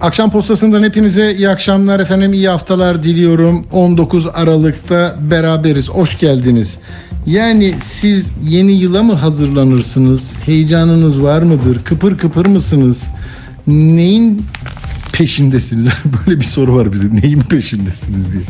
Akşam 0.00 0.30
postasından 0.30 0.82
hepinize 0.82 1.34
iyi 1.34 1.48
akşamlar 1.48 2.00
efendim, 2.00 2.32
iyi 2.32 2.48
haftalar 2.48 3.04
diliyorum. 3.04 3.64
19 3.72 4.26
Aralık'ta 4.34 5.16
beraberiz, 5.20 5.88
hoş 5.88 6.18
geldiniz. 6.18 6.78
Yani 7.26 7.74
siz 7.82 8.26
yeni 8.42 8.72
yıla 8.72 9.02
mı 9.02 9.12
hazırlanırsınız? 9.12 10.36
Heyecanınız 10.46 11.22
var 11.22 11.42
mıdır? 11.42 11.84
Kıpır 11.84 12.18
kıpır 12.18 12.46
mısınız? 12.46 13.02
Neyin 13.66 14.42
peşindesiniz? 15.12 15.88
Böyle 16.26 16.40
bir 16.40 16.44
soru 16.44 16.76
var 16.76 16.92
bize. 16.92 17.08
Neyin 17.22 17.40
peşindesiniz 17.40 18.32
diye. 18.32 18.42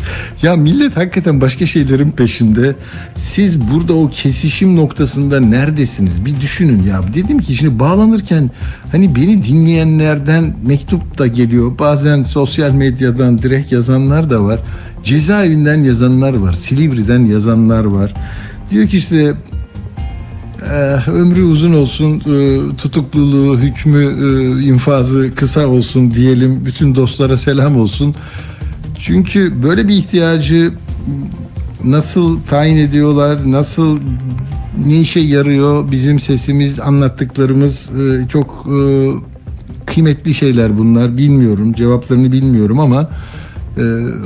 Ya 0.42 0.56
millet 0.56 0.96
hakikaten 0.96 1.40
başka 1.40 1.66
şeylerin 1.66 2.10
peşinde. 2.10 2.76
Siz 3.16 3.60
burada 3.70 3.92
o 3.92 4.10
kesişim 4.10 4.76
noktasında 4.76 5.40
neredesiniz? 5.40 6.24
Bir 6.24 6.40
düşünün 6.40 6.82
ya. 6.82 7.00
Dedim 7.14 7.38
ki 7.38 7.56
şimdi 7.56 7.78
bağlanırken 7.78 8.50
hani 8.92 9.16
beni 9.16 9.44
dinleyenlerden 9.44 10.54
mektup 10.66 11.18
da 11.18 11.26
geliyor. 11.26 11.78
Bazen 11.78 12.22
sosyal 12.22 12.70
medyadan 12.70 13.38
direkt 13.38 13.72
yazanlar 13.72 14.30
da 14.30 14.44
var. 14.44 14.60
Cezaevinden 15.04 15.84
yazanlar 15.84 16.34
var. 16.34 16.52
Silivri'den 16.52 17.24
yazanlar 17.24 17.84
var. 17.84 18.14
Diyor 18.70 18.88
ki 18.88 18.98
işte 18.98 19.34
ömrü 21.06 21.42
uzun 21.42 21.72
olsun, 21.72 22.20
e, 22.20 22.58
tutukluluğu, 22.76 23.58
hükmü, 23.58 24.04
e, 24.04 24.62
infazı 24.62 25.34
kısa 25.34 25.66
olsun 25.68 26.10
diyelim. 26.10 26.66
Bütün 26.66 26.94
dostlara 26.94 27.36
selam 27.36 27.76
olsun. 27.76 28.14
Çünkü 28.98 29.62
böyle 29.62 29.88
bir 29.88 29.94
ihtiyacı 29.94 30.72
nasıl 31.84 32.40
tayin 32.42 32.76
ediyorlar, 32.76 33.52
nasıl 33.52 33.98
ne 34.86 35.00
işe 35.00 35.20
yarıyor 35.20 35.90
bizim 35.90 36.20
sesimiz, 36.20 36.80
anlattıklarımız 36.80 37.90
e, 37.90 38.28
çok 38.28 38.66
kıymetli 39.86 40.34
şeyler 40.34 40.78
bunlar. 40.78 41.16
Bilmiyorum, 41.16 41.72
cevaplarını 41.72 42.32
bilmiyorum 42.32 42.80
ama 42.80 43.10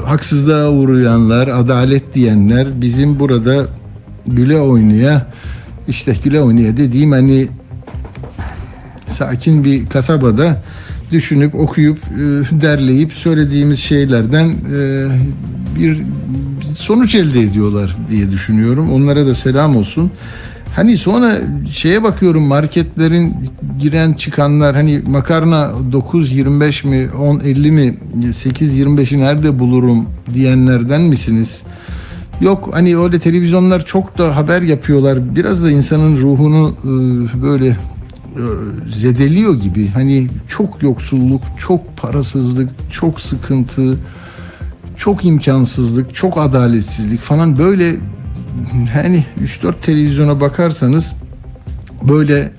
haksızlığa 0.04 0.70
uğrayanlar, 0.70 1.48
adalet 1.48 2.14
diyenler 2.14 2.80
bizim 2.80 3.20
burada 3.20 3.66
güle 4.26 4.60
oynaya 4.60 5.26
işte 5.88 6.16
güle 6.24 6.40
oynaya 6.40 6.76
dediğim 6.76 7.12
hani 7.12 7.48
sakin 9.08 9.64
bir 9.64 9.86
kasabada 9.86 10.62
düşünüp 11.12 11.54
okuyup 11.54 11.98
e, 11.98 12.20
derleyip 12.60 13.12
söylediğimiz 13.12 13.78
şeylerden 13.78 14.48
e, 14.48 15.06
bir 15.78 16.02
sonuç 16.78 17.14
elde 17.14 17.40
ediyorlar 17.40 17.96
diye 18.10 18.30
düşünüyorum. 18.30 18.92
Onlara 18.92 19.26
da 19.26 19.34
selam 19.34 19.76
olsun. 19.76 20.10
Hani 20.76 20.96
sonra 20.96 21.38
şeye 21.72 22.02
bakıyorum 22.02 22.42
marketlerin 22.42 23.34
giren 23.78 24.12
çıkanlar 24.12 24.74
hani 24.74 25.02
makarna 25.06 25.72
9.25 25.92 26.86
mi 26.86 27.08
10.50 27.16 27.70
mi 27.70 27.94
8.25'i 28.16 29.20
nerede 29.20 29.58
bulurum 29.58 30.06
diyenlerden 30.34 31.00
misiniz? 31.00 31.62
Yok 32.42 32.68
hani 32.72 32.98
öyle 32.98 33.18
televizyonlar 33.18 33.84
çok 33.84 34.18
da 34.18 34.36
haber 34.36 34.62
yapıyorlar. 34.62 35.36
Biraz 35.36 35.64
da 35.64 35.70
insanın 35.70 36.16
ruhunu 36.16 36.74
e, 36.84 37.42
böyle 37.42 37.68
e, 37.68 37.76
zedeliyor 38.94 39.54
gibi. 39.54 39.88
Hani 39.88 40.28
çok 40.48 40.82
yoksulluk, 40.82 41.42
çok 41.58 41.96
parasızlık, 41.96 42.68
çok 42.92 43.20
sıkıntı, 43.20 43.98
çok 44.96 45.24
imkansızlık, 45.24 46.14
çok 46.14 46.38
adaletsizlik 46.38 47.20
falan 47.20 47.58
böyle 47.58 47.96
hani 48.92 49.24
3-4 49.62 49.74
televizyona 49.82 50.40
bakarsanız 50.40 51.12
böyle 52.08 52.52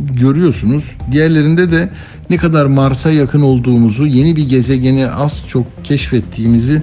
görüyorsunuz. 0.00 0.84
Diğerlerinde 1.12 1.70
de 1.70 1.88
ne 2.30 2.36
kadar 2.36 2.66
Mars'a 2.66 3.10
yakın 3.10 3.40
olduğumuzu, 3.40 4.06
yeni 4.06 4.36
bir 4.36 4.48
gezegeni 4.48 5.10
az 5.10 5.34
çok 5.48 5.84
keşfettiğimizi 5.84 6.82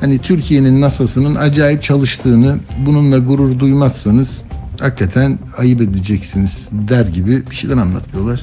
hani 0.00 0.18
Türkiye'nin 0.18 0.80
NASA'sının 0.80 1.34
acayip 1.34 1.82
çalıştığını 1.82 2.56
bununla 2.86 3.18
gurur 3.18 3.58
duymazsanız 3.58 4.40
hakikaten 4.80 5.38
ayıp 5.58 5.80
edeceksiniz 5.80 6.68
der 6.72 7.06
gibi 7.06 7.42
bir 7.50 7.56
şeyler 7.56 7.76
anlatıyorlar. 7.76 8.40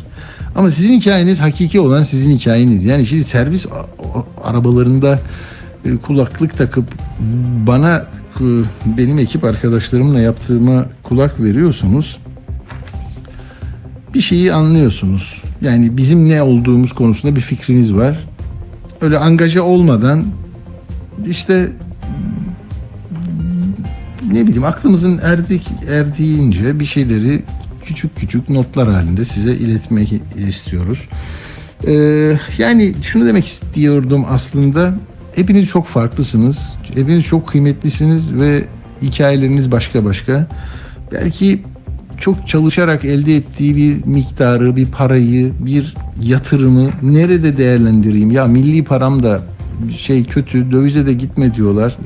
Ama 0.55 0.71
sizin 0.71 0.93
hikayeniz 0.93 1.41
hakiki 1.41 1.79
olan 1.79 2.03
sizin 2.03 2.37
hikayeniz. 2.37 2.85
Yani 2.85 3.05
şimdi 3.05 3.23
servis 3.23 3.65
arabalarında 4.43 5.19
e, 5.85 5.97
kulaklık 5.97 6.57
takıp 6.57 6.85
bana 7.67 8.05
benim 8.85 9.19
ekip 9.19 9.43
arkadaşlarımla 9.43 10.19
yaptığıma 10.19 10.85
kulak 11.03 11.41
veriyorsunuz. 11.41 12.17
Bir 14.13 14.21
şeyi 14.21 14.53
anlıyorsunuz. 14.53 15.41
Yani 15.61 15.97
bizim 15.97 16.29
ne 16.29 16.41
olduğumuz 16.41 16.93
konusunda 16.93 17.35
bir 17.35 17.41
fikriniz 17.41 17.93
var. 17.93 18.17
Öyle 19.01 19.17
angaja 19.17 19.61
olmadan 19.61 20.25
işte 21.25 21.71
ne 24.31 24.47
bileyim 24.47 24.63
aklımızın 24.63 25.19
erdik 25.23 25.67
erdiğince 25.89 26.79
bir 26.79 26.85
şeyleri 26.85 27.43
küçük 27.83 28.15
küçük 28.15 28.49
notlar 28.49 28.87
halinde 28.87 29.25
size 29.25 29.55
iletmek 29.55 30.13
istiyoruz. 30.49 30.99
Ee, 31.87 32.33
yani 32.57 32.93
şunu 33.03 33.25
demek 33.25 33.45
istiyordum 33.45 34.25
aslında. 34.29 34.93
Hepiniz 35.35 35.69
çok 35.69 35.87
farklısınız. 35.87 36.57
Hepiniz 36.93 37.25
çok 37.25 37.47
kıymetlisiniz 37.47 38.33
ve 38.33 38.65
hikayeleriniz 39.01 39.71
başka 39.71 40.05
başka. 40.05 40.47
Belki 41.11 41.61
çok 42.19 42.47
çalışarak 42.47 43.05
elde 43.05 43.35
ettiği 43.35 43.75
bir 43.75 44.05
miktarı, 44.05 44.75
bir 44.75 44.85
parayı, 44.85 45.53
bir 45.59 45.95
yatırımı 46.23 46.89
nerede 47.01 47.57
değerlendireyim? 47.57 48.31
Ya 48.31 48.45
milli 48.45 48.83
param 48.83 49.23
da 49.23 49.41
şey 49.97 50.25
kötü, 50.25 50.71
dövize 50.71 51.05
de 51.05 51.13
gitme 51.13 51.55
diyorlar. 51.55 51.97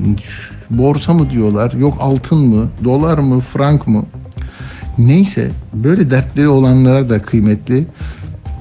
Borsa 0.70 1.14
mı 1.14 1.30
diyorlar, 1.30 1.72
yok 1.72 1.96
altın 2.00 2.38
mı, 2.38 2.68
dolar 2.84 3.18
mı, 3.18 3.40
frank 3.40 3.88
mı? 3.88 4.04
Neyse 4.98 5.50
böyle 5.74 6.10
dertleri 6.10 6.48
olanlara 6.48 7.08
da 7.08 7.22
kıymetli. 7.22 7.86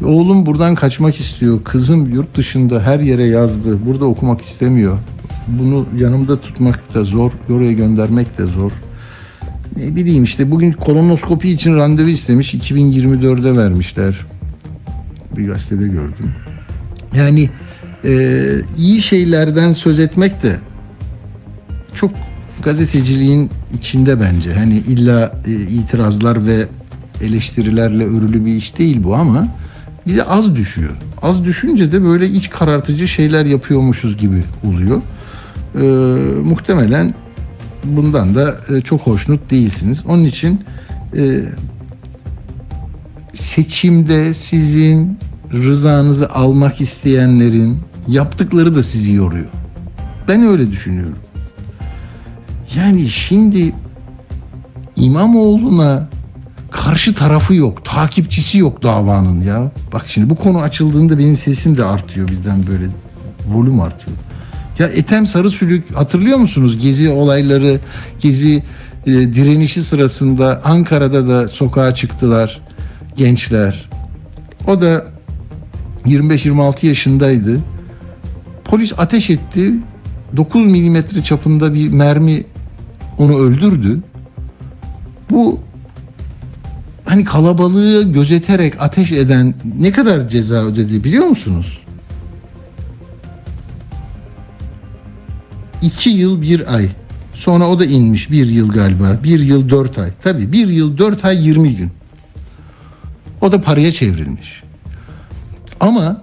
Oğlum 0.06 0.46
buradan 0.46 0.76
kaçmak 0.76 1.20
istiyor. 1.20 1.64
Kızım 1.64 2.14
yurt 2.14 2.38
dışında 2.38 2.82
her 2.82 3.00
yere 3.00 3.26
yazdı. 3.28 3.86
Burada 3.86 4.06
okumak 4.06 4.42
istemiyor. 4.42 4.98
Bunu 5.48 5.86
yanımda 5.98 6.42
tutmak 6.42 6.94
da 6.94 7.04
zor. 7.04 7.32
Oraya 7.50 7.72
göndermek 7.72 8.38
de 8.38 8.46
zor. 8.46 8.72
Ne 9.78 9.96
bileyim 9.96 10.24
işte 10.24 10.52
bugün 10.52 10.72
kolonoskopi 10.72 11.50
için 11.50 11.76
randevu 11.76 12.10
istemiş. 12.10 12.54
2024'de 12.54 13.58
vermişler. 13.58 14.20
Bir 15.38 15.48
gazetede 15.48 15.88
gördüm. 15.88 16.32
Yani 17.16 17.50
e, 18.06 18.62
iyi 18.78 19.02
şeylerden 19.02 19.74
söz 19.74 20.00
etmek 20.00 20.44
de 20.44 20.58
çok 21.96 22.12
gazeteciliğin 22.64 23.50
içinde 23.78 24.20
bence. 24.20 24.54
Hani 24.54 24.78
illa 24.78 25.42
e, 25.48 25.52
itirazlar 25.52 26.48
ve 26.48 26.68
eleştirilerle 27.22 28.06
örülü 28.06 28.46
bir 28.46 28.56
iş 28.56 28.78
değil 28.78 29.04
bu 29.04 29.16
ama 29.16 29.48
bize 30.08 30.24
az 30.24 30.56
düşüyor. 30.56 30.92
Az 31.22 31.46
düşünce 31.46 31.92
de 31.92 32.04
böyle 32.04 32.28
iç 32.30 32.50
karartıcı 32.50 33.08
şeyler 33.08 33.46
yapıyormuşuz 33.46 34.18
gibi 34.18 34.44
oluyor. 34.64 35.02
E, 35.76 35.82
muhtemelen 36.44 37.14
bundan 37.84 38.36
da 38.36 38.56
e, 38.70 38.82
çok 38.82 39.02
hoşnut 39.02 39.52
değilsiniz. 39.52 40.04
Onun 40.08 40.24
için 40.24 40.62
e, 41.18 41.42
seçimde 43.34 44.34
sizin 44.34 45.18
rızanızı 45.54 46.30
almak 46.30 46.82
isteyenlerin 46.82 47.78
yaptıkları 48.08 48.76
da 48.76 48.84
sizi 48.84 49.12
yoruyor. 49.12 49.50
Ben 50.28 50.48
öyle 50.48 50.72
düşünüyorum. 50.72 51.18
Yani 52.76 53.10
şimdi 53.10 53.74
İmamoğlu'na 54.96 56.10
karşı 56.72 57.14
tarafı 57.14 57.54
yok, 57.54 57.86
takipçisi 57.86 58.58
yok 58.58 58.84
davanın 58.84 59.42
ya. 59.42 59.72
Bak 59.94 60.06
şimdi 60.08 60.30
bu 60.30 60.36
konu 60.36 60.58
açıldığında 60.60 61.20
benim 61.20 61.38
sesim 61.38 61.78
de 61.78 61.86
artıyor 61.86 62.28
birden 62.28 62.68
böyle 62.68 62.86
volüm 63.48 63.82
artıyor. 63.82 64.18
Ya 64.80 64.88
Etem 64.88 65.28
Sarı 65.28 65.50
Sülük 65.50 65.96
hatırlıyor 65.96 66.38
musunuz? 66.38 66.80
Gezi 66.82 67.10
olayları, 67.10 67.80
gezi 68.20 68.64
e, 69.06 69.12
direnişi 69.12 69.84
sırasında 69.84 70.62
Ankara'da 70.64 71.28
da 71.28 71.48
sokağa 71.48 71.96
çıktılar 71.96 72.62
gençler. 73.18 73.90
O 74.68 74.82
da 74.82 75.06
25-26 76.06 76.86
yaşındaydı. 76.86 77.60
Polis 78.66 78.94
ateş 78.98 79.30
etti. 79.30 79.74
9 80.38 80.66
milimetre 80.66 81.24
çapında 81.24 81.74
bir 81.74 81.90
mermi 81.90 82.44
onu 83.18 83.38
öldürdü. 83.38 84.00
Bu 85.30 85.60
hani 87.06 87.24
kalabalığı 87.24 88.12
gözeterek 88.12 88.82
ateş 88.82 89.12
eden 89.12 89.54
ne 89.80 89.92
kadar 89.92 90.30
ceza 90.30 90.56
ödedi 90.56 91.04
biliyor 91.04 91.26
musunuz? 91.26 91.80
İki 95.82 96.10
yıl 96.10 96.42
bir 96.42 96.76
ay. 96.76 96.90
Sonra 97.36 97.70
o 97.70 97.80
da 97.80 97.86
inmiş 97.86 98.32
bir 98.32 98.48
yıl 98.48 98.70
galiba. 98.70 99.18
Bir 99.24 99.40
yıl 99.40 99.70
dört 99.70 99.98
ay. 99.98 100.10
Tabii 100.24 100.52
bir 100.52 100.68
yıl 100.68 100.98
dört 100.98 101.26
ay 101.26 101.48
yirmi 101.48 101.76
gün. 101.76 101.92
O 103.42 103.52
da 103.52 103.62
paraya 103.62 103.92
çevrilmiş. 103.92 104.64
Ama 105.80 106.22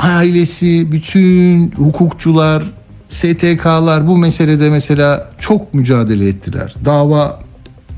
ailesi, 0.00 0.92
bütün 0.92 1.70
hukukçular, 1.70 2.62
STK'lar 3.10 4.06
bu 4.06 4.18
meselede 4.18 4.70
mesela 4.70 5.30
çok 5.38 5.74
mücadele 5.74 6.28
ettiler. 6.28 6.74
Dava 6.84 7.40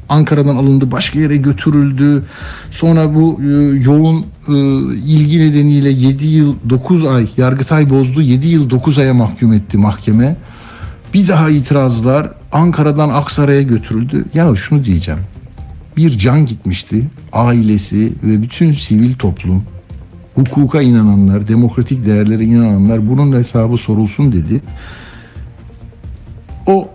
Ankara'dan 0.09 0.57
alındı, 0.57 0.91
başka 0.93 1.19
yere 1.19 1.37
götürüldü. 1.37 2.23
Sonra 2.71 3.15
bu 3.15 3.41
e, 3.43 3.77
yoğun 3.77 4.27
e, 4.49 4.53
ilgi 4.97 5.41
nedeniyle 5.41 5.91
7 5.91 6.27
yıl 6.27 6.55
9 6.71 7.07
ay 7.07 7.29
Yargıtay 7.37 7.91
bozdu. 7.91 8.23
7 8.23 8.49
yıl 8.49 8.71
9 8.71 8.99
aya 8.99 9.15
mahkum 9.15 9.53
etti 9.53 9.79
mahkeme. 9.79 10.37
Bir 11.15 11.29
daha 11.29 11.51
itirazlar 11.51 12.31
Ankara'dan 12.53 13.09
Aksaray'a 13.09 13.63
götürüldü. 13.63 14.25
Ya 14.35 14.57
şunu 14.57 14.85
diyeceğim. 14.85 15.21
Bir 15.97 16.19
can 16.19 16.47
gitmişti. 16.47 17.05
Ailesi 17.33 18.13
ve 18.23 18.43
bütün 18.43 18.75
sivil 18.75 19.15
toplum 19.15 19.63
hukuka 20.37 20.83
inananlar, 20.83 21.49
demokratik 21.49 22.07
değerlere 22.07 22.45
inananlar 22.45 23.09
bunun 23.09 23.37
hesabı 23.37 23.77
sorulsun 23.77 24.33
dedi. 24.33 24.63
O 26.67 26.89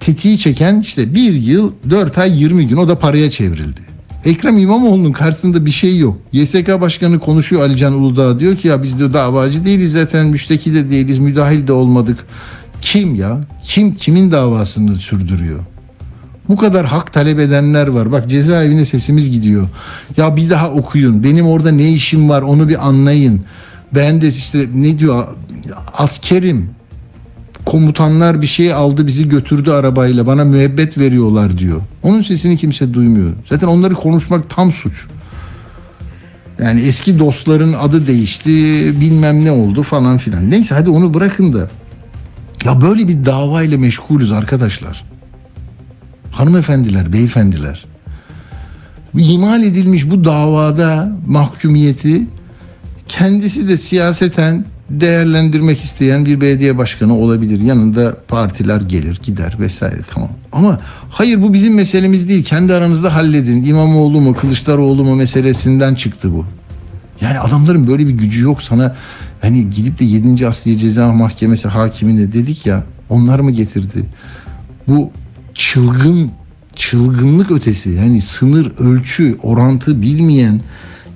tetiği 0.00 0.38
çeken 0.38 0.80
işte 0.80 1.14
bir 1.14 1.34
yıl 1.34 1.72
4 1.90 2.18
ay 2.18 2.42
20 2.42 2.68
gün 2.68 2.76
o 2.76 2.88
da 2.88 2.98
paraya 2.98 3.30
çevrildi. 3.30 3.80
Ekrem 4.24 4.58
İmamoğlu'nun 4.58 5.12
karşısında 5.12 5.66
bir 5.66 5.70
şey 5.70 5.98
yok. 5.98 6.18
YSK 6.32 6.80
Başkanı 6.80 7.18
konuşuyor 7.18 7.62
Alican 7.62 7.92
Uludağ 7.92 8.40
diyor 8.40 8.56
ki 8.56 8.68
ya 8.68 8.82
biz 8.82 8.98
diyor 8.98 9.14
davacı 9.14 9.64
değiliz 9.64 9.92
zaten 9.92 10.26
müşteki 10.26 10.74
de 10.74 10.90
değiliz 10.90 11.18
müdahil 11.18 11.66
de 11.66 11.72
olmadık. 11.72 12.26
Kim 12.82 13.14
ya? 13.14 13.40
Kim 13.64 13.94
kimin 13.94 14.32
davasını 14.32 14.96
sürdürüyor? 14.96 15.58
Bu 16.50 16.56
kadar 16.56 16.86
hak 16.86 17.12
talep 17.12 17.40
edenler 17.40 17.86
var. 17.86 18.12
Bak 18.12 18.28
cezaevine 18.28 18.84
sesimiz 18.84 19.30
gidiyor. 19.30 19.68
Ya 20.16 20.36
bir 20.36 20.50
daha 20.50 20.70
okuyun. 20.70 21.24
Benim 21.24 21.46
orada 21.46 21.70
ne 21.70 21.92
işim 21.92 22.28
var 22.28 22.42
onu 22.42 22.68
bir 22.68 22.88
anlayın. 22.88 23.40
Ben 23.94 24.20
de 24.20 24.28
işte 24.28 24.66
ne 24.74 24.98
diyor 24.98 25.26
askerim. 25.92 26.70
Komutanlar 27.66 28.42
bir 28.42 28.46
şey 28.46 28.72
aldı 28.72 29.06
bizi 29.06 29.28
götürdü 29.28 29.70
arabayla. 29.70 30.26
Bana 30.26 30.44
müebbet 30.44 30.98
veriyorlar 30.98 31.58
diyor. 31.58 31.80
Onun 32.02 32.22
sesini 32.22 32.56
kimse 32.56 32.94
duymuyor. 32.94 33.32
Zaten 33.48 33.66
onları 33.66 33.94
konuşmak 33.94 34.50
tam 34.50 34.72
suç. 34.72 35.06
Yani 36.58 36.80
eski 36.80 37.18
dostların 37.18 37.72
adı 37.72 38.06
değişti, 38.06 38.50
bilmem 39.00 39.44
ne 39.44 39.50
oldu 39.50 39.82
falan 39.82 40.18
filan. 40.18 40.50
Neyse 40.50 40.74
hadi 40.74 40.90
onu 40.90 41.14
bırakın 41.14 41.52
da. 41.52 41.70
Ya 42.64 42.82
böyle 42.82 43.08
bir 43.08 43.24
davayla 43.24 43.78
meşgulüz 43.78 44.32
arkadaşlar 44.32 45.09
hanımefendiler, 46.30 47.12
beyefendiler 47.12 47.90
imal 49.18 49.62
edilmiş 49.62 50.10
bu 50.10 50.24
davada 50.24 51.12
mahkumiyeti 51.26 52.22
kendisi 53.08 53.68
de 53.68 53.76
siyaseten 53.76 54.64
değerlendirmek 54.90 55.84
isteyen 55.84 56.26
bir 56.26 56.40
belediye 56.40 56.78
başkanı 56.78 57.16
olabilir. 57.16 57.62
Yanında 57.62 58.16
partiler 58.28 58.80
gelir 58.80 59.20
gider 59.22 59.56
vesaire 59.60 60.00
tamam. 60.14 60.30
Ama 60.52 60.80
hayır 61.10 61.42
bu 61.42 61.52
bizim 61.52 61.74
meselemiz 61.74 62.28
değil. 62.28 62.44
Kendi 62.44 62.74
aranızda 62.74 63.14
halledin. 63.14 63.64
İmamoğlu 63.64 64.20
mu 64.20 64.34
Kılıçdaroğlu 64.34 65.04
mu 65.04 65.16
meselesinden 65.16 65.94
çıktı 65.94 66.32
bu. 66.32 66.46
Yani 67.20 67.38
adamların 67.38 67.86
böyle 67.86 68.06
bir 68.06 68.12
gücü 68.12 68.44
yok 68.44 68.62
sana 68.62 68.96
hani 69.40 69.70
gidip 69.70 70.00
de 70.00 70.04
7. 70.04 70.48
Asliye 70.48 70.78
Ceza 70.78 71.12
Mahkemesi 71.12 71.68
hakimine 71.68 72.32
dedik 72.32 72.66
ya 72.66 72.84
onlar 73.08 73.40
mı 73.40 73.50
getirdi? 73.50 74.04
Bu 74.88 75.10
çılgın 75.60 76.30
çılgınlık 76.76 77.50
ötesi 77.50 77.90
yani 77.90 78.20
sınır 78.20 78.72
ölçü 78.78 79.38
orantı 79.42 80.02
bilmeyen 80.02 80.60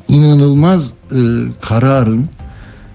inanılmaz 0.09 0.91
e, 1.13 1.19
kararın 1.61 2.29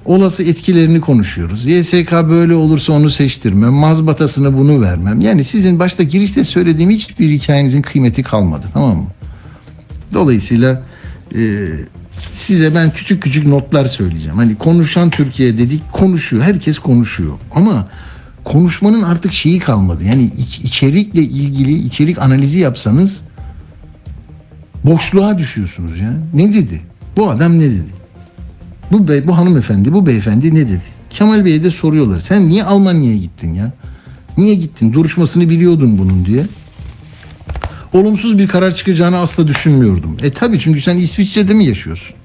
olası 0.05 0.43
etkilerini 0.43 1.01
konuşuyoruz. 1.01 1.65
YSK 1.65 2.11
böyle 2.11 2.55
olursa 2.55 2.93
onu 2.93 3.09
seçtirmem, 3.09 3.73
mazbatasını 3.73 4.57
bunu 4.57 4.81
vermem. 4.81 5.21
Yani 5.21 5.43
sizin 5.43 5.79
başta 5.79 6.03
girişte 6.03 6.43
söylediğim 6.43 6.91
hiçbir 6.91 7.29
hikayenizin 7.29 7.81
kıymeti 7.81 8.23
kalmadı 8.23 8.65
tamam 8.73 8.97
mı? 8.97 9.07
Dolayısıyla 10.13 10.83
e, 11.35 11.69
size 12.33 12.75
ben 12.75 12.91
küçük 12.91 13.23
küçük 13.23 13.47
notlar 13.47 13.85
söyleyeceğim. 13.85 14.37
Hani 14.37 14.55
konuşan 14.55 15.09
Türkiye 15.09 15.57
dedik 15.57 15.91
konuşuyor, 15.91 16.43
herkes 16.43 16.79
konuşuyor 16.79 17.33
ama 17.55 17.87
konuşmanın 18.49 19.03
artık 19.03 19.33
şeyi 19.33 19.59
kalmadı. 19.59 20.03
Yani 20.03 20.31
iç, 20.37 20.59
içerikle 20.59 21.21
ilgili 21.21 21.73
içerik 21.73 22.19
analizi 22.19 22.59
yapsanız 22.59 23.21
boşluğa 24.83 25.37
düşüyorsunuz 25.37 25.99
ya. 25.99 26.13
Ne 26.33 26.53
dedi? 26.53 26.81
Bu 27.17 27.29
adam 27.29 27.59
ne 27.59 27.63
dedi? 27.69 27.99
Bu 28.91 29.07
bey, 29.07 29.27
bu 29.27 29.37
hanımefendi, 29.37 29.93
bu 29.93 30.05
beyefendi 30.05 30.55
ne 30.55 30.67
dedi? 30.67 30.83
Kemal 31.09 31.45
Bey'e 31.45 31.63
de 31.63 31.69
soruyorlar. 31.69 32.19
Sen 32.19 32.49
niye 32.49 32.63
Almanya'ya 32.63 33.17
gittin 33.17 33.53
ya? 33.53 33.71
Niye 34.37 34.55
gittin? 34.55 34.93
Duruşmasını 34.93 35.49
biliyordun 35.49 35.97
bunun 35.97 36.25
diye. 36.25 36.45
Olumsuz 37.93 38.37
bir 38.37 38.47
karar 38.47 38.75
çıkacağını 38.75 39.17
asla 39.17 39.47
düşünmüyordum. 39.47 40.17
E 40.21 40.33
tabi 40.33 40.59
çünkü 40.59 40.81
sen 40.81 40.97
İsviçre'de 40.97 41.53
mi 41.53 41.65
yaşıyorsun? 41.65 42.15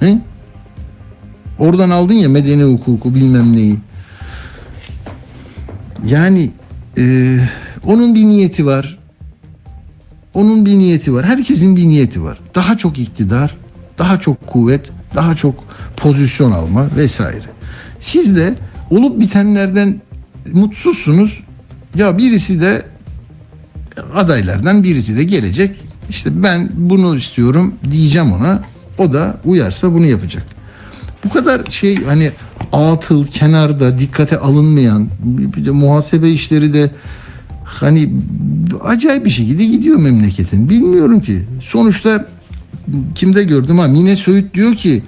He? 0.00 0.18
Oradan 1.58 1.90
aldın 1.90 2.14
ya 2.14 2.28
medeni 2.28 2.62
hukuku 2.62 3.14
bilmem 3.14 3.56
neyi. 3.56 3.76
Yani 6.06 6.50
e, 6.98 7.36
onun 7.84 8.14
bir 8.14 8.24
niyeti 8.24 8.66
var. 8.66 8.98
Onun 10.34 10.66
bir 10.66 10.78
niyeti 10.78 11.12
var. 11.12 11.26
Herkesin 11.26 11.76
bir 11.76 11.84
niyeti 11.88 12.22
var. 12.22 12.38
Daha 12.54 12.78
çok 12.78 12.98
iktidar, 12.98 13.56
daha 13.98 14.20
çok 14.20 14.46
kuvvet, 14.46 14.90
daha 15.14 15.36
çok 15.36 15.64
pozisyon 15.96 16.52
alma 16.52 16.96
vesaire. 16.96 17.44
Siz 18.00 18.36
de 18.36 18.54
olup 18.90 19.20
bitenlerden 19.20 20.00
mutsuzsunuz. 20.52 21.40
Ya 21.94 22.18
birisi 22.18 22.60
de 22.60 22.82
adaylardan 24.14 24.82
birisi 24.82 25.16
de 25.16 25.24
gelecek. 25.24 25.76
İşte 26.08 26.42
ben 26.42 26.70
bunu 26.74 27.16
istiyorum 27.16 27.74
diyeceğim 27.90 28.32
ona. 28.32 28.62
O 28.98 29.12
da 29.12 29.36
uyarsa 29.44 29.92
bunu 29.94 30.06
yapacak. 30.06 30.59
Bu 31.24 31.28
kadar 31.28 31.66
şey 31.70 32.04
hani 32.04 32.30
atıl 32.72 33.26
kenarda 33.26 33.98
dikkate 33.98 34.38
alınmayan 34.38 35.08
bir 35.24 35.66
de 35.66 35.70
muhasebe 35.70 36.30
işleri 36.30 36.74
de 36.74 36.90
hani 37.64 38.12
acayip 38.82 39.24
bir 39.24 39.30
şekilde 39.30 39.64
gidiyor 39.64 39.98
memleketin. 39.98 40.70
Bilmiyorum 40.70 41.20
ki. 41.20 41.42
Sonuçta 41.62 42.28
kimde 43.14 43.44
gördüm 43.44 43.78
ha 43.78 43.88
Mine 43.88 44.16
Söğüt 44.16 44.54
diyor 44.54 44.74
ki 44.74 45.02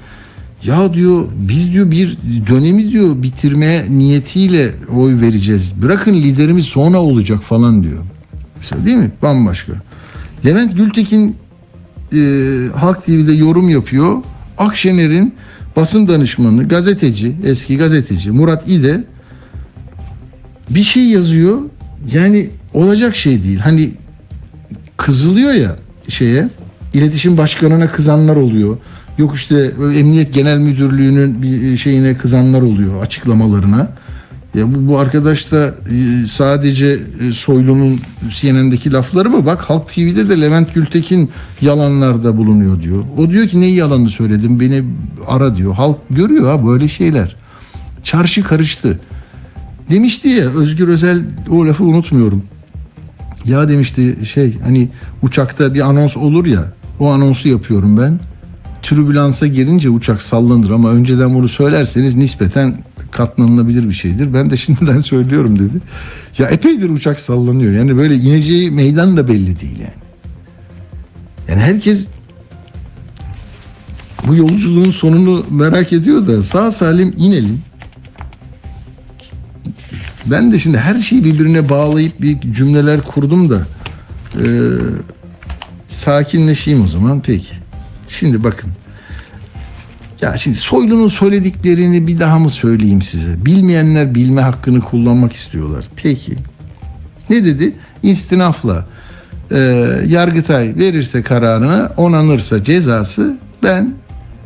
ya 0.65 0.95
diyor 0.95 1.25
biz 1.49 1.73
diyor 1.73 1.91
bir 1.91 2.19
dönemi 2.49 2.91
diyor 2.91 3.23
bitirmeye 3.23 3.87
niyetiyle 3.91 4.75
oy 4.97 5.21
vereceğiz. 5.21 5.73
Bırakın 5.83 6.13
liderimiz 6.13 6.65
sonra 6.65 6.99
olacak 6.99 7.43
falan 7.43 7.83
diyor. 7.83 8.03
Mesela 8.59 8.87
değil 8.87 8.97
mi? 8.97 9.11
Bambaşka. 9.23 9.73
Levent 10.45 10.77
Gültekin 10.77 11.37
e, 12.13 12.19
Halk 12.77 13.05
TV'de 13.05 13.33
yorum 13.33 13.69
yapıyor. 13.69 14.17
Akşener'in 14.59 15.35
basın 15.77 16.09
danışmanı, 16.09 16.69
gazeteci, 16.69 17.35
eski 17.45 17.77
gazeteci 17.77 18.31
Murat 18.31 18.69
İde 18.69 19.05
bir 20.71 20.83
şey 20.83 21.05
yazıyor. 21.05 21.59
Yani 22.13 22.51
olacak 22.75 23.17
şey 23.17 23.45
değil. 23.45 23.59
Hani 23.59 23.91
kızılıyor 24.97 25.53
ya 25.53 25.77
şeye, 26.09 26.49
iletişim 26.95 27.39
başkanına 27.39 27.93
kızanlar 27.93 28.37
oluyor. 28.37 28.79
Yok 29.19 29.35
işte 29.35 29.73
Emniyet 29.95 30.35
Genel 30.35 30.59
Müdürlüğü'nün 30.59 31.43
bir 31.43 31.77
şeyine 31.77 32.19
kızanlar 32.19 32.63
oluyor 32.63 33.03
açıklamalarına. 33.03 33.89
Ya 34.55 34.75
bu, 34.75 34.89
bu 34.89 34.99
arkadaş 34.99 35.53
da 35.53 35.75
e, 35.91 36.27
sadece 36.27 37.01
e, 37.21 37.33
Soylu'nun 37.33 38.01
CNN'deki 38.29 38.93
lafları 38.93 39.31
mı? 39.31 39.47
Bak 39.47 39.63
Halk 39.63 39.89
TV'de 39.89 40.29
de 40.29 40.41
Levent 40.41 40.75
Gültekin 40.75 41.31
yalanlarda 41.61 42.37
bulunuyor 42.37 42.83
diyor. 42.83 43.05
O 43.19 43.31
diyor 43.31 43.49
ki 43.49 43.61
neyi 43.61 43.75
yalanı 43.75 44.11
söyledim 44.11 44.61
beni 44.61 44.85
ara 45.27 45.57
diyor. 45.57 45.75
Halk 45.75 45.97
görüyor 46.11 46.51
ha 46.51 46.67
böyle 46.67 46.89
şeyler. 46.89 47.37
Çarşı 48.05 48.43
karıştı. 48.43 48.99
Demişti 49.91 50.29
ya 50.29 50.45
Özgür 50.45 50.89
Özel 50.89 51.23
o 51.51 51.67
lafı 51.67 51.85
unutmuyorum. 51.85 52.43
Ya 53.45 53.69
demişti 53.69 54.17
şey 54.33 54.59
hani 54.59 54.89
uçakta 55.23 55.75
bir 55.75 55.81
anons 55.81 56.17
olur 56.17 56.47
ya 56.47 56.65
o 57.01 57.11
anonsu 57.11 57.49
yapıyorum 57.49 57.99
ben. 57.99 58.21
Türbülansa 58.83 59.47
girince 59.47 59.91
uçak 59.91 60.23
sallanır 60.23 60.71
ama 60.71 60.89
önceden 60.89 61.35
bunu 61.35 61.49
söylerseniz 61.49 62.17
nispeten 62.17 62.75
katlanılabilir 63.13 63.89
bir 63.89 63.95
şeydir. 63.95 64.35
Ben 64.35 64.51
de 64.51 64.57
şimdiden 64.57 65.01
söylüyorum 65.03 65.59
dedi. 65.59 65.77
Ya 66.39 66.47
epeydir 66.47 66.91
uçak 66.91 67.21
sallanıyor. 67.21 67.73
Yani 67.73 67.97
böyle 67.97 68.15
ineceği 68.15 68.71
meydan 68.71 69.17
da 69.17 69.29
belli 69.29 69.61
değil 69.61 69.79
yani. 69.79 70.03
Yani 71.49 71.61
herkes 71.61 72.07
bu 74.27 74.37
yolculuğun 74.37 74.91
sonunu 74.91 75.47
merak 75.51 75.93
ediyor 75.93 76.27
da 76.27 76.43
sağ 76.43 76.71
salim 76.71 77.15
inelim. 77.17 77.63
Ben 80.27 80.53
de 80.53 80.59
şimdi 80.59 80.79
her 80.79 81.01
şeyi 81.01 81.25
birbirine 81.25 81.69
bağlayıp 81.69 82.21
bir 82.21 82.41
cümleler 82.53 83.03
kurdum 83.03 83.51
da 83.51 83.67
e, 84.35 84.47
sakinleşeyim 85.89 86.85
o 86.85 86.87
zaman 86.87 87.21
peki. 87.21 87.53
Şimdi 88.09 88.45
bakın. 88.45 88.71
Ya 90.23 90.37
şimdi 90.37 90.57
Soylu'nun 90.57 91.09
söylediklerini 91.09 92.07
bir 92.07 92.21
daha 92.21 92.39
mı 92.39 92.51
söyleyeyim 92.51 93.03
size? 93.03 93.47
Bilmeyenler 93.47 94.15
bilme 94.15 94.43
hakkını 94.43 94.81
kullanmak 94.81 95.33
istiyorlar. 95.33 95.85
Peki. 95.97 96.37
Ne 97.31 97.45
dedi? 97.45 97.75
İstinafla 98.03 98.87
e, 99.51 99.59
Yargıtay 100.09 100.77
verirse 100.77 101.23
kararını 101.23 101.91
onanırsa 101.97 102.65
cezası 102.65 103.39
ben 103.63 103.95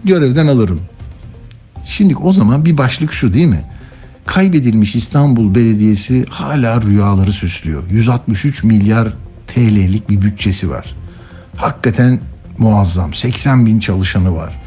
görevden 0.05 0.47
alırım. 0.47 0.81
Şimdi 1.85 2.17
o 2.17 2.33
zaman 2.33 2.65
bir 2.65 2.79
başlık 2.79 3.13
şu 3.13 3.33
değil 3.33 3.47
mi? 3.47 3.65
Kaybedilmiş 4.27 4.95
İstanbul 4.95 5.55
Belediyesi 5.55 6.25
hala 6.29 6.83
rüyaları 6.83 7.33
süslüyor. 7.33 7.83
163 7.91 8.65
milyar 8.65 9.13
TL'lik 9.47 10.11
bir 10.11 10.23
bütçesi 10.23 10.71
var. 10.71 10.95
Hakikaten 11.57 12.21
muazzam. 12.59 13.15
80 13.15 13.67
bin 13.67 13.81
çalışanı 13.81 14.35
var. 14.37 14.66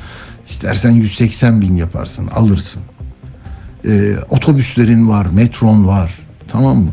İstersen 0.49 0.91
180 0.91 1.61
bin 1.61 1.73
yaparsın, 1.75 2.27
alırsın. 2.27 2.81
Ee, 3.85 4.13
otobüslerin 4.29 5.09
var, 5.09 5.27
metron 5.33 5.87
var. 5.87 6.19
Tamam 6.47 6.77
mı? 6.77 6.89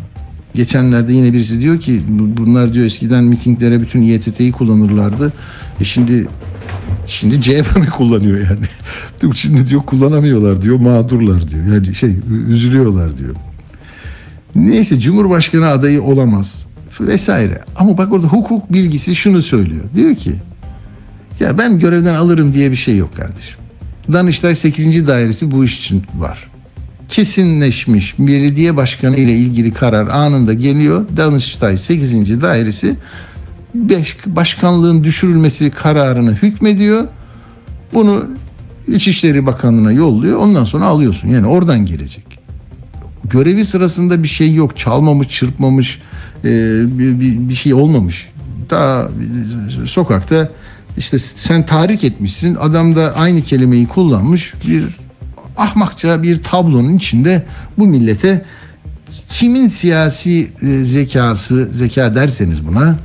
Geçenlerde 0.54 1.12
yine 1.12 1.32
birisi 1.32 1.60
diyor 1.60 1.80
ki 1.80 2.02
bu- 2.08 2.36
bunlar 2.36 2.75
diyor 2.75 2.86
eskiden 2.86 3.25
mitinglere 3.25 3.80
bütün 3.80 4.02
İETT'yi 4.02 4.52
kullanırlardı. 4.52 5.32
E 5.80 5.84
şimdi 5.84 6.26
şimdi 7.06 7.40
CHP 7.42 7.90
kullanıyor 7.96 8.38
yani? 8.38 8.66
Şimdi 9.34 9.68
diyor 9.68 9.80
kullanamıyorlar 9.80 10.62
diyor, 10.62 10.80
mağdurlar 10.80 11.50
diyor. 11.50 11.66
Yani 11.75 11.94
şey 11.94 12.16
üzülüyorlar 12.48 13.18
diyor. 13.18 13.34
Neyse 14.54 15.00
Cumhurbaşkanı 15.00 15.66
adayı 15.66 16.02
olamaz 16.02 16.66
vesaire. 17.00 17.60
Ama 17.76 17.98
bak 17.98 18.12
orada 18.12 18.26
hukuk 18.26 18.72
bilgisi 18.72 19.14
şunu 19.14 19.42
söylüyor. 19.42 19.84
Diyor 19.94 20.14
ki 20.14 20.34
ya 21.40 21.59
ben 21.59 21.78
görevden 21.78 22.14
alırım 22.14 22.55
diye 22.55 22.71
bir 22.71 22.76
şey 22.76 22.97
yok 22.97 23.16
kardeşim. 23.16 23.59
Danıştay 24.12 24.55
8. 24.55 25.07
dairesi 25.07 25.50
bu 25.50 25.64
iş 25.64 25.78
için 25.78 26.02
var. 26.19 26.50
Kesinleşmiş 27.09 28.19
belediye 28.19 28.76
başkanı 28.76 29.16
ile 29.16 29.33
ilgili 29.33 29.73
karar 29.73 30.09
anında 30.09 30.55
geliyor. 30.55 31.05
Danıştay 31.16 31.76
8. 31.76 32.43
dairesi 32.43 32.97
başkanlığın 34.26 35.05
düşürülmesi 35.05 35.71
kararını 35.71 36.33
hükmediyor. 36.33 37.05
Bunu 37.95 38.25
İçişleri 38.88 39.47
Bakanlığı'na 39.47 39.93
yolluyor. 39.93 40.38
Ondan 40.38 40.64
sonra 40.64 40.85
alıyorsun. 40.85 41.28
Yani 41.28 41.47
oradan 41.47 41.87
gelecek 41.87 42.37
görevi 43.31 43.64
sırasında 43.64 44.23
bir 44.23 44.28
şey 44.28 44.55
yok. 44.55 44.76
Çalmamış, 44.76 45.28
çırpmamış, 45.28 46.00
e, 46.45 46.49
bir 47.49 47.55
şey 47.55 47.75
olmamış. 47.75 48.28
Daha 48.71 49.02
e, 49.02 49.87
sokakta 49.87 50.50
işte 50.96 51.18
sen 51.18 51.66
tahrik 51.66 52.04
etmişsin. 52.04 52.54
Adam 52.54 52.96
da 52.96 53.14
aynı 53.16 53.42
kelimeyi 53.42 53.88
kullanmış. 53.88 54.54
Bir 54.66 54.98
ahmakça 55.56 56.22
bir 56.22 56.42
tablonun 56.42 56.96
içinde 56.96 57.46
bu 57.78 57.86
millete 57.86 58.44
kimin 59.28 59.68
siyasi 59.68 60.50
e, 60.62 60.84
zekası, 60.84 61.68
zeka 61.72 62.14
derseniz 62.14 62.66
buna 62.66 62.96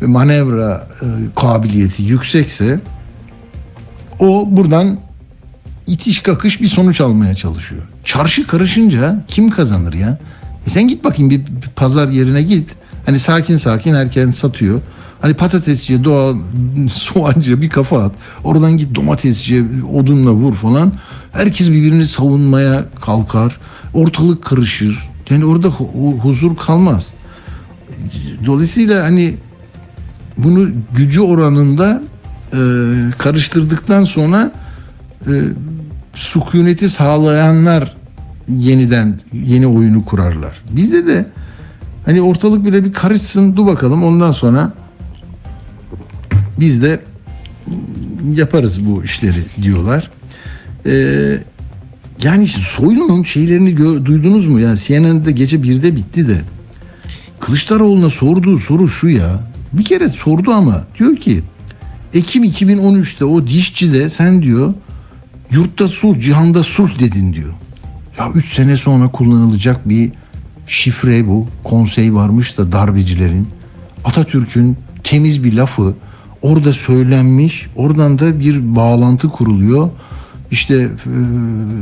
manevra 0.00 0.88
e, 1.02 1.06
kabiliyeti 1.36 2.02
yüksekse 2.02 2.80
o 4.18 4.48
buradan 4.50 4.98
itiş 5.86 6.22
kakış 6.22 6.60
bir 6.60 6.68
sonuç 6.68 7.00
almaya 7.00 7.34
çalışıyor. 7.34 7.82
Çarşı 8.04 8.46
karışınca 8.46 9.24
kim 9.28 9.50
kazanır 9.50 9.92
ya? 9.92 10.18
E 10.66 10.70
sen 10.70 10.88
git 10.88 11.04
bakayım 11.04 11.30
bir, 11.30 11.42
pazar 11.76 12.08
yerine 12.08 12.42
git. 12.42 12.70
Hani 13.06 13.18
sakin 13.20 13.56
sakin 13.56 13.94
herkes 13.94 14.36
satıyor. 14.36 14.80
Hani 15.24 15.34
patatesçiye, 15.34 16.04
doğa, 16.04 16.34
soğancıya 16.92 17.62
bir 17.62 17.68
kafa 17.68 18.02
at. 18.02 18.12
Oradan 18.44 18.76
git 18.78 18.94
domatesçiye 18.94 19.64
odunla 19.94 20.30
vur 20.30 20.54
falan. 20.54 20.92
Herkes 21.32 21.70
birbirini 21.70 22.06
savunmaya 22.06 22.84
kalkar. 23.00 23.56
Ortalık 23.94 24.44
karışır. 24.44 25.08
Yani 25.30 25.44
orada 25.44 25.68
hu- 25.68 26.18
huzur 26.18 26.56
kalmaz. 26.56 27.12
Dolayısıyla 28.46 29.04
hani 29.04 29.36
bunu 30.38 30.68
gücü 30.96 31.20
oranında 31.20 32.02
e, 32.52 32.58
karıştırdıktan 33.18 34.04
sonra 34.04 34.52
e, 35.26 35.32
sükuneti 36.14 36.90
sağlayanlar 36.90 37.96
yeniden 38.48 39.20
yeni 39.32 39.66
oyunu 39.66 40.04
kurarlar. 40.04 40.62
Bizde 40.70 41.06
de 41.06 41.26
hani 42.06 42.22
ortalık 42.22 42.64
bile 42.64 42.84
bir 42.84 42.92
karışsın 42.92 43.56
dur 43.56 43.66
bakalım 43.66 44.04
ondan 44.04 44.32
sonra 44.32 44.72
biz 46.60 46.82
de 46.82 47.00
yaparız 48.34 48.86
bu 48.86 49.04
işleri 49.04 49.42
diyorlar. 49.62 50.10
Ee, 50.86 51.38
yani 52.22 52.44
işte 52.44 52.60
Soylu'nun 52.64 53.22
şeylerini 53.22 53.70
gö- 53.70 54.04
duydunuz 54.04 54.46
mu? 54.46 54.60
Yani 54.60 54.78
CNN'de 54.78 55.32
gece 55.32 55.62
birde 55.62 55.96
bitti 55.96 56.28
de 56.28 56.40
Kılıçdaroğlu'na 57.40 58.10
sorduğu 58.10 58.58
soru 58.58 58.88
şu 58.88 59.08
ya. 59.08 59.40
Bir 59.72 59.84
kere 59.84 60.08
sordu 60.08 60.50
ama 60.52 60.84
diyor 60.98 61.16
ki 61.16 61.42
Ekim 62.14 62.44
2013'te 62.44 63.24
o 63.24 63.46
dişçide 63.46 64.08
sen 64.08 64.42
diyor 64.42 64.74
yurtta 65.50 65.88
sulh, 65.88 66.20
cihanda 66.20 66.62
sulh 66.62 66.98
dedin 66.98 67.32
diyor. 67.32 67.52
Ya 68.18 68.28
3 68.34 68.54
sene 68.54 68.76
sonra 68.76 69.08
kullanılacak 69.08 69.88
bir 69.88 70.12
şifre 70.66 71.26
bu. 71.26 71.46
Konsey 71.64 72.14
varmış 72.14 72.58
da 72.58 72.72
darbecilerin. 72.72 73.48
Atatürk'ün 74.04 74.76
temiz 75.04 75.44
bir 75.44 75.52
lafı 75.52 75.94
orada 76.44 76.72
söylenmiş. 76.72 77.66
Oradan 77.76 78.18
da 78.18 78.40
bir 78.40 78.76
bağlantı 78.76 79.28
kuruluyor. 79.28 79.90
İşte 80.50 80.74
e, 80.74 80.88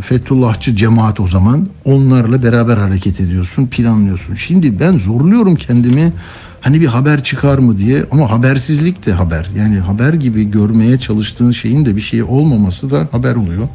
Fethullahçı 0.03 0.77
cemaat 0.77 1.21
o 1.21 1.27
zaman 1.27 1.69
onlarla 1.85 2.43
beraber 2.43 2.77
hareket 2.77 3.21
ediyorsun, 3.21 3.67
planlıyorsun. 3.67 4.35
Şimdi 4.35 4.81
ben 4.81 4.99
zorluyorum 4.99 5.57
kendimi 5.57 6.13
hani 6.61 6.81
bir 6.81 6.87
haber 6.87 7.25
çıkar 7.25 7.59
mı 7.59 7.79
diye 7.79 8.05
ama 8.11 8.31
habersizlik 8.31 9.07
de 9.07 9.13
haber. 9.13 9.49
Yani 9.57 9.79
haber 9.79 10.15
gibi 10.15 10.51
görmeye 10.51 10.99
çalıştığın 10.99 11.53
şeyin 11.53 11.87
de 11.87 11.97
bir 11.97 12.01
şey 12.01 12.23
olmaması 12.23 12.91
da 12.91 13.09
haber 13.13 13.35
oluyor. 13.35 13.69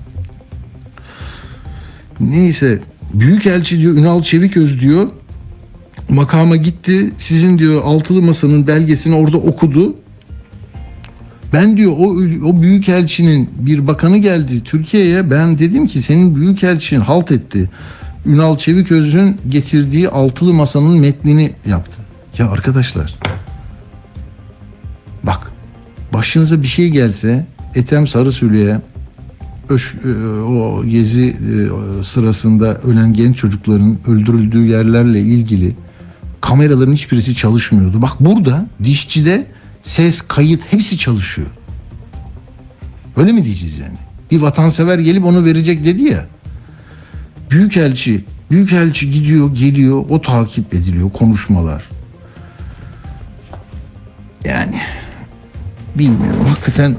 Neyse 2.20 2.82
Büyükelçi 3.14 3.80
diyor 3.80 3.96
Ünal 3.96 4.24
Çeviköz 4.24 4.80
diyor 4.80 5.08
makama 6.10 6.56
gitti. 6.56 7.12
Sizin 7.18 7.60
diyor 7.60 7.82
altılı 7.84 8.22
masanın 8.22 8.68
belgesini 8.68 9.16
orada 9.16 9.38
okudu. 9.38 9.96
Ben 11.54 11.78
diyor 11.78 11.92
o 11.98 12.06
o 12.50 12.62
büyükelçinin 12.62 13.50
bir 13.60 13.88
bakanı 13.88 14.18
geldi 14.18 14.64
Türkiye'ye. 14.64 15.30
Ben 15.30 15.60
dedim 15.60 15.88
ki 15.88 16.02
senin 16.02 16.36
büyükelçin 16.36 17.00
halt 17.00 17.32
etti. 17.32 17.70
Ünal 18.26 18.58
Çeviköz'ün 18.58 19.38
getirdiği 19.50 20.10
altılı 20.10 20.54
masanın 20.54 21.00
metnini 21.00 21.52
yaptı. 21.66 22.02
Ya 22.38 22.50
arkadaşlar 22.50 23.16
bak 25.24 25.52
başınıza 26.14 26.62
bir 26.62 26.68
şey 26.68 26.90
gelse 26.90 27.46
Ethem 27.76 28.08
Sarısülü'ye 28.08 28.82
Öş, 29.70 29.96
o 30.48 30.86
gezi 30.86 31.26
e, 31.26 32.04
sırasında 32.04 32.76
ölen 32.76 33.14
genç 33.14 33.38
çocukların 33.38 33.98
öldürüldüğü 34.08 34.66
yerlerle 34.66 35.22
ilgili 35.22 35.76
kameraların 36.42 36.94
hiçbirisi 36.94 37.36
çalışmıyordu. 37.36 38.02
Bak 38.02 38.12
burada 38.20 38.68
dişçide 38.84 39.48
ses, 39.88 40.22
kayıt 40.22 40.62
hepsi 40.70 40.98
çalışıyor. 40.98 41.48
Öyle 43.18 43.32
mi 43.32 43.46
diyeceğiz 43.46 43.78
yani? 43.78 43.98
Bir 44.32 44.42
vatansever 44.42 45.00
gelip 45.00 45.26
onu 45.26 45.46
verecek 45.46 45.86
dedi 45.86 46.04
ya. 46.04 46.26
Büyükelçi, 47.52 48.26
büyükelçi 48.52 49.12
gidiyor, 49.12 49.56
geliyor, 49.56 50.06
o 50.10 50.22
takip 50.22 50.74
ediliyor, 50.74 51.12
konuşmalar. 51.12 51.84
Yani 54.46 54.82
bilmiyorum 55.96 56.46
hakikaten 56.48 56.98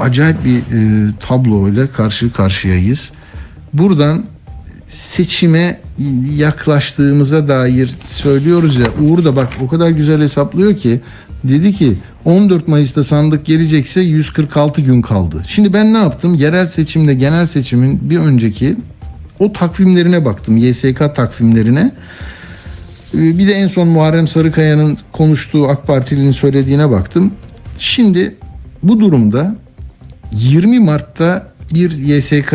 acayip 0.00 0.44
bir 0.44 0.58
e, 0.58 1.10
tabloyla 1.20 1.92
karşı 1.92 2.32
karşıyayız. 2.32 3.10
Buradan 3.72 4.24
seçime 4.88 5.80
yaklaştığımıza 6.36 7.48
dair 7.48 7.94
söylüyoruz 8.06 8.76
ya 8.76 8.86
Uğur 9.00 9.24
da 9.24 9.36
bak 9.36 9.52
o 9.62 9.68
kadar 9.68 9.90
güzel 9.90 10.22
hesaplıyor 10.22 10.76
ki 10.76 11.00
dedi 11.44 11.72
ki 11.72 11.96
14 12.24 12.68
Mayıs'ta 12.68 13.04
sandık 13.04 13.46
gelecekse 13.46 14.00
146 14.00 14.82
gün 14.82 15.02
kaldı. 15.02 15.42
Şimdi 15.48 15.72
ben 15.72 15.92
ne 15.94 15.98
yaptım? 15.98 16.34
Yerel 16.34 16.66
seçimde 16.66 17.14
genel 17.14 17.46
seçimin 17.46 18.10
bir 18.10 18.18
önceki 18.18 18.76
o 19.38 19.52
takvimlerine 19.52 20.24
baktım. 20.24 20.56
YSK 20.56 20.98
takvimlerine. 21.16 21.92
Ee, 23.14 23.38
Bir 23.38 23.48
de 23.48 23.52
en 23.52 23.66
son 23.68 23.88
Muharrem 23.88 24.28
Sarıkaya'nın 24.28 24.98
konuştuğu 25.12 25.68
AK 25.68 25.86
Partili'nin 25.86 26.32
söylediğine 26.32 26.90
baktım. 26.90 27.32
Şimdi 27.78 28.36
bu 28.82 29.00
durumda 29.00 29.56
20 30.32 30.78
Mart'ta 30.80 31.46
bir 31.74 31.90
YSK 31.90 32.54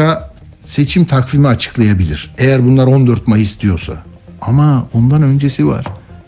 seçim 0.65 1.05
takvimi 1.05 1.47
açıklayabilir. 1.47 2.33
Eğer 2.37 2.65
bunlar 2.65 2.87
14 2.87 3.27
Mayıs 3.27 3.59
diyorsa. 3.59 3.93
Ama 4.41 4.87
ondan 4.93 5.21
öncesi 5.23 5.67
var. 5.67 5.85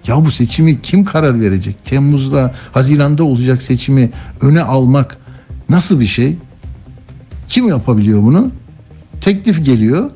Ya 0.09 0.25
bu 0.25 0.31
seçimi 0.31 0.81
kim 0.81 1.05
karar 1.05 1.41
verecek? 1.41 1.85
Temmuz'da, 1.85 2.53
Haziran'da 2.71 3.23
olacak 3.23 3.61
seçimi 3.61 4.09
öne 4.41 4.61
almak 4.61 5.17
nasıl 5.69 5.99
bir 5.99 6.05
şey? 6.05 6.37
Kim 7.47 7.67
yapabiliyor 7.67 8.23
bunu? 8.23 8.51
Teklif 9.21 9.65
geliyor. 9.65 10.09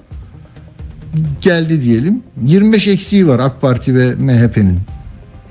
Geldi 1.41 1.81
diyelim. 1.81 2.23
25 2.45 2.87
eksiği 2.87 3.27
var 3.27 3.39
AK 3.39 3.61
Parti 3.61 3.95
ve 3.95 4.15
MHP'nin. 4.15 4.79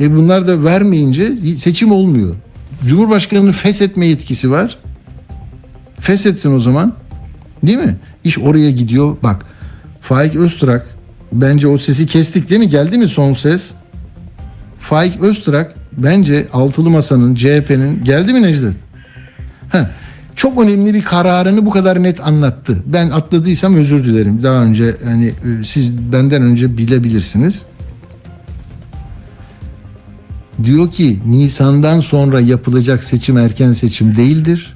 E 0.01 0.17
bunlar 0.17 0.49
da 0.49 0.65
vermeyince 0.65 1.37
seçim 1.59 1.93
olmuyor. 1.93 2.35
Cumhurbaşkanının 2.87 3.53
feshetme 3.53 4.07
yetkisi 4.07 4.51
var. 4.51 4.79
Feshetsin 6.01 6.55
o 6.55 6.61
zaman. 6.61 6.95
Değil 7.63 7.79
mi? 7.79 7.97
İş 8.25 8.39
oraya 8.39 8.71
gidiyor. 8.71 9.17
Bak 9.23 9.47
Faik 10.01 10.37
Öztürk 10.37 10.83
bence 11.33 11.69
o 11.69 11.79
sesi 11.79 12.07
kestik 12.07 12.51
değil 12.51 12.61
mi? 12.61 12.69
Geldi 12.69 12.99
mi 12.99 13.09
son 13.09 13.33
ses? 13.33 13.71
Faik 14.83 15.21
Öztürk 15.21 15.75
bence 15.97 16.49
altılı 16.53 16.91
masanın 16.91 17.35
CHP'nin 17.35 18.05
geldi 18.05 18.33
mi 18.33 18.43
Necdet? 18.43 18.75
Heh, 19.69 19.85
çok 20.35 20.62
önemli 20.62 20.95
bir 20.95 21.03
kararını 21.03 21.67
bu 21.67 21.71
kadar 21.71 22.03
net 22.03 22.21
anlattı. 22.21 22.83
Ben 22.87 23.11
atladıysam 23.11 23.75
özür 23.75 24.05
dilerim. 24.05 24.43
Daha 24.43 24.62
önce 24.62 24.97
hani 25.05 25.33
siz 25.65 25.93
benden 26.12 26.43
önce 26.43 26.79
bilebilirsiniz. 26.79 27.62
Diyor 30.65 30.91
ki 30.91 31.19
Nisan'dan 31.27 32.01
sonra 32.01 32.41
yapılacak 32.41 33.05
seçim 33.05 33.37
erken 33.37 33.73
seçim 33.73 34.17
değildir. 34.17 34.75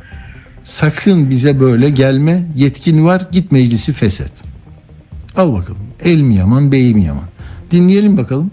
Sakın 0.65 1.31
bize 1.31 1.61
böyle 1.61 1.91
gelme. 1.91 2.47
Yetkin 2.57 3.05
var. 3.05 3.27
Git 3.33 3.53
meclisi 3.53 3.93
feshet. 3.93 4.33
Al 5.37 5.53
bakalım. 5.53 5.81
El 6.05 6.21
mi 6.21 6.35
yaman, 6.35 6.73
bey 6.73 6.95
mi 6.95 7.05
yaman? 7.05 7.25
Dinleyelim 7.71 8.17
bakalım. 8.17 8.51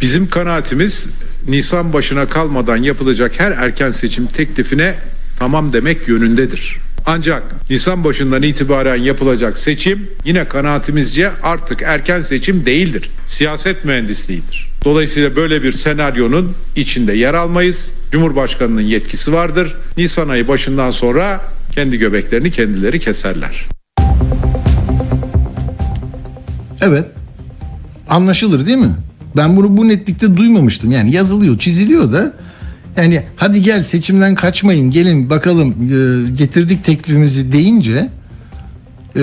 Bizim 0.00 0.28
kanaatimiz 0.28 1.10
Nisan 1.48 1.92
başına 1.92 2.26
kalmadan 2.26 2.76
yapılacak 2.76 3.40
her 3.40 3.50
erken 3.50 3.92
seçim 3.92 4.26
teklifine 4.26 4.94
tamam 5.38 5.72
demek 5.72 6.08
yönündedir. 6.08 6.76
Ancak 7.06 7.42
Nisan 7.70 8.04
başından 8.04 8.42
itibaren 8.42 8.96
yapılacak 8.96 9.58
seçim 9.58 10.10
yine 10.24 10.48
kanaatimizce 10.48 11.30
artık 11.42 11.82
erken 11.82 12.22
seçim 12.22 12.66
değildir. 12.66 13.10
Siyaset 13.26 13.84
mühendisliğidir. 13.84 14.68
Dolayısıyla 14.84 15.36
böyle 15.36 15.62
bir 15.62 15.72
senaryonun 15.72 16.54
içinde 16.76 17.12
yer 17.12 17.34
almayız. 17.34 17.94
Cumhurbaşkanının 18.12 18.80
yetkisi 18.80 19.32
vardır. 19.32 19.76
Nisan 19.96 20.28
ayı 20.28 20.48
başından 20.48 20.90
sonra 20.90 21.40
kendi 21.72 21.98
göbeklerini 21.98 22.50
kendileri 22.50 23.00
keserler. 23.00 23.64
Evet. 26.80 27.06
Anlaşılır 28.08 28.66
değil 28.66 28.78
mi? 28.78 28.96
Ben 29.36 29.56
bunu 29.56 29.76
bu 29.76 29.88
netlikte 29.88 30.36
duymamıştım. 30.36 30.90
Yani 30.90 31.14
yazılıyor, 31.14 31.58
çiziliyor 31.58 32.12
da. 32.12 32.32
Yani 32.96 33.22
hadi 33.36 33.62
gel 33.62 33.84
seçimden 33.84 34.34
kaçmayın, 34.34 34.90
gelin 34.90 35.30
bakalım 35.30 35.68
e, 35.70 36.30
getirdik 36.30 36.84
teklifimizi 36.84 37.52
deyince 37.52 38.10
e, 39.16 39.22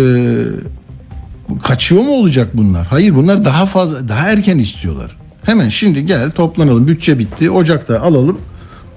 kaçıyor 1.64 2.02
mu 2.02 2.12
olacak 2.12 2.50
bunlar? 2.54 2.88
Hayır 2.88 3.16
bunlar 3.16 3.46
daha 3.46 3.66
fazla, 3.66 4.10
daha 4.10 4.30
erken 4.32 4.58
istiyorlar. 4.58 5.18
Hemen 5.44 5.70
şimdi 5.70 6.06
gel 6.06 6.32
toplanalım, 6.32 6.88
bütçe 6.88 7.20
bitti, 7.20 7.52
Ocak'ta 7.52 8.02
alalım. 8.02 8.38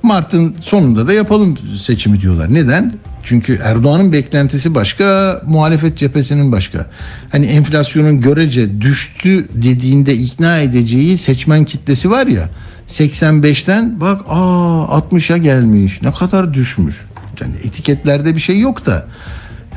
Mart'ın 0.03 0.55
sonunda 0.61 1.09
da 1.09 1.13
yapalım 1.13 1.59
seçimi 1.83 2.21
diyorlar. 2.21 2.55
Neden? 2.55 2.95
Çünkü 3.23 3.59
Erdoğan'ın 3.63 4.13
beklentisi 4.13 4.75
başka, 4.75 5.41
muhalefet 5.47 5.99
cephesinin 5.99 6.53
başka. 6.53 6.87
Hani 7.31 7.47
enflasyonun 7.47 8.21
görece 8.21 8.81
düştü 8.81 9.49
dediğinde 9.53 10.15
ikna 10.15 10.59
edeceği 10.59 11.19
seçmen 11.19 11.65
kitlesi 11.65 12.11
var 12.11 12.27
ya. 12.27 12.49
85'ten 12.89 14.01
bak 14.01 14.21
aa 14.29 14.99
60'a 14.99 15.37
gelmiş. 15.37 16.03
Ne 16.03 16.13
kadar 16.13 16.55
düşmüş. 16.55 16.97
Yani 17.41 17.55
etiketlerde 17.65 18.35
bir 18.35 18.41
şey 18.41 18.61
yok 18.61 18.87
da. 18.87 19.07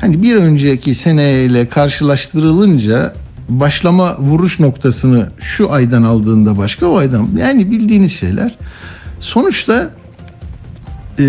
Hani 0.00 0.22
bir 0.22 0.36
önceki 0.36 0.94
seneyle 0.94 1.68
karşılaştırılınca 1.68 3.12
başlama 3.48 4.18
vuruş 4.18 4.60
noktasını 4.60 5.30
şu 5.40 5.72
aydan 5.72 6.02
aldığında 6.02 6.58
başka 6.58 6.86
o 6.86 6.96
aydan 6.96 7.28
yani 7.38 7.70
bildiğiniz 7.70 8.12
şeyler. 8.12 8.56
Sonuçta 9.20 9.90
e, 11.18 11.24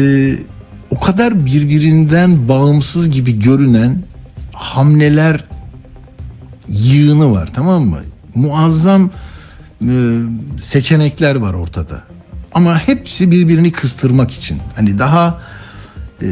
o 0.94 1.00
kadar 1.00 1.46
birbirinden 1.46 2.48
bağımsız 2.50 3.12
gibi 3.12 3.40
görünen 3.40 3.98
hamleler 4.54 5.44
yığını 6.68 7.32
var 7.32 7.50
tamam 7.56 7.86
mı? 7.86 8.00
Muazzam 8.36 9.12
e, 9.82 10.20
seçenekler 10.64 11.36
var 11.36 11.54
ortada. 11.54 12.04
Ama 12.54 12.88
hepsi 12.88 13.32
birbirini 13.32 13.72
kıstırmak 13.72 14.32
için. 14.32 14.58
Hani 14.76 15.00
daha 15.00 15.42
e, 16.22 16.28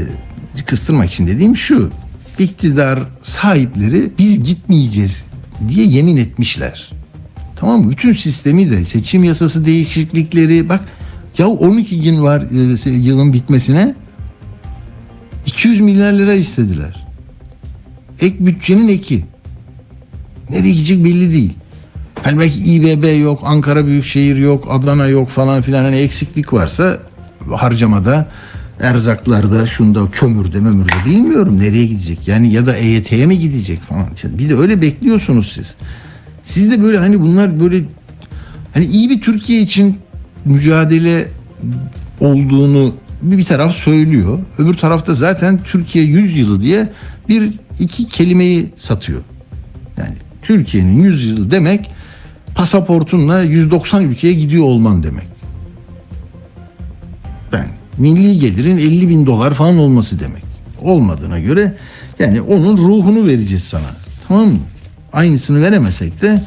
kıstırmak 0.66 1.12
için 1.12 1.28
dediğim 1.28 1.56
şu. 1.56 1.90
iktidar 2.40 3.00
sahipleri 3.24 4.12
biz 4.18 4.44
gitmeyeceğiz 4.44 5.26
diye 5.70 5.86
yemin 5.86 6.18
etmişler. 6.18 6.92
Tamam 7.56 7.82
mı? 7.82 7.92
Bütün 7.92 8.14
sistemi 8.14 8.70
de 8.70 8.86
seçim 8.86 9.24
yasası 9.24 9.66
değişiklikleri 9.66 10.70
bak 10.70 10.82
ya 11.38 11.48
12 11.48 12.02
gün 12.02 12.24
var 12.24 12.44
e, 12.86 12.90
yılın 12.90 13.34
bitmesine 13.34 13.96
200 15.46 15.80
milyar 15.80 16.14
lira 16.14 16.34
istediler. 16.34 17.08
Ek 18.22 18.36
bütçenin 18.40 18.88
eki. 18.88 19.26
Nereye 20.50 20.74
gidecek 20.74 21.04
belli 21.04 21.34
değil. 21.34 21.54
Hani 22.24 22.40
belki 22.40 22.60
İBB 22.60 23.22
yok, 23.22 23.42
Ankara 23.44 23.86
Büyükşehir 23.86 24.38
yok, 24.38 24.68
Adana 24.70 25.08
yok 25.08 25.30
falan 25.30 25.62
filan 25.62 25.84
hani 25.84 25.96
eksiklik 25.96 26.54
varsa 26.54 27.00
harcamada, 27.50 28.28
erzaklarda, 28.80 29.68
şunda 29.68 30.12
kömürde, 30.12 30.60
mömürde 30.60 30.94
bilmiyorum 31.06 31.60
nereye 31.60 31.86
gidecek. 31.86 32.28
Yani 32.28 32.54
ya 32.54 32.66
da 32.66 32.76
EYT'ye 32.76 33.26
mi 33.26 33.40
gidecek 33.40 33.82
falan. 33.82 34.08
Bir 34.24 34.50
de 34.50 34.56
öyle 34.56 34.82
bekliyorsunuz 34.82 35.52
siz. 35.56 35.76
Siz 36.44 36.72
de 36.72 36.84
böyle 36.84 36.98
hani 36.98 37.22
bunlar 37.22 37.60
böyle 37.60 37.84
hani 38.74 38.86
iyi 38.86 39.10
bir 39.10 39.22
Türkiye 39.22 39.62
için 39.62 39.98
mücadele 40.46 41.28
olduğunu 42.20 42.96
bir, 43.22 43.38
bir 43.38 43.46
taraf 43.46 43.76
söylüyor. 43.76 44.40
Öbür 44.58 44.74
tarafta 44.74 45.14
zaten 45.14 45.60
Türkiye 45.64 46.06
100 46.06 46.38
yılı 46.38 46.62
diye 46.62 46.90
bir 47.30 47.54
iki 47.80 48.08
kelimeyi 48.08 48.70
satıyor. 48.76 49.22
Yani 49.98 50.16
Türkiye'nin 50.42 51.04
100 51.04 51.32
yılı 51.32 51.52
demek 51.52 51.92
pasaportunla 52.56 53.42
190 53.42 54.04
ülkeye 54.04 54.34
gidiyor 54.34 54.64
olman 54.64 55.04
demek. 55.04 55.28
Ben 57.52 57.68
milli 57.98 58.40
gelirin 58.40 58.78
50 58.78 59.10
bin 59.10 59.26
dolar 59.26 59.54
falan 59.54 59.78
olması 59.78 60.20
demek. 60.20 60.44
Olmadığına 60.82 61.40
göre 61.40 61.78
yani 62.20 62.42
onun 62.42 62.78
ruhunu 62.78 63.28
vereceğiz 63.28 63.64
sana. 63.64 63.96
Tamam 64.28 64.48
mı? 64.48 64.60
Aynısını 65.14 65.62
veremesek 65.62 66.22
de 66.22 66.44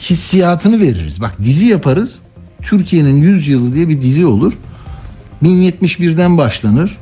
hissiyatını 0.00 0.80
veririz. 0.80 1.20
Bak 1.20 1.36
dizi 1.44 1.66
yaparız. 1.66 2.18
Türkiye'nin 2.62 3.16
100 3.16 3.48
yılı 3.48 3.74
diye 3.74 3.88
bir 3.88 4.02
dizi 4.02 4.26
olur. 4.26 4.52
1071'den 5.42 6.38
başlanır. 6.38 6.98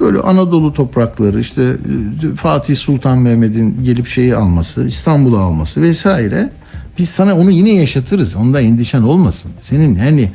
Böyle 0.00 0.18
Anadolu 0.18 0.74
toprakları 0.74 1.40
işte 1.40 1.62
e, 1.62 2.36
Fatih 2.36 2.76
Sultan 2.76 3.18
Mehmet'in 3.18 3.84
gelip 3.84 4.06
şeyi 4.06 4.36
alması, 4.36 4.86
İstanbul'u 4.86 5.38
alması 5.38 5.82
vesaire. 5.82 6.50
Biz 6.98 7.08
sana 7.08 7.36
onu 7.38 7.50
yine 7.50 7.72
yaşatırız. 7.74 8.36
Onda 8.36 8.60
endişen 8.60 9.02
olmasın. 9.02 9.52
Senin 9.60 9.94
hani 9.94 10.32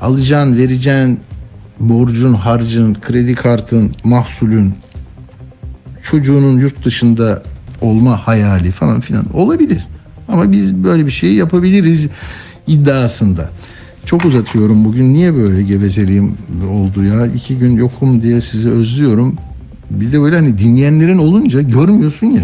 alacağın, 0.00 0.56
vereceğin 0.56 1.20
borcun, 1.80 2.34
harcın, 2.34 2.94
kredi 2.94 3.34
kartın, 3.34 3.92
mahsulün, 4.04 4.74
çocuğunun 6.02 6.58
yurt 6.58 6.84
dışında 6.84 7.42
olma 7.80 8.26
hayali 8.26 8.70
falan 8.72 9.00
filan 9.00 9.24
olabilir. 9.34 9.86
Ama 10.28 10.52
biz 10.52 10.74
böyle 10.74 11.06
bir 11.06 11.10
şey 11.10 11.34
yapabiliriz 11.34 12.08
iddiasında. 12.66 13.50
Çok 14.06 14.24
uzatıyorum 14.24 14.84
bugün. 14.84 15.14
Niye 15.14 15.34
böyle 15.34 15.62
gevezeliğim 15.62 16.36
oldu 16.70 17.04
ya? 17.04 17.26
İki 17.26 17.58
gün 17.58 17.76
yokum 17.76 18.22
diye 18.22 18.40
sizi 18.40 18.70
özlüyorum. 18.70 19.36
Bir 19.90 20.12
de 20.12 20.20
böyle 20.20 20.36
hani 20.36 20.58
dinleyenlerin 20.58 21.18
olunca 21.18 21.60
görmüyorsun 21.62 22.26
ya. 22.26 22.42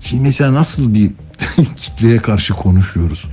Şimdi 0.00 0.22
mesela 0.22 0.54
nasıl 0.54 0.94
bir 0.94 1.10
kitleye 1.76 2.18
karşı 2.18 2.54
konuşuyoruz. 2.54 3.24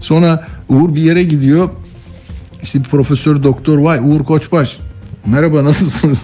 Sonra 0.00 0.46
Uğur 0.68 0.94
bir 0.94 1.02
yere 1.02 1.22
gidiyor. 1.22 1.68
İşte 2.62 2.78
bir 2.78 2.84
profesör 2.84 3.42
doktor 3.42 3.78
vay 3.78 3.98
Uğur 3.98 4.24
Koçbaş. 4.24 4.76
Merhaba 5.26 5.64
nasılsınız? 5.64 6.22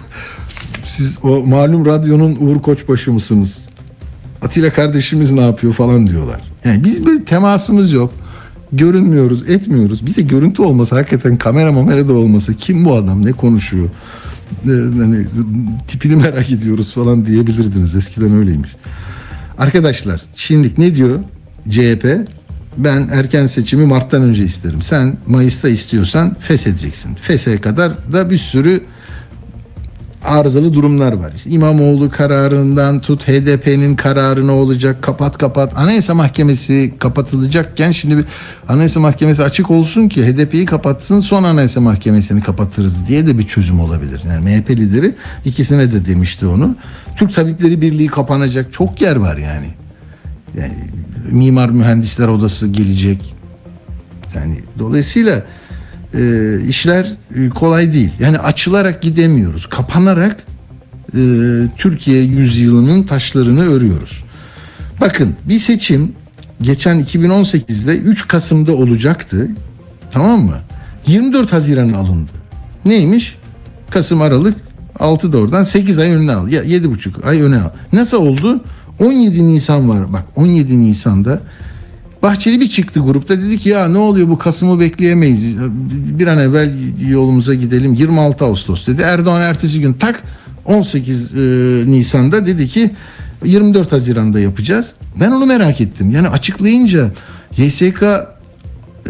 Siz 0.85 1.17
o 1.23 1.45
malum 1.45 1.85
radyonun 1.85 2.37
Uğur 2.39 2.61
Koçbaşı 2.61 3.11
mısınız? 3.11 3.57
Atilla 4.41 4.73
kardeşimiz 4.73 5.31
ne 5.31 5.41
yapıyor 5.41 5.73
falan 5.73 6.07
diyorlar. 6.07 6.41
Yani 6.65 6.83
biz 6.83 7.05
böyle 7.05 7.23
temasımız 7.23 7.91
yok. 7.93 8.13
Görünmüyoruz, 8.73 9.49
etmiyoruz. 9.49 10.05
Bir 10.05 10.15
de 10.15 10.21
görüntü 10.21 10.61
olmasa 10.61 10.95
hakikaten 10.95 11.37
kamera 11.37 11.71
mamera 11.71 12.07
da 12.07 12.13
olmasa 12.13 12.53
kim 12.53 12.85
bu 12.85 12.95
adam 12.95 13.25
ne 13.25 13.31
konuşuyor? 13.31 13.89
Hani 14.65 15.25
tipini 15.87 16.15
merak 16.15 16.51
ediyoruz 16.51 16.93
falan 16.93 17.25
diyebilirdiniz. 17.25 17.95
Eskiden 17.95 18.35
öyleymiş. 18.35 18.75
Arkadaşlar 19.57 20.21
şimdilik 20.35 20.77
ne 20.77 20.95
diyor 20.95 21.19
CHP? 21.69 22.05
Ben 22.77 23.09
erken 23.11 23.47
seçimi 23.47 23.85
Mart'tan 23.85 24.21
önce 24.21 24.43
isterim. 24.43 24.81
Sen 24.81 25.17
Mayıs'ta 25.27 25.69
istiyorsan 25.69 26.35
feshedeceksin. 26.39 27.15
Feshe 27.15 27.61
kadar 27.61 28.13
da 28.13 28.29
bir 28.29 28.37
sürü 28.37 28.83
arızalı 30.23 30.73
durumlar 30.73 31.13
var. 31.13 31.33
İşte 31.35 31.49
İmamoğlu 31.49 32.09
kararından 32.09 32.99
tut 32.99 33.27
HDP'nin 33.27 33.95
kararı 33.95 34.47
ne 34.47 34.51
olacak 34.51 35.01
kapat 35.01 35.37
kapat. 35.37 35.77
Anayasa 35.77 36.13
Mahkemesi 36.13 36.93
kapatılacakken 36.99 37.91
şimdi 37.91 38.17
bir 38.17 38.25
Anayasa 38.67 38.99
Mahkemesi 38.99 39.43
açık 39.43 39.71
olsun 39.71 40.09
ki 40.09 40.25
HDP'yi 40.25 40.65
kapatsın 40.65 41.19
son 41.19 41.43
Anayasa 41.43 41.81
Mahkemesi'ni 41.81 42.41
kapatırız 42.41 43.07
diye 43.07 43.27
de 43.27 43.37
bir 43.37 43.47
çözüm 43.47 43.79
olabilir. 43.79 44.21
Yani 44.27 44.45
MHP 44.45 44.69
lideri 44.69 45.15
ikisine 45.45 45.91
de 45.91 46.05
demişti 46.05 46.45
onu. 46.45 46.75
Türk 47.17 47.35
Tabipleri 47.35 47.81
Birliği 47.81 48.07
kapanacak 48.07 48.73
çok 48.73 49.01
yer 49.01 49.15
var 49.15 49.37
yani. 49.37 49.67
Yani 50.57 50.73
Mimar 51.31 51.69
Mühendisler 51.69 52.27
Odası 52.27 52.67
gelecek. 52.67 53.35
Yani 54.35 54.59
dolayısıyla 54.79 55.43
e, 56.13 56.57
işler 56.67 57.13
e, 57.35 57.49
kolay 57.49 57.93
değil. 57.93 58.11
Yani 58.19 58.37
açılarak 58.37 59.01
gidemiyoruz. 59.01 59.67
Kapanarak 59.69 60.43
e, 61.13 61.19
Türkiye 61.77 62.23
yüzyılının 62.23 63.03
taşlarını 63.03 63.73
örüyoruz. 63.73 64.23
Bakın 65.01 65.35
bir 65.45 65.59
seçim 65.59 66.11
geçen 66.61 67.03
2018'de 67.03 67.97
3 67.97 68.27
Kasım'da 68.27 68.75
olacaktı. 68.75 69.49
Tamam 70.11 70.41
mı? 70.41 70.57
24 71.07 71.53
Haziran 71.53 71.93
alındı. 71.93 72.31
Neymiş? 72.85 73.35
Kasım 73.89 74.21
Aralık 74.21 74.57
6 74.99 75.33
da 75.33 75.37
oradan 75.37 75.63
8 75.63 75.99
ay 75.99 76.11
önüne 76.11 76.31
al. 76.33 76.47
Ya 76.47 76.63
7,5 76.63 77.25
ay 77.25 77.41
öne 77.41 77.57
al. 77.57 77.69
Nasıl 77.93 78.17
oldu? 78.17 78.63
17 78.99 79.47
Nisan 79.47 79.89
var. 79.89 80.13
Bak 80.13 80.23
17 80.35 80.79
Nisan'da 80.79 81.41
Bahçeli 82.23 82.59
bir 82.59 82.69
çıktı 82.69 82.99
grupta 82.99 83.41
dedi 83.41 83.59
ki 83.59 83.69
ya 83.69 83.87
ne 83.87 83.97
oluyor 83.97 84.27
bu 84.27 84.37
Kasım'ı 84.37 84.79
bekleyemeyiz. 84.79 85.57
Bir 86.19 86.27
an 86.27 86.39
evvel 86.39 86.73
yolumuza 87.09 87.53
gidelim. 87.53 87.93
26 87.93 88.45
Ağustos 88.45 88.87
dedi. 88.87 89.01
Erdoğan 89.01 89.41
ertesi 89.41 89.81
gün 89.81 89.93
tak 89.93 90.23
18 90.65 91.33
e, 91.33 91.37
Nisan'da 91.85 92.45
dedi 92.45 92.67
ki 92.67 92.91
24 93.43 93.91
Haziran'da 93.91 94.39
yapacağız. 94.39 94.93
Ben 95.19 95.31
onu 95.31 95.45
merak 95.45 95.81
ettim. 95.81 96.11
Yani 96.11 96.27
açıklayınca 96.27 97.11
YSK 97.57 98.03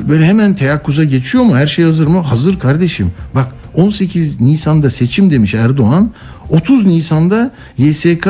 böyle 0.08 0.26
hemen 0.26 0.56
teyakkuza 0.56 1.04
geçiyor 1.04 1.44
mu? 1.44 1.58
Her 1.58 1.68
şey 1.68 1.86
hazır 1.86 2.08
mı? 2.08 2.20
Hazır 2.20 2.60
kardeşim. 2.60 3.12
Bak 3.36 3.48
18 3.76 4.42
Nisan'da 4.42 4.90
seçim 4.90 5.32
demiş 5.32 5.54
Erdoğan. 5.54 6.12
30 6.50 6.86
Nisan'da 6.86 7.52
YSK 7.78 8.28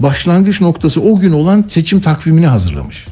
başlangıç 0.00 0.60
noktası 0.60 1.00
o 1.00 1.18
gün 1.18 1.32
olan 1.32 1.64
seçim 1.68 2.00
takvimini 2.00 2.46
hazırlamış. 2.46 3.06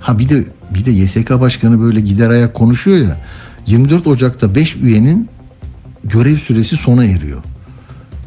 Ha 0.00 0.18
bir 0.18 0.28
de 0.28 0.44
bir 0.74 0.84
de 0.84 0.90
YSK 0.90 1.30
başkanı 1.30 1.80
böyle 1.80 2.00
gider 2.00 2.30
ayak 2.30 2.54
konuşuyor 2.54 2.98
ya. 2.98 3.16
24 3.66 4.06
Ocak'ta 4.06 4.54
5 4.54 4.76
üyenin 4.76 5.28
görev 6.04 6.36
süresi 6.36 6.76
sona 6.76 7.04
eriyor. 7.04 7.42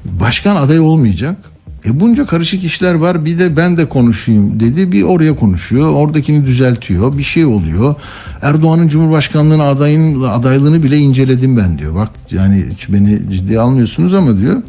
Başkan 0.05 0.55
aday 0.55 0.79
olmayacak. 0.79 1.37
E 1.85 1.99
bunca 1.99 2.25
karışık 2.25 2.63
işler 2.63 2.93
var 2.93 3.25
bir 3.25 3.39
de 3.39 3.57
ben 3.57 3.77
de 3.77 3.89
konuşayım 3.89 4.59
dedi. 4.59 4.91
Bir 4.91 5.03
oraya 5.03 5.35
konuşuyor. 5.35 5.89
Oradakini 5.89 6.45
düzeltiyor. 6.45 7.17
Bir 7.17 7.23
şey 7.23 7.45
oluyor. 7.45 7.95
Erdoğan'ın 8.41 8.87
Cumhurbaşkanlığına 8.87 9.63
adayın 9.63 10.21
adaylığını 10.21 10.83
bile 10.83 10.97
inceledim 10.97 11.57
ben 11.57 11.79
diyor. 11.79 11.95
Bak 11.95 12.09
yani 12.31 12.65
hiç 12.73 12.89
beni 12.89 13.21
ciddiye 13.31 13.59
almıyorsunuz 13.59 14.13
ama 14.13 14.39
diyor. 14.39 14.61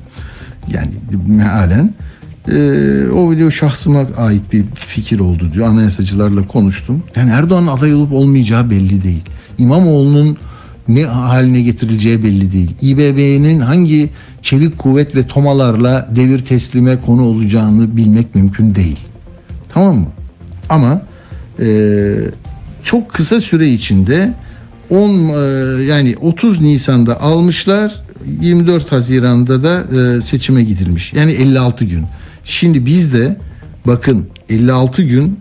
Yani 0.69 0.91
mealen 1.27 1.95
ee, 2.49 3.09
o 3.15 3.31
video 3.31 3.51
şahsıma 3.51 4.07
ait 4.17 4.53
bir 4.53 4.65
fikir 4.75 5.19
oldu 5.19 5.51
diyor. 5.55 5.67
Anayasacılarla 5.67 6.47
konuştum. 6.49 7.03
Yani 7.17 7.31
Erdoğan'ın 7.31 7.67
aday 7.67 7.95
olup 7.95 8.13
olmayacağı 8.13 8.71
belli 8.71 9.03
değil. 9.03 9.23
İmamoğlu'nun 9.59 10.39
ne 10.89 11.05
haline 11.05 11.63
getirileceği 11.63 12.25
belli 12.25 12.53
değil. 12.53 12.71
İBB'nin 12.83 13.61
hangi 13.61 14.11
çevik 14.43 14.79
kuvvet 14.79 15.17
ve 15.17 15.27
tomalarla 15.27 16.09
devir 16.17 16.45
teslime 16.45 17.01
konu 17.01 17.23
olacağını 17.23 17.97
bilmek 17.97 18.35
mümkün 18.35 18.75
değil. 18.75 19.01
Tamam 19.69 19.97
mı? 19.97 20.07
Ama 20.69 21.03
e, 21.61 22.15
çok 22.83 23.11
kısa 23.11 23.41
süre 23.41 23.69
içinde 23.69 24.35
10 24.91 25.11
e, 25.11 25.83
yani 25.83 26.17
30 26.21 26.61
Nisan'da 26.61 27.21
almışlar 27.21 28.03
24 28.41 28.93
Haziran'da 28.93 29.63
da 29.63 29.85
e, 29.97 30.21
seçime 30.21 30.65
gidilmiş. 30.65 31.13
Yani 31.13 31.33
56 31.33 31.85
gün. 31.85 32.05
Şimdi 32.45 32.87
biz 32.87 33.13
de 33.13 33.37
bakın 33.87 34.27
56 34.49 35.03
gün 35.03 35.41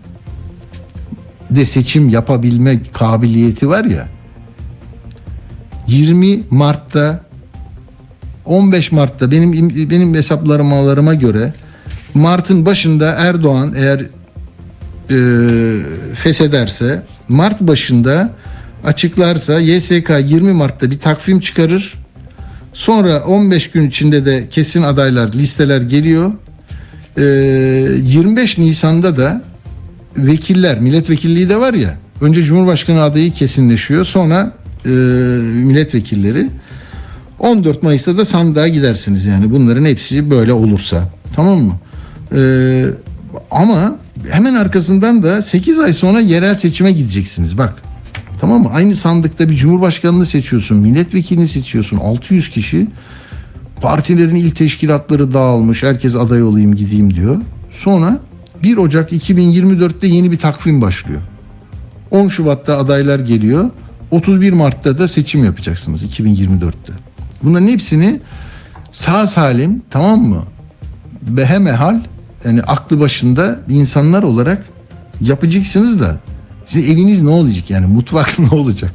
de 1.50 1.64
seçim 1.64 2.08
yapabilme 2.08 2.78
kabiliyeti 2.92 3.68
var 3.68 3.84
ya 3.84 4.08
20 5.88 6.42
Mart'ta 6.50 7.24
15 8.44 8.92
Mart'ta 8.92 9.30
benim 9.30 9.52
benim 9.90 10.14
hesaplarıma 10.14 11.14
göre 11.14 11.52
Mart'ın 12.14 12.66
başında 12.66 13.10
Erdoğan 13.10 13.74
eğer 13.76 14.06
e, 15.10 15.18
feshederse 16.14 17.02
Mart 17.28 17.60
başında 17.60 18.30
açıklarsa 18.84 19.60
YSK 19.60 20.10
20 20.24 20.52
Mart'ta 20.52 20.90
bir 20.90 20.98
takvim 20.98 21.40
çıkarır. 21.40 21.94
Sonra 22.72 23.24
15 23.24 23.70
gün 23.70 23.88
içinde 23.88 24.24
de 24.24 24.48
kesin 24.50 24.82
adaylar 24.82 25.32
listeler 25.32 25.82
geliyor. 25.82 26.32
Ee, 27.18 27.22
25 27.22 28.58
Nisan'da 28.58 29.16
da 29.16 29.42
vekiller 30.16 30.80
milletvekilliği 30.80 31.48
de 31.48 31.56
var 31.56 31.74
ya 31.74 31.98
önce 32.20 32.42
Cumhurbaşkanı 32.42 33.02
adayı 33.02 33.32
kesinleşiyor 33.32 34.04
sonra 34.04 34.52
e, 34.86 34.88
milletvekilleri 34.88 36.48
14 37.38 37.82
Mayıs'ta 37.82 38.18
da 38.18 38.24
sandığa 38.24 38.68
gidersiniz 38.68 39.26
yani 39.26 39.50
bunların 39.50 39.84
hepsi 39.84 40.30
böyle 40.30 40.52
olursa 40.52 41.08
tamam 41.36 41.58
mı? 41.58 41.74
Ee, 42.34 42.86
ama 43.50 43.96
hemen 44.30 44.54
arkasından 44.54 45.22
da 45.22 45.42
8 45.42 45.78
ay 45.78 45.92
sonra 45.92 46.20
yerel 46.20 46.54
seçime 46.54 46.92
gideceksiniz 46.92 47.58
bak 47.58 47.82
tamam 48.40 48.62
mı? 48.62 48.70
Aynı 48.72 48.94
sandıkta 48.94 49.48
bir 49.48 49.56
cumhurbaşkanını 49.56 50.26
seçiyorsun 50.26 50.76
milletvekilini 50.76 51.48
seçiyorsun 51.48 51.96
600 51.96 52.50
kişi 52.50 52.86
partilerin 53.80 54.34
il 54.34 54.50
teşkilatları 54.50 55.32
dağılmış 55.34 55.82
herkes 55.82 56.16
aday 56.16 56.42
olayım 56.42 56.74
gideyim 56.74 57.14
diyor. 57.14 57.36
Sonra 57.76 58.18
1 58.62 58.76
Ocak 58.76 59.12
2024'te 59.12 60.06
yeni 60.06 60.32
bir 60.32 60.38
takvim 60.38 60.80
başlıyor. 60.80 61.20
10 62.10 62.28
Şubat'ta 62.28 62.78
adaylar 62.78 63.18
geliyor. 63.18 63.70
31 64.10 64.52
Mart'ta 64.52 64.98
da 64.98 65.08
seçim 65.08 65.44
yapacaksınız 65.44 66.04
2024'te. 66.04 66.92
Bunların 67.42 67.66
hepsini 67.66 68.20
sağ 68.92 69.26
salim 69.26 69.82
tamam 69.90 70.20
mı? 70.20 70.42
Behemehal 71.22 72.00
yani 72.44 72.62
aklı 72.62 73.00
başında 73.00 73.60
insanlar 73.68 74.22
olarak 74.22 74.64
yapacaksınız 75.20 76.00
da 76.00 76.18
sizin 76.66 76.94
eviniz 76.94 77.22
ne 77.22 77.28
olacak 77.28 77.70
yani 77.70 77.86
mutfak 77.86 78.38
ne 78.38 78.48
olacak? 78.48 78.92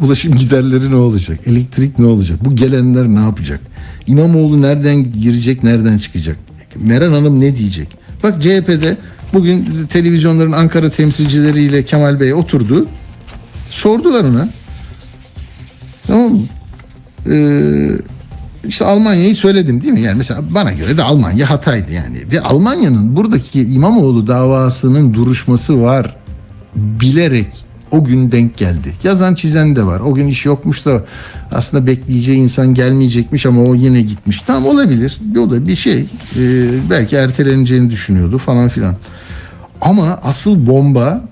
Ulaşım 0.00 0.34
giderleri 0.34 0.90
ne 0.90 0.96
olacak? 0.96 1.40
Elektrik 1.46 1.98
ne 1.98 2.06
olacak? 2.06 2.44
Bu 2.44 2.56
gelenler 2.56 3.08
ne 3.08 3.20
yapacak? 3.20 3.60
İmamoğlu 4.06 4.62
nereden 4.62 5.12
girecek, 5.20 5.62
nereden 5.62 5.98
çıkacak? 5.98 6.36
Meral 6.76 7.12
Hanım 7.12 7.40
ne 7.40 7.56
diyecek? 7.56 7.88
Bak 8.22 8.42
CHP'de 8.42 8.96
bugün 9.32 9.86
televizyonların 9.86 10.52
Ankara 10.52 10.90
temsilcileriyle 10.90 11.84
Kemal 11.84 12.20
Bey 12.20 12.34
oturdu. 12.34 12.86
Sordular 13.70 14.24
ona. 14.24 14.48
Tamam 16.06 16.32
mı? 16.32 16.42
Ee, 17.30 17.88
işte 18.68 18.84
Almanya'yı 18.84 19.34
söyledim 19.34 19.82
değil 19.82 19.92
mi? 19.92 20.00
Yani 20.00 20.16
mesela 20.18 20.40
bana 20.50 20.72
göre 20.72 20.96
de 20.96 21.02
Almanya 21.02 21.50
hataydı 21.50 21.92
yani. 21.92 22.22
Ve 22.32 22.40
Almanya'nın 22.40 23.16
buradaki 23.16 23.62
İmamoğlu 23.62 24.26
davasının 24.26 25.14
duruşması 25.14 25.82
var. 25.82 26.16
Bilerek 26.76 27.67
o 27.90 28.04
gün 28.04 28.32
denk 28.32 28.56
geldi. 28.56 28.92
Yazan 29.02 29.34
çizen 29.34 29.76
de 29.76 29.86
var. 29.86 30.00
O 30.00 30.14
gün 30.14 30.28
iş 30.28 30.44
yokmuş 30.44 30.84
da 30.84 31.04
aslında 31.52 31.86
bekleyeceği 31.86 32.38
insan 32.38 32.74
gelmeyecekmiş 32.74 33.46
ama 33.46 33.62
o 33.62 33.74
yine 33.74 34.02
gitmiş. 34.02 34.42
Tamam 34.46 34.66
olabilir. 34.66 35.18
O 35.38 35.50
da 35.50 35.66
bir 35.66 35.76
şey. 35.76 36.00
Ee, 36.00 36.68
belki 36.90 37.16
erteleneceğini 37.16 37.90
düşünüyordu 37.90 38.38
falan 38.38 38.68
filan. 38.68 38.96
Ama 39.80 40.20
asıl 40.22 40.66
bomba 40.66 41.24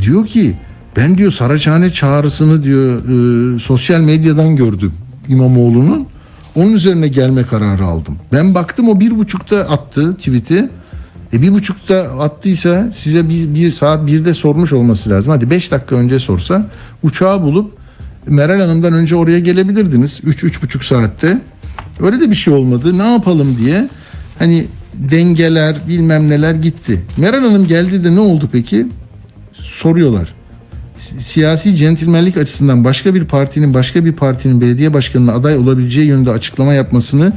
diyor 0.00 0.26
ki 0.26 0.56
ben 0.96 1.18
diyor 1.18 1.32
Saraçhane 1.32 1.90
çağrısını 1.90 2.64
diyor 2.64 3.02
e, 3.56 3.58
sosyal 3.58 4.00
medyadan 4.00 4.56
gördüm 4.56 4.92
İmamoğlu'nun. 5.28 6.06
Onun 6.54 6.72
üzerine 6.72 7.08
gelme 7.08 7.42
kararı 7.42 7.84
aldım. 7.84 8.16
Ben 8.32 8.54
baktım 8.54 8.88
o 8.88 9.00
bir 9.00 9.18
buçukta 9.18 9.56
attı 9.56 10.14
tweet'i. 10.14 10.68
E 11.32 11.42
bir 11.42 11.52
buçukta 11.52 11.96
attıysa 12.02 12.90
size 12.94 13.28
bir, 13.28 13.54
bir 13.54 13.70
saat 13.70 14.06
birde 14.06 14.34
sormuş 14.34 14.72
olması 14.72 15.10
lazım. 15.10 15.32
Hadi 15.32 15.50
beş 15.50 15.70
dakika 15.70 15.96
önce 15.96 16.18
sorsa 16.18 16.66
uçağı 17.02 17.42
bulup 17.42 17.76
Meral 18.26 18.60
Hanım'dan 18.60 18.92
önce 18.92 19.16
oraya 19.16 19.40
gelebilirdiniz. 19.40 20.20
Üç, 20.24 20.44
üç 20.44 20.62
buçuk 20.62 20.84
saatte. 20.84 21.40
Öyle 22.00 22.20
de 22.20 22.30
bir 22.30 22.34
şey 22.34 22.54
olmadı. 22.54 22.98
Ne 22.98 23.12
yapalım 23.12 23.58
diye. 23.58 23.88
Hani 24.38 24.66
dengeler 24.94 25.76
bilmem 25.88 26.28
neler 26.28 26.54
gitti. 26.54 27.02
Meral 27.16 27.40
Hanım 27.40 27.66
geldi 27.66 28.04
de 28.04 28.14
ne 28.14 28.20
oldu 28.20 28.48
peki? 28.52 28.86
Soruyorlar. 29.54 30.34
Si- 30.98 31.20
Siyasi 31.22 31.76
centilmenlik 31.76 32.36
açısından 32.36 32.84
başka 32.84 33.14
bir 33.14 33.24
partinin 33.24 33.74
başka 33.74 34.04
bir 34.04 34.12
partinin 34.12 34.60
belediye 34.60 34.94
başkanına 34.94 35.32
aday 35.32 35.56
olabileceği 35.56 36.06
yönünde 36.06 36.30
açıklama 36.30 36.74
yapmasını 36.74 37.32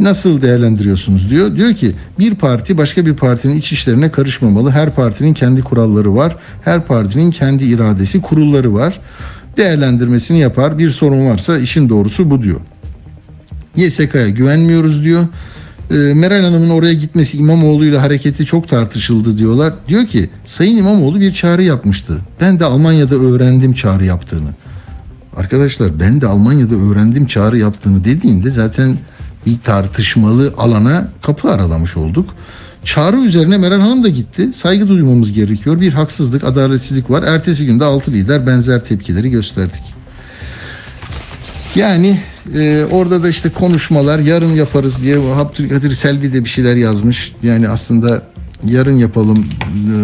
nasıl 0.00 0.42
değerlendiriyorsunuz 0.42 1.30
diyor. 1.30 1.56
Diyor 1.56 1.74
ki 1.74 1.92
bir 2.18 2.34
parti 2.34 2.78
başka 2.78 3.06
bir 3.06 3.14
partinin 3.14 3.56
iç 3.56 3.72
işlerine 3.72 4.10
karışmamalı. 4.10 4.70
Her 4.70 4.94
partinin 4.94 5.34
kendi 5.34 5.62
kuralları 5.62 6.16
var. 6.16 6.36
Her 6.62 6.86
partinin 6.86 7.30
kendi 7.30 7.64
iradesi, 7.64 8.22
kurulları 8.22 8.74
var. 8.74 9.00
Değerlendirmesini 9.56 10.38
yapar. 10.38 10.78
Bir 10.78 10.90
sorun 10.90 11.26
varsa 11.26 11.58
işin 11.58 11.88
doğrusu 11.88 12.30
bu 12.30 12.42
diyor. 12.42 12.60
YSK'ya 13.76 14.28
güvenmiyoruz 14.28 15.04
diyor. 15.04 15.26
Ee, 15.90 15.94
Meral 15.94 16.42
Hanım'ın 16.42 16.70
oraya 16.70 16.92
gitmesi 16.92 17.38
İmamoğlu 17.38 17.84
ile 17.84 17.98
hareketi 17.98 18.44
çok 18.44 18.68
tartışıldı 18.68 19.38
diyorlar. 19.38 19.74
Diyor 19.88 20.06
ki 20.06 20.30
Sayın 20.44 20.76
İmamoğlu 20.76 21.20
bir 21.20 21.32
çağrı 21.32 21.62
yapmıştı. 21.62 22.18
Ben 22.40 22.60
de 22.60 22.64
Almanya'da 22.64 23.14
öğrendim 23.14 23.72
çağrı 23.72 24.04
yaptığını. 24.04 24.48
Arkadaşlar 25.36 26.00
ben 26.00 26.20
de 26.20 26.26
Almanya'da 26.26 26.74
öğrendim 26.74 27.26
çağrı 27.26 27.58
yaptığını 27.58 28.04
dediğinde 28.04 28.50
zaten 28.50 28.96
bir 29.46 29.58
tartışmalı 29.64 30.54
alana 30.58 31.08
kapı 31.22 31.50
aralamış 31.50 31.96
olduk. 31.96 32.30
Çağrı 32.84 33.16
üzerine 33.16 33.56
Meral 33.56 33.80
Hanım 33.80 34.04
da 34.04 34.08
gitti. 34.08 34.52
Saygı 34.54 34.88
duymamız 34.88 35.32
gerekiyor. 35.32 35.80
Bir 35.80 35.92
haksızlık, 35.92 36.44
adaletsizlik 36.44 37.10
var. 37.10 37.22
Ertesi 37.22 37.66
günde 37.66 37.84
altı 37.84 38.12
lider 38.12 38.46
benzer 38.46 38.84
tepkileri 38.84 39.30
gösterdik. 39.30 39.82
Yani 41.74 42.20
e, 42.54 42.84
orada 42.90 43.22
da 43.22 43.28
işte 43.28 43.48
konuşmalar 43.48 44.18
yarın 44.18 44.54
yaparız 44.54 45.02
diye 45.02 45.18
Abdülkadir 45.36 45.92
Selvi 45.92 46.32
de 46.32 46.44
bir 46.44 46.48
şeyler 46.48 46.76
yazmış. 46.76 47.32
Yani 47.42 47.68
aslında 47.68 48.22
yarın 48.66 48.96
yapalım 48.96 49.38
e, 49.38 49.96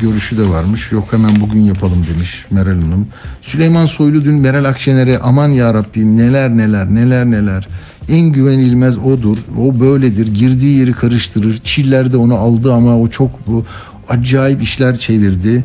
görüşü 0.00 0.38
de 0.38 0.48
varmış. 0.48 0.92
Yok 0.92 1.04
hemen 1.10 1.40
bugün 1.40 1.60
yapalım 1.60 2.06
demiş 2.14 2.44
Meral 2.50 2.80
Hanım. 2.80 3.08
Süleyman 3.42 3.86
Soylu 3.86 4.24
dün 4.24 4.34
Meral 4.34 4.64
Akşener'e 4.64 5.18
aman 5.18 5.48
ya 5.48 5.74
Rabbim 5.74 6.16
neler 6.16 6.50
neler 6.50 6.94
neler 6.94 7.24
neler. 7.24 7.68
En 8.08 8.32
güvenilmez 8.32 8.98
odur. 8.98 9.38
O 9.58 9.80
böyledir. 9.80 10.26
Girdiği 10.26 10.78
yeri 10.78 10.92
karıştırır. 10.92 11.60
Çiller 11.64 12.12
de 12.12 12.16
onu 12.16 12.34
aldı 12.34 12.72
ama 12.72 13.00
o 13.00 13.08
çok 13.08 13.46
bu 13.46 13.64
acayip 14.08 14.62
işler 14.62 14.98
çevirdi. 14.98 15.64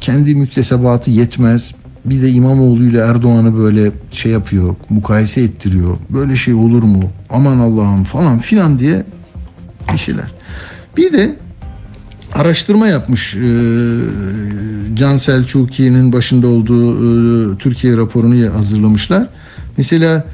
Kendi 0.00 0.34
müktesebatı 0.34 1.10
yetmez. 1.10 1.74
Bir 2.04 2.22
de 2.22 2.30
İmamoğlu 2.30 2.84
ile 2.84 2.98
Erdoğan'ı 2.98 3.56
böyle 3.56 3.90
şey 4.12 4.32
yapıyor, 4.32 4.74
mukayese 4.90 5.40
ettiriyor. 5.40 5.96
Böyle 6.10 6.36
şey 6.36 6.54
olur 6.54 6.82
mu? 6.82 7.10
Aman 7.30 7.58
Allah'ım 7.58 8.04
falan 8.04 8.38
filan 8.38 8.78
diye 8.78 9.04
bir 9.92 9.98
şeyler. 9.98 10.32
Bir 10.96 11.12
de 11.12 11.36
araştırma 12.34 12.88
yapmış 12.88 13.34
e, 13.34 13.48
Can 14.94 15.16
Selçuki'nin 15.16 16.12
başında 16.12 16.46
olduğu 16.46 16.94
e, 16.94 17.58
Türkiye 17.58 17.96
raporunu 17.96 18.54
hazırlamışlar. 18.54 19.28
Mesela 19.76 20.24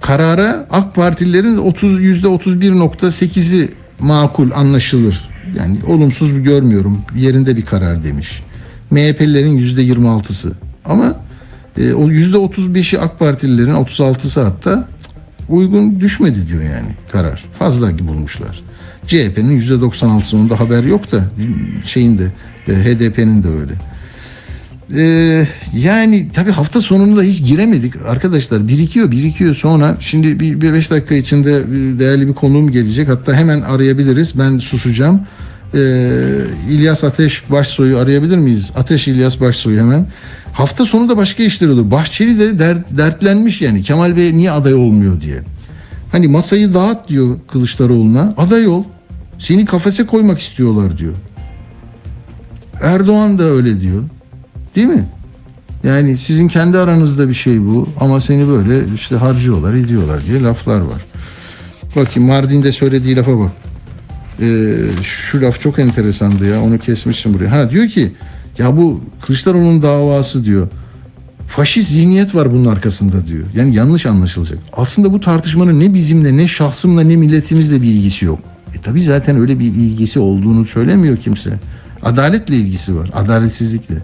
karara 0.00 0.66
AK 0.70 0.94
Partililerin 0.94 1.56
30 1.56 2.00
yüzde 2.00 2.26
31.8'i 2.26 3.70
makul 4.00 4.50
anlaşılır. 4.50 5.28
Yani 5.58 5.78
olumsuz 5.86 6.34
bir 6.34 6.40
görmüyorum. 6.40 6.98
Yerinde 7.16 7.56
bir 7.56 7.64
karar 7.64 8.04
demiş. 8.04 8.42
MHP'lilerin 8.90 9.52
yüzde 9.52 9.84
26'sı. 9.84 10.52
Ama 10.84 11.16
e, 11.78 11.92
o 11.92 12.08
yüzde 12.08 12.36
35'i 12.36 12.98
AK 12.98 13.18
Partililerin 13.18 13.74
36'sı 13.74 14.42
hatta 14.42 14.88
uygun 15.48 16.00
düşmedi 16.00 16.48
diyor 16.48 16.62
yani 16.62 16.88
karar. 17.12 17.44
Fazla 17.58 17.98
bulmuşlar. 17.98 18.62
CHP'nin 19.06 19.50
yüzde 19.50 19.74
96'sının 19.74 20.50
da 20.50 20.60
haber 20.60 20.82
yok 20.82 21.12
da 21.12 21.24
şeyin 21.86 22.18
de 22.18 22.26
e, 22.68 22.72
HDP'nin 22.72 23.42
de 23.42 23.48
öyle. 23.48 23.72
Ee, 24.96 25.46
yani 25.74 26.28
tabii 26.34 26.50
hafta 26.50 26.80
sonunda 26.80 27.22
hiç 27.22 27.46
giremedik 27.46 27.94
arkadaşlar. 28.08 28.68
Birikiyor 28.68 29.10
birikiyor 29.10 29.54
sonra. 29.54 29.96
Şimdi 30.00 30.40
bir, 30.40 30.60
bir 30.60 30.72
beş 30.72 30.90
dakika 30.90 31.14
içinde 31.14 31.72
bir 31.72 31.98
değerli 31.98 32.28
bir 32.28 32.32
konuğum 32.32 32.70
gelecek. 32.70 33.08
Hatta 33.08 33.34
hemen 33.34 33.60
arayabiliriz. 33.60 34.38
Ben 34.38 34.58
susacağım. 34.58 35.20
Ee, 35.74 35.78
İlyas 36.70 37.04
Ateş 37.04 37.50
Başsoy'u 37.50 37.98
arayabilir 37.98 38.36
miyiz? 38.36 38.70
Ateş 38.76 39.08
İlyas 39.08 39.40
Başsoy 39.40 39.78
hemen. 39.78 40.06
Hafta 40.52 40.86
sonu 40.86 41.08
da 41.08 41.16
başka 41.16 41.42
işler 41.42 41.68
oluyor. 41.68 41.90
Bahçeli 41.90 42.38
de 42.38 42.58
dert, 42.58 42.98
dertlenmiş 42.98 43.62
yani. 43.62 43.82
Kemal 43.82 44.16
Bey 44.16 44.32
niye 44.32 44.50
aday 44.50 44.74
olmuyor 44.74 45.20
diye. 45.20 45.40
Hani 46.12 46.28
masayı 46.28 46.74
dağıt 46.74 47.08
diyor 47.08 47.38
Kılıçdaroğlu'na. 47.52 48.34
Aday 48.36 48.66
ol. 48.66 48.84
Seni 49.38 49.66
kafese 49.66 50.06
koymak 50.06 50.40
istiyorlar 50.40 50.98
diyor. 50.98 51.14
Erdoğan 52.82 53.38
da 53.38 53.44
öyle 53.44 53.80
diyor 53.80 54.02
Değil 54.76 54.86
mi? 54.86 55.04
Yani 55.84 56.18
sizin 56.18 56.48
kendi 56.48 56.78
aranızda 56.78 57.28
bir 57.28 57.34
şey 57.34 57.64
bu 57.66 57.88
ama 58.00 58.20
seni 58.20 58.48
böyle 58.48 58.94
işte 58.94 59.16
harcıyorlar, 59.16 59.74
ediyorlar 59.74 60.26
diye 60.26 60.42
laflar 60.42 60.80
var. 60.80 61.04
Bakayım 61.96 62.28
Mardin'de 62.28 62.72
söylediği 62.72 63.16
lafa 63.16 63.38
bak. 63.38 63.50
Ee, 64.40 64.76
şu 65.02 65.42
laf 65.42 65.60
çok 65.60 65.78
enteresandı 65.78 66.46
ya. 66.46 66.62
Onu 66.62 66.78
kesmişim 66.78 67.34
buraya. 67.34 67.52
Ha 67.52 67.70
diyor 67.70 67.88
ki 67.88 68.12
ya 68.58 68.76
bu 68.76 69.00
Kılıçdaroğlu'nun 69.20 69.82
davası 69.82 70.44
diyor. 70.44 70.68
Faşist 71.48 71.90
zihniyet 71.90 72.34
var 72.34 72.52
bunun 72.52 72.64
arkasında 72.64 73.26
diyor. 73.26 73.44
Yani 73.54 73.74
yanlış 73.74 74.06
anlaşılacak. 74.06 74.58
Aslında 74.72 75.12
bu 75.12 75.20
tartışmanın 75.20 75.80
ne 75.80 75.94
bizimle 75.94 76.36
ne 76.36 76.48
şahsımla 76.48 77.00
ne 77.00 77.16
milletimizle 77.16 77.82
bir 77.82 77.88
ilgisi 77.88 78.24
yok. 78.24 78.38
E 78.74 78.80
tabi 78.80 79.02
zaten 79.02 79.40
öyle 79.40 79.58
bir 79.58 79.64
ilgisi 79.64 80.18
olduğunu 80.18 80.66
söylemiyor 80.66 81.16
kimse. 81.16 81.50
Adaletle 82.02 82.56
ilgisi 82.56 82.96
var. 82.96 83.10
Adaletsizlikle. 83.12 83.94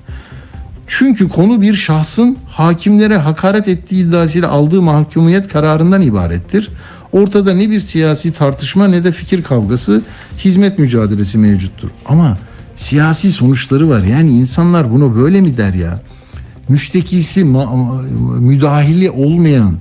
Çünkü 0.88 1.29
konu 1.29 1.61
bir 1.61 1.74
şahsın 1.74 2.37
hakimlere 2.48 3.16
hakaret 3.16 3.68
ettiği 3.68 4.07
iddiasıyla 4.07 4.48
aldığı 4.48 4.83
mahkumiyet 4.83 5.48
kararından 5.48 6.03
ibarettir. 6.03 6.70
Ortada 7.12 7.55
ne 7.55 7.70
bir 7.70 7.81
siyasi 7.81 8.33
tartışma 8.33 8.88
ne 8.88 9.05
de 9.05 9.12
fikir 9.12 9.42
kavgası, 9.42 10.03
hizmet 10.38 10.79
mücadelesi 10.79 11.38
mevcuttur. 11.38 11.88
Ama 12.07 12.38
siyasi 12.77 13.33
sonuçları 13.33 13.88
var. 13.88 14.03
Yani 14.03 14.31
insanlar 14.31 14.92
bunu 14.92 15.16
böyle 15.16 15.40
mi 15.40 15.57
der 15.57 15.74
ya? 15.74 16.01
Müştekisi, 16.68 17.44
müdahili 18.38 19.11
olmayan, 19.11 19.74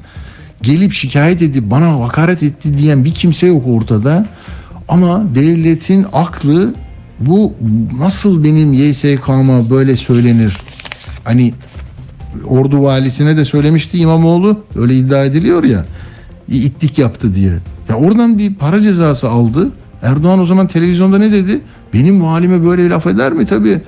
gelip 0.61 0.93
şikayet 0.93 1.41
edip 1.41 1.71
bana 1.71 1.99
hakaret 1.99 2.43
etti 2.43 2.77
diyen 2.77 3.05
bir 3.05 3.13
kimse 3.13 3.47
yok 3.47 3.63
ortada. 3.67 4.25
Ama 4.87 5.23
devletin 5.35 6.05
aklı 6.13 6.73
bu 7.19 7.53
nasıl 7.97 8.43
benim 8.43 8.73
YSK'ma 8.73 9.69
böyle 9.69 9.95
söylenir? 9.95 10.57
Hani 11.27 11.53
ordu 12.45 12.83
valisine 12.83 13.37
de 13.37 13.45
söylemişti 13.45 13.97
İmamoğlu. 13.97 14.59
Öyle 14.75 14.95
iddia 14.95 15.25
ediliyor 15.25 15.63
ya. 15.63 15.85
itlik 16.47 16.97
yaptı 16.97 17.35
diye. 17.35 17.53
Ya 17.89 17.95
oradan 17.95 18.37
bir 18.37 18.55
para 18.55 18.81
cezası 18.81 19.29
aldı. 19.29 19.71
Erdoğan 20.01 20.39
o 20.39 20.45
zaman 20.45 20.67
televizyonda 20.67 21.17
ne 21.17 21.31
dedi? 21.31 21.59
Benim 21.93 22.23
valime 22.23 22.65
böyle 22.65 22.89
laf 22.89 23.07
eder 23.07 23.33
mi? 23.33 23.45
Tabii 23.45 23.81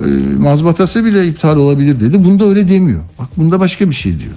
e, 0.00 0.06
mazbatası 0.38 1.04
bile 1.04 1.26
iptal 1.26 1.56
olabilir 1.56 2.00
dedi. 2.00 2.24
Bunda 2.24 2.44
öyle 2.44 2.68
demiyor. 2.68 3.00
Bak 3.18 3.28
bunda 3.36 3.60
başka 3.60 3.90
bir 3.90 3.94
şey 3.94 4.18
diyor. 4.20 4.34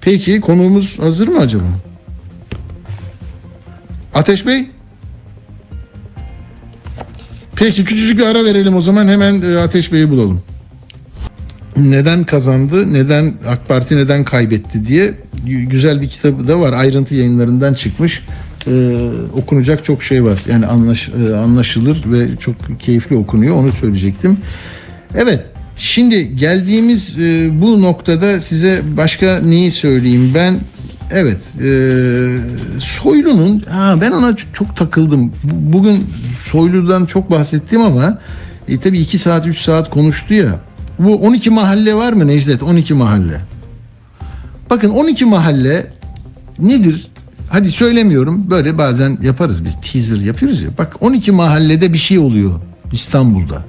Peki 0.00 0.40
konuğumuz 0.40 0.98
hazır 0.98 1.28
mı 1.28 1.38
acaba? 1.38 1.64
Ateş 4.14 4.46
Bey? 4.46 4.70
Peki 7.56 7.84
küçücük 7.84 8.18
bir 8.18 8.26
ara 8.26 8.44
verelim 8.44 8.76
o 8.76 8.80
zaman 8.80 9.08
hemen 9.08 9.42
e, 9.42 9.58
Ateş 9.58 9.92
Bey'i 9.92 10.10
bulalım 10.10 10.40
neden 11.80 12.24
kazandı, 12.24 12.92
neden 12.92 13.34
AK 13.48 13.68
Parti 13.68 13.96
neden 13.96 14.24
kaybetti 14.24 14.86
diye 14.86 15.14
güzel 15.46 16.00
bir 16.00 16.08
kitabı 16.08 16.48
da 16.48 16.60
var. 16.60 16.72
Ayrıntı 16.72 17.14
yayınlarından 17.14 17.74
çıkmış. 17.74 18.22
Ee, 18.66 18.96
okunacak 19.36 19.84
çok 19.84 20.02
şey 20.02 20.24
var. 20.24 20.42
Yani 20.48 20.66
anlaş, 20.66 21.08
e, 21.08 21.34
anlaşılır 21.34 22.04
ve 22.06 22.36
çok 22.36 22.54
keyifli 22.78 23.16
okunuyor. 23.16 23.56
Onu 23.56 23.72
söyleyecektim. 23.72 24.36
Evet. 25.14 25.44
Şimdi 25.76 26.36
geldiğimiz 26.36 27.18
e, 27.18 27.60
bu 27.60 27.82
noktada 27.82 28.40
size 28.40 28.82
başka 28.96 29.38
neyi 29.38 29.72
söyleyeyim 29.72 30.32
ben? 30.34 30.58
Evet. 31.10 31.40
E, 31.62 31.68
Soylu'nun 32.78 33.60
ha 33.60 33.98
ben 34.00 34.10
ona 34.10 34.36
çok, 34.36 34.76
takıldım. 34.76 35.32
Bugün 35.44 36.06
Soylu'dan 36.44 37.06
çok 37.06 37.30
bahsettim 37.30 37.80
ama 37.80 38.18
e, 38.68 38.80
tabii 38.80 38.98
2 38.98 39.18
saat 39.18 39.46
3 39.46 39.58
saat 39.58 39.90
konuştu 39.90 40.34
ya. 40.34 40.60
Bu 41.00 41.14
12 41.14 41.50
mahalle 41.50 41.94
var 41.94 42.12
mı 42.12 42.26
Necdet? 42.26 42.62
12 42.62 42.94
mahalle. 42.94 43.40
Bakın 44.70 44.90
12 44.90 45.24
mahalle 45.24 45.86
nedir? 46.58 47.10
hadi 47.50 47.70
söylemiyorum 47.70 48.50
böyle 48.50 48.78
bazen 48.78 49.18
yaparız 49.22 49.64
biz 49.64 49.80
teaser 49.80 50.26
yapıyoruz 50.26 50.62
ya. 50.62 50.70
Bak 50.78 50.96
12 51.00 51.32
mahallede 51.32 51.92
bir 51.92 51.98
şey 51.98 52.18
oluyor 52.18 52.60
İstanbul'da. 52.92 53.62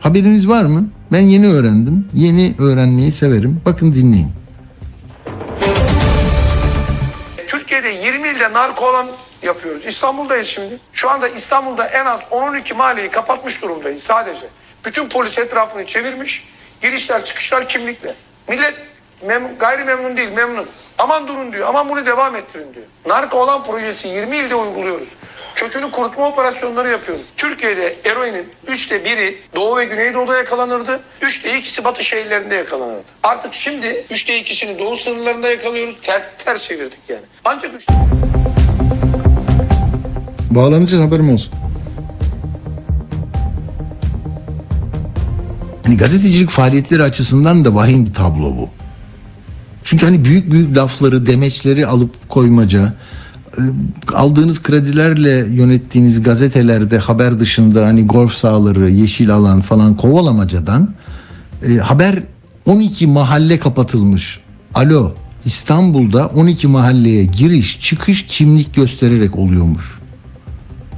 Haberiniz 0.00 0.48
var 0.48 0.62
mı? 0.62 0.88
Ben 1.12 1.20
yeni 1.20 1.48
öğrendim. 1.48 2.08
Yeni 2.14 2.54
öğrenmeyi 2.58 3.12
severim. 3.12 3.60
Bakın 3.64 3.92
dinleyin. 3.92 4.28
Türkiye'de 7.46 7.88
20 7.88 8.28
ilde 8.28 8.52
narko 8.52 8.86
alan 8.86 9.06
yapıyoruz. 9.42 9.84
İstanbul'dayız 9.86 10.46
şimdi. 10.46 10.78
Şu 10.92 11.10
anda 11.10 11.28
İstanbul'da 11.28 11.86
en 11.86 12.06
az 12.06 12.20
10-12 12.30 12.74
mahalleyi 12.74 13.10
kapatmış 13.10 13.62
durumdayız 13.62 14.02
sadece. 14.02 14.48
Bütün 14.88 15.08
polis 15.08 15.38
etrafını 15.38 15.86
çevirmiş. 15.86 16.44
Girişler 16.80 17.24
çıkışlar 17.24 17.68
kimlikle. 17.68 18.14
Millet 18.48 18.74
mem 19.26 19.58
gayri 19.58 19.84
memnun 19.84 20.16
değil 20.16 20.28
memnun. 20.28 20.66
Aman 20.98 21.28
durun 21.28 21.52
diyor. 21.52 21.68
Aman 21.68 21.88
bunu 21.88 22.06
devam 22.06 22.36
ettirin 22.36 22.74
diyor. 22.74 22.86
Narko 23.06 23.38
olan 23.38 23.64
projesi 23.64 24.08
20 24.08 24.36
ilde 24.36 24.54
uyguluyoruz. 24.54 25.08
Kökünü 25.54 25.90
kurutma 25.90 26.28
operasyonları 26.28 26.90
yapıyoruz. 26.90 27.24
Türkiye'de 27.36 27.96
eroinin 28.04 28.48
üçte 28.66 29.04
biri 29.04 29.38
Doğu 29.54 29.76
ve 29.76 29.84
Güneydoğu'da 29.84 30.36
yakalanırdı. 30.36 31.00
Üçte 31.22 31.58
ikisi 31.58 31.84
Batı 31.84 32.04
şehirlerinde 32.04 32.54
yakalanırdı. 32.54 33.04
Artık 33.22 33.54
şimdi 33.54 34.06
üçte 34.10 34.38
ikisini 34.38 34.78
Doğu 34.78 34.96
sınırlarında 34.96 35.50
yakalıyoruz. 35.50 35.96
Ters, 36.02 36.22
ters 36.44 36.64
çevirdik 36.64 37.00
yani. 37.08 37.22
Ancak 37.44 37.74
üçte... 37.74 37.92
Bağlanınca 40.50 41.00
haberim 41.00 41.32
olsun. 41.34 41.67
Hani 45.88 45.96
gazetecilik 45.96 46.50
faaliyetleri 46.50 47.02
açısından 47.02 47.64
da 47.64 47.74
vahim 47.74 48.06
bir 48.06 48.14
tablo 48.14 48.56
bu. 48.56 48.68
Çünkü 49.84 50.06
hani 50.06 50.24
büyük 50.24 50.52
büyük 50.52 50.76
lafları, 50.76 51.26
demeçleri 51.26 51.86
alıp 51.86 52.28
koymaca, 52.28 52.94
e, 53.58 53.62
aldığınız 54.14 54.62
kredilerle 54.62 55.30
yönettiğiniz 55.30 56.22
gazetelerde 56.22 56.98
haber 56.98 57.40
dışında 57.40 57.86
hani 57.86 58.06
golf 58.06 58.34
sahaları, 58.34 58.90
yeşil 58.90 59.34
alan 59.34 59.60
falan 59.60 59.96
kovalamacadan 59.96 60.94
e, 61.68 61.76
haber 61.76 62.22
12 62.66 63.06
mahalle 63.06 63.58
kapatılmış. 63.58 64.40
Alo 64.74 65.14
İstanbul'da 65.44 66.26
12 66.26 66.66
mahalleye 66.66 67.24
giriş 67.24 67.80
çıkış 67.80 68.26
kimlik 68.26 68.74
göstererek 68.74 69.38
oluyormuş. 69.38 69.98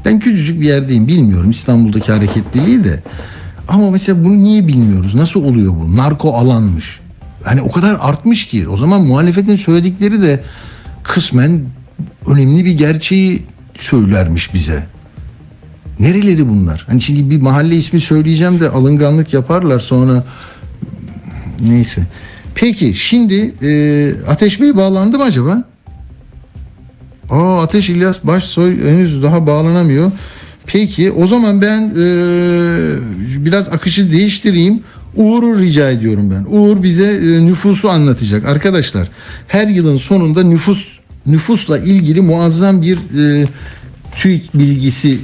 Ben 0.05 0.21
küçücük 0.21 0.61
bir 0.61 0.67
yerdeyim 0.67 1.09
bilmiyorum 1.09 1.51
İstanbul'daki 1.51 2.13
hareketliliği 2.13 2.85
de. 2.85 3.03
Ama 3.71 3.91
mesela 3.91 4.25
bunu 4.25 4.39
niye 4.39 4.69
bilmiyoruz? 4.69 5.15
Nasıl 5.15 5.45
oluyor 5.45 5.73
bu? 5.73 5.97
Narko 5.97 6.35
alanmış. 6.35 7.01
Hani 7.45 7.63
o 7.63 7.73
kadar 7.73 7.97
artmış 8.01 8.47
ki 8.47 8.69
o 8.69 8.77
zaman 8.77 9.03
muhalefetin 9.03 9.57
söyledikleri 9.57 10.23
de 10.23 10.45
kısmen 11.03 11.61
önemli 12.27 12.65
bir 12.65 12.73
gerçeği 12.73 13.43
söylermiş 13.79 14.55
bize. 14.55 14.87
Nereleri 16.01 16.49
bunlar? 16.49 16.85
Hani 16.89 17.01
şimdi 17.01 17.31
bir 17.31 17.41
mahalle 17.41 17.77
ismi 17.77 18.01
söyleyeceğim 18.01 18.61
de 18.61 18.71
alınganlık 18.71 19.35
yaparlar 19.35 19.79
sonra 19.79 20.25
neyse. 21.61 22.03
Peki 22.55 22.95
şimdi 22.95 23.55
e, 23.63 24.13
Ateş 24.29 24.61
Bey 24.61 24.77
bağlandı 24.77 25.19
mı 25.19 25.25
acaba? 25.25 25.65
Aa 27.31 27.63
Ateş 27.63 27.91
İlyas 27.91 28.19
Başsoy 28.25 28.91
henüz 28.91 29.23
daha 29.23 29.47
bağlanamıyor. 29.47 30.13
Peki 30.73 31.11
o 31.13 31.27
zaman 31.27 31.63
ben 31.63 31.81
e, 31.83 32.05
biraz 33.45 33.69
akışı 33.69 34.13
değiştireyim. 34.13 34.81
Uğur'u 35.17 35.61
rica 35.61 35.91
ediyorum 35.91 36.31
ben. 36.31 36.57
Uğur 36.57 36.83
bize 36.83 37.13
e, 37.13 37.47
nüfusu 37.47 37.91
anlatacak. 37.91 38.45
Arkadaşlar 38.45 39.09
her 39.49 39.69
yılın 39.69 39.99
sonunda 39.99 40.43
nüfus 40.43 40.87
nüfusla 41.27 41.79
ilgili 41.79 42.21
muazzam 42.21 42.83
bir 42.83 42.97
e, 42.97 43.47
TÜİK 44.13 44.55
bilgisi 44.55 45.13
e, 45.13 45.19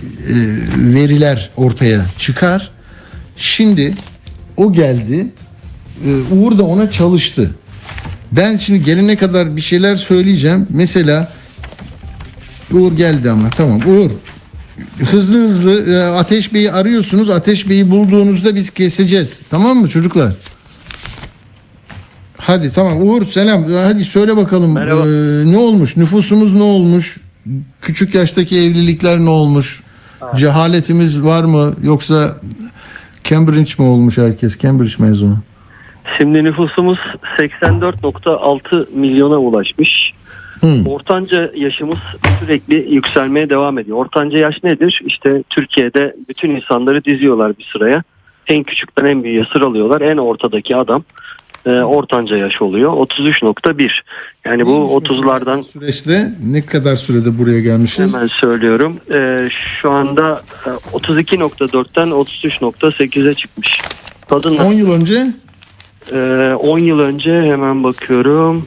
veriler 0.76 1.50
ortaya 1.56 2.06
çıkar. 2.18 2.70
Şimdi 3.36 3.94
o 4.56 4.72
geldi. 4.72 5.26
E, 6.06 6.34
Uğur 6.34 6.58
da 6.58 6.62
ona 6.62 6.90
çalıştı. 6.90 7.50
Ben 8.32 8.56
şimdi 8.56 8.84
gelene 8.84 9.16
kadar 9.16 9.56
bir 9.56 9.60
şeyler 9.60 9.96
söyleyeceğim. 9.96 10.66
Mesela 10.70 11.32
Uğur 12.72 12.96
geldi 12.96 13.30
ama 13.30 13.50
tamam 13.50 13.80
Uğur 13.86 14.10
hızlı 15.10 15.38
hızlı 15.38 15.92
e, 15.92 16.02
Ateş 16.04 16.54
Bey'i 16.54 16.72
arıyorsunuz. 16.72 17.30
Ateş 17.30 17.68
Bey'i 17.68 17.90
bulduğunuzda 17.90 18.54
biz 18.54 18.70
keseceğiz. 18.70 19.40
Tamam 19.50 19.76
mı 19.76 19.88
çocuklar? 19.88 20.32
Hadi 22.36 22.72
tamam 22.72 23.08
Uğur 23.08 23.22
selam. 23.26 23.64
Hadi 23.72 24.04
söyle 24.04 24.36
bakalım 24.36 24.72
Merhaba. 24.74 25.00
e, 25.00 25.52
ne 25.52 25.58
olmuş? 25.58 25.96
Nüfusumuz 25.96 26.54
ne 26.54 26.62
olmuş? 26.62 27.16
Küçük 27.82 28.14
yaştaki 28.14 28.56
evlilikler 28.56 29.18
ne 29.18 29.30
olmuş? 29.30 29.80
Cehaletimiz 30.36 31.22
var 31.22 31.44
mı? 31.44 31.74
Yoksa 31.82 32.36
Cambridge 33.24 33.72
mi 33.78 33.84
olmuş 33.88 34.18
herkes? 34.18 34.58
Cambridge 34.58 34.94
mezunu. 34.98 35.38
Şimdi 36.18 36.44
nüfusumuz 36.44 36.98
84.6 37.38 38.86
milyona 38.94 39.36
ulaşmış. 39.36 40.12
Hı. 40.60 40.90
Ortanca 40.90 41.50
yaşımız 41.56 41.98
sürekli 42.40 42.94
yükselmeye 42.94 43.50
devam 43.50 43.78
ediyor. 43.78 43.96
Ortanca 43.96 44.38
yaş 44.38 44.64
nedir? 44.64 45.02
İşte 45.06 45.42
Türkiye'de 45.50 46.16
bütün 46.28 46.50
insanları 46.50 47.04
diziyorlar 47.04 47.58
bir 47.58 47.68
sıraya. 47.72 48.02
En 48.46 48.62
küçükten 48.62 49.04
en 49.04 49.24
büyüğe 49.24 49.46
sıralıyorlar. 49.52 50.00
En 50.00 50.16
ortadaki 50.16 50.76
adam 50.76 51.04
e, 51.66 51.70
ortanca 51.70 52.36
yaş 52.36 52.62
oluyor. 52.62 52.92
33.1. 52.92 53.90
Yani 54.44 54.66
bu 54.66 55.02
30'lardan 55.04 55.62
süreçte 55.62 56.32
ne 56.44 56.66
kadar 56.66 56.96
sürede 56.96 57.38
buraya 57.38 57.60
gelmişiz? 57.60 58.14
hemen 58.14 58.26
söylüyorum. 58.26 58.96
E, 59.14 59.48
şu 59.80 59.90
anda 59.90 60.40
e, 60.66 60.70
32.4'ten 60.96 62.08
33.8'e 62.08 63.34
çıkmış. 63.34 63.78
Kadınlar 64.28 64.64
10 64.64 64.72
yıl 64.72 64.92
önce 64.92 65.26
Ee, 66.12 66.54
10 66.58 66.78
yıl 66.78 66.98
önce 66.98 67.42
hemen 67.42 67.84
bakıyorum. 67.84 68.66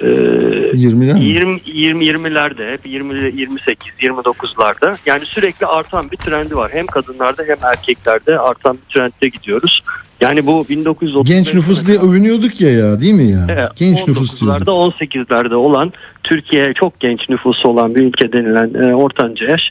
20'ler 0.00 1.14
mi? 1.14 1.24
20 1.24 1.60
20 1.66 2.04
20'lerde 2.04 2.72
hep 2.72 2.86
20 2.86 3.14
28 3.40 3.92
29'larda 4.02 4.96
yani 5.06 5.24
sürekli 5.26 5.66
artan 5.66 6.10
bir 6.10 6.16
trendi 6.16 6.56
var. 6.56 6.70
Hem 6.74 6.86
kadınlarda 6.86 7.42
hem 7.46 7.56
erkeklerde 7.62 8.38
artan 8.38 8.78
bir 8.88 8.94
trendde 8.94 9.28
gidiyoruz. 9.28 9.82
Yani 10.20 10.46
bu 10.46 10.66
1930 10.68 11.26
Genç 11.28 11.54
nüfus 11.54 11.86
diye 11.86 11.98
övünüyorduk 11.98 12.60
ya 12.60 12.70
ya 12.72 13.00
değil 13.00 13.14
mi 13.14 13.30
ya? 13.30 13.46
Evet, 13.50 13.68
Genç 13.76 14.08
nüfus 14.08 14.42
19'larda 14.42 14.66
diyorduk. 14.66 14.68
18'lerde 15.00 15.54
olan 15.54 15.92
Türkiye 16.24 16.72
çok 16.74 17.00
genç 17.00 17.28
nüfusu 17.28 17.68
olan 17.68 17.94
bir 17.94 18.00
ülke 18.00 18.32
denilen 18.32 18.74
e, 18.74 18.94
ortanca 18.94 19.46
yaş. 19.50 19.62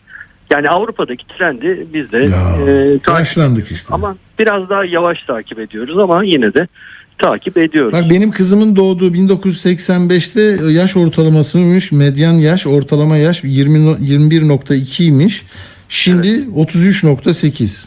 Yani 0.51 0.69
Avrupa'daki 0.69 1.27
trendi 1.27 1.87
biz 1.93 2.11
de 2.11 2.17
Ya, 2.17 2.71
e, 2.71 2.99
takip 2.99 3.19
yaşlandık 3.19 3.71
işte. 3.71 3.93
ama 3.93 4.15
biraz 4.39 4.69
daha 4.69 4.85
yavaş 4.85 5.23
takip 5.23 5.59
ediyoruz 5.59 5.97
ama 5.97 6.23
yine 6.23 6.53
de 6.53 6.67
takip 7.17 7.57
ediyoruz. 7.57 7.93
Bak 7.93 8.09
benim 8.09 8.31
kızımın 8.31 8.75
doğduğu 8.75 9.11
1985'te 9.11 10.71
yaş 10.71 10.97
ortalamasıymış. 10.97 11.91
Medyan 11.91 12.33
yaş, 12.33 12.67
ortalama 12.67 13.17
yaş 13.17 13.43
20 13.43 13.85
no- 13.85 13.97
21.2'ymiş. 13.97 15.41
Şimdi 15.89 16.27
33.8. 16.27 17.85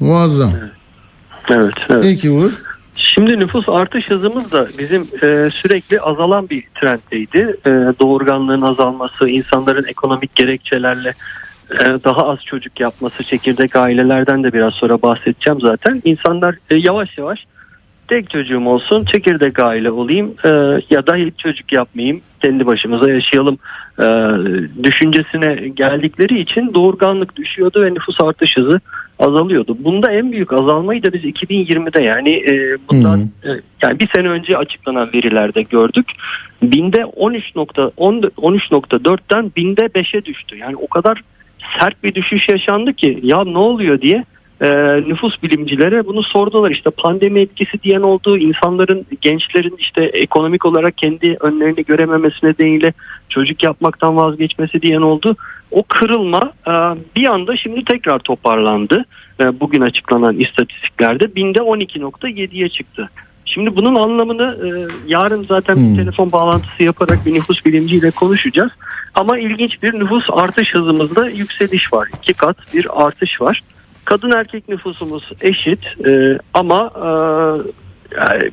Muazzam. 0.00 0.52
Evet, 1.50 1.74
evet. 1.90 2.02
Peki 2.02 2.30
Uğur. 2.30 2.52
Şimdi 2.96 3.38
nüfus 3.38 3.68
artış 3.68 4.10
hızımız 4.10 4.52
da 4.52 4.68
bizim 4.78 5.02
e, 5.02 5.50
sürekli 5.52 6.00
azalan 6.00 6.50
bir 6.50 6.64
trenddeydi. 6.80 7.56
E, 7.66 7.70
doğurganlığın 8.00 8.62
azalması, 8.62 9.28
insanların 9.28 9.84
ekonomik 9.88 10.36
gerekçelerle 10.36 11.14
e, 11.70 11.84
daha 12.04 12.28
az 12.28 12.38
çocuk 12.44 12.80
yapması, 12.80 13.22
çekirdek 13.22 13.76
ailelerden 13.76 14.44
de 14.44 14.52
biraz 14.52 14.74
sonra 14.74 15.02
bahsedeceğim 15.02 15.60
zaten. 15.60 16.02
İnsanlar 16.04 16.56
e, 16.70 16.74
yavaş 16.74 17.18
yavaş 17.18 17.46
tek 18.08 18.30
çocuğum 18.30 18.66
olsun, 18.66 19.04
çekirdek 19.04 19.58
aile 19.58 19.90
olayım 19.90 20.34
e, 20.44 20.48
ya 20.90 21.06
da 21.06 21.16
hiç 21.16 21.38
çocuk 21.38 21.72
yapmayayım, 21.72 22.20
kendi 22.42 22.66
başımıza 22.66 23.10
yaşayalım 23.10 23.58
e, 23.98 24.06
düşüncesine 24.82 25.68
geldikleri 25.68 26.40
için 26.40 26.74
doğurganlık 26.74 27.36
düşüyordu 27.36 27.82
ve 27.82 27.94
nüfus 27.94 28.20
artış 28.20 28.56
hızı 28.56 28.80
azalıyordu. 29.18 29.76
Bunda 29.80 30.12
en 30.12 30.32
büyük 30.32 30.52
azalmayı 30.52 31.02
da 31.02 31.12
biz 31.12 31.24
2020'de 31.24 32.02
yani 32.02 32.30
e, 32.30 32.76
bundan 32.90 33.20
e, 33.20 33.50
yani 33.82 34.00
bir 34.00 34.08
sene 34.14 34.28
önce 34.28 34.56
açıklanan 34.56 35.10
verilerde 35.14 35.62
gördük. 35.62 36.06
Binde 36.62 37.00
13.10 37.00 38.30
13.4'ten 38.30 39.52
binde 39.56 39.86
5'e 39.86 40.24
düştü. 40.24 40.56
Yani 40.56 40.76
o 40.76 40.86
kadar 40.86 41.20
sert 41.78 42.04
bir 42.04 42.14
düşüş 42.14 42.48
yaşandı 42.48 42.92
ki 42.92 43.20
ya 43.22 43.44
ne 43.44 43.58
oluyor 43.58 44.00
diye 44.00 44.24
e, 44.62 44.68
nüfus 45.08 45.42
bilimcilere 45.42 46.06
bunu 46.06 46.22
sordular. 46.22 46.70
İşte 46.70 46.90
pandemi 46.90 47.40
etkisi 47.40 47.82
diyen 47.82 48.00
oldu. 48.00 48.38
insanların 48.38 49.06
gençlerin 49.20 49.76
işte 49.78 50.02
ekonomik 50.04 50.66
olarak 50.66 50.98
kendi 50.98 51.36
önlerini 51.40 51.84
görememesi 51.84 52.46
nedeniyle 52.46 52.92
çocuk 53.28 53.62
yapmaktan 53.62 54.16
vazgeçmesi 54.16 54.82
diyen 54.82 55.00
oldu. 55.00 55.36
O 55.70 55.82
kırılma 55.82 56.52
e, 56.66 56.72
bir 57.16 57.24
anda 57.24 57.56
şimdi 57.56 57.84
tekrar 57.84 58.18
toparlandı. 58.18 59.04
E, 59.40 59.60
bugün 59.60 59.80
açıklanan 59.80 60.40
istatistiklerde 60.40 61.34
binde 61.34 61.58
12.7'ye 61.58 62.68
çıktı. 62.68 63.10
Şimdi 63.46 63.76
bunun 63.76 63.94
anlamını 63.94 64.58
e, 64.64 64.68
yarın 65.06 65.44
zaten 65.48 65.74
Hmm. 65.74 65.92
bir 65.92 65.96
telefon 65.96 66.32
bağlantısı 66.32 66.82
yaparak 66.82 67.26
bir 67.26 67.34
nüfus 67.34 67.64
bilimciyle 67.64 68.10
konuşacağız. 68.10 68.72
Ama 69.14 69.38
ilginç 69.38 69.82
bir 69.82 69.94
nüfus 69.94 70.24
artış 70.32 70.74
hızımızda 70.74 71.28
yükseliş 71.28 71.92
var. 71.92 72.08
İki 72.18 72.34
kat 72.34 72.56
bir 72.74 73.06
artış 73.06 73.40
var. 73.40 73.62
Kadın 74.04 74.30
erkek 74.30 74.68
nüfusumuz 74.68 75.30
eşit 75.40 76.06
e, 76.06 76.38
ama 76.54 76.90
e, 76.96 77.08
yani 78.16 78.50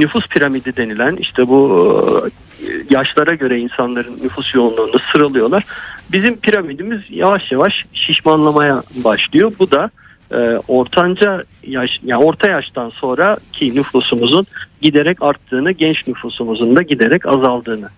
nüfus 0.00 0.28
piramidi 0.28 0.76
denilen 0.76 1.16
işte 1.16 1.48
bu 1.48 2.30
e, 2.60 2.66
yaşlara 2.90 3.34
göre 3.34 3.58
insanların 3.58 4.18
nüfus 4.22 4.54
yoğunluğunu 4.54 4.98
sıralıyorlar. 5.12 5.64
Bizim 6.12 6.36
piramidimiz 6.36 7.00
yavaş 7.10 7.52
yavaş 7.52 7.84
şişmanlamaya 7.92 8.82
başlıyor. 9.04 9.52
Bu 9.58 9.70
da 9.70 9.90
e, 10.30 10.36
ortanca 10.68 11.44
yaş 11.66 11.90
yani 12.04 12.24
orta 12.24 12.48
yaştan 12.48 12.90
sonra 12.90 13.36
ki 13.52 13.74
nüfusumuzun 13.74 14.46
giderek 14.80 15.22
arttığını, 15.22 15.72
genç 15.72 16.08
nüfusumuzun 16.08 16.76
da 16.76 16.82
giderek 16.82 17.26
azaldığını 17.26 17.88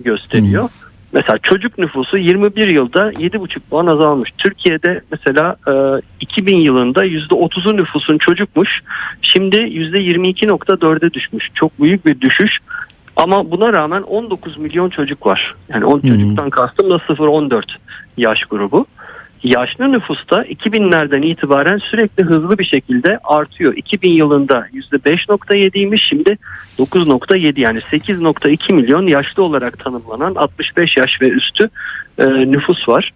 gösteriyor. 0.00 0.70
Mesela 1.14 1.38
çocuk 1.38 1.78
nüfusu 1.78 2.18
21 2.18 2.68
yılda 2.68 3.12
7,5 3.12 3.60
puan 3.70 3.86
azalmış. 3.86 4.30
Türkiye'de 4.38 5.00
mesela 5.10 5.56
e, 5.68 5.72
2000 6.20 6.56
yılında 6.56 7.06
%30'u 7.06 7.76
nüfusun 7.76 8.18
çocukmuş. 8.18 8.80
Şimdi 9.22 9.56
%22.4'e 9.56 11.12
düşmüş. 11.12 11.50
Çok 11.54 11.82
büyük 11.82 12.06
bir 12.06 12.20
düşüş. 12.20 12.58
Ama 13.16 13.50
buna 13.50 13.72
rağmen 13.72 14.02
19 14.02 14.56
milyon 14.56 14.90
çocuk 14.90 15.26
var. 15.26 15.54
Yani 15.68 15.84
10 15.84 15.92
Hı 15.92 16.06
hı. 16.06 16.08
çocuktan 16.08 16.50
kastım 16.50 16.90
da 16.90 16.94
0-14 16.94 17.62
yaş 18.16 18.44
grubu. 18.44 18.86
Yaşlı 19.44 19.92
nüfusta 19.92 20.44
2000'lerden 20.44 21.22
itibaren 21.22 21.78
sürekli 21.78 22.24
hızlı 22.24 22.58
bir 22.58 22.64
şekilde 22.64 23.18
artıyor. 23.24 23.74
2000 23.76 24.10
yılında 24.10 24.66
%5.7'ymiş 24.74 26.08
şimdi 26.08 26.38
9.7 26.78 27.60
yani 27.60 27.78
8.2 27.78 28.72
milyon 28.72 29.06
yaşlı 29.06 29.42
olarak 29.42 29.78
tanımlanan 29.78 30.34
65 30.34 30.96
yaş 30.96 31.22
ve 31.22 31.28
üstü 31.28 31.70
e, 32.18 32.26
nüfus 32.26 32.88
var. 32.88 33.12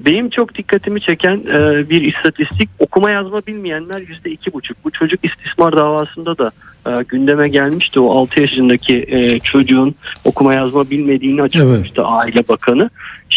Benim 0.00 0.30
çok 0.30 0.54
dikkatimi 0.54 1.00
çeken 1.00 1.36
e, 1.36 1.90
bir 1.90 2.02
istatistik 2.02 2.68
okuma 2.78 3.10
yazma 3.10 3.46
bilmeyenler 3.46 4.00
%2,5. 4.00 4.74
Bu 4.84 4.90
çocuk 4.90 5.24
istismar 5.24 5.76
davasında 5.76 6.38
da 6.38 6.50
e, 6.86 7.02
gündeme 7.08 7.48
gelmişti. 7.48 8.00
O 8.00 8.20
6 8.20 8.40
yaşındaki 8.40 9.06
e, 9.08 9.38
çocuğun 9.38 9.94
okuma 10.24 10.54
yazma 10.54 10.90
bilmediğini 10.90 11.42
açıklamıştı 11.42 12.04
Aile 12.04 12.48
Bakanı. 12.48 12.90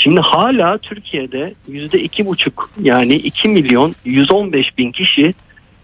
Şimdi 0.03 0.19
hala 0.19 0.77
Türkiye'de 0.77 1.53
%2,5 1.71 2.51
yani 2.81 3.13
2 3.15 3.49
milyon 3.49 3.95
115 4.05 4.77
bin 4.77 4.91
kişi 4.91 5.33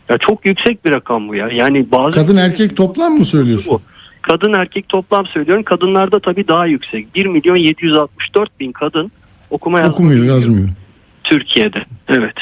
ya 0.09 0.17
çok 0.17 0.45
yüksek 0.45 0.85
bir 0.85 0.91
rakam 0.91 1.27
bu 1.27 1.35
ya. 1.35 1.49
Yani 1.49 1.91
bazı 1.91 2.15
Kadın 2.15 2.35
erkek 2.37 2.77
toplam 2.77 3.13
mı 3.13 3.25
söylüyorsun? 3.25 3.73
bu. 3.73 3.81
Kadın 4.21 4.53
erkek 4.53 4.89
toplam 4.89 5.25
söylüyorum. 5.25 5.63
Kadınlarda 5.63 6.19
tabii 6.19 6.47
daha 6.47 6.65
yüksek. 6.65 7.15
1 7.15 7.25
milyon 7.25 7.55
764 7.55 8.59
bin 8.59 8.71
kadın 8.71 9.11
okuma 9.49 9.79
yazma 9.79 9.93
Okumuyor, 9.93 10.23
yazmıyor. 10.23 10.69
Türkiye'de. 11.23 11.85
Evet. 12.07 12.35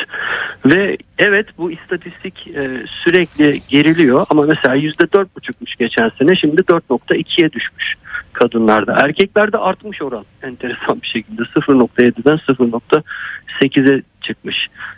Ve 0.66 0.98
evet 1.18 1.46
bu 1.58 1.72
istatistik 1.72 2.48
e, 2.48 2.84
sürekli 3.04 3.62
geriliyor 3.70 4.26
ama 4.30 4.44
mesela 4.44 4.76
%4,5'muş 4.78 5.78
geçen 5.80 6.12
sene 6.20 6.36
şimdi 6.36 6.62
4.2'ye 6.62 7.52
düşmüş 7.52 7.96
kadınlarda. 8.40 8.94
Erkeklerde 8.94 9.58
artmış 9.58 10.02
oran 10.02 10.26
enteresan 10.44 11.02
bir 11.02 11.08
şekilde 11.08 11.42
0.7'den 11.42 12.38
0.8'e 12.38 14.02
çıkmış. 14.22 14.56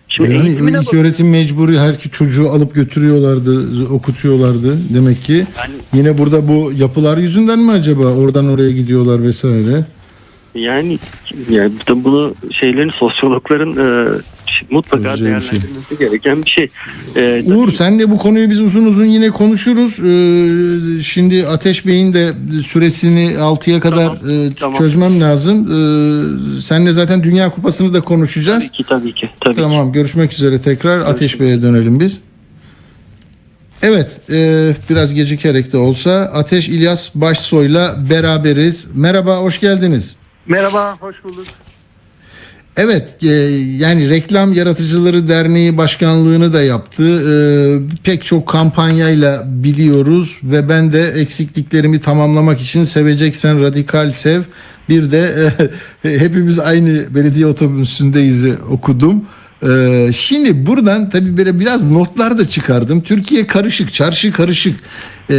Şimdi 0.08 0.34
Yani 0.34 0.50
ilk 0.50 0.74
bak- 0.88 0.94
öğretim 0.94 1.30
mecburi 1.30 1.80
her 1.80 1.94
iki 1.94 2.10
çocuğu 2.10 2.50
alıp 2.50 2.76
götürüyorlardı, 2.76 3.86
okutuyorlardı. 3.89 4.78
Demek 4.94 5.24
ki 5.24 5.34
Yani- 5.34 5.74
yine 5.94 6.18
burada 6.18 6.48
bu 6.48 6.72
yapılar 6.78 7.18
yüzünden 7.18 7.60
mi 7.60 7.72
acaba 7.72 8.06
oradan 8.06 8.48
oraya 8.50 8.72
gidiyorlar 8.72 9.22
vesaire? 9.24 9.86
Yani, 10.56 10.99
yani 11.49 11.72
bu- 11.89 12.04
bunu 12.04 12.34
şeylerin 12.62 12.91
sosyologların 12.99 13.72
e, 13.72 14.08
mutlaka 14.70 15.14
bir 15.14 15.18
şey. 15.18 15.26
değerlendirmesi 15.28 15.97
gereken 15.99 16.43
bir 16.43 16.49
şey. 16.49 16.68
E, 17.16 17.43
Uğur 17.45 17.66
tabii- 17.68 17.76
senle 17.76 18.12
bu 18.12 18.18
konuyu 18.18 18.49
biz 18.49 18.60
uzun 18.60 18.86
uzun 18.86 19.06
yine 19.06 19.30
konuşuruz. 19.32 19.99
Ee, 19.99 21.02
şimdi 21.04 21.47
Ateş 21.47 21.86
Bey'in 21.86 22.14
de 22.14 22.34
süresini 22.66 23.38
6'ya 23.39 23.80
kadar 23.80 24.12
e, 24.47 24.54
tamam. 24.60 24.78
çözmem 24.78 25.22
lazım. 25.22 25.58
Ee, 25.68 26.62
senle 26.62 26.91
zaten 26.91 27.24
Dünya 27.24 27.49
Kupası'nı 27.49 27.93
da 27.93 28.02
konuşacağız. 28.02 28.64
Tabii 28.68 28.78
ki 28.78 28.84
tabii 28.89 29.14
ki. 29.14 29.30
Tabii 29.39 29.56
ki. 29.56 29.62
Tamam 29.62 29.91
görüşmek 29.91 30.34
üzere 30.34 30.62
tekrar 30.62 30.99
Ateş 31.02 31.39
Bey'e 31.39 31.62
dönelim 31.62 31.99
biz. 31.99 32.20
Evet 33.84 34.18
e, 34.32 34.74
biraz 34.89 35.14
gecikerek 35.14 35.74
de 35.74 35.78
olsa 35.78 36.12
Ateş 36.34 36.70
İlyas 36.70 37.16
Başsoy'la 37.16 37.97
beraberiz. 38.10 38.88
Merhaba 38.95 39.38
hoş 39.38 39.60
geldiniz. 39.60 40.16
Merhaba, 40.48 40.98
hoş 41.00 41.24
bulduk. 41.24 41.46
Evet 42.78 43.24
e, 43.24 43.28
yani 43.78 44.10
Reklam 44.10 44.54
Yaratıcıları 44.54 45.28
Derneği 45.28 45.78
Başkanlığını 45.78 46.54
da 46.54 46.62
yaptı. 46.64 47.04
E, 47.04 47.36
pek 48.04 48.26
çok 48.26 48.48
kampanyayla 48.48 49.44
biliyoruz 49.46 50.38
ve 50.44 50.70
ben 50.70 50.94
de 50.94 51.12
eksikliklerimi 51.12 52.02
tamamlamak 52.02 52.62
için 52.62 52.84
Seveceksen 52.84 53.62
Radikal 53.62 54.12
Sev 54.12 54.42
bir 54.89 55.12
de 55.12 55.52
e, 56.06 56.20
hepimiz 56.20 56.60
aynı 56.60 57.16
belediye 57.16 57.46
otobüsündeyiz 57.46 58.46
okudum. 58.70 59.26
E, 59.70 60.09
şimdi 60.16 60.66
buradan 60.66 61.09
tabii 61.09 61.38
böyle 61.38 61.59
biraz 61.59 61.91
notlar 61.91 62.38
da 62.38 62.49
çıkardım. 62.49 63.01
Türkiye 63.01 63.47
karışık, 63.47 63.93
çarşı 63.93 64.32
karışık. 64.32 64.80
E, 65.30 65.34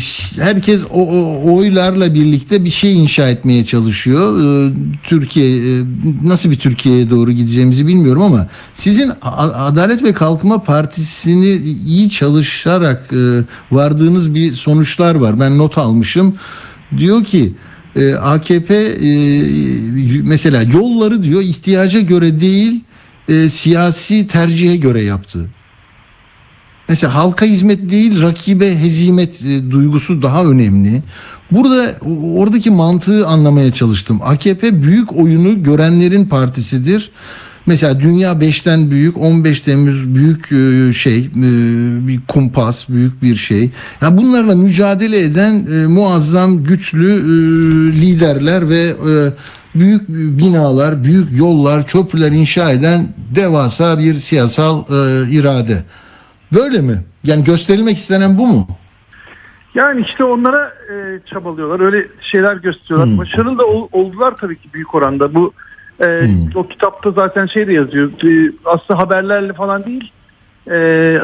ş- 0.00 0.42
herkes 0.42 0.84
o, 0.90 1.02
o 1.02 1.54
oylarla 1.56 2.14
birlikte 2.14 2.64
bir 2.64 2.70
şey 2.70 3.02
inşa 3.02 3.28
etmeye 3.28 3.64
çalışıyor. 3.64 4.40
E, 4.40 4.72
Türkiye 5.04 5.56
e, 5.56 5.82
nasıl 6.24 6.50
bir 6.50 6.58
Türkiye'ye 6.58 7.10
doğru 7.10 7.32
gideceğimizi 7.32 7.86
bilmiyorum 7.86 8.22
ama 8.22 8.48
sizin 8.74 9.12
Adalet 9.54 10.02
ve 10.02 10.12
Kalkınma 10.12 10.62
Partisi'ni 10.62 11.56
iyi 11.86 12.10
çalışarak 12.10 13.10
e, 13.12 13.40
vardığınız 13.70 14.34
bir 14.34 14.52
sonuçlar 14.52 15.14
var. 15.14 15.40
Ben 15.40 15.58
not 15.58 15.78
almışım. 15.78 16.34
Diyor 16.98 17.24
ki 17.24 17.52
e, 17.96 18.14
AKP 18.14 18.96
mesela 20.22 20.62
yolları 20.62 21.22
diyor 21.22 21.42
ihtiyaca 21.42 22.00
göre 22.00 22.40
değil 22.40 22.80
e, 23.28 23.48
siyasi 23.48 24.26
tercihe 24.26 24.76
göre 24.76 25.02
yaptı. 25.02 25.48
Mesela 26.88 27.14
halka 27.14 27.46
hizmet 27.46 27.90
değil 27.90 28.22
rakibe 28.22 28.78
hezimet 28.80 29.42
e, 29.42 29.70
duygusu 29.70 30.22
daha 30.22 30.44
önemli. 30.44 31.02
Burada 31.50 31.94
oradaki 32.34 32.70
mantığı 32.70 33.26
anlamaya 33.26 33.72
çalıştım. 33.72 34.20
AKP 34.22 34.82
büyük 34.82 35.16
oyunu 35.16 35.62
görenlerin 35.62 36.26
partisidir. 36.26 37.10
Mesela 37.66 38.00
dünya 38.00 38.32
5'ten 38.32 38.90
büyük, 38.90 39.16
15 39.16 39.60
Temmuz 39.60 40.14
büyük 40.14 40.52
e, 40.52 40.92
şey, 40.92 41.18
e, 41.18 41.28
bir 42.08 42.20
kumpas, 42.28 42.88
büyük 42.88 43.22
bir 43.22 43.36
şey. 43.36 43.70
Ya 44.02 44.16
bunlarla 44.16 44.54
mücadele 44.54 45.20
eden 45.20 45.66
e, 45.72 45.86
muazzam 45.86 46.64
güçlü 46.64 47.22
liderler 48.00 48.68
ve 48.68 48.96
büyük 49.80 50.08
binalar, 50.08 51.04
büyük 51.04 51.38
yollar, 51.38 51.86
köprüler 51.86 52.32
inşa 52.32 52.70
eden 52.72 53.08
devasa 53.34 53.98
bir 53.98 54.14
siyasal 54.14 54.80
e, 54.80 55.30
irade. 55.30 55.82
Böyle 56.54 56.80
mi? 56.80 57.04
Yani 57.24 57.44
gösterilmek 57.44 57.96
istenen 57.96 58.38
bu 58.38 58.46
mu? 58.46 58.68
Yani 59.74 60.04
işte 60.08 60.24
onlara 60.24 60.72
e, 60.92 61.20
çabalıyorlar, 61.26 61.80
öyle 61.80 62.06
şeyler 62.20 62.56
gösteriyorlar. 62.56 63.08
Hmm. 63.08 63.18
Başarılı 63.18 63.58
da 63.58 63.66
ol- 63.66 63.88
oldular 63.92 64.34
tabii 64.40 64.56
ki 64.56 64.68
büyük 64.74 64.94
oranda. 64.94 65.34
Bu 65.34 65.52
e, 66.00 66.04
Hmm. 66.06 66.50
o 66.54 66.66
kitapta 66.68 67.10
zaten 67.10 67.46
şey 67.46 67.66
de 67.66 67.72
yazıyor. 67.72 68.10
E, 68.24 68.52
aslında 68.64 69.00
haberlerle 69.00 69.52
falan 69.52 69.84
değil. 69.84 70.12
E, 70.70 71.20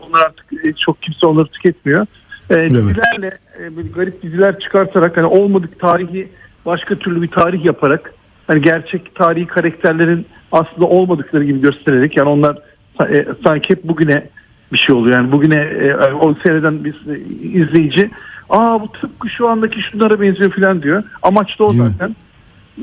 onlar 0.00 0.20
artık 0.26 0.64
e, 0.64 0.72
çok 0.72 1.02
kimse 1.02 1.26
onları 1.26 1.46
tüketmiyor. 1.46 2.06
E, 2.50 2.54
dizilerle 2.70 3.38
e, 3.58 3.90
garip 3.96 4.22
diziler 4.22 4.58
çıkartarak 4.58 5.16
hani 5.16 5.26
olmadık 5.26 5.80
tarihi 5.80 6.28
başka 6.66 6.94
türlü 6.94 7.22
bir 7.22 7.28
tarih 7.28 7.64
yaparak 7.64 8.14
hani 8.46 8.60
gerçek 8.60 9.14
tarihi 9.14 9.46
karakterlerin 9.46 10.26
aslında 10.52 10.86
olmadıkları 10.86 11.44
gibi 11.44 11.60
göstererek 11.60 12.16
yani 12.16 12.28
onlar 12.28 12.58
e, 13.00 13.26
sanki 13.44 13.70
hep 13.70 13.84
bugüne 13.84 14.28
bir 14.72 14.78
şey 14.78 14.94
oluyor. 14.94 15.16
Yani 15.16 15.32
bugüne 15.32 15.60
e, 15.60 15.94
o 15.94 16.34
seyreden 16.34 16.84
bir 16.84 16.94
izleyici 17.42 18.10
aa 18.50 18.80
bu 18.80 18.92
tıpkı 18.92 19.28
şu 19.28 19.48
andaki 19.48 19.82
şunlara 19.82 20.20
benziyor 20.20 20.52
falan 20.52 20.82
diyor. 20.82 21.02
Amaç 21.22 21.58
da 21.58 21.64
o 21.64 21.72
zaten. 21.72 22.16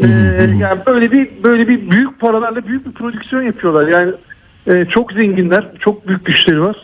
E, 0.01 0.07
yani 0.59 0.79
böyle 0.86 1.11
bir 1.11 1.29
böyle 1.43 1.67
bir 1.67 1.91
büyük 1.91 2.19
paralarla 2.19 2.67
büyük 2.67 2.86
bir 2.86 2.91
prodüksiyon 2.91 3.41
yapıyorlar. 3.41 3.88
Yani 3.88 4.13
e, 4.67 4.86
çok 4.86 5.11
zenginler, 5.11 5.65
çok 5.79 6.07
büyük 6.07 6.25
güçleri 6.25 6.61
var. 6.61 6.75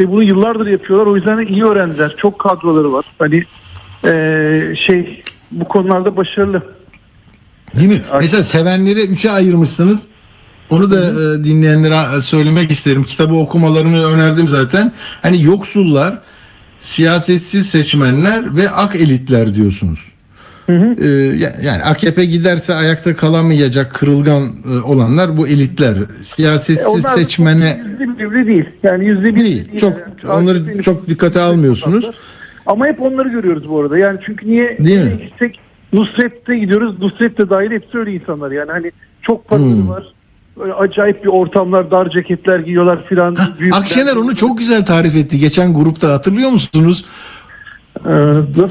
Ve 0.00 0.10
bunu 0.10 0.22
yıllardır 0.22 0.66
yapıyorlar. 0.66 1.06
O 1.06 1.16
yüzden 1.16 1.38
de 1.38 1.46
iyi 1.46 1.64
öğrendiler. 1.64 2.14
Çok 2.16 2.38
kadroları 2.38 2.92
var. 2.92 3.04
Hani 3.18 3.44
e, 4.04 4.74
şey 4.76 5.22
bu 5.52 5.64
konularda 5.64 6.16
başarılı. 6.16 6.62
Değil 7.74 7.88
mi? 7.88 8.02
Mesela 8.20 8.42
sevenleri 8.42 9.00
üçe 9.06 9.30
ayırmışsınız. 9.30 9.98
Onu 10.70 10.90
da 10.90 11.00
e, 11.06 11.44
dinleyenlere 11.44 12.16
e, 12.16 12.20
söylemek 12.20 12.70
isterim. 12.70 13.02
Kitabı 13.02 13.34
okumalarını 13.34 14.06
önerdim 14.06 14.48
zaten. 14.48 14.92
Hani 15.22 15.42
yoksullar, 15.42 16.18
siyasetsiz 16.80 17.66
seçmenler 17.66 18.56
ve 18.56 18.70
ak 18.70 18.96
elitler 18.96 19.54
diyorsunuz. 19.54 19.98
Ee, 20.68 21.06
ya- 21.38 21.54
yani 21.62 21.82
AKP 21.84 22.24
giderse 22.24 22.74
ayakta 22.74 23.16
kalamayacak 23.16 23.94
kırılgan 23.94 24.42
e, 24.70 24.80
olanlar 24.80 25.36
bu 25.36 25.48
elitler. 25.48 25.96
Siyasetsiz 26.22 27.04
E, 27.04 27.08
seçmene 27.08 27.82
yüzde 28.00 28.30
bir 28.34 28.46
değil. 28.46 28.64
Yani 28.82 29.06
yüzde 29.06 29.34
bir 29.34 29.44
Değil. 29.44 29.78
Çok- 29.80 29.98
onları 30.28 30.58
AKP'nin 30.58 30.82
çok 30.82 31.08
dikkate 31.08 31.40
almıyorsunuz. 31.40 32.10
Ama 32.66 32.86
hep 32.86 33.02
onları 33.02 33.28
görüyoruz 33.28 33.68
bu 33.68 33.80
arada. 33.80 33.98
Yani 33.98 34.18
çünkü 34.26 34.48
niye 34.48 34.78
Değil 34.78 35.10
gitsek 35.22 35.58
Nusret'te 35.92 36.58
gidiyoruz. 36.58 36.98
Nusret 37.00 37.38
de 37.38 37.50
dahil 37.50 37.70
hepsi 37.70 37.98
öyle 37.98 38.12
insanlar. 38.14 38.50
Yani 38.50 38.70
hani 38.70 38.92
çok 39.22 39.48
paraları 39.48 39.70
Hmm. 39.74 39.88
var. 39.88 40.04
Böyle 40.60 40.72
acayip 40.72 41.22
bir 41.24 41.28
ortamlar, 41.28 41.90
dar 41.90 42.10
ceketler 42.10 42.58
giyiyorlar 42.58 43.04
filan. 43.06 43.36
Akşener 43.72 44.16
onu 44.16 44.36
çok 44.36 44.58
güzel 44.58 44.84
tarif 44.86 45.16
etti. 45.16 45.38
Geçen 45.38 45.74
grupta 45.74 46.12
hatırlıyor 46.12 46.50
musunuz? 46.50 47.04
Ee, 48.00 48.08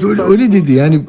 Böyle 0.02 0.22
öyle 0.22 0.52
dedi 0.52 0.72
yani 0.72 1.04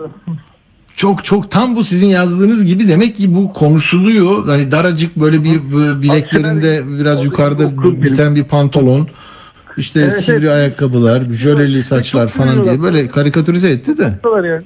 çok 0.95 1.25
çok 1.25 1.51
tam 1.51 1.75
bu 1.75 1.83
sizin 1.83 2.07
yazdığınız 2.07 2.65
gibi 2.65 2.87
demek 2.87 3.15
ki 3.15 3.35
bu 3.35 3.53
konuşuluyor. 3.53 4.45
Hani 4.45 4.71
daracık 4.71 5.15
böyle 5.15 5.43
bir 5.43 5.61
bileklerinde 6.01 6.83
biraz 6.99 7.25
yukarıda 7.25 7.83
biten 8.01 8.35
bir 8.35 8.43
pantolon. 8.43 9.07
İşte 9.77 9.99
Evet, 10.01 10.13
sivri 10.13 10.37
evet. 10.45 10.49
ayakkabılar, 10.51 11.21
jöleli 11.21 11.83
saçlar 11.83 12.27
Çok 12.27 12.35
falan 12.35 12.63
diye 12.63 12.81
böyle 12.81 13.07
karikatürize 13.07 13.69
etti 13.69 13.97
de. 13.97 14.13
yani. 14.23 14.61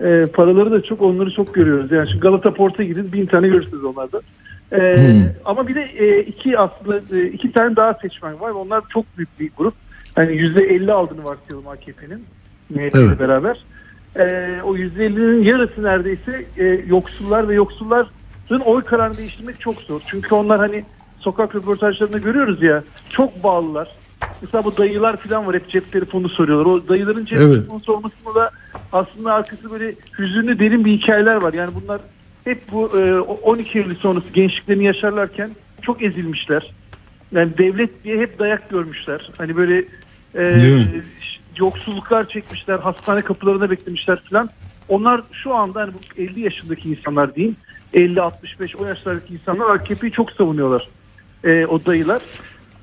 Ee, 0.00 0.26
paraları 0.26 0.70
da 0.70 0.82
çok 0.82 1.02
onları 1.02 1.30
çok 1.30 1.54
görüyoruz. 1.54 1.92
Yani 1.92 2.10
şu 2.12 2.20
Galata 2.20 2.54
Port'a 2.54 2.82
gidin 2.82 3.12
bin 3.12 3.26
tane 3.26 3.48
görürsünüz 3.48 3.84
onlarda. 3.84 4.20
Ee, 4.72 4.96
Hmm. 4.96 5.24
Ama 5.44 5.68
bir 5.68 5.74
de 5.74 5.82
e, 5.82 6.20
iki 6.22 6.58
aslında 6.58 7.18
e, 7.18 7.26
iki 7.26 7.52
tane 7.52 7.76
daha 7.76 7.94
seçmen 7.94 8.40
var. 8.40 8.50
Onlar 8.50 8.82
çok 8.92 9.04
büyük 9.18 9.40
bir 9.40 9.50
grup. 9.56 9.74
Yani 10.16 10.36
yüzde 10.36 10.62
elli 10.64 10.92
aldığını 10.92 11.24
varsayalım 11.24 11.68
AKP'nin. 11.68 12.24
MHP 12.70 12.94
ile 12.94 13.02
Evet. 13.04 13.20
beraber. 13.20 13.64
Ee, 14.18 14.48
o 14.64 14.76
yüzde 14.76 15.06
ellinin 15.06 15.42
yarısı 15.42 15.82
neredeyse 15.82 16.44
e, 16.58 16.64
yoksullar 16.86 17.48
ve 17.48 17.54
yoksulların 17.54 18.60
oy 18.64 18.82
kararını 18.84 19.16
değiştirmek 19.16 19.60
çok 19.60 19.80
zor. 19.80 20.00
Çünkü 20.06 20.34
onlar 20.34 20.58
hani 20.58 20.84
sokak 21.18 21.54
röportajlarında 21.54 22.18
görüyoruz 22.18 22.62
ya 22.62 22.82
çok 23.10 23.42
bağlılar. 23.44 23.88
Mesela 24.42 24.64
bu 24.64 24.76
dayılar 24.76 25.16
falan 25.16 25.46
var 25.46 25.54
hep 25.54 25.68
cep 25.68 25.92
telefonu 25.92 26.28
soruyorlar. 26.28 26.66
O 26.66 26.88
dayıların 26.88 27.24
cep 27.24 27.38
Evet. 27.40 27.54
telefonu 27.54 27.80
sormasında 27.80 28.34
da 28.34 28.50
aslında 28.92 29.34
arkası 29.34 29.70
böyle 29.70 29.94
hüzünlü 30.18 30.58
derin 30.58 30.84
bir 30.84 30.92
hikayeler 30.92 31.34
var. 31.36 31.52
Yani 31.52 31.70
bunlar 31.82 32.00
hep 32.44 32.72
bu 32.72 32.98
e, 32.98 33.20
12 33.20 33.78
Eylül 33.78 33.96
sonrası 33.96 34.26
gençliklerini 34.34 34.84
yaşarlarken 34.84 35.50
çok 35.82 36.02
ezilmişler. 36.02 36.70
Yani 37.32 37.58
devlet 37.58 38.04
diye 38.04 38.18
hep 38.18 38.38
dayak 38.38 38.70
görmüşler. 38.70 39.30
Hani 39.38 39.56
böyle 39.56 39.84
e, 40.34 40.84
yoksulluklar 41.56 42.28
çekmişler, 42.28 42.78
hastane 42.78 43.22
kapılarına 43.22 43.70
beklemişler 43.70 44.18
falan. 44.30 44.50
Onlar 44.88 45.22
şu 45.32 45.54
anda 45.54 45.80
hani 45.80 45.92
bu 45.94 46.22
50 46.22 46.40
yaşındaki 46.40 46.90
insanlar 46.90 47.34
diyeyim, 47.34 47.56
50-65 47.94 48.76
o 48.76 48.84
yaşlardaki 48.86 49.34
insanlar 49.34 49.74
AKP'yi 49.74 50.12
çok 50.12 50.32
savunuyorlar. 50.32 50.88
E, 51.44 51.66
o 51.66 51.84
dayılar. 51.86 52.22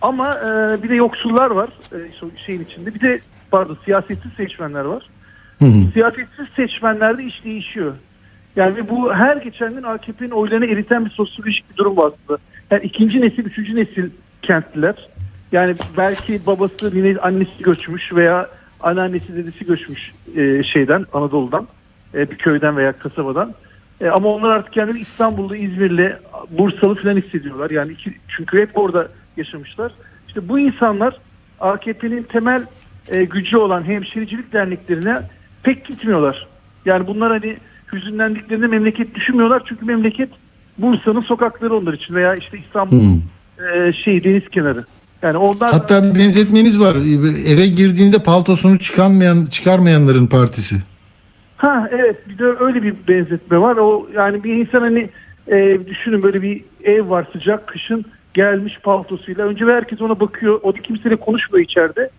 Ama 0.01 0.39
e, 0.39 0.83
bir 0.83 0.89
de 0.89 0.95
yoksullar 0.95 1.51
var 1.51 1.69
e, 1.93 1.97
şeyin 2.45 2.63
içinde. 2.63 2.95
Bir 2.95 2.99
de 2.99 3.19
pardon 3.51 3.77
siyasetsiz 3.85 4.33
seçmenler 4.33 4.85
var. 4.85 5.03
Hı 5.59 5.65
hı. 5.65 5.91
Siyasetsiz 5.93 6.45
seçmenlerde 6.55 7.23
iş 7.23 7.45
değişiyor. 7.45 7.93
Yani 8.55 8.89
bu 8.89 9.13
her 9.13 9.37
geçen 9.37 9.73
gün 9.73 9.83
AKP'nin 9.83 10.31
oylarını 10.31 10.65
eriten 10.65 11.05
bir 11.05 11.09
sosyolojik 11.09 11.71
bir 11.71 11.77
durum 11.77 11.97
var 11.97 12.11
aslında. 12.13 12.39
Yani 12.71 12.83
ikinci 12.83 13.21
nesil, 13.21 13.45
üçüncü 13.45 13.75
nesil 13.75 14.09
kentliler. 14.41 15.07
Yani 15.51 15.75
belki 15.97 16.45
babası, 16.45 16.95
nine, 16.95 17.19
annesi 17.19 17.63
göçmüş 17.63 18.13
veya 18.13 18.49
anneannesi, 18.79 19.35
dedesi 19.35 19.65
göçmüş 19.65 20.11
e, 20.35 20.63
şeyden, 20.63 21.05
Anadolu'dan, 21.13 21.67
e, 22.13 22.31
bir 22.31 22.37
köyden 22.37 22.77
veya 22.77 22.91
kasabadan. 22.91 23.53
E, 24.01 24.09
ama 24.09 24.29
onlar 24.29 24.49
artık 24.49 24.73
kendini 24.73 24.99
İstanbul'da, 24.99 25.57
İzmir'le, 25.57 26.19
Bursalı 26.49 26.95
falan 26.95 27.17
hissediyorlar. 27.17 27.69
Yani 27.71 27.91
iki, 27.91 28.13
çünkü 28.27 28.61
hep 28.61 28.77
orada 28.77 29.07
yaşamışlar. 29.37 29.91
İşte 30.27 30.49
bu 30.49 30.59
insanlar 30.59 31.17
AKP'nin 31.59 32.23
temel 32.23 32.63
e, 33.07 33.23
gücü 33.23 33.57
olan 33.57 33.83
hemşiricilik 33.83 34.53
derneklerine 34.53 35.21
pek 35.63 35.85
gitmiyorlar. 35.85 36.47
Yani 36.85 37.07
bunlar 37.07 37.31
hani 37.31 37.57
hüzünlendiklerinde 37.93 38.67
memleket 38.67 39.15
düşünmüyorlar. 39.15 39.63
Çünkü 39.65 39.85
memleket 39.85 40.29
Bursa'nın 40.77 41.21
sokakları 41.21 41.75
onlar 41.75 41.93
için 41.93 42.15
veya 42.15 42.35
işte 42.35 42.57
İstanbul 42.57 43.01
Hı. 43.01 43.77
e, 43.77 43.93
şey 43.93 44.23
deniz 44.23 44.49
kenarı. 44.49 44.85
Yani 45.21 45.37
onlar 45.37 45.71
Hatta 45.71 46.03
bir 46.03 46.19
benzetmeniz 46.19 46.79
var. 46.79 46.95
Eve 47.45 47.67
girdiğinde 47.67 48.19
paltosunu 48.19 48.79
çıkarmayan 48.79 49.45
çıkarmayanların 49.45 50.27
partisi. 50.27 50.75
Ha 51.57 51.89
evet 51.91 52.29
bir 52.29 52.37
de 52.37 52.45
öyle 52.45 52.83
bir 52.83 52.93
benzetme 53.07 53.57
var. 53.57 53.75
O 53.77 54.07
yani 54.15 54.43
bir 54.43 54.55
insan 54.55 54.79
hani 54.79 55.09
e, 55.47 55.79
düşünün 55.87 56.23
böyle 56.23 56.41
bir 56.41 56.61
ev 56.83 57.09
var 57.09 57.27
sıcak 57.33 57.67
kışın 57.67 58.05
gelmiş 58.33 58.79
paltosuyla. 58.79 59.45
Önce 59.45 59.67
ve 59.67 59.73
herkes 59.75 60.01
ona 60.01 60.19
bakıyor. 60.19 60.59
O 60.63 60.75
da 60.75 60.81
kimseyle 60.81 61.15
konuşmuyor 61.15 61.65
içeride. 61.65 62.09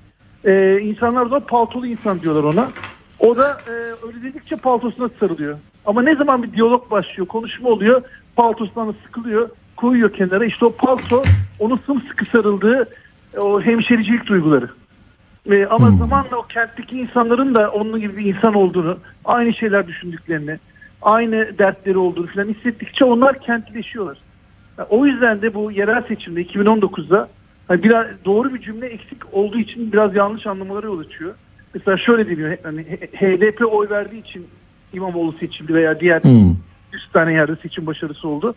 E, 0.45 0.81
insanlar 0.81 1.31
da 1.31 1.41
paltolu 1.41 1.87
insan 1.87 2.21
diyorlar 2.21 2.45
ona. 2.45 2.71
O 3.19 3.37
da 3.37 3.61
e, 3.67 3.71
öyle 4.07 4.23
dedikçe 4.23 4.57
paltosuna 4.57 5.09
sarılıyor. 5.21 5.59
Ama 5.87 6.03
ne 6.03 6.17
zaman 6.17 6.43
bir 6.43 6.53
diyalog 6.53 6.91
başlıyor, 6.91 7.27
konuşma 7.27 7.69
oluyor, 7.69 8.03
paltosundan 8.37 8.89
da 8.89 8.93
sıkılıyor, 9.05 9.49
koyuyor 9.77 10.13
kenara. 10.13 10.45
İşte 10.45 10.65
o 10.65 10.73
palto 10.73 11.23
onun 11.59 11.81
sımsıkı 11.87 12.25
sarıldığı 12.25 12.89
e, 13.35 13.39
o 13.39 13.61
hemşericilik 13.61 14.27
duyguları. 14.27 14.69
E, 15.51 15.67
ama 15.67 15.91
zamanla 15.91 16.37
o 16.37 16.43
kentteki 16.43 16.99
insanların 16.99 17.55
da 17.55 17.71
onun 17.71 18.01
gibi 18.01 18.17
bir 18.17 18.35
insan 18.35 18.55
olduğunu, 18.55 18.99
aynı 19.25 19.55
şeyler 19.55 19.87
düşündüklerini, 19.87 20.59
aynı 21.03 21.59
dertleri 21.59 21.99
olduğunu 21.99 22.27
falan 22.27 22.49
hissettikçe 22.49 23.05
onlar 23.05 23.39
kentleşiyorlar. 23.39 24.19
O 24.91 25.07
yüzden 25.07 25.43
de 25.43 25.55
bu 25.55 25.73
yerel 25.73 26.03
seçimde 26.03 26.43
2019'da 26.43 27.29
hani 27.69 27.83
biraz 27.83 28.07
doğru 28.25 28.55
bir 28.55 28.61
cümle 28.61 28.87
eksik 28.87 29.35
olduğu 29.35 29.59
için 29.59 29.93
biraz 29.93 30.15
yanlış 30.17 30.47
anlamalara 30.47 30.87
yol 30.87 30.99
açıyor. 30.99 31.35
Mesela 31.75 31.99
şöyle 31.99 32.29
deniyor 32.31 32.57
hani 32.63 32.83
HDP 33.13 33.73
oy 33.73 33.91
verdiği 33.91 34.21
için 34.21 34.47
İmamoğlu 34.93 35.33
seçildi 35.33 35.75
veya 35.75 36.01
diğer 36.01 36.23
Hı. 36.23 36.29
100 36.93 37.09
tane 37.13 37.33
yerde 37.33 37.57
seçim 37.57 37.87
başarısı 37.87 38.29
oldu. 38.29 38.55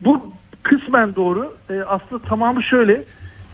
Bu 0.00 0.32
kısmen 0.62 1.14
doğru. 1.14 1.54
E, 1.70 1.80
aslında 1.80 2.22
tamamı 2.22 2.62
şöyle. 2.62 3.04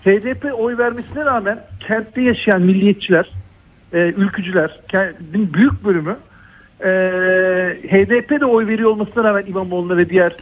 HDP 0.05 0.55
oy 0.59 0.79
vermesine 0.79 1.25
rağmen 1.25 1.59
kentte 1.81 2.23
yaşayan 2.23 2.63
milliyetçiler, 2.63 3.31
e, 3.93 3.99
ülkücüler, 3.99 4.81
kentin 4.89 5.55
büyük 5.55 5.85
bölümü 5.85 6.17
e, 6.81 6.89
HDP 7.89 8.41
de 8.41 8.47
oy 8.47 8.67
veriyor 8.67 8.91
olmasına 8.91 9.25
rağmen 9.25 9.45
İmamoğlu'na 9.47 9.97
ve 9.97 10.11
diğer 10.11 10.37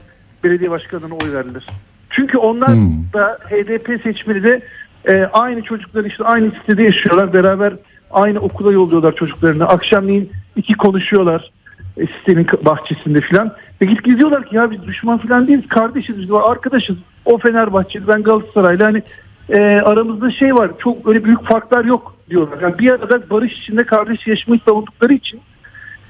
belediye 0.44 0.70
başkanlarına 0.70 1.14
oy 1.14 1.32
verilir. 1.32 1.66
Çünkü 2.10 2.38
onlar 2.38 2.68
Hmm. 2.68 3.12
da 3.14 3.38
HDP 3.50 4.02
seçmeni 4.02 4.42
de 4.42 4.60
e, 5.04 5.24
aynı 5.32 5.62
çocuklar 5.62 6.04
işte 6.04 6.24
aynı 6.24 6.50
sitede 6.50 6.82
yaşıyorlar. 6.82 7.32
Beraber 7.32 7.72
aynı 8.10 8.38
okula 8.38 8.72
yolluyorlar 8.72 9.14
çocuklarını. 9.14 9.68
Akşamleyin 9.68 10.30
iki 10.56 10.74
konuşuyorlar 10.74 11.50
e, 11.96 12.06
sitenin 12.06 12.46
bahçesinde 12.64 13.20
filan. 13.20 13.52
Ve 13.82 13.86
git 13.86 14.04
gidiyorlar 14.04 14.46
ki 14.46 14.56
ya 14.56 14.70
biz 14.70 14.82
düşman 14.82 15.18
filan 15.18 15.48
değiliz. 15.48 15.68
Kardeşiz 15.68 16.18
biz 16.18 16.30
arkadaşız. 16.32 16.96
O 17.24 17.38
Fenerbahçeli 17.38 18.08
ben 18.08 18.22
Galatasaraylı. 18.22 18.84
Hani 18.84 19.02
e, 19.48 19.60
aramızda 19.80 20.30
şey 20.30 20.54
var. 20.54 20.70
Çok 20.78 21.08
öyle 21.08 21.24
büyük 21.24 21.44
farklar 21.44 21.84
yok 21.84 22.16
diyorlar. 22.30 22.58
Yani 22.62 22.78
bir 22.78 22.90
arada 22.90 23.30
barış 23.30 23.52
içinde 23.52 23.84
kardeş 23.84 24.26
yaşamayı 24.26 24.60
savundukları 24.68 25.12
için 25.12 25.40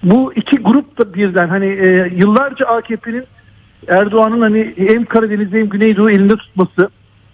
bu 0.02 0.32
iki 0.34 0.56
grup 0.56 0.98
da 0.98 1.14
birden 1.14 1.48
hani 1.48 1.66
e, 1.66 1.86
yıllarca 2.16 2.66
AKP'nin 2.66 3.24
Erdoğan'ın 3.88 4.40
hani 4.40 4.74
hem 4.76 5.04
Karadeniz'de 5.04 5.58
hem 5.58 5.68
Güneydoğu 5.68 6.10
elinde 6.10 6.36
tutması 6.36 6.90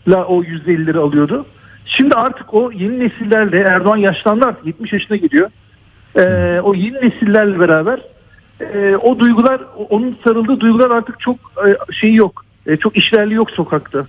la 0.09 0.24
o 0.24 0.45
%50'leri 0.45 0.99
alıyordu. 0.99 1.47
Şimdi 1.86 2.14
artık 2.14 2.55
o 2.55 2.72
yeni 2.72 3.01
nesillerle 3.01 3.59
Erdoğan 3.59 3.97
yaşlandı 3.97 4.45
artık 4.45 4.66
70 4.66 4.92
yaşına 4.92 5.16
gidiyor. 5.16 5.51
E, 6.16 6.61
o 6.61 6.74
yeni 6.74 6.95
nesillerle 6.95 7.59
beraber 7.59 8.01
e, 8.61 8.97
o 8.97 9.18
duygular 9.18 9.61
onun 9.90 10.18
sarıldığı 10.24 10.61
duygular 10.61 10.90
artık 10.90 11.20
çok 11.20 11.36
e, 11.66 11.92
şeyi 11.92 12.14
yok. 12.16 12.45
E, 12.66 12.76
çok 12.76 12.97
işlerli 12.97 13.34
yok 13.34 13.51
sokakta. 13.51 14.07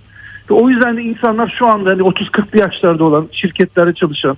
O 0.50 0.70
yüzden 0.70 0.98
de 0.98 1.02
insanlar 1.02 1.56
şu 1.60 1.68
anda 1.68 1.90
hani 1.90 2.02
30-40'lı 2.02 2.60
yaşlarda 2.60 3.04
olan 3.04 3.30
şirketlerde 3.32 3.94
çalışan 3.94 4.38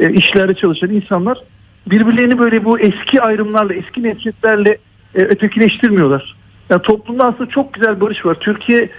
e, 0.00 0.12
işlerde 0.12 0.54
çalışan 0.54 0.90
insanlar 0.90 1.38
birbirlerini 1.86 2.38
böyle 2.38 2.64
bu 2.64 2.78
eski 2.78 3.22
ayrımlarla, 3.22 3.74
eski 3.74 4.02
nefretlerle 4.02 4.78
e, 5.14 5.22
ötekileştirmiyorlar. 5.22 6.36
Yani 6.70 6.82
toplumda 6.82 7.24
aslında 7.24 7.50
çok 7.50 7.74
güzel 7.74 8.00
barış 8.00 8.26
var. 8.26 8.34
Türkiye 8.34 8.90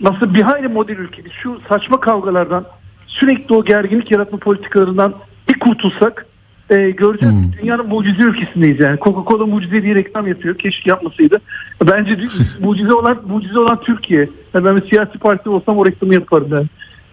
nasıl 0.00 0.34
bir 0.34 0.42
hayli 0.42 0.68
model 0.68 0.96
ülke. 0.96 1.24
Biz 1.24 1.32
şu 1.32 1.60
saçma 1.68 2.00
kavgalardan 2.00 2.64
sürekli 3.06 3.54
o 3.54 3.64
gerginlik 3.64 4.10
yaratma 4.10 4.38
politikalarından 4.38 5.14
bir 5.48 5.58
kurtulsak 5.58 6.26
e, 6.70 6.90
göreceğiz 6.90 7.34
ki 7.34 7.58
dünyanın 7.62 7.88
mucize 7.88 8.22
ülkesindeyiz 8.22 8.80
yani. 8.80 8.98
Coca-Cola 8.98 9.46
mucize 9.46 9.82
diye 9.82 9.94
reklam 9.94 10.26
yapıyor. 10.26 10.58
Keşke 10.58 10.90
yapmasaydı. 10.90 11.40
Bence 11.90 12.18
mucize 12.60 12.92
olan 12.94 13.18
mucize 13.26 13.58
olan 13.58 13.80
Türkiye. 13.80 14.28
Yani 14.54 14.64
ben 14.64 14.76
bir 14.76 14.88
siyasi 14.88 15.18
parti 15.18 15.48
olsam 15.48 15.78
o 15.78 15.86
reklamı 15.86 16.14
yaparım 16.14 16.48
yani. 16.50 16.66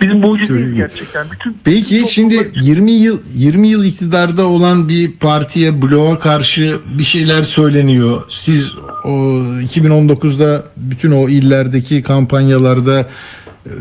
Bizim 0.03 0.19
mucizeyiz 0.19 0.73
gerçekten. 0.73 1.27
Bütün 1.31 1.57
Peki 1.63 2.05
şimdi 2.09 2.37
kolay. 2.37 2.67
20 2.67 2.91
yıl 2.91 3.19
20 3.35 3.67
yıl 3.67 3.83
iktidarda 3.83 4.47
olan 4.47 4.89
bir 4.89 5.11
partiye 5.11 5.81
bloğa 5.81 6.19
karşı 6.19 6.79
bir 6.97 7.03
şeyler 7.03 7.43
söyleniyor. 7.43 8.23
Siz 8.29 8.71
o 9.05 9.09
2019'da 9.09 10.63
bütün 10.77 11.11
o 11.11 11.29
illerdeki 11.29 12.01
kampanyalarda 12.01 12.99
e, 13.65 13.71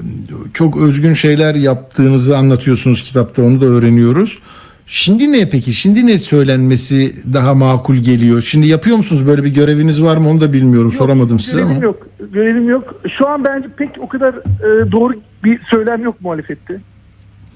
çok 0.54 0.76
özgün 0.76 1.14
şeyler 1.14 1.54
yaptığınızı 1.54 2.36
anlatıyorsunuz 2.36 3.02
kitapta 3.02 3.42
onu 3.42 3.60
da 3.60 3.66
öğreniyoruz. 3.66 4.38
Şimdi 4.86 5.32
ne 5.32 5.50
peki? 5.50 5.72
Şimdi 5.72 6.06
ne 6.06 6.18
söylenmesi 6.18 7.14
daha 7.32 7.54
makul 7.54 7.96
geliyor? 7.96 8.42
Şimdi 8.42 8.66
yapıyor 8.66 8.96
musunuz 8.96 9.26
böyle 9.26 9.44
bir 9.44 9.48
göreviniz 9.54 10.02
var 10.02 10.16
mı 10.16 10.28
onu 10.30 10.40
da 10.40 10.52
bilmiyorum. 10.52 10.90
Yok, 10.90 10.98
Soramadım 10.98 11.40
size 11.40 11.56
görevim 11.56 11.70
ama. 11.76 11.84
yok. 11.84 12.06
Görevim 12.32 12.68
yok. 12.68 12.94
Şu 13.18 13.28
an 13.28 13.44
bence 13.44 13.68
pek 13.76 13.90
o 14.00 14.08
kadar 14.08 14.34
e, 14.34 14.92
doğru 14.92 15.14
bir 15.44 15.60
söylem 15.70 16.02
yok 16.02 16.20
muhalefette. 16.20 16.80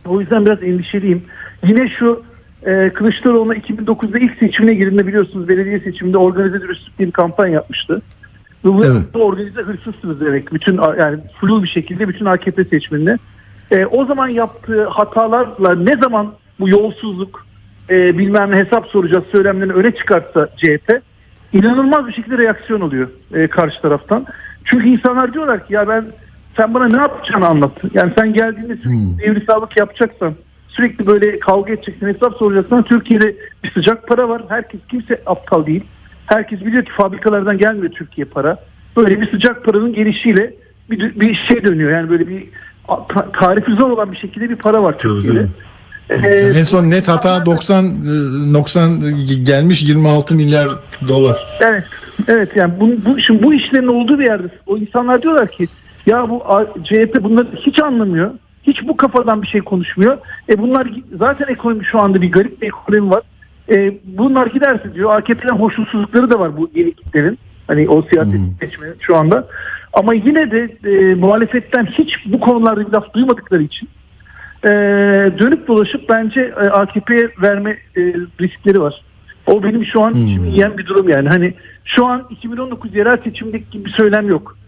O 0.06 0.20
yüzden 0.20 0.46
biraz 0.46 0.62
endişeliyim. 0.62 1.22
Yine 1.66 1.88
şu 1.88 2.22
e, 2.66 2.90
Kılıçdaroğlu'na 2.94 3.54
2009'da 3.56 4.18
ilk 4.18 4.38
seçimine 4.38 4.74
girdiğinde 4.74 5.06
biliyorsunuz 5.06 5.48
belediye 5.48 5.80
seçiminde 5.80 6.18
organize 6.18 6.60
dürüstlük 6.60 6.98
diye 6.98 7.06
bir 7.08 7.12
kampanya 7.12 7.54
yapmıştı. 7.54 8.02
Ve 8.64 8.68
bu 8.68 8.84
Evet. 8.84 9.02
organize 9.14 9.60
hırsızsınız 9.62 10.20
demek. 10.20 10.54
Bütün 10.54 10.80
yani 10.98 11.18
flu 11.40 11.62
bir 11.62 11.68
şekilde 11.68 12.08
bütün 12.08 12.24
AKP 12.24 12.64
seçmenine. 12.64 13.16
E, 13.70 13.86
o 13.86 14.04
zaman 14.04 14.28
yaptığı 14.28 14.84
hatalarla 14.88 15.74
ne 15.74 15.96
zaman 15.96 16.32
bu 16.60 16.68
yolsuzluk 16.68 17.46
e, 17.90 18.18
bilmem 18.18 18.50
ne 18.50 18.56
hesap 18.56 18.86
soracağız 18.86 19.24
söylemlerini 19.32 19.72
öne 19.72 19.94
çıkartsa 19.94 20.48
CHP 20.56 21.00
inanılmaz 21.52 22.06
bir 22.06 22.12
şekilde 22.12 22.38
reaksiyon 22.38 22.80
oluyor 22.80 23.08
e, 23.34 23.46
karşı 23.46 23.82
taraftan. 23.82 24.26
Çünkü 24.64 24.88
insanlar 24.88 25.32
diyorlar 25.34 25.66
ki 25.66 25.74
ya 25.74 25.88
ben 25.88 26.04
sen 26.56 26.74
bana 26.74 26.88
ne 26.88 26.96
yapacağını 26.96 27.46
anlat. 27.46 27.72
Yani 27.94 28.12
sen 28.18 28.32
geldiğinde 28.32 28.76
sürekli 28.76 29.18
devrisallık 29.18 29.76
yapacaksan 29.76 30.34
sürekli 30.68 31.06
böyle 31.06 31.38
kavga 31.38 31.72
edeceksin 31.72 32.06
hesap 32.06 32.36
soracaksan 32.36 32.82
Türkiye'de 32.82 33.36
bir 33.64 33.70
sıcak 33.70 34.08
para 34.08 34.28
var. 34.28 34.42
Herkes 34.48 34.80
kimse 34.90 35.22
aptal 35.26 35.66
değil. 35.66 35.84
Herkes 36.26 36.60
biliyor 36.60 36.84
ki 36.84 36.92
fabrikalardan 36.92 37.58
gelmiyor 37.58 37.92
Türkiye 37.92 38.24
para. 38.24 38.58
Böyle 38.96 39.20
bir 39.20 39.30
sıcak 39.30 39.64
paranın 39.64 39.92
gelişiyle 39.92 40.54
bir, 40.90 41.20
bir 41.20 41.34
şey 41.34 41.64
dönüyor. 41.64 41.90
Yani 41.90 42.10
böyle 42.10 42.28
bir 42.28 42.44
ta- 43.08 43.32
tarifi 43.32 43.72
zor 43.72 43.90
olan 43.90 44.12
bir 44.12 44.16
şekilde 44.16 44.50
bir 44.50 44.56
para 44.56 44.82
var 44.82 44.98
Türkiye'de. 44.98 45.48
Ee, 46.10 46.16
En 46.56 46.64
son 46.64 46.90
net 46.90 47.08
hata 47.08 47.46
90 47.46 47.84
e, 47.84 47.88
90 48.54 49.00
gelmiş 49.44 49.82
26 49.82 50.34
milyar 50.34 50.68
dolar. 51.08 51.36
Evet. 51.60 51.84
Evet 52.28 52.56
yani 52.56 52.72
bu, 52.80 52.90
bu 53.06 53.20
şimdi 53.20 53.42
bu 53.42 53.54
işlerin 53.54 53.86
olduğu 53.86 54.18
bir 54.18 54.26
yerde 54.26 54.48
o 54.66 54.78
insanlar 54.78 55.22
diyorlar 55.22 55.48
ki 55.48 55.68
ya 56.06 56.30
bu 56.30 56.42
CHP 56.84 57.22
bunları 57.22 57.48
hiç 57.56 57.82
anlamıyor. 57.82 58.30
Hiç 58.62 58.88
bu 58.88 58.96
kafadan 58.96 59.42
bir 59.42 59.46
şey 59.46 59.60
konuşmuyor. 59.60 60.18
E 60.48 60.58
bunlar 60.58 60.88
zaten 61.18 61.46
ekonomi 61.52 61.84
şu 61.84 62.00
anda 62.00 62.22
bir 62.22 62.32
garip 62.32 62.62
bir 62.62 62.66
ekonomi 62.66 63.10
var. 63.10 63.22
E, 63.70 63.94
bunlar 64.04 64.46
giderse 64.46 64.94
diyor 64.94 65.14
AKP'den 65.14 65.56
hoşnutsuzlukları 65.56 66.30
da 66.30 66.38
var 66.38 66.56
bu 66.56 66.70
yeni 66.74 66.92
kitlerin. 66.92 67.38
Hani 67.66 67.88
o 67.88 68.02
siyaset 68.02 68.40
seçmeni 68.60 68.92
şu 69.00 69.16
anda. 69.16 69.48
Ama 69.92 70.14
yine 70.14 70.50
de 70.50 70.76
e, 70.84 71.14
muhalefetten 71.14 71.86
hiç 71.86 72.16
bu 72.26 72.40
konularda 72.40 72.86
bir 72.86 72.92
laf 72.92 73.14
duymadıkları 73.14 73.62
için 73.62 73.88
e, 74.64 74.68
dönüp 75.38 75.68
dolaşıp 75.68 76.08
bence 76.08 76.40
e, 76.40 76.68
AKP'ye 76.68 77.28
verme 77.42 77.70
e, 77.70 78.00
riskleri 78.40 78.80
var. 78.80 79.02
O 79.46 79.62
benim 79.62 79.84
şu 79.84 80.02
an 80.02 80.14
içimi 80.14 80.48
yiyen 80.48 80.78
bir 80.78 80.86
durum 80.86 81.08
yani. 81.08 81.28
Hani 81.28 81.54
şu 81.84 82.06
an 82.06 82.26
2019 82.30 82.94
yerel 82.94 83.16
seçimdeki 83.24 83.70
gibi 83.70 83.84
bir 83.84 83.90
söylem 83.90 84.28
yok. 84.28 84.58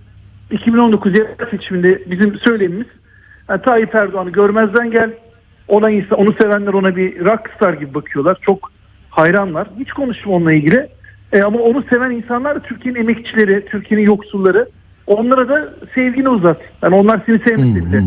2019 0.51 1.18
yerel 1.18 1.51
seçiminde 1.51 2.03
bizim 2.11 2.39
söylemimiz 2.39 2.86
yani 3.49 3.62
Tayyip 3.62 3.95
Erdoğan'ı 3.95 4.30
görmezden 4.30 4.91
gel. 4.91 5.11
Ona 5.68 5.91
insan, 5.91 6.18
onu 6.18 6.32
sevenler 6.32 6.72
ona 6.72 6.97
bir 6.97 7.24
rockstar 7.24 7.72
gibi 7.74 7.95
bakıyorlar. 7.95 8.39
Çok 8.43 8.72
hayranlar. 9.11 9.68
Hiç 9.78 9.93
konuşma 9.93 10.32
onunla 10.32 10.53
ilgili. 10.53 10.89
E, 11.32 11.43
ama 11.43 11.59
onu 11.59 11.84
seven 11.91 12.11
insanlar 12.11 12.57
da 12.57 12.61
Türkiye'nin 12.61 13.01
emekçileri, 13.01 13.66
Türkiye'nin 13.66 14.07
yoksulları. 14.07 14.68
Onlara 15.07 15.49
da 15.49 15.74
sevgini 15.95 16.28
uzat. 16.28 16.61
Yani 16.82 16.95
onlar 16.95 17.20
seni 17.26 17.39
sevmese 17.39 17.86
bile. 17.86 17.97
E, 17.97 18.03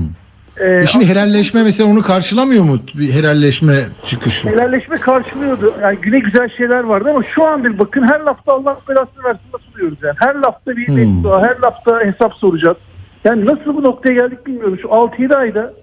E 0.60 0.86
Şimdi 0.86 1.08
helalleşme 1.08 1.64
mesela 1.64 1.89
onu 1.89 2.02
karşılamıyor 2.02 2.64
mu? 2.64 2.80
Bir 2.95 3.14
helalleşme 3.14 3.76
çıkışı. 4.06 4.49
Helalleşme 4.49 4.95
karşılıyordu. 4.95 5.74
Yani 5.82 5.97
güne 6.02 6.20
güzel 6.20 6.49
şeyler 6.49 6.84
vardı 6.84 7.10
ama 7.10 7.24
şu 7.24 7.47
an 7.47 7.64
bir 7.64 7.80
bakın 7.80 8.04
her 8.04 8.20
lafta 8.20 8.54
Allah 8.54 8.78
belasını 8.89 9.24
versin 9.24 9.41
nasıl 9.54 9.80
diyoruz 9.80 9.97
yani. 10.04 10.16
Her 10.20 10.36
lafta 10.36 10.78
bir 10.78 10.88
beddua, 10.88 11.43
her 11.43 11.60
lafta 11.60 11.99
hesap 12.06 12.34
soracağız. 12.34 12.78
Yani 13.24 13.45
nasıl 13.45 13.76
bu 13.76 13.84
noktaya 13.84 14.14
geldik 14.14 14.47
bilmiyorum. 14.47 14.78
Şu 14.82 14.88
6-7 14.88 15.36
ayda 15.36 15.74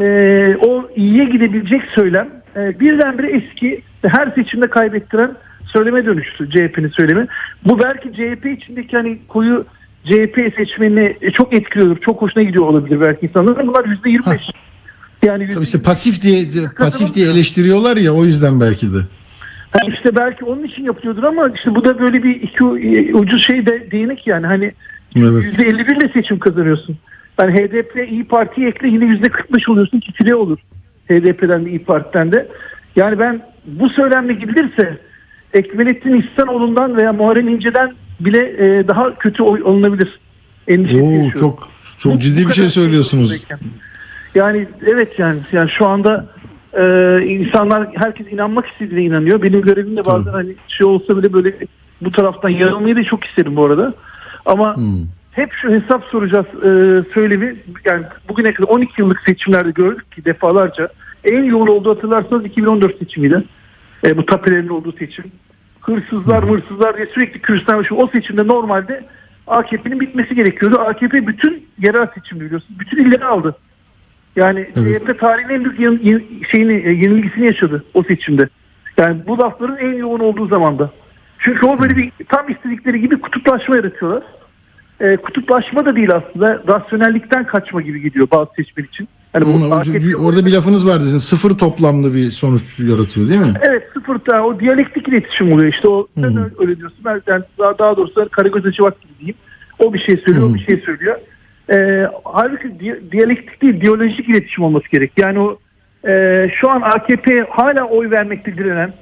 e, 0.00 0.56
o 0.56 0.88
iyiye 0.96 1.24
gidebilecek 1.24 1.82
söylem 1.94 2.28
e, 2.56 2.80
birdenbire 2.80 3.36
eski 3.36 3.82
her 4.06 4.30
seçimde 4.30 4.70
kaybettiren 4.70 5.30
söyleme 5.66 6.06
dönüştü 6.06 6.50
CHP'nin 6.50 6.88
söylemi. 6.88 7.26
Bu 7.64 7.80
belki 7.80 8.12
CHP 8.12 8.46
içindeki 8.46 8.96
hani 8.96 9.18
koyu 9.28 9.64
CHP 10.06 10.54
seçmenini 10.56 11.16
e, 11.20 11.30
çok 11.30 11.52
etkiliyordur. 11.52 12.00
Çok 12.00 12.22
hoşuna 12.22 12.42
gidiyor 12.42 12.64
olabilir 12.64 13.00
belki 13.00 13.26
insanların. 13.26 13.68
Bunlar 13.68 13.84
%25. 13.84 14.38
Yani 15.22 15.50
Tabii 15.54 15.64
işte 15.64 15.82
pasif 15.82 16.22
diye 16.22 16.46
pasif 16.78 17.14
diye 17.14 17.26
eleştiriyorlar 17.30 17.96
ya 17.96 18.12
o 18.12 18.24
yüzden 18.24 18.60
belki 18.60 18.94
de. 18.94 18.98
Ha 19.70 19.78
işte 19.88 20.16
belki 20.16 20.44
onun 20.44 20.64
için 20.64 20.84
yapıyordur 20.84 21.22
ama 21.22 21.48
işte 21.54 21.74
bu 21.74 21.84
da 21.84 21.98
böyle 21.98 22.22
bir 22.22 22.34
iki 22.34 22.64
e, 22.64 23.14
ucu 23.14 23.38
şey 23.38 23.66
de 23.66 23.90
değnek 23.90 24.26
yani 24.26 24.46
hani 24.46 24.72
Evet. 25.16 25.44
%51 25.44 25.98
ile 25.98 26.12
seçim 26.12 26.38
kazanıyorsun. 26.38 26.96
Yani 27.40 27.52
HDP 27.52 28.08
İyi 28.10 28.24
Parti'yi 28.24 28.66
ekle 28.66 28.88
yine 28.88 29.04
%45 29.04 29.70
oluyorsun 29.70 30.00
ki 30.00 30.12
file 30.12 30.34
olur. 30.34 30.58
HDP'den 31.10 31.64
de 31.64 31.70
İyi 31.70 31.84
Parti'den 31.84 32.32
de. 32.32 32.48
Yani 32.96 33.18
ben 33.18 33.40
bu 33.66 33.88
söylemle 33.88 34.32
gidilirse 34.32 34.98
Ekmelettin 35.52 36.22
İhsanoğlu'ndan 36.22 36.96
veya 36.96 37.12
Muharrem 37.12 37.48
İnce'den 37.48 37.92
bile 38.20 38.38
e, 38.78 38.88
daha 38.88 39.14
kötü 39.18 39.42
oy 39.42 39.60
alınabilir. 39.64 40.18
Endişesi 40.68 41.02
Oo 41.02 41.10
yaşıyorum. 41.10 41.40
çok 41.40 41.68
çok 41.98 42.14
Bu- 42.14 42.18
ciddi 42.18 42.44
bu 42.44 42.48
bir 42.48 42.54
şey 42.54 42.62
kadar 42.64 42.68
söylüyorsunuz. 42.72 43.44
Yani 44.34 44.68
evet 44.86 45.18
yani 45.18 45.38
yani 45.52 45.70
şu 45.70 45.86
anda 45.86 46.26
e, 46.78 46.82
insanlar 47.26 47.88
herkes 47.94 48.32
inanmak 48.32 48.66
istediğine 48.66 49.04
inanıyor. 49.04 49.42
Benim 49.42 49.62
görevim 49.62 49.96
de 49.96 50.04
bazen 50.04 50.32
hani 50.32 50.54
şey 50.68 50.86
olsa 50.86 51.16
bile 51.18 51.32
böyle 51.32 51.54
bu 52.00 52.12
taraftan 52.12 52.48
yanılmayı 52.48 52.96
da 52.96 53.04
çok 53.04 53.24
isterim 53.24 53.56
bu 53.56 53.64
arada. 53.64 53.94
Ama 54.46 54.76
Hmm. 54.76 55.04
hep 55.32 55.52
şu 55.52 55.70
hesap 55.70 56.04
soracağız 56.04 56.46
e, 56.46 56.68
söylemi 57.14 57.56
yani 57.84 58.02
bugüne 58.28 58.54
kadar 58.54 58.68
12 58.68 59.00
yıllık 59.00 59.20
seçimlerde 59.26 59.70
gördük 59.70 60.12
ki 60.12 60.24
defalarca 60.24 60.88
en 61.24 61.42
yoğun 61.44 61.66
olduğu 61.66 61.90
hatırlarsanız 61.90 62.44
2014 62.44 62.98
seçimiydi. 62.98 63.42
E, 64.06 64.16
bu 64.16 64.26
tapelerin 64.26 64.68
olduğu 64.68 64.92
seçim. 64.92 65.24
Hırsızlar 65.86 66.42
mırsızlar 66.42 66.96
diye 66.96 67.06
sürekli 67.06 67.40
kürsüden 67.40 67.82
şu 67.82 67.94
o 67.94 68.06
seçimde 68.06 68.46
normalde 68.46 69.04
AKP'nin 69.46 70.00
bitmesi 70.00 70.34
gerekiyordu. 70.34 70.78
AKP 70.78 71.26
bütün 71.26 71.66
yerel 71.78 72.06
seçim 72.14 72.40
biliyorsunuz. 72.40 72.80
Bütün 72.80 73.04
illeri 73.04 73.24
aldı. 73.24 73.56
Yani 74.36 74.68
Evet. 74.76 75.02
CHP 75.02 75.18
tarihinin 75.20 75.54
en 75.54 75.64
büyük 75.64 75.80
yen- 75.80 76.00
yen- 76.02 76.44
şeyini, 76.52 76.72
e, 76.72 76.90
yenilgisini 76.92 77.46
yaşadı 77.46 77.84
o 77.94 78.02
seçimde. 78.02 78.48
Yani 78.98 79.16
bu 79.26 79.38
lafların 79.38 79.76
en 79.76 79.92
yoğun 79.92 80.20
olduğu 80.20 80.46
zamanda. 80.48 80.90
Çünkü 81.38 81.66
o 81.66 81.80
böyle 81.80 81.96
bir 81.96 82.12
tam 82.28 82.50
istedikleri 82.50 83.00
gibi 83.00 83.20
kutuplaşma 83.20 83.76
yaratıyorlar. 83.76 84.22
E, 85.00 85.16
kutuplaşma 85.16 85.84
da 85.84 85.96
değil 85.96 86.10
aslında. 86.14 86.62
Rasyonellikten 86.68 87.46
kaçma 87.46 87.82
gibi 87.82 88.00
gidiyor 88.00 88.28
bazı 88.32 88.50
seçmen 88.56 88.84
için. 88.84 89.08
Hani 89.32 89.46
bu 89.46 89.64
Ama 89.64 89.84
orada 90.26 90.46
bir 90.46 90.52
lafınız 90.52 90.86
vardı 90.88 91.04
sizin 91.04 91.18
sıfır 91.18 91.50
toplamlı 91.58 92.14
bir 92.14 92.30
sonuç 92.30 92.78
yaratıyor 92.80 93.28
değil 93.28 93.40
mi? 93.40 93.54
Evet 93.62 93.82
sıfır 93.94 94.18
tane 94.18 94.40
o 94.40 94.60
diyalektik 94.60 95.08
iletişim 95.08 95.52
oluyor 95.52 95.72
işte 95.72 95.88
o 95.88 96.06
sen 96.14 96.24
öyle- 96.24 96.54
öyle 96.58 96.76
diyorsun 96.78 96.98
ben 97.04 97.20
yani 97.26 97.42
daha, 97.58 97.78
daha 97.78 97.96
doğrusu 97.96 98.28
Karagöz 98.30 98.66
Açıvat 98.66 99.00
gibi 99.02 99.12
diyeyim. 99.18 99.36
O 99.78 99.94
bir 99.94 99.98
şey 99.98 100.16
söylüyor 100.16 100.50
o 100.50 100.54
bir 100.54 100.60
şey 100.66 100.76
söylüyor. 100.86 101.16
Ee, 101.70 102.06
halbuki 102.24 102.80
di- 102.80 103.00
diyalektik 103.12 103.62
değil 103.62 103.80
diyalojik 103.80 104.28
iletişim 104.28 104.64
olması 104.64 104.88
gerek. 104.92 105.12
Yani 105.16 105.38
o 105.38 105.58
e, 106.08 106.46
şu 106.60 106.70
an 106.70 106.80
AKP 106.80 107.46
hala 107.50 107.84
oy 107.84 108.10
vermekte 108.10 108.56
direnen 108.56 108.92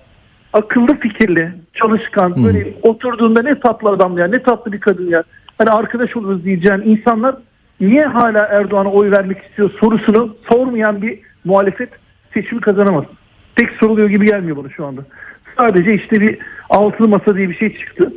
akıllı 0.52 0.96
fikirli, 1.00 1.52
çalışkan, 1.74 2.44
böyle 2.44 2.74
oturduğunda 2.82 3.42
ne 3.42 3.60
tatlı 3.60 3.88
adam 3.90 4.18
ya, 4.18 4.26
ne 4.26 4.42
tatlı 4.42 4.72
bir 4.72 4.80
kadın 4.80 5.08
ya. 5.08 5.22
Hani 5.58 5.70
arkadaş 5.70 6.16
oluruz 6.16 6.44
diyeceğin 6.44 6.80
insanlar 6.84 7.34
niye 7.80 8.04
hala 8.04 8.38
Erdoğan'a 8.38 8.92
oy 8.92 9.10
vermek 9.10 9.44
istiyor 9.44 9.70
sorusunu 9.80 10.36
sormayan 10.52 11.02
bir 11.02 11.18
muhalefet 11.44 11.88
seçimi 12.34 12.60
kazanamaz. 12.60 13.04
Tek 13.56 13.70
soruluyor 13.70 14.08
gibi 14.08 14.26
gelmiyor 14.26 14.56
bana 14.56 14.68
şu 14.68 14.86
anda. 14.86 15.00
Sadece 15.58 15.94
işte 15.94 16.20
bir 16.20 16.38
altılı 16.70 17.08
masa 17.08 17.36
diye 17.36 17.48
bir 17.50 17.56
şey 17.56 17.78
çıktı. 17.78 18.12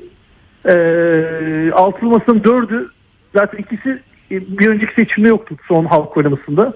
Ee, 0.66 1.72
altılı 1.74 2.10
masanın 2.10 2.44
dördü 2.44 2.92
zaten 3.36 3.58
ikisi 3.58 3.90
e, 4.32 4.58
bir 4.60 4.68
önceki 4.68 4.94
seçimde 4.94 5.28
yoktu 5.28 5.56
son 5.68 5.86
halk 5.86 6.18
oylamasında. 6.18 6.74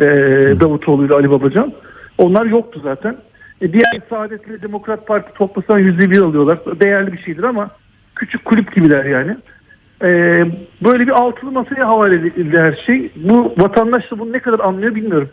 Ee, 0.00 0.04
Davutoğlu 0.60 1.06
ile 1.06 1.14
Ali 1.14 1.30
Babacan. 1.30 1.72
Onlar 2.18 2.46
yoktu 2.46 2.80
zaten. 2.82 3.16
E, 3.60 3.72
diğer 3.72 4.00
Saadet 4.10 4.46
ile 4.46 4.62
Demokrat 4.62 5.06
Parti 5.06 5.34
toplasan 5.34 5.78
yüzde 5.78 6.10
bir 6.10 6.18
alıyorlar. 6.18 6.58
Değerli 6.80 7.12
bir 7.12 7.18
şeydir 7.18 7.42
ama 7.42 7.70
küçük 8.14 8.44
kulüp 8.44 8.74
gibiler 8.74 9.04
yani. 9.04 9.36
E, 10.02 10.08
böyle 10.84 11.06
bir 11.06 11.12
altılı 11.12 11.52
masaya 11.52 11.88
havale 11.88 12.14
edildi 12.14 12.58
her 12.58 12.78
şey. 12.86 13.12
Bu 13.16 13.54
vatandaş 13.58 14.10
da 14.10 14.18
bunu 14.18 14.32
ne 14.32 14.38
kadar 14.40 14.60
anlıyor 14.60 14.94
bilmiyorum. 14.94 15.28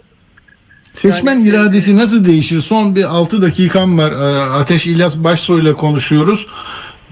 Seçmen 0.94 1.34
Yani- 1.36 1.48
iradesi 1.50 1.98
nasıl 1.98 2.26
değişir? 2.26 2.60
Son 2.60 2.96
bir 2.96 3.04
6 3.04 3.42
dakikam 3.42 3.98
var. 3.98 4.12
Ee, 4.12 4.42
Ateş 4.42 4.86
İlyas 4.88 5.18
Başsoy 5.18 5.62
ile 5.62 5.74
konuşuyoruz. 5.74 6.48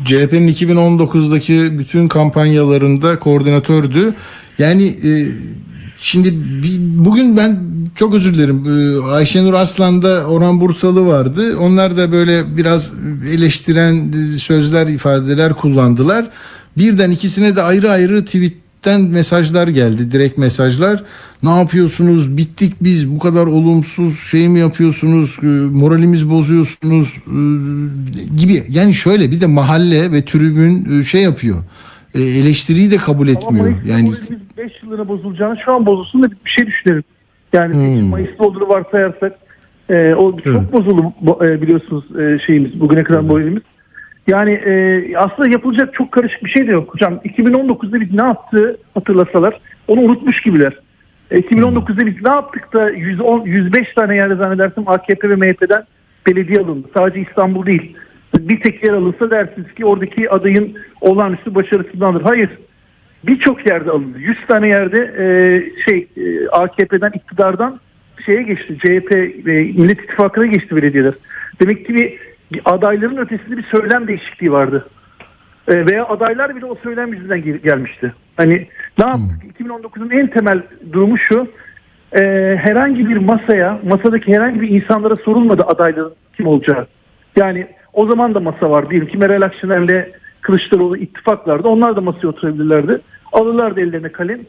CHP'nin 0.05 0.47
2019'daki 0.47 1.79
bütün 1.79 2.07
kampanyalarında 2.07 3.19
koordinatördü. 3.19 4.13
Yani 4.57 4.85
e, 4.87 5.11
şimdi 5.99 6.33
bugün 7.05 7.37
ben 7.37 7.59
çok 7.95 8.15
özür 8.15 8.33
dilerim. 8.33 8.63
Ee, 8.67 9.11
Ayşenur 9.11 9.53
Aslan'da 9.53 10.25
Orhan 10.27 10.61
Bursalı 10.61 11.05
vardı. 11.07 11.57
Onlar 11.59 11.97
da 11.97 12.11
böyle 12.11 12.57
biraz 12.57 12.93
eleştiren 13.33 14.11
sözler, 14.37 14.87
ifadeler 14.87 15.53
kullandılar. 15.53 16.25
Birden 16.77 17.11
ikisine 17.11 17.55
de 17.55 17.61
ayrı 17.61 17.91
ayrı 17.91 18.25
tweetten 18.25 19.01
mesajlar 19.01 19.67
geldi. 19.67 20.11
Direkt 20.11 20.37
mesajlar. 20.37 21.03
Ne 21.43 21.49
yapıyorsunuz? 21.59 22.37
Bittik 22.37 22.73
biz. 22.81 23.11
Bu 23.15 23.19
kadar 23.19 23.45
olumsuz 23.47 24.19
şey 24.19 24.47
mi 24.47 24.59
yapıyorsunuz? 24.59 25.37
E, 25.43 25.45
Moralimiz 25.77 26.29
bozuyorsunuz 26.29 27.07
e, 27.27 27.37
gibi. 28.37 28.63
Yani 28.69 28.93
şöyle 28.93 29.31
bir 29.31 29.41
de 29.41 29.45
mahalle 29.45 30.11
ve 30.11 30.25
tribün 30.25 30.99
e, 30.99 31.03
şey 31.03 31.21
yapıyor. 31.21 31.57
E, 32.15 32.21
Eleştiriyi 32.21 32.91
de 32.91 32.97
kabul 32.97 33.27
Ama 33.27 33.39
etmiyor. 33.39 33.65
Mayıs'ta 33.65 33.89
Yani 33.89 34.09
moralimiz 34.09 34.39
5 34.57 34.71
yıllığına 34.83 35.07
bozulacağını 35.07 35.57
şu 35.65 35.73
an 35.73 35.85
bozulsun 35.85 36.23
da 36.23 36.31
bir 36.31 36.49
şey 36.49 36.67
düşünelim. 36.67 37.03
Yani 37.53 37.73
Hmm. 37.75 38.07
Mayıs'ta 38.09 38.43
olduğunu 38.43 38.69
varsayarsak 38.69 39.33
e, 39.89 40.13
o 40.13 40.37
çok 40.37 40.45
Evet. 40.47 40.73
bozuldu 40.73 41.13
e, 41.45 41.61
biliyorsunuz 41.61 42.03
e, 42.19 42.39
şeyimiz 42.45 42.79
bugüne 42.79 43.03
kadar 43.03 43.19
moralimiz. 43.19 43.63
Yani 44.27 44.51
e, 44.51 45.13
aslında 45.17 45.49
yapılacak 45.49 45.93
çok 45.93 46.11
karışık 46.11 46.43
bir 46.43 46.49
şey 46.49 46.67
de 46.67 46.71
yok 46.71 46.93
hocam. 46.93 47.13
2019'da 47.13 48.01
biz 48.01 48.13
ne 48.13 48.23
yaptığı 48.23 48.77
hatırlasalar 48.93 49.59
onu 49.87 50.01
unutmuş 50.01 50.41
gibiler. 50.41 50.79
E, 51.31 51.39
2019'da 51.39 52.05
biz 52.05 52.21
ne 52.21 52.29
yaptık 52.29 52.73
da 52.73 52.89
110, 52.89 53.45
105 53.45 53.93
tane 53.93 54.15
yerde 54.15 54.35
zannedersem 54.35 54.87
AKP 54.87 55.29
ve 55.29 55.35
MHP'den 55.35 55.83
belediye 56.27 56.59
alındı. 56.59 56.87
Sadece 56.97 57.21
İstanbul 57.29 57.65
değil. 57.65 57.95
Bir 58.39 58.61
tek 58.61 58.87
yer 58.87 58.93
alınsa 58.93 59.29
dersiniz 59.29 59.73
ki 59.73 59.85
oradaki 59.85 60.29
adayın 60.29 60.77
olağanüstü 61.01 61.55
başarısındandır. 61.55 62.21
Hayır. 62.21 62.49
Birçok 63.23 63.67
yerde 63.67 63.91
alındı. 63.91 64.19
100 64.19 64.37
tane 64.47 64.67
yerde 64.67 64.99
e, 65.17 65.25
şey 65.85 66.07
e, 66.17 66.47
AKP'den 66.47 67.11
iktidardan 67.15 67.79
şeye 68.25 68.41
geçti. 68.41 68.77
CHP 68.77 69.11
ve 69.45 69.63
Millet 69.63 69.99
İttifakı'na 69.99 70.45
geçti 70.45 70.75
belediyeler. 70.75 71.13
Demek 71.61 71.85
ki 71.85 71.95
bir, 71.95 72.19
bir 72.51 72.61
adayların 72.65 73.17
ötesinde 73.17 73.57
bir 73.57 73.63
söylem 73.63 74.07
değişikliği 74.07 74.51
vardı. 74.51 74.87
E, 75.67 75.85
veya 75.85 76.05
adaylar 76.07 76.55
bile 76.55 76.65
o 76.65 76.75
söylem 76.75 77.13
yüzünden 77.13 77.41
gel- 77.41 77.57
gelmişti. 77.57 78.13
Hani 78.37 78.67
ne 78.99 79.07
yaptık? 79.07 79.59
2019'un 79.59 80.09
en 80.09 80.27
temel 80.27 80.61
durumu 80.91 81.17
şu. 81.17 81.47
e, 82.13 82.21
herhangi 82.61 83.09
bir 83.09 83.17
masaya, 83.17 83.79
masadaki 83.83 84.33
herhangi 84.35 84.61
bir 84.61 84.69
insanlara 84.69 85.15
sorulmadı 85.15 85.63
adayların 85.63 86.13
kim 86.37 86.47
olacağı. 86.47 86.87
Yani 87.35 87.67
o 87.93 88.05
zaman 88.07 88.35
da 88.35 88.39
masa 88.39 88.69
var. 88.71 88.89
Diyelim 88.89 89.07
ki 89.07 89.17
Meral 89.17 89.41
Akşener'le 89.41 90.05
Kılıçdaroğlu 90.41 90.97
ittifaklardı. 90.97 91.67
Onlar 91.67 91.95
da 91.95 92.01
masaya 92.01 92.27
oturabilirlerdi. 92.27 93.01
Alırlardı 93.33 93.81
ellerine 93.81 94.09
kalem. 94.09 94.39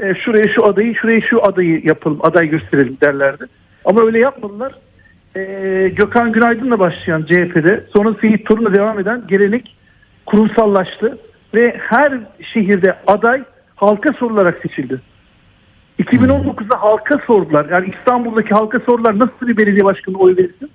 E, 0.00 0.14
şuraya 0.14 0.48
şu 0.48 0.64
adayı, 0.66 0.94
şuraya 0.94 1.20
şu 1.20 1.46
adayı 1.46 1.80
yapalım, 1.84 2.18
aday 2.22 2.48
gösterelim 2.48 2.96
derlerdi. 3.02 3.44
Ama 3.84 4.02
öyle 4.02 4.18
yapmadılar. 4.18 4.72
E, 5.38 5.88
Gökhan 5.88 6.32
Günaydın'la 6.32 6.78
başlayan 6.78 7.22
CHP'de 7.22 7.84
sonra 7.92 8.14
Seyit 8.20 8.46
Torun'la 8.46 8.74
devam 8.74 8.98
eden 8.98 9.22
gelenek 9.28 9.76
kurumsallaştı 10.26 11.18
ve 11.54 11.76
her 11.78 12.12
şehirde 12.52 12.96
aday 13.06 13.44
halka 13.76 14.12
sorularak 14.12 14.58
seçildi. 14.62 15.00
2019'da 15.98 16.82
halka 16.82 17.20
sordular. 17.26 17.66
Yani 17.70 17.94
İstanbul'daki 17.98 18.54
halka 18.54 18.80
sordular 18.80 19.18
nasıl 19.18 19.48
bir 19.48 19.56
belediye 19.56 19.84
başkanı 19.84 20.18
oy 20.18 20.36
verirsin? 20.36 20.70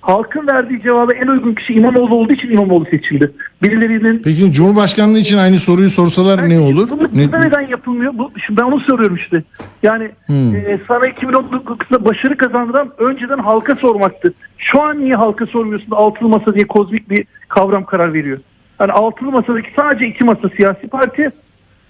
Halkın 0.00 0.46
verdiği 0.46 0.82
cevaba 0.82 1.12
en 1.12 1.26
uygun 1.26 1.54
kişi 1.54 1.72
İmamoğlu 1.74 2.14
olduğu 2.14 2.32
için 2.32 2.50
İmamoğlu 2.50 2.84
seçildi. 2.90 3.32
Birilerinin 3.62 4.22
peki 4.24 4.52
Cumhurbaşkanlığı 4.52 5.18
için 5.18 5.38
aynı 5.38 5.56
soruyu 5.58 5.90
sorsalar 5.90 6.48
ne 6.48 6.58
olur? 6.60 6.88
Ne- 7.14 7.26
neden 7.26 7.68
yapılmıyor? 7.68 8.12
Bu, 8.18 8.30
şimdi 8.46 8.60
ben 8.60 8.64
onu 8.66 8.80
soruyorum 8.80 9.16
işte. 9.16 9.42
Yani 9.82 10.10
Hmm. 10.26 10.56
e, 10.56 10.78
sana 10.88 11.06
2019'da 11.08 12.04
başarı 12.04 12.36
kazandıran 12.36 12.90
önceden 12.98 13.38
halka 13.38 13.74
sormaktı. 13.76 14.34
Şu 14.58 14.82
an 14.82 15.00
niye 15.00 15.14
halka 15.16 15.46
sormuyorsun? 15.46 15.90
Altılı 15.90 16.28
masa 16.28 16.54
diye 16.54 16.66
kozmik 16.66 17.10
bir 17.10 17.24
kavram 17.48 17.84
karar 17.84 18.14
veriyor. 18.14 18.38
Yani 18.80 18.92
altılı 18.92 19.30
masadaki 19.30 19.68
sadece 19.76 20.06
iki 20.06 20.24
masa 20.24 20.48
siyasi 20.56 20.88
parti 20.88 21.30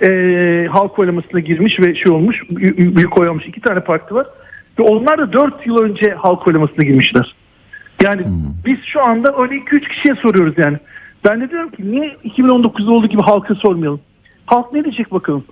e, 0.02 0.08
halk 0.70 0.98
oylamasına 0.98 1.40
girmiş 1.40 1.80
ve 1.80 1.94
şey 1.94 2.12
olmuş, 2.12 2.42
bü- 2.50 2.96
büyük 2.96 3.18
oy 3.20 3.28
almış 3.28 3.46
iki 3.46 3.60
tane 3.60 3.80
parti 3.80 4.14
var. 4.14 4.26
Ve 4.78 4.82
onlar 4.82 5.18
da 5.18 5.32
dört 5.32 5.66
yıl 5.66 5.78
önce 5.82 6.10
halk 6.14 6.48
oylamasına 6.48 6.84
girmişler. 6.84 7.34
Yani 8.02 8.22
biz 8.66 8.78
şu 8.84 9.02
anda 9.04 9.34
öyle 9.42 9.54
2-3 9.54 9.88
kişiye 9.88 10.14
soruyoruz 10.14 10.54
yani. 10.58 10.78
Ben 11.28 11.40
de 11.40 11.50
diyorum 11.50 11.70
ki 11.70 11.92
niye 11.92 12.16
2019'da 12.24 12.92
olduğu 12.92 13.06
gibi 13.06 13.22
halka 13.22 13.54
sormayalım? 13.54 14.00
Halk 14.46 14.72
ne 14.72 14.84
diyecek 14.84 15.12
bakalım? 15.12 15.44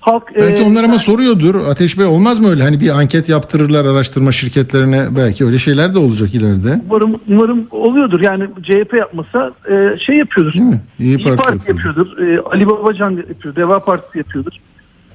Halk 0.00 0.22
Belki 0.36 0.62
e, 0.62 0.66
onlar 0.66 0.84
ama 0.84 0.98
soruyordur. 0.98 1.54
Ateş 1.54 1.98
Bey 1.98 2.06
olmaz 2.06 2.38
mı 2.38 2.50
öyle? 2.50 2.62
Hani 2.62 2.80
bir 2.80 2.90
anket 2.98 3.28
yaptırırlar 3.28 3.84
araştırma 3.84 4.32
şirketlerine. 4.32 5.16
Belki 5.16 5.44
öyle 5.44 5.58
şeyler 5.58 5.94
de 5.94 5.98
olacak 5.98 6.34
ileride. 6.34 6.80
umarım, 6.90 7.20
umarım 7.28 7.66
oluyordur. 7.70 8.20
Yani 8.20 8.46
CHP 8.62 8.94
yapmasa 8.98 9.52
e, 9.70 9.98
şey 9.98 10.16
yapıyordur. 10.16 10.52
Değil 10.52 10.64
mi? 10.64 10.80
İyi 10.98 11.18
İyi 11.18 11.24
Parti 11.24 11.42
Parti, 11.42 11.68
yapıyordur. 11.68 11.98
yapıyordur. 11.98 12.18
E, 12.26 12.40
Ali 12.40 12.66
Babacan 12.68 13.10
yapıyor. 13.10 13.56
Deva 13.56 13.84
Partisi 13.84 14.18
yapıyordur. 14.18 14.52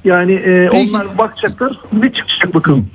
Yani 0.06 0.34
e, 0.34 0.70
Peki. 0.72 0.90
onlar 0.92 1.18
bakacaklar 1.18 1.80
ne 1.94 2.14
çıkacak 2.14 2.54
bakalım. 2.54 2.88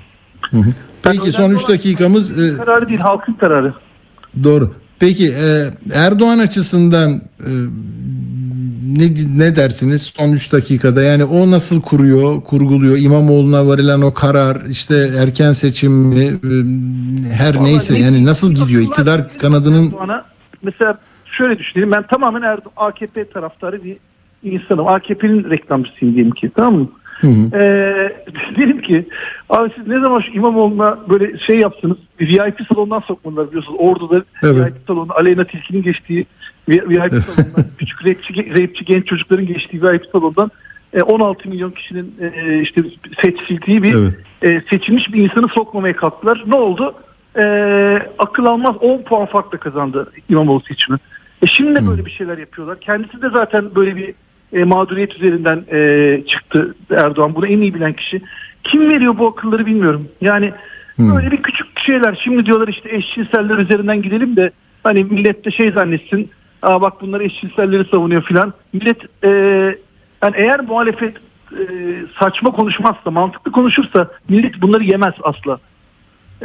Peki 1.03 1.33
son 1.33 1.51
3 1.51 1.59
olan- 1.61 1.69
dakikamız 1.73 2.31
e, 2.45 2.57
Kararı 2.57 2.89
değil 2.89 3.01
halkın 3.01 3.33
kararı. 3.33 3.75
doğru. 4.45 4.75
Peki 4.99 5.27
e, 5.33 5.65
Erdoğan 5.95 6.39
açısından 6.39 7.11
e, 7.41 7.51
ne 8.99 9.09
ne 9.37 9.57
dersiniz 9.57 10.03
son 10.17 10.33
3 10.33 10.53
dakikada? 10.53 11.03
Yani 11.03 11.25
o 11.25 11.51
nasıl 11.51 11.81
kuruyor, 11.83 12.43
kurguluyor? 12.43 12.97
İmamoğlu'na 12.99 13.71
verilen 13.71 14.01
o 14.01 14.15
karar, 14.15 14.65
işte 14.67 15.11
erken 15.19 15.53
seçim 15.53 15.93
mi, 15.93 16.25
e, 16.25 16.29
her 17.33 17.55
Vallahi 17.55 17.65
neyse 17.65 17.95
ne- 17.95 17.99
yani 17.99 18.25
nasıl 18.25 18.55
gidiyor? 18.55 18.83
İktidar 18.83 19.39
kanadının 19.39 19.95
mesela 20.63 20.99
şöyle 21.25 21.59
düşünelim. 21.59 21.93
Ben 21.93 22.03
tamamen 22.07 22.43
Erdo- 22.43 22.71
AKP 22.77 23.29
taraftarı 23.31 23.85
bir 23.85 23.97
insanım. 24.43 24.87
AKP'nin 24.89 25.51
reklamcısıyım 25.51 26.15
diyelim 26.15 26.33
ki. 26.33 26.51
Tamam 26.57 26.75
mı? 26.81 26.89
Hı 27.21 27.27
hı. 27.27 27.57
Ee, 27.57 28.17
dedim 28.57 28.81
ki 28.81 29.09
abi 29.51 29.71
siz 29.77 29.87
ne 29.87 30.01
zaman 30.01 30.21
şu 30.21 30.33
İmamoğlu'na 30.33 30.99
böyle 31.09 31.39
şey 31.39 31.57
yaptınız 31.59 31.97
bir 32.21 32.29
VIP 32.29 32.67
salonundan 32.69 33.01
sokmadılar 33.01 33.49
biliyorsunuz. 33.49 33.77
Ordu'da 33.81 34.25
Evet. 34.43 34.67
VIP 34.67 34.75
salonu 34.87 35.13
Aleyna 35.17 35.45
Tilki'nin 35.45 35.83
geçtiği 35.83 36.27
vi- 36.69 36.89
VIP 36.89 37.25
salonundan 37.25 37.65
küçük 37.79 38.07
rapçi, 38.09 38.63
rapçi 38.63 38.85
genç 38.85 39.07
çocukların 39.07 39.47
geçtiği 39.47 39.83
VIP 39.83 40.07
salondan 40.13 40.51
e, 40.93 41.03
16 41.03 41.49
milyon 41.49 41.71
kişinin 41.71 42.15
e, 42.21 42.61
işte 42.61 42.83
seçildiği 43.23 43.83
bir 43.83 43.95
Evet. 43.95 44.15
e, 44.43 44.63
seçilmiş 44.71 45.13
bir 45.13 45.23
insanı 45.23 45.49
sokmamaya 45.49 45.97
kalktılar. 45.97 46.45
Ne 46.47 46.57
oldu? 46.57 46.95
E, 47.39 47.43
akıl 48.19 48.45
almaz 48.47 48.77
10 48.81 49.03
puan 49.03 49.27
farkla 49.27 49.59
kazandı 49.59 50.11
İmamoğlu 50.29 50.63
seçimi. 50.69 50.99
E 51.43 51.47
şimdi 51.47 51.77
de 51.77 51.87
böyle 51.87 52.07
bir 52.07 52.11
şeyler 52.11 52.39
yapıyorlar. 52.39 52.81
Kendisi 52.81 53.23
de 53.23 53.29
zaten 53.35 53.75
böyle 53.75 53.97
bir 53.97 54.15
e, 54.53 54.65
mağduriyet 54.65 55.15
üzerinden 55.17 55.65
e, 55.73 56.23
çıktı 56.27 56.75
Erdoğan. 56.91 57.35
Bunu 57.35 57.47
en 57.47 57.61
iyi 57.61 57.75
bilen 57.75 57.93
kişi. 57.93 58.23
Kim 58.65 58.91
veriyor 58.91 59.19
bu 59.19 59.27
akılları 59.27 59.67
bilmiyorum. 59.67 60.09
Yani 60.21 60.53
böyle 60.99 61.31
bir 61.31 61.43
küçük 61.43 61.81
şeyler. 61.81 62.21
Şimdi 62.25 62.47
diyorlar 62.47 62.69
işte 62.69 62.97
eşcinseller 62.97 63.59
üzerinden 63.59 64.03
gidelim 64.03 64.37
de 64.37 64.51
hani 64.85 65.05
millet 65.05 65.45
de 65.45 65.51
şey 65.51 65.71
zannetsin. 65.71 66.31
Aa 66.63 66.81
bak 66.81 67.01
bunlar 67.01 67.21
eşcinselleri 67.21 67.85
savunuyor 67.85 68.23
filan. 68.23 68.53
Millet 68.73 69.25
e, 69.25 69.29
yani 70.25 70.35
eğer 70.35 70.61
muhalefet 70.61 71.17
e, 71.53 71.63
saçma 72.21 72.51
konuşmazsa, 72.51 73.11
mantıklı 73.11 73.53
konuşursa 73.53 74.11
millet 74.29 74.63
bunları 74.63 74.85
yemez 74.85 75.15
asla. 75.23 75.59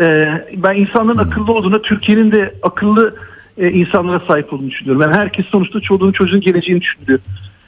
Ee, 0.01 0.27
ben 0.57 0.75
insanların 0.75 1.17
akıllı 1.17 1.51
olduğuna, 1.51 1.81
Türkiye'nin 1.81 2.31
de 2.31 2.55
akıllı 2.61 3.15
e, 3.57 3.71
insanlara 3.71 4.21
sahip 4.27 4.53
olduğunu 4.53 4.69
düşünüyorum. 4.69 5.01
Yani 5.01 5.15
herkes 5.15 5.45
sonuçta 5.45 5.79
çoluğun 5.79 6.11
çocuğun 6.11 6.41
geleceğini 6.41 6.81
düşünüyor. 6.81 7.19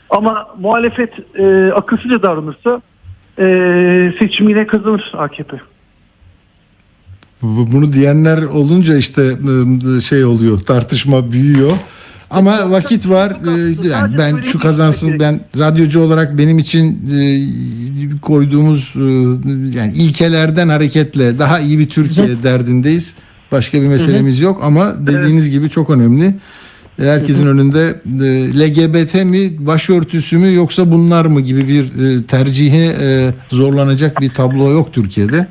Ama 0.09 0.47
muhalefet 0.59 1.09
e, 1.39 1.71
akılsızca 1.73 2.21
davranırsa 2.23 2.81
e, 3.39 3.45
seçimi 4.19 4.51
yine 4.51 4.67
kazanır 4.67 5.11
AKP. 5.17 5.57
Bu- 7.41 7.71
Bunu 7.71 7.93
diyenler 7.93 8.43
olunca 8.43 8.97
işte 8.97 9.21
e, 9.97 10.01
şey 10.01 10.25
oluyor, 10.25 10.59
tartışma 10.59 11.31
büyüyor. 11.31 11.71
Ama 12.31 12.71
vakit 12.71 13.09
var. 13.09 13.31
E, 13.31 13.87
Yani 13.87 14.17
ben 14.17 14.41
şu 14.41 14.59
kazansın 14.59 15.19
ben 15.19 15.41
radyocu 15.57 15.99
olarak 16.01 16.37
benim 16.37 16.59
için 16.59 17.09
e, 17.15 18.19
koyduğumuz 18.21 18.93
yani 19.75 19.93
ilkelerden 19.95 20.69
hareketle 20.69 21.39
daha 21.39 21.59
iyi 21.59 21.79
bir 21.79 21.89
Türkiye 21.89 22.43
derdindeyiz. 22.43 23.15
Başka 23.51 23.81
bir 23.81 23.87
meselemiz 23.87 24.39
yok 24.41 24.59
ama 24.63 25.07
dediğiniz 25.07 25.49
gibi 25.49 25.69
çok 25.69 25.89
önemli. 25.89 26.35
Herkesin 26.97 27.47
önünde 27.47 27.95
e, 28.25 28.59
LGBT 28.59 29.13
mi 29.25 29.67
başörtüsü 29.67 30.37
mü 30.37 30.53
yoksa 30.53 30.91
bunlar 30.91 31.25
mı 31.25 31.41
gibi 31.41 31.67
bir 31.67 31.83
e, 31.83 32.23
tercihe 32.23 32.85
e, 33.01 33.29
zorlanacak 33.49 34.21
bir 34.21 34.29
tablo 34.29 34.71
yok 34.71 34.93
Türkiye'de. 34.93 35.47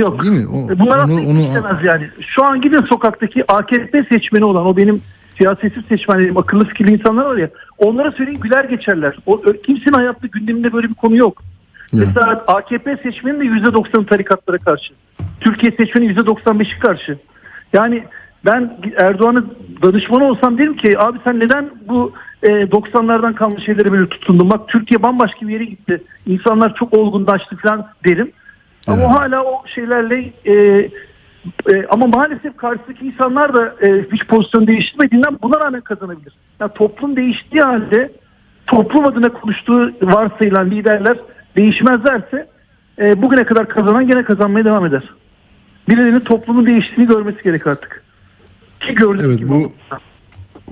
Yok. 0.00 0.22
Değil 0.24 0.32
mi? 0.40 0.48
O- 0.48 0.78
Bunlar 0.78 1.04
onu- 1.04 1.26
onu- 1.28 1.40
istemez 1.40 1.78
yani. 1.84 2.08
Şu 2.20 2.44
an 2.44 2.60
gidin 2.60 2.82
sokaktaki 2.88 3.52
AKP 3.52 4.04
seçmeni 4.12 4.44
olan 4.44 4.66
o 4.66 4.76
benim 4.76 5.00
siyasetsiz 5.38 5.84
seçmenlerim, 5.88 6.36
akıllı 6.38 6.64
fikirli 6.68 6.92
insanlar 6.92 7.24
var 7.24 7.36
ya. 7.36 7.50
Onlara 7.78 8.12
söyleyin 8.12 8.40
güler 8.40 8.64
geçerler. 8.64 9.16
O, 9.26 9.42
kimsenin 9.66 9.92
hayatta 9.94 10.26
gündeminde 10.26 10.72
böyle 10.72 10.88
bir 10.88 10.94
konu 10.94 11.16
yok. 11.16 11.42
Ya. 11.92 12.02
Mesela 12.06 12.44
AKP 12.46 12.96
seçmeni 13.02 13.40
de 13.40 13.44
%90 13.44 14.06
tarikatlara 14.06 14.58
karşı. 14.58 14.92
Türkiye 15.40 15.72
seçmeni 15.72 16.06
%95'i 16.14 16.78
karşı. 16.80 17.18
Yani 17.72 18.04
ben 18.44 18.78
Erdoğan'ın 18.96 19.54
danışmanı 19.82 20.24
olsam 20.24 20.58
derim 20.58 20.76
ki 20.76 20.98
abi 20.98 21.18
sen 21.24 21.40
neden 21.40 21.70
bu 21.88 22.12
e, 22.42 22.48
90'lardan 22.48 23.34
kalmış 23.34 23.64
şeylere 23.64 23.92
böyle 23.92 24.08
tutundun? 24.08 24.50
Bak 24.50 24.68
Türkiye 24.68 25.02
bambaşka 25.02 25.48
bir 25.48 25.52
yere 25.52 25.64
gitti. 25.64 26.02
İnsanlar 26.26 26.74
çok 26.74 26.94
olgunlaştı 26.94 27.56
falan 27.56 27.86
derim. 28.04 28.32
Ama 28.86 28.96
Evet. 28.96 29.10
hala 29.10 29.44
o 29.44 29.62
şeylerle 29.66 30.32
e, 30.44 30.54
e, 31.72 31.86
ama 31.90 32.06
maalesef 32.06 32.56
karşıdaki 32.56 33.06
insanlar 33.06 33.54
da 33.54 33.74
e, 33.86 34.04
hiç 34.12 34.26
pozisyon 34.26 34.66
değiştirmediğinden 34.66 35.38
buna 35.42 35.60
rağmen 35.60 35.80
kazanabilir. 35.80 36.32
Yani 36.60 36.72
toplum 36.74 37.16
değiştiği 37.16 37.62
halde 37.62 38.12
toplum 38.66 39.04
adına 39.04 39.28
konuştuğu 39.28 39.92
varsayılan 40.02 40.70
liderler 40.70 41.18
değişmezlerse 41.56 42.48
e, 42.98 43.22
bugüne 43.22 43.44
kadar 43.44 43.68
kazanan 43.68 44.06
gene 44.06 44.24
kazanmaya 44.24 44.64
devam 44.64 44.86
eder. 44.86 45.02
Birilerinin 45.88 46.20
toplumun 46.20 46.66
değiştiğini 46.66 47.08
görmesi 47.08 47.42
gerek 47.42 47.66
artık. 47.66 47.99
Ki 48.80 48.94
gördük 48.94 49.22
Evet, 49.24 49.38
gibi 49.38 49.48
bu-. 49.48 49.72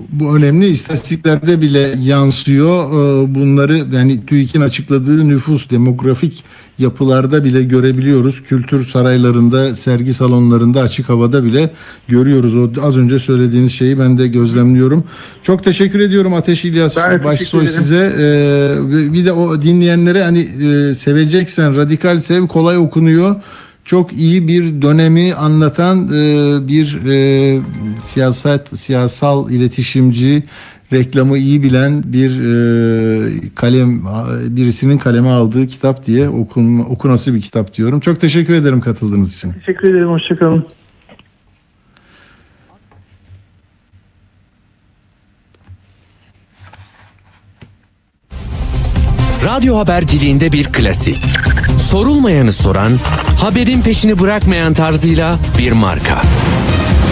Bu 0.09 0.37
önemli. 0.37 0.67
İstatistiklerde 0.67 1.61
bile 1.61 1.95
yansıyor. 2.01 2.89
Ee, 2.89 3.35
Bunları 3.35 3.77
yani 3.77 4.25
TÜİK'in 4.25 4.61
açıkladığı 4.61 5.27
nüfus 5.29 5.69
demografik 5.69 6.43
yapılarda 6.77 7.43
bile 7.43 7.63
görebiliyoruz. 7.63 8.43
Kültür 8.43 8.85
saraylarında, 8.87 9.75
sergi 9.75 10.13
salonlarında, 10.13 10.81
açık 10.81 11.09
havada 11.09 11.43
bile 11.43 11.73
görüyoruz. 12.07 12.55
O 12.55 12.69
az 12.81 12.97
önce 12.97 13.19
söylediğiniz 13.19 13.71
şeyi 13.73 13.99
ben 13.99 14.17
de 14.17 14.27
gözlemliyorum. 14.27 15.03
Çok 15.43 15.63
teşekkür 15.63 15.99
ediyorum 15.99 16.33
Ateş 16.33 16.65
İlyas 16.65 16.97
Ben 16.97 17.23
Başsoy 17.23 17.67
size. 17.67 18.13
Ee, 18.19 19.13
Bir 19.13 19.25
de 19.25 19.31
o 19.31 19.61
dinleyenlere 19.61 20.23
hani 20.23 20.39
e, 20.39 20.93
seveceksen 20.93 21.77
radikal 21.77 22.21
sev 22.21 22.47
kolay 22.47 22.77
okunuyor. 22.77 23.35
Çok 23.89 24.13
iyi 24.13 24.47
bir 24.47 24.81
dönemi 24.81 25.33
anlatan 25.33 26.07
e, 26.07 26.67
bir 26.67 27.05
e, 27.05 27.61
siyaset 28.03 28.79
siyasal 28.79 29.51
iletişimci 29.51 30.43
reklamı 30.93 31.37
iyi 31.37 31.63
bilen 31.63 32.03
bir 32.05 32.29
e, 32.29 33.49
kalem 33.55 34.05
birisinin 34.55 34.97
kaleme 34.97 35.29
aldığı 35.29 35.67
kitap 35.67 36.05
diye 36.05 36.29
okun, 36.29 36.79
okunası 36.79 37.33
bir 37.33 37.41
kitap 37.41 37.73
diyorum. 37.73 37.99
Çok 37.99 38.21
teşekkür 38.21 38.53
ederim 38.53 38.81
katıldığınız 38.81 39.35
için. 39.35 39.53
Teşekkür 39.53 39.89
ederim. 39.89 40.09
Hoşçakalın. 40.09 40.65
Radyo 49.45 49.77
haberciliğinde 49.77 50.51
bir 50.51 50.63
klasik. 50.63 51.17
Sorulmayanı 51.89 52.51
soran, 52.51 52.91
haberin 53.37 53.81
peşini 53.81 54.19
bırakmayan 54.19 54.73
tarzıyla 54.73 55.39
bir 55.57 55.71
marka. 55.71 56.21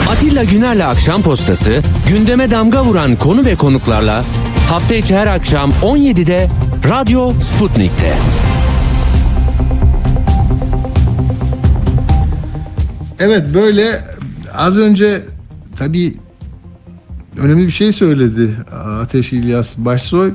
Atilla 0.09 0.43
Güner'le 0.43 0.85
Akşam 0.85 1.21
Postası, 1.21 1.81
gündeme 2.07 2.51
damga 2.51 2.85
vuran 2.85 3.15
konu 3.15 3.45
ve 3.45 3.55
konuklarla 3.55 4.23
hafta 4.69 4.95
içi 4.95 5.15
her 5.15 5.27
akşam 5.27 5.69
17'de 5.69 6.49
Radyo 6.89 7.31
Sputnik'te. 7.31 8.13
Evet 13.19 13.43
böyle 13.53 14.01
az 14.53 14.77
önce 14.77 15.21
tabii 15.77 16.13
önemli 17.37 17.65
bir 17.67 17.71
şey 17.71 17.91
söyledi 17.91 18.55
Ateş 19.01 19.33
İlyas 19.33 19.77
Başsoy. 19.77 20.33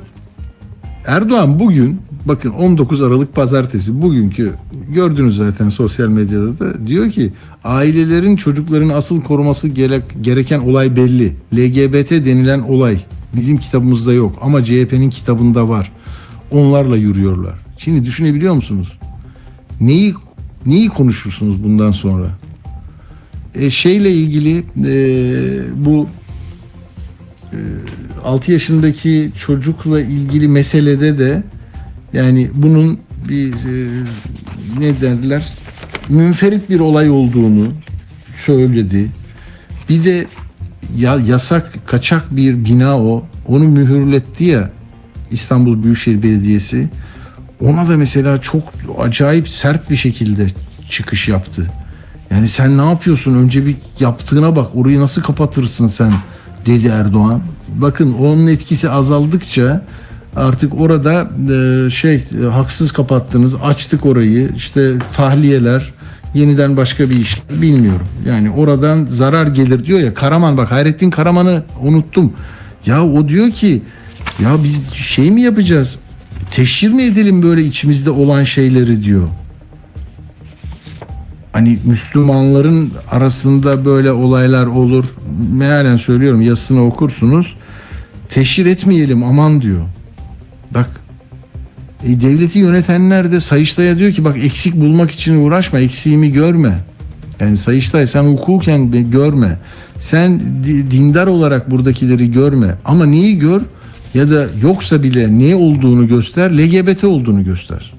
Erdoğan 1.07 1.61
bugün 1.61 2.01
bakın 2.27 2.51
19 2.51 3.03
Aralık 3.03 3.35
pazartesi 3.35 4.03
bugünkü 4.03 4.53
gördünüz 4.89 5.37
zaten 5.37 5.69
sosyal 5.69 6.09
medyada 6.09 6.59
da 6.59 6.87
diyor 6.87 7.11
ki 7.11 7.33
ailelerin 7.65 8.37
çocukların 8.37 8.89
asıl 8.89 9.23
koruması 9.23 9.69
gerek, 9.69 10.03
gereken 10.21 10.59
olay 10.59 10.97
belli. 10.97 11.37
LGBT 11.55 12.11
denilen 12.11 12.61
olay 12.61 13.05
bizim 13.37 13.59
kitabımızda 13.59 14.13
yok 14.13 14.39
ama 14.41 14.65
CHP'nin 14.65 15.11
kitabında 15.11 15.69
var. 15.69 15.93
Onlarla 16.51 16.97
yürüyorlar. 16.97 17.55
Şimdi 17.79 18.07
düşünebiliyor 18.07 18.55
musunuz? 18.55 18.99
Neyi 19.81 20.15
neyi 20.67 20.89
konuşursunuz 20.89 21.65
bundan 21.65 21.91
sonra? 21.91 22.31
E, 23.55 23.71
şeyle 23.71 24.13
ilgili 24.13 24.65
e, 24.87 25.85
bu 25.85 26.09
e, 27.53 27.59
6 28.25 28.53
yaşındaki 28.53 29.33
çocukla 29.47 30.01
ilgili 30.01 30.49
meselede 30.49 31.19
de 31.19 31.43
yani 32.13 32.51
bunun 32.55 32.99
bir 33.29 33.53
e, 33.53 34.05
ne 34.79 35.01
derler 35.01 35.53
münferit 36.09 36.71
bir 36.71 36.81
olay 36.81 37.11
olduğunu 37.11 37.69
söyledi. 38.37 39.09
Bir 39.89 40.05
de 40.05 40.27
ya 40.97 41.17
yasak 41.27 41.87
kaçak 41.87 42.37
bir 42.37 42.65
bina 42.65 42.99
o. 42.99 43.25
Onu 43.49 43.65
mühürletti 43.65 44.45
ya 44.45 44.71
İstanbul 45.31 45.83
Büyükşehir 45.83 46.23
Belediyesi. 46.23 46.89
Ona 47.61 47.89
da 47.89 47.97
mesela 47.97 48.41
çok 48.41 48.63
acayip 48.99 49.49
sert 49.49 49.91
bir 49.91 49.97
şekilde 49.97 50.47
çıkış 50.91 51.29
yaptı. 51.29 51.71
Yani 52.31 52.49
sen 52.49 52.79
ne 52.79 52.91
yapıyorsun? 52.91 53.35
Önce 53.35 53.67
bir 53.67 53.77
yaptığına 54.01 54.57
bak. 54.57 54.77
Orayı 54.77 55.01
nasıl 55.01 55.23
kapatırsın 55.23 55.89
sen? 55.89 56.13
dedi 56.67 56.87
Erdoğan. 56.87 57.41
Bakın 57.69 58.15
onun 58.15 58.47
etkisi 58.47 58.91
azaldıkça 58.91 59.85
artık 60.37 60.81
orada 60.81 61.31
e, 61.53 61.91
şey 61.91 62.15
e, 62.15 62.45
haksız 62.45 62.93
kapattınız. 62.93 63.55
Açtık 63.55 64.07
orayı. 64.07 64.51
İşte 64.57 64.93
tahliyeler 65.17 65.93
yeniden 66.35 66.77
başka 66.77 67.11
bir 67.11 67.17
iş 67.17 67.43
bilmiyorum. 67.63 68.07
Yani 68.27 68.51
oradan 68.51 69.05
zarar 69.05 69.47
gelir 69.47 69.85
diyor 69.85 70.01
ya. 70.01 70.15
Karaman 70.15 70.57
bak 70.57 70.71
Hayrettin 70.71 71.11
Karaman'ı 71.11 71.63
unuttum. 71.81 72.33
Ya 72.87 73.05
o 73.05 73.29
diyor 73.29 73.51
ki 73.51 73.83
ya 74.43 74.65
biz 74.65 74.93
şey 74.93 75.31
mi 75.31 75.43
yapacağız? 75.43 75.99
Teşhir 76.51 76.91
mi 76.91 77.03
edelim 77.03 77.43
böyle 77.43 77.63
içimizde 77.63 78.11
olan 78.11 78.45
şeyleri 78.45 79.05
diyor 79.05 79.29
hani 81.53 81.79
Müslümanların 81.85 82.93
arasında 83.11 83.85
böyle 83.85 84.13
olaylar 84.13 84.67
olur. 84.67 85.05
Mealen 85.53 85.97
söylüyorum 85.97 86.43
yazısını 86.43 86.87
okursunuz. 86.87 87.57
Teşhir 88.31 88.67
etmeyelim 88.67 89.25
aman 89.25 89.63
diyor. 89.63 89.81
Bak 90.75 90.91
e, 92.05 92.21
devleti 92.21 92.59
yönetenler 92.59 93.33
de 93.33 93.41
Sayıştay'a 93.41 93.99
diyor 93.99 94.13
ki 94.13 94.25
bak 94.25 94.37
eksik 94.45 94.75
bulmak 94.77 95.11
için 95.11 95.45
uğraşma 95.45 95.79
eksiğimi 95.79 96.33
görme. 96.33 96.79
Yani 97.41 97.57
Sayıştay 97.57 98.07
sen 98.07 98.23
hukuken 98.23 99.11
görme. 99.11 99.59
Sen 100.01 100.41
di- 100.65 100.91
dindar 100.91 101.27
olarak 101.27 101.71
buradakileri 101.71 102.33
görme. 102.33 102.75
Ama 102.85 103.07
neyi 103.07 103.39
gör 103.39 103.61
ya 104.15 104.31
da 104.31 104.47
yoksa 104.63 105.03
bile 105.03 105.39
ne 105.39 105.55
olduğunu 105.55 106.09
göster 106.09 106.59
LGBT 106.59 107.05
olduğunu 107.05 107.45
göster. 107.45 107.93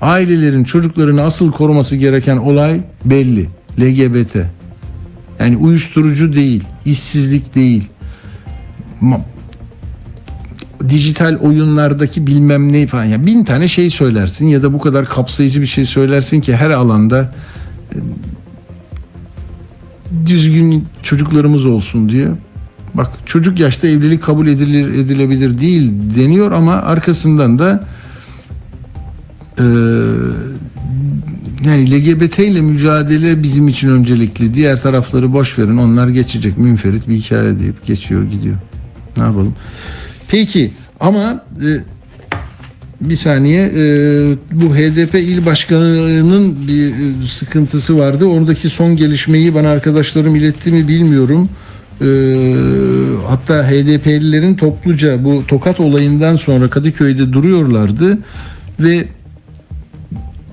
Ailelerin 0.00 0.64
çocuklarını 0.64 1.22
asıl 1.22 1.52
koruması 1.52 1.96
gereken 1.96 2.36
olay 2.36 2.80
belli. 3.04 3.48
LGBT. 3.80 4.36
Yani 5.40 5.56
uyuşturucu 5.56 6.34
değil, 6.34 6.64
işsizlik 6.84 7.54
değil. 7.54 7.84
Dijital 10.88 11.36
oyunlardaki 11.36 12.26
bilmem 12.26 12.72
ne 12.72 12.86
falan. 12.86 13.04
Ya 13.04 13.26
bin 13.26 13.44
tane 13.44 13.68
şey 13.68 13.90
söylersin 13.90 14.46
ya 14.46 14.62
da 14.62 14.72
bu 14.72 14.78
kadar 14.78 15.08
kapsayıcı 15.08 15.62
bir 15.62 15.66
şey 15.66 15.86
söylersin 15.86 16.40
ki 16.40 16.56
her 16.56 16.70
alanda 16.70 17.32
e, 17.92 17.98
düzgün 20.26 20.84
çocuklarımız 21.02 21.66
olsun 21.66 22.08
diyor. 22.08 22.36
Bak 22.94 23.10
çocuk 23.26 23.60
yaşta 23.60 23.88
evlilik 23.88 24.22
kabul 24.22 24.46
edilir 24.46 24.94
edilebilir 24.94 25.58
değil 25.58 25.92
deniyor 26.16 26.52
ama 26.52 26.72
arkasından 26.72 27.58
da 27.58 27.84
ee, 29.58 29.64
yani 31.64 31.90
LGBT 31.90 32.38
ile 32.38 32.60
mücadele 32.60 33.42
bizim 33.42 33.68
için 33.68 33.88
öncelikli. 33.88 34.54
Diğer 34.54 34.82
tarafları 34.82 35.32
boş 35.32 35.58
verin. 35.58 35.76
Onlar 35.76 36.08
geçecek. 36.08 36.58
Münferit 36.58 37.08
bir 37.08 37.14
hikaye 37.14 37.58
deyip 37.60 37.86
geçiyor 37.86 38.24
gidiyor. 38.24 38.56
Ne 39.16 39.22
yapalım? 39.22 39.54
Peki 40.28 40.70
ama 41.00 41.44
e, 41.62 41.68
bir 43.00 43.16
saniye 43.16 43.62
e, 43.62 43.82
bu 44.52 44.76
HDP 44.76 45.14
il 45.14 45.46
başkanının 45.46 46.68
bir 46.68 46.88
e, 46.90 47.26
sıkıntısı 47.26 47.98
vardı. 47.98 48.24
Oradaki 48.24 48.68
son 48.68 48.96
gelişmeyi 48.96 49.54
bana 49.54 49.68
arkadaşlarım 49.68 50.36
iletti 50.36 50.72
mi 50.72 50.88
bilmiyorum. 50.88 51.48
Ee, 52.00 52.06
hatta 53.26 53.68
HDP'lilerin 53.68 54.54
topluca 54.54 55.24
bu 55.24 55.46
Tokat 55.48 55.80
olayından 55.80 56.36
sonra 56.36 56.70
Kadıköy'de 56.70 57.32
duruyorlardı 57.32 58.18
ve 58.80 59.08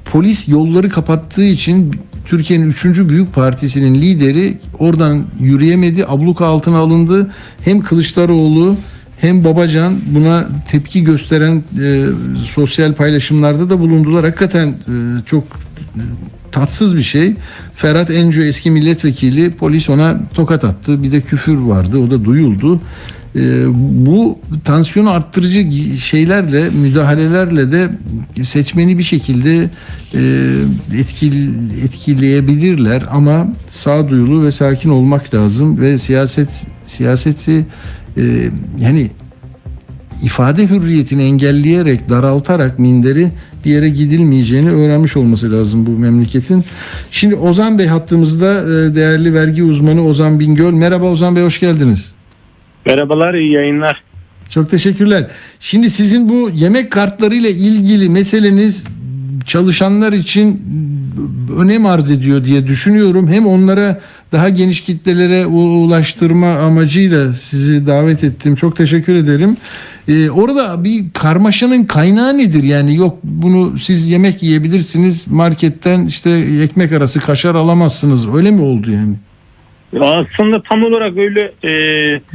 polis 0.05 0.47
yolları 0.47 0.89
kapattığı 0.89 1.43
için 1.43 1.95
Türkiye'nin 2.25 2.69
üçüncü 2.69 3.09
büyük 3.09 3.33
partisinin 3.33 4.01
lideri 4.01 4.57
oradan 4.79 5.23
yürüyemedi, 5.39 6.05
abluka 6.07 6.45
altına 6.45 6.77
alındı. 6.77 7.31
Hem 7.65 7.81
Kılıçdaroğlu 7.81 8.75
hem 9.23 9.43
Babacan 9.43 9.99
buna 10.05 10.47
tepki 10.71 11.03
gösteren 11.03 11.63
e, 11.81 12.05
sosyal 12.45 12.93
paylaşımlarda 12.93 13.69
da 13.69 13.79
bulundular. 13.79 14.25
Hakikaten 14.25 14.67
e, 14.67 14.75
çok 15.25 15.43
e, 15.43 16.01
tatsız 16.51 16.95
bir 16.95 17.01
şey. 17.01 17.33
Ferhat 17.75 18.11
Enco 18.11 18.41
eski 18.41 18.71
milletvekili 18.71 19.51
polis 19.51 19.89
ona 19.89 20.21
tokat 20.33 20.63
attı. 20.63 21.03
Bir 21.03 21.11
de 21.11 21.21
küfür 21.21 21.57
vardı. 21.57 21.97
O 21.97 22.11
da 22.11 22.25
duyuldu. 22.25 22.81
E, 23.35 23.65
bu 24.05 24.39
tansiyonu 24.65 25.09
arttırıcı 25.09 25.71
şeylerle, 25.97 26.69
müdahalelerle 26.69 27.71
de 27.71 27.89
seçmeni 28.43 28.97
bir 28.97 29.03
şekilde 29.03 29.69
e, 30.15 30.99
etkil, 30.99 31.49
etkileyebilirler 31.83 33.05
ama 33.11 33.47
sağduyulu 33.67 34.45
ve 34.45 34.51
sakin 34.51 34.89
olmak 34.89 35.33
lazım 35.33 35.81
ve 35.81 35.97
siyaset 35.97 36.49
siyaseti 36.85 37.65
e, 38.17 38.21
yani 38.81 39.11
ifade 40.23 40.67
hürriyetini 40.69 41.23
engelleyerek, 41.23 42.09
daraltarak 42.09 42.79
minderi 42.79 43.27
bir 43.65 43.71
yere 43.71 43.89
gidilmeyeceğini 43.89 44.71
öğrenmiş 44.71 45.17
olması 45.17 45.51
lazım 45.51 45.85
bu 45.85 45.89
memleketin. 45.89 46.63
Şimdi 47.11 47.35
Ozan 47.35 47.79
Bey 47.79 47.87
hattımızda 47.87 48.53
e, 48.53 48.95
değerli 48.95 49.33
vergi 49.33 49.63
uzmanı 49.63 50.05
Ozan 50.05 50.39
Bingöl. 50.39 50.73
Merhaba 50.73 51.05
Ozan 51.05 51.35
Bey 51.35 51.43
hoş 51.43 51.59
geldiniz. 51.59 52.13
Merhabalar, 52.85 53.33
iyi 53.33 53.51
yayınlar. 53.51 54.03
Çok 54.49 54.71
teşekkürler. 54.71 55.27
Şimdi 55.59 55.89
sizin 55.89 56.29
bu 56.29 56.49
yemek 56.53 56.91
kartlarıyla 56.91 57.49
ilgili 57.49 58.09
meseleniz 58.09 58.83
çalışanlar 59.45 60.13
için 60.13 60.61
önem 61.57 61.85
arz 61.85 62.11
ediyor 62.11 62.45
diye 62.45 62.67
düşünüyorum. 62.67 63.27
Hem 63.27 63.45
onlara 63.47 64.01
daha 64.31 64.49
geniş 64.49 64.81
kitlelere 64.81 65.45
ulaştırma 65.45 66.51
amacıyla 66.51 67.33
sizi 67.33 67.87
davet 67.87 68.23
ettim. 68.23 68.55
Çok 68.55 68.77
teşekkür 68.77 69.15
ederim. 69.15 69.57
Ee, 70.07 70.29
orada 70.29 70.83
bir 70.83 71.03
karmaşanın 71.13 71.83
kaynağı 71.83 72.37
nedir? 72.37 72.63
Yani 72.63 72.95
yok 72.95 73.17
bunu 73.23 73.79
siz 73.79 74.07
yemek 74.07 74.43
yiyebilirsiniz 74.43 75.27
marketten 75.27 76.05
işte 76.05 76.29
ekmek 76.63 76.91
arası 76.91 77.19
kaşar 77.19 77.55
alamazsınız. 77.55 78.35
Öyle 78.35 78.51
mi 78.51 78.61
oldu 78.61 78.91
yani? 78.91 79.15
Aslında 80.01 80.61
tam 80.61 80.83
olarak 80.83 81.17
öyle 81.17 81.51
e, 81.63 81.69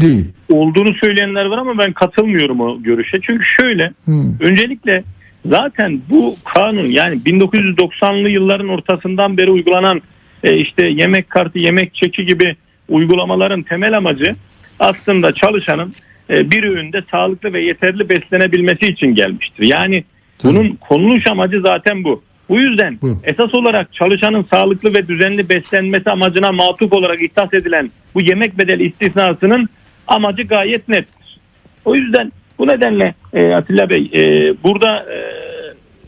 Değil. 0.01 0.25
olduğunu 0.53 0.95
söyleyenler 0.95 1.45
var 1.45 1.59
ama 1.59 1.79
ben 1.79 1.93
katılmıyorum 1.93 2.61
o 2.61 2.83
görüşe. 2.83 3.19
Çünkü 3.23 3.45
şöyle, 3.45 3.93
Hı. 4.05 4.13
öncelikle 4.41 5.05
zaten 5.49 6.01
bu 6.11 6.37
kanun 6.45 6.87
yani 6.87 7.17
1990'lı 7.17 8.29
yılların 8.29 8.69
ortasından 8.69 9.37
beri 9.37 9.51
uygulanan 9.51 10.03
e, 10.45 10.57
işte 10.57 10.87
yemek 10.87 11.31
kartı, 11.31 11.59
yemek 11.59 11.95
çeki 11.95 12.27
gibi 12.27 12.57
uygulamaların 12.89 13.63
temel 13.63 13.97
amacı 13.97 14.35
aslında 14.81 15.33
çalışanın 15.33 15.95
e, 16.31 16.51
bir 16.51 16.63
öğünde 16.63 17.03
sağlıklı 17.11 17.53
ve 17.53 17.63
yeterli 17.63 18.09
beslenebilmesi 18.09 18.87
için 18.87 19.15
gelmiştir. 19.15 19.65
Yani 19.67 20.05
bunun 20.43 20.79
konuluş 20.81 21.27
amacı 21.27 21.61
zaten 21.61 22.05
bu. 22.05 22.23
Bu 22.49 22.61
yüzden 22.61 22.99
Bu. 23.03 23.21
esas 23.25 23.55
olarak 23.55 23.93
çalışanın 23.93 24.47
sağlıklı 24.51 24.95
ve 24.95 25.09
düzenli 25.09 25.49
beslenmesi 25.49 26.11
amacına 26.11 26.53
matuf 26.53 26.93
olarak 26.93 27.23
ihtas 27.23 27.55
edilen 27.55 27.91
bu 28.15 28.21
yemek 28.21 28.59
bedeli 28.59 28.85
istisnasının 28.85 29.69
amacı 30.07 30.43
gayet 30.43 30.89
nettir. 30.89 31.39
O 31.85 31.95
yüzden 31.95 32.33
bu 32.59 32.69
nedenle 32.69 33.15
e, 33.33 33.53
Atilla 33.53 33.91
Bey 33.91 34.11
e, 34.15 34.55
burada 34.65 34.97
e, 34.97 35.19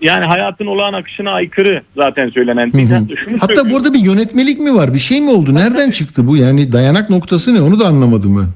yani 0.00 0.24
hayatın 0.24 0.66
olağan 0.66 0.92
akışına 0.92 1.32
aykırı 1.32 1.82
zaten 1.96 2.28
söylenen. 2.30 2.72
Hı 2.72 2.78
hı. 2.78 2.94
hatta 2.94 3.16
şunu 3.16 3.34
Hatta 3.34 3.46
söylüyoruz. 3.46 3.72
burada 3.72 3.94
bir 3.94 3.98
yönetmelik 3.98 4.60
mi 4.60 4.74
var? 4.74 4.94
Bir 4.94 4.98
şey 4.98 5.20
mi 5.20 5.30
oldu? 5.30 5.54
Nereden 5.54 5.90
çıktı 5.90 6.26
bu? 6.26 6.36
Yani 6.36 6.72
dayanak 6.72 7.10
noktası 7.10 7.54
ne? 7.54 7.60
Onu 7.60 7.80
da 7.80 7.86
anlamadım 7.86 8.36
ben. 8.38 8.48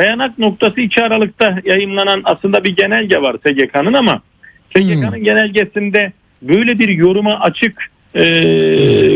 Dayanak 0.00 0.38
noktası 0.38 0.80
2 0.80 1.02
Aralık'ta 1.02 1.58
yayınlanan 1.64 2.20
aslında 2.24 2.64
bir 2.64 2.76
genelge 2.76 3.22
var 3.22 3.36
SGK'nın 3.36 3.92
ama 3.92 4.22
SGK'nın 4.76 5.24
genelgesinde 5.24 6.12
böyle 6.42 6.78
bir 6.78 6.88
yoruma 6.88 7.40
açık 7.40 7.90
e, 8.14 8.22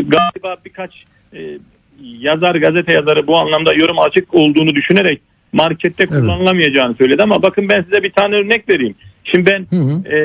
galiba 0.01 0.55
birkaç 0.65 1.05
e, 1.33 1.39
yazar 2.19 2.55
gazete 2.55 2.93
yazarı 2.93 3.27
bu 3.27 3.37
anlamda 3.37 3.73
yoruma 3.73 4.03
açık 4.03 4.33
olduğunu 4.33 4.75
düşünerek 4.75 5.21
markette 5.53 6.05
kullanılamayacağını 6.05 6.95
söyledi 6.95 7.23
ama 7.23 7.41
bakın 7.41 7.69
ben 7.69 7.83
size 7.83 8.03
bir 8.03 8.11
tane 8.11 8.35
örnek 8.35 8.69
vereyim. 8.69 8.95
Şimdi 9.23 9.45
ben 9.51 9.77
Hı 9.77 9.83
hı. 9.83 10.15
e, 10.15 10.19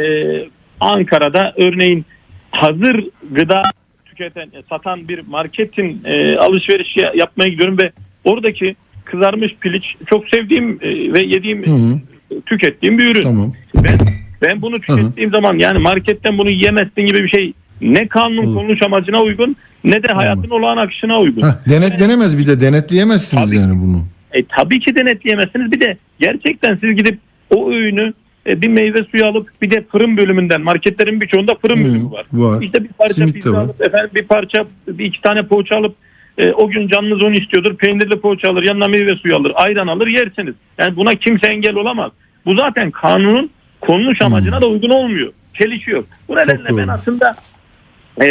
Ankara'da 0.81 1.55
örneğin 1.57 2.05
hazır 2.51 3.05
gıda 3.31 3.62
tüketen 4.05 4.47
e, 4.47 4.62
satan 4.70 5.09
bir 5.09 5.20
marketin 5.29 6.01
e, 6.05 6.37
alışveriş 6.37 6.97
ya- 6.97 7.12
yapmaya 7.14 7.49
gidiyorum 7.49 7.79
ve 7.79 7.93
oradaki 8.25 8.77
kızarmış 9.05 9.55
piliç 9.61 9.85
çok 10.07 10.29
sevdiğim 10.29 10.79
e, 10.83 11.12
ve 11.12 11.22
yediğim 11.22 11.66
Hı 11.66 11.70
hı. 11.70 11.99
tükettiğim 12.47 12.99
bir 12.99 13.07
ürün. 13.07 13.22
Tamam. 13.22 13.53
Ben 13.75 13.99
ben 14.43 14.62
bunu 14.62 14.81
tükettiğim 14.81 15.31
zaman 15.31 15.59
yani 15.59 15.79
marketten 15.79 16.39
bunu 16.39 16.51
yiyemezsin 16.51 17.03
gibi 17.07 17.22
bir 17.25 17.29
şey 17.29 17.53
ne 17.81 18.09
kanun 18.09 18.55
konuş 18.55 18.83
amacına 18.83 19.22
uygun 19.22 19.57
ne 19.85 20.03
de 20.03 20.09
hayatın 20.09 20.51
olağan 20.51 20.77
akışına 20.77 21.20
uygun. 21.20 21.43
Heh, 21.43 21.68
denetlenemez 21.68 22.39
bir 22.39 22.47
de 22.47 22.61
denetleyemezsiniz 22.61 23.45
Tabii. 23.47 23.57
yani 23.57 23.81
bunu. 23.83 24.05
E, 24.35 24.45
tabii 24.45 24.80
ki 24.80 24.97
denetleyemezsiniz. 24.97 25.72
Bir 25.72 25.80
de 25.80 25.97
gerçekten 26.18 26.78
siz 26.80 26.97
gidip 26.97 27.18
o 27.51 27.70
öğünü 27.70 28.12
e, 28.47 28.62
bir 28.62 28.68
meyve 28.68 29.05
suyu 29.05 29.26
alıp 29.26 29.49
bir 29.62 29.70
de 29.70 29.85
fırın 29.93 30.16
bölümünden 30.16 30.61
marketlerin 30.61 31.20
birçoğunda 31.20 31.55
fırın 31.55 31.76
Hı, 31.76 31.85
bölümü 31.85 32.11
var. 32.11 32.26
var. 32.32 32.62
İşte 32.62 32.85
bir 32.85 32.89
parça 32.89 33.14
Simit 33.14 33.35
pizza 33.35 33.59
alıp 33.59 33.87
efendim 33.87 34.11
bir 34.14 34.22
parça 34.24 34.66
bir 34.89 35.05
iki 35.05 35.20
tane 35.20 35.43
poğaça 35.43 35.76
alıp 35.76 35.95
e, 36.39 36.53
o 36.53 36.68
gün 36.68 36.89
canınız 36.89 37.22
onu 37.22 37.35
istiyordur. 37.35 37.76
Peynirli 37.76 38.20
poğaça 38.20 38.51
alır, 38.51 38.62
yanına 38.62 38.89
meyve 38.89 39.16
suyu 39.16 39.37
alır, 39.37 39.53
ayran 39.55 39.87
alır, 39.87 40.07
yersiniz. 40.07 40.55
Yani 40.78 40.97
buna 40.97 41.14
kimse 41.14 41.47
engel 41.47 41.74
olamaz. 41.74 42.12
Bu 42.47 42.55
zaten 42.55 42.91
kanunun 42.91 43.51
konuluş 43.80 44.22
amacına 44.22 44.62
da 44.62 44.66
uygun 44.66 44.91
olmuyor. 44.91 45.32
Çelişiyor. 45.55 46.05
Bu 46.28 46.37
nedenle 46.37 46.68
doğru. 46.68 46.78
ben 46.78 46.89
aslında 46.89 47.37
e, 48.22 48.26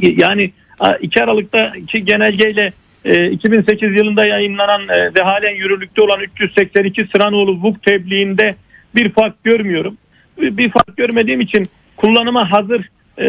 yani 0.00 0.52
2 1.00 1.22
Aralık'taki 1.22 2.04
genelgeyle 2.04 2.72
2008 3.04 3.96
yılında 3.96 4.24
yayınlanan 4.24 4.88
e, 4.88 5.14
ve 5.14 5.20
halen 5.22 5.54
yürürlükte 5.54 6.02
olan 6.02 6.20
382 6.20 7.06
Sıranoğlu 7.12 7.62
VUK 7.62 7.82
tebliğinde 7.82 8.54
bir 8.94 9.12
fark 9.12 9.44
görmüyorum. 9.44 9.96
Bir 10.40 10.56
bir 10.56 10.70
fark 10.70 10.96
görmediğim 10.96 11.40
için 11.40 11.66
kullanıma 11.96 12.52
hazır 12.52 12.88
e, 13.18 13.26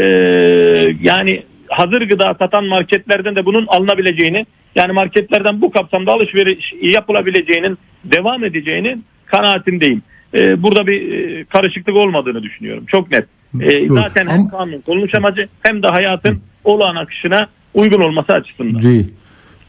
yani 1.01 1.43
hazır 1.67 2.01
gıda 2.01 2.35
satan 2.39 2.65
marketlerden 2.65 3.35
de 3.35 3.45
bunun 3.45 3.65
alınabileceğini 3.67 4.45
yani 4.75 4.91
marketlerden 4.91 5.61
bu 5.61 5.71
kapsamda 5.71 6.11
alışveriş 6.11 6.73
yapılabileceğinin 6.81 7.77
devam 8.03 8.43
edeceğinin 8.43 9.05
kanaatindeyim. 9.25 10.01
E, 10.33 10.63
burada 10.63 10.87
bir 10.87 11.11
e, 11.11 11.45
karışıklık 11.45 11.95
olmadığını 11.95 12.43
düşünüyorum. 12.43 12.85
Çok 12.87 13.11
net. 13.11 13.25
E, 13.61 13.73
Yok. 13.73 13.97
zaten 13.97 14.27
hem 14.27 14.47
kanun 14.47 14.81
konuluş 14.81 15.15
amacı 15.15 15.47
hem 15.61 15.83
de 15.83 15.87
hayatın 15.87 16.41
olağan 16.63 16.95
akışına 16.95 17.47
uygun 17.73 18.01
olması 18.01 18.33
açısından. 18.33 18.81
Değil. 18.81 19.13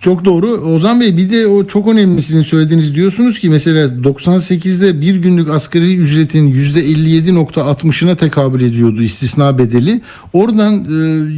Çok 0.03 0.25
doğru. 0.25 0.47
Ozan 0.47 1.01
Bey 1.01 1.17
bir 1.17 1.31
de 1.31 1.47
o 1.47 1.67
çok 1.67 1.89
önemli 1.89 2.23
sizin 2.23 2.43
söylediğiniz 2.43 2.95
diyorsunuz 2.95 3.41
ki 3.41 3.51
mesela 3.51 3.87
98'de 3.87 5.01
bir 5.01 5.15
günlük 5.15 5.49
asgari 5.49 5.97
ücretin 5.97 6.53
%57.60'ına 6.53 8.17
tekabül 8.17 8.61
ediyordu 8.61 9.03
istisna 9.03 9.59
bedeli. 9.59 10.01
Oradan 10.33 10.85
e, 10.85 10.95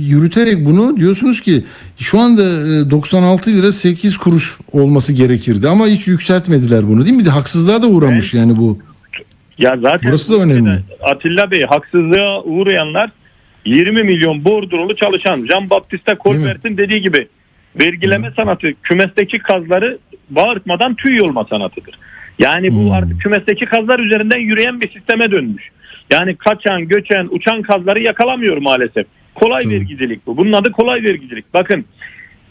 yürüterek 0.08 0.64
bunu 0.64 0.96
diyorsunuz 0.96 1.40
ki 1.40 1.64
şu 1.98 2.18
anda 2.20 2.42
e, 2.42 2.90
96 2.90 3.50
lira 3.50 3.72
8 3.72 4.16
kuruş 4.16 4.58
olması 4.72 5.12
gerekirdi 5.12 5.68
ama 5.68 5.86
hiç 5.86 6.06
yükseltmediler 6.08 6.88
bunu 6.88 7.04
değil 7.04 7.16
mi? 7.16 7.24
De 7.24 7.30
haksızlığa 7.30 7.82
da 7.82 7.86
uğramış 7.86 8.34
yani 8.34 8.56
bu. 8.56 8.78
Ya 9.58 9.76
zaten 9.82 10.10
Burası 10.10 10.32
da 10.32 10.36
önemli. 10.36 10.78
Atilla 11.02 11.50
Bey 11.50 11.62
haksızlığa 11.62 12.42
uğrayanlar 12.42 13.10
20 13.64 14.02
milyon 14.02 14.44
bordrolu 14.44 14.96
çalışan 14.96 15.46
Jean 15.46 15.70
Baptiste 15.70 16.16
Colbert'in 16.22 16.76
dediği 16.76 17.02
gibi 17.02 17.28
vergileme 17.81 18.31
sanatı 18.37 18.72
kümesteki 18.83 19.39
kazları 19.39 19.99
bağırtmadan 20.31 20.95
tüy 20.95 21.16
yolma 21.16 21.45
sanatıdır. 21.45 21.99
Yani 22.39 22.70
bu 22.75 22.81
Hmm. 22.85 22.91
artık 22.91 23.20
kümesteki 23.20 23.66
kazlar 23.66 23.99
üzerinden 23.99 24.39
yürüyen 24.39 24.81
bir 24.81 24.91
sisteme 24.93 25.31
dönmüş. 25.31 25.70
Yani 26.12 26.37
kaçan, 26.37 26.89
göçen, 26.89 27.29
uçan 27.31 27.62
kazları 27.62 28.03
yakalamıyor 28.03 28.57
maalesef. 28.57 29.07
Kolay 29.35 29.68
vergicilik 29.68 30.27
bu. 30.27 30.37
Bunun 30.37 30.53
adı 30.53 30.72
kolay 30.72 31.03
vergicilik. 31.03 31.55
Bakın 31.55 31.85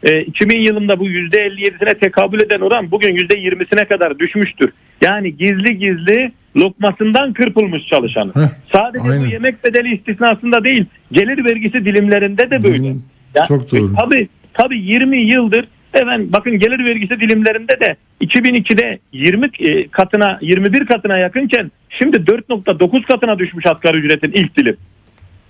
e, 0.04 0.22
2000 0.22 0.58
yılında 0.60 1.00
bu 1.00 1.08
%57'sine 1.08 2.00
tekabül 2.00 2.40
eden 2.40 2.60
oran 2.60 2.92
bugün 2.92 3.16
%20'sine 3.16 3.86
kadar 3.86 4.20
düşmüştür. 4.20 4.70
Yani 5.02 5.38
gizli 5.38 5.78
gizli 5.78 6.32
lokmasından 6.56 7.34
kırpılmış 7.34 7.86
çalışanı. 7.88 8.32
Heh, 8.36 8.50
Sadece 8.74 9.04
aynen. 9.12 9.26
bu 9.26 9.28
yemek 9.32 9.64
bedeli 9.64 9.96
istisnasında 9.96 10.64
değil, 10.64 10.86
gelir 11.12 11.46
vergisi 11.46 11.86
dilimlerinde 11.86 12.50
de 12.52 12.64
böyle. 12.64 12.90
Hı, 12.90 12.96
Ya, 13.36 13.46
çok 13.46 13.72
doğru. 13.72 13.94
Tabii, 13.96 14.28
tabii 14.54 14.80
20 14.80 15.18
yıldır 15.18 15.66
efendim 15.94 16.30
bakın 16.34 16.60
gelir 16.60 16.86
vergisi 16.86 17.20
dilimlerinde 17.20 17.80
de 17.80 17.96
2002'de 18.22 19.00
20 19.14 19.50
e, 19.60 19.88
katına 19.88 20.38
21 20.42 20.86
katına 20.86 21.18
yakınken 21.18 21.72
şimdi 21.90 22.18
4.9 22.18 23.04
katına 23.04 23.40
düşmüş 23.40 23.66
asgari 23.66 23.98
ücretin 23.98 24.32
ilk 24.32 24.58
dilim. 24.58 24.78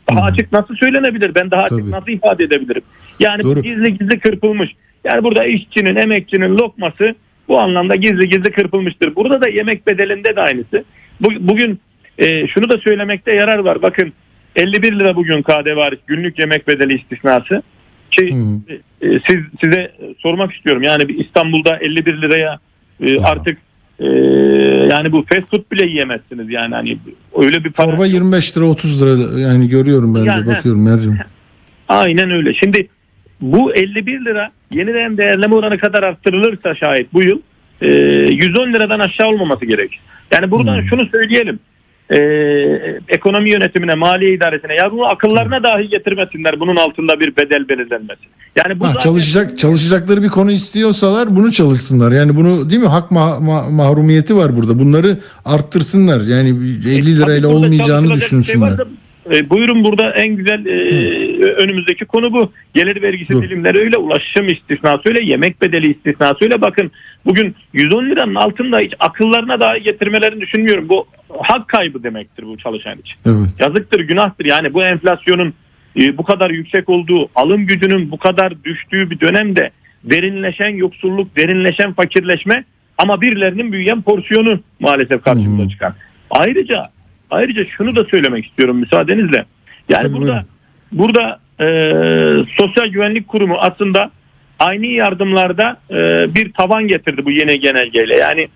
Daha 0.09 0.21
Hı. 0.21 0.25
açık 0.25 0.51
nasıl 0.51 0.75
söylenebilir? 0.75 1.35
Ben 1.35 1.51
daha 1.51 1.63
açık 1.63 1.79
Tabii. 1.79 1.91
nasıl 1.91 2.11
ifade 2.11 2.43
edebilirim? 2.43 2.81
Yani 3.19 3.43
Doğru. 3.43 3.61
gizli 3.61 3.97
gizli 3.97 4.19
kırpılmış. 4.19 4.71
Yani 5.03 5.23
burada 5.23 5.45
işçinin, 5.45 5.95
emekçinin 5.95 6.57
lokması 6.57 7.15
bu 7.47 7.59
anlamda 7.59 7.95
gizli 7.95 8.29
gizli 8.29 8.51
kırpılmıştır. 8.51 9.15
Burada 9.15 9.41
da 9.41 9.47
yemek 9.47 9.87
bedelinde 9.87 10.35
de 10.35 10.41
aynısı. 10.41 10.83
Bu, 11.21 11.29
bugün 11.39 11.79
e, 12.17 12.47
şunu 12.47 12.69
da 12.69 12.77
söylemekte 12.77 13.33
yarar 13.33 13.59
var. 13.59 13.81
Bakın 13.81 14.13
51 14.55 14.99
lira 14.99 15.15
bugün 15.15 15.41
KDV 15.41 15.77
hariç 15.77 15.99
günlük 16.07 16.39
yemek 16.39 16.67
bedeli 16.67 16.93
istisnası. 16.93 17.63
Ki 18.13 18.35
Hı. 18.35 18.73
e, 18.73 19.07
e, 19.07 19.19
siz 19.27 19.39
size 19.63 19.91
sormak 20.19 20.53
istiyorum. 20.53 20.83
Yani 20.83 21.07
bir 21.07 21.19
İstanbul'da 21.19 21.77
51 21.77 22.21
liraya 22.21 22.59
e, 23.01 23.19
artık 23.19 23.57
e, 23.99 24.07
yani 24.91 25.11
bu 25.11 25.25
fast 25.33 25.49
food 25.51 25.71
bile 25.71 25.85
yiyemezsiniz 25.85 26.49
yani 26.49 26.75
hani 26.75 26.97
öyle 27.37 27.63
bir 27.63 27.71
para. 27.71 27.91
Çorba 27.91 28.05
25 28.05 28.57
lira 28.57 28.65
30 28.65 29.01
lira 29.01 29.39
yani 29.39 29.69
görüyorum 29.69 30.15
ben 30.15 30.23
Yani, 30.23 30.45
de 30.45 30.49
bakıyorum 30.55 30.83
Mercim. 30.83 31.19
Aynen 31.89 32.31
öyle. 32.31 32.53
Şimdi 32.53 32.87
bu 33.41 33.73
51 33.75 34.25
lira 34.25 34.51
yeniden 34.71 35.17
değerleme 35.17 35.55
oranı 35.55 35.77
kadar 35.77 36.03
arttırılırsa 36.03 36.75
şayet 36.75 37.13
bu 37.13 37.23
yıl 37.23 37.39
e, 37.81 37.87
110 38.31 38.73
liradan 38.73 38.99
aşağı 38.99 39.27
olmaması 39.27 39.65
gerek. 39.65 39.99
Yani 40.31 40.51
buradan 40.51 40.77
Hmm. 40.81 40.87
şunu 40.87 41.05
söyleyelim. 41.05 41.59
E, 42.11 42.17
ekonomi 43.07 43.49
yönetimine, 43.49 43.95
maliye 43.95 44.33
idaresine 44.33 44.75
ya 44.75 44.91
bunu 44.91 45.05
akıllarına 45.05 45.63
dahi 45.63 45.89
getirmesinler 45.89 46.59
bunun 46.59 46.75
altında 46.75 47.19
bir 47.19 47.35
bedel 47.37 47.69
belirlenmesi. 47.69 48.21
Yani 48.55 48.79
bu 48.79 48.83
Ha, 48.85 48.87
zaten- 48.87 49.01
çalışacak 49.01 49.57
çalışacakları 49.57 50.23
bir 50.23 50.29
konu 50.29 50.51
istiyorsalar 50.51 51.35
bunu 51.35 51.51
çalışsınlar. 51.51 52.11
Yani 52.11 52.35
bunu 52.35 52.69
değil 52.69 52.81
mi 52.81 52.87
hak 52.87 53.11
ma- 53.11 53.37
ma- 53.45 53.71
mahrumiyeti 53.71 54.35
var 54.35 54.55
burada. 54.57 54.79
Bunları 54.79 55.17
arttırsınlar. 55.45 56.21
Yani 56.21 56.47
50 56.49 57.11
E, 57.11 57.15
lirayla 57.15 57.49
burada 57.49 57.65
olmayacağını 57.65 58.07
şey 58.07 58.15
düşünsünler. 58.15 58.71
varsa, 58.71 58.83
e, 59.33 59.49
buyurun 59.49 59.83
burada 59.83 60.11
en 60.11 60.35
güzel 60.35 60.65
e, 60.65 61.43
önümüzdeki 61.53 62.05
konu 62.05 62.33
bu. 62.33 62.51
Gelir 62.73 63.01
vergisi 63.01 63.33
Bu. 63.33 63.41
dilimleri 63.41 63.77
öyle, 63.79 63.97
ulaşım 63.97 64.49
istisnası 64.49 65.01
öyle, 65.05 65.23
yemek 65.23 65.61
bedeli 65.61 65.91
istisnası 65.91 66.37
öyle. 66.41 66.61
Bakın 66.61 66.91
bugün 67.25 67.55
110 67.73 68.05
liranın 68.09 68.35
altında 68.35 68.79
hiç 68.79 68.93
akıllarına 68.99 69.59
dahi 69.59 69.81
getirmelerini 69.81 70.41
düşünmüyorum. 70.41 70.89
Bu 70.89 71.05
hak 71.41 71.67
kaybı 71.67 72.03
demektir 72.03 72.43
bu 72.43 72.57
çalışan 72.57 72.97
için. 72.97 73.15
Evet. 73.25 73.49
Yazıktır, 73.59 73.99
günahtır. 73.99 74.45
Yani 74.45 74.73
bu 74.73 74.83
enflasyonun 74.83 75.53
e, 75.99 76.17
bu 76.17 76.23
kadar 76.23 76.49
yüksek 76.49 76.89
olduğu, 76.89 77.29
alım 77.35 77.65
gücünün 77.65 78.11
bu 78.11 78.17
kadar 78.17 78.63
düştüğü 78.63 79.09
bir 79.09 79.19
dönemde 79.19 79.71
derinleşen 80.03 80.69
yoksulluk, 80.69 81.37
derinleşen 81.37 81.93
fakirleşme 81.93 82.63
ama 82.97 83.21
birilerinin 83.21 83.71
büyüyen 83.71 84.01
porsiyonu 84.01 84.59
maalesef 84.79 85.23
karşımıza 85.23 85.69
çıkan. 85.69 85.95
Ayrıca 86.29 86.83
ayrıca 87.31 87.65
şunu 87.65 87.95
da 87.95 88.03
söylemek 88.03 88.45
istiyorum 88.45 88.77
müsaadenizle. 88.77 89.45
Yani 89.89 90.03
Tabii, 90.03 90.13
burada 90.13 90.45
burada 90.91 91.39
e, 91.59 91.65
Sosyal 92.59 92.87
Güvenlik 92.87 93.27
Kurumu 93.27 93.55
aslında 93.59 94.11
aynı 94.59 94.85
yardımlarda 94.85 95.77
e, 95.91 95.95
bir 96.35 96.53
tavan 96.53 96.87
getirdi 96.87 97.25
bu 97.25 97.31
yeni 97.31 97.59
genelgeyle. 97.59 98.15
Yani 98.15 98.47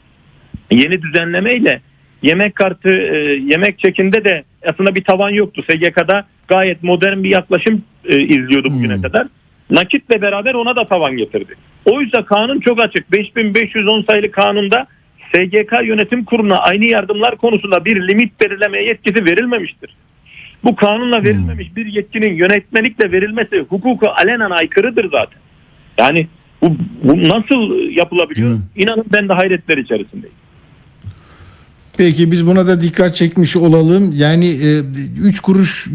yeni 0.71 1.01
düzenlemeyle 1.01 1.81
yemek 2.21 2.55
kartı 2.55 2.89
e, 2.89 3.17
yemek 3.33 3.79
çekinde 3.79 4.23
de 4.23 4.43
aslında 4.69 4.95
bir 4.95 5.03
tavan 5.03 5.29
yoktu. 5.29 5.63
SGK'da 5.69 6.25
gayet 6.47 6.83
modern 6.83 7.23
bir 7.23 7.29
yaklaşım 7.29 7.83
e, 8.05 8.19
izliyordu 8.19 8.69
bugüne 8.73 8.95
Hmm. 8.95 9.01
kadar. 9.01 9.27
Nakitle 9.69 10.21
beraber 10.21 10.53
ona 10.53 10.75
da 10.75 10.87
tavan 10.87 11.17
getirdi. 11.17 11.55
Oysa 11.85 12.25
kanun 12.25 12.59
çok 12.59 12.81
açık. 12.81 13.11
5510 13.11 14.01
sayılı 14.01 14.31
kanunda 14.31 14.87
SGK 15.35 15.73
yönetim 15.83 16.25
kuruluna 16.25 16.57
aynı 16.57 16.85
yardımlar 16.85 17.35
konusunda 17.35 17.85
bir 17.85 18.07
limit 18.07 18.41
belirlemeye 18.41 18.83
yetkisi 18.83 19.25
verilmemiştir. 19.25 19.89
Bu 20.63 20.75
kanunla 20.75 21.23
verilmemiş 21.23 21.75
bir 21.75 21.85
yetkinin 21.85 22.33
yönetmelikle 22.33 23.11
verilmesi 23.11 23.59
hukuka 23.59 24.09
alenen 24.11 24.49
aykırıdır 24.49 25.11
zaten. 25.11 25.39
Yani 25.97 26.27
bu, 26.61 26.75
bu 27.03 27.29
nasıl 27.29 27.89
yapılabiliyor? 27.91 28.49
Hı. 28.51 28.59
İnanın 28.75 29.05
ben 29.13 29.29
de 29.29 29.33
hayretler 29.33 29.77
içerisindeyim. 29.77 30.35
Peki 31.97 32.31
biz 32.31 32.47
buna 32.47 32.67
da 32.67 32.81
dikkat 32.81 33.15
çekmiş 33.15 33.55
olalım. 33.55 34.13
Yani 34.15 34.49
3 35.23 35.39
kuruş 35.39 35.87
e, 35.87 35.91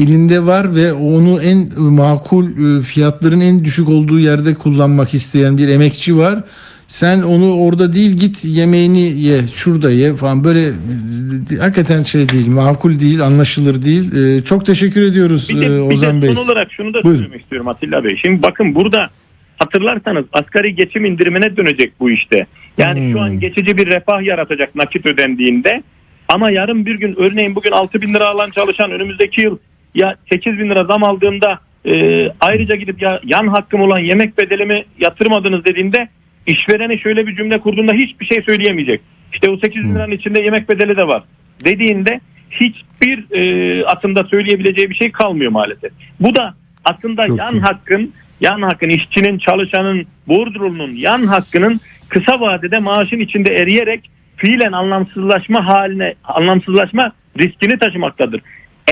elinde 0.00 0.46
var 0.46 0.74
ve 0.76 0.92
onu 0.92 1.42
en 1.42 1.68
makul 1.82 2.78
e, 2.78 2.82
fiyatların 2.82 3.40
en 3.40 3.64
düşük 3.64 3.88
olduğu 3.88 4.18
yerde 4.20 4.54
kullanmak 4.54 5.14
isteyen 5.14 5.58
bir 5.58 5.68
emekçi 5.68 6.16
var. 6.16 6.44
Sen 6.88 7.22
onu 7.22 7.54
orada 7.54 7.92
değil 7.92 8.10
git 8.10 8.44
yemeğini 8.44 9.00
ye 9.00 9.40
şurada 9.54 9.90
ye 9.90 10.14
falan 10.16 10.44
böyle 10.44 10.66
e, 10.66 11.56
hakikaten 11.60 12.02
şey 12.02 12.28
değil 12.28 12.46
makul 12.46 13.00
değil 13.00 13.20
anlaşılır 13.26 13.82
değil. 13.82 14.12
E, 14.14 14.44
Çok 14.44 14.66
teşekkür 14.66 15.02
ediyoruz 15.02 15.48
Bir 15.50 15.60
de, 15.60 15.66
e, 15.66 15.70
bir 15.88 15.94
Ozan 15.94 16.22
de 16.22 16.26
Bey. 16.26 16.34
son 16.34 16.44
olarak 16.44 16.72
şunu 16.72 16.94
da 16.94 17.04
Buyurun. 17.04 17.20
söylemek 17.20 17.42
istiyorum 17.42 17.68
Atilla 17.68 18.04
Bey. 18.04 18.16
Şimdi 18.24 18.42
bakın 18.42 18.74
burada 18.74 19.10
hatırlarsanız 19.58 20.24
asgari 20.32 20.74
geçim 20.74 21.04
indirimine 21.04 21.56
dönecek 21.56 21.92
bu 22.00 22.10
işte. 22.10 22.46
Yani 22.78 23.00
Hmm. 23.00 23.12
şu 23.12 23.20
an 23.20 23.40
geçici 23.40 23.76
bir 23.76 23.86
refah 23.86 24.22
yaratacak 24.22 24.74
nakit 24.74 25.06
ödendiğinde 25.06 25.82
ama 26.28 26.50
yarın 26.50 26.86
bir 26.86 26.94
gün 26.98 27.14
örneğin 27.18 27.54
bugün 27.54 27.70
6 27.70 28.02
bin 28.02 28.14
lira 28.14 28.28
alan 28.28 28.50
çalışan 28.50 28.90
önümüzdeki 28.90 29.40
yıl 29.40 29.58
ya 29.94 30.16
8 30.32 30.58
bin 30.58 30.70
lira 30.70 30.84
zam 30.84 31.04
aldığında 31.04 31.58
e, 31.86 32.28
ayrıca 32.40 32.76
gidip 32.76 33.02
ya 33.02 33.20
yan 33.24 33.48
hakkım 33.48 33.80
olan 33.80 33.98
yemek 33.98 34.38
bedelimi 34.38 34.84
yatırmadınız 35.00 35.64
dediğinde 35.64 36.08
işverene 36.46 36.98
şöyle 36.98 37.26
bir 37.26 37.36
cümle 37.36 37.58
kurduğunda 37.60 37.92
hiçbir 37.92 38.26
şey 38.26 38.42
söyleyemeyecek. 38.42 39.00
İşte 39.32 39.50
o 39.50 39.56
8 39.56 39.82
bin 39.82 39.88
Hmm. 39.88 39.94
liranın 39.94 40.12
içinde 40.12 40.40
yemek 40.40 40.68
bedeli 40.68 40.96
de 40.96 41.06
var 41.08 41.22
dediğinde 41.64 42.20
hiçbir 42.50 43.24
e, 43.36 43.84
aslında 43.86 44.24
söyleyebileceği 44.24 44.90
bir 44.90 44.94
şey 44.94 45.12
kalmıyor 45.12 45.50
maalesef. 45.50 45.92
Bu 46.20 46.34
da 46.34 46.54
aslında 46.84 47.26
Çok 47.26 47.38
yan 47.38 47.54
iyi. 47.54 47.60
hakkın, 47.60 48.12
yan 48.40 48.62
hakkın, 48.62 48.88
işçinin, 48.88 49.38
çalışanın, 49.38 50.06
bordrolunun 50.28 50.92
yan 50.94 51.26
hakkının 51.26 51.80
kısa 52.08 52.40
vadede 52.40 52.78
maaşın 52.78 53.18
içinde 53.18 53.54
eriyerek 53.54 54.10
fiilen 54.36 54.72
anlamsızlaşma 54.72 55.66
haline, 55.66 56.14
anlamsızlaşma 56.24 57.12
riskini 57.38 57.78
taşımaktadır. 57.78 58.40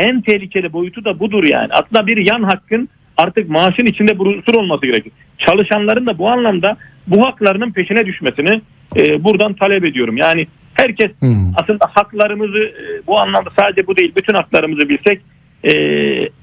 En 0.01 0.21
tehlikeli 0.21 0.73
boyutu 0.73 1.05
da 1.05 1.21
budur 1.21 1.45
yani. 1.45 1.69
Aslında 1.73 2.07
bir 2.07 2.17
yan 2.17 2.43
hakkın 2.43 2.89
artık 3.17 3.49
maaşın 3.49 3.87
içinde 3.87 4.19
bulunur 4.19 4.55
olması 4.55 4.87
gerekir. 4.87 5.13
Çalışanların 5.39 6.07
da 6.07 6.19
bu 6.19 6.29
anlamda 6.29 6.77
bu 7.07 7.27
haklarının 7.27 7.73
peşine 7.73 8.07
düşmesini 8.07 8.61
e, 8.97 9.25
buradan 9.25 9.55
talep 9.55 9.85
ediyorum. 9.85 10.17
Yani 10.17 10.47
herkes 10.75 11.11
Hı. 11.21 11.35
aslında 11.57 11.87
haklarımızı 11.91 12.59
e, 12.59 13.07
bu 13.07 13.21
anlamda 13.21 13.51
sadece 13.57 13.87
bu 13.87 13.97
değil 13.97 14.13
bütün 14.17 14.35
haklarımızı 14.35 14.89
bilsek 14.89 15.21
e, 15.65 15.73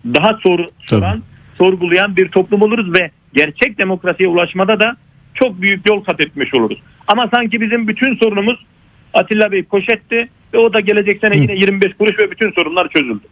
daha 0.05 0.33
sor, 0.43 0.59
soran, 0.79 1.23
sorgulayan 1.57 2.15
bir 2.15 2.27
toplum 2.27 2.61
oluruz 2.61 2.99
ve 2.99 3.11
gerçek 3.33 3.77
demokrasiye 3.77 4.29
ulaşmada 4.29 4.79
da 4.79 4.95
çok 5.35 5.61
büyük 5.61 5.89
yol 5.89 6.03
kat 6.03 6.21
etmiş 6.21 6.53
oluruz. 6.53 6.79
Ama 7.07 7.27
sanki 7.33 7.61
bizim 7.61 7.87
bütün 7.87 8.15
sorunumuz 8.15 8.65
Atilla 9.13 9.51
Bey 9.51 9.63
poşetti 9.63 10.29
ve 10.53 10.57
o 10.57 10.73
da 10.73 10.79
gelecek 10.79 11.19
sene 11.21 11.37
yine 11.37 11.55
25 11.55 11.93
kuruş 11.93 12.19
ve 12.19 12.31
bütün 12.31 12.51
sorunlar 12.51 12.89
çözüldü. 12.89 13.23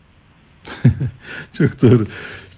Çok 1.58 1.82
doğru. 1.82 2.06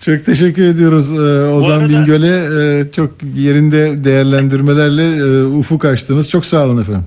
Çok 0.05 0.25
teşekkür 0.25 0.65
ediyoruz 0.65 1.11
e, 1.11 1.49
Ozan 1.51 1.79
arada- 1.79 1.89
Bingöl'e. 1.89 2.79
E, 2.79 2.91
çok 2.91 3.11
yerinde 3.35 4.03
değerlendirmelerle 4.03 5.17
e, 5.17 5.43
ufuk 5.43 5.85
açtınız. 5.85 6.29
Çok 6.29 6.45
sağ 6.45 6.65
olun 6.65 6.81
efendim. 6.81 7.03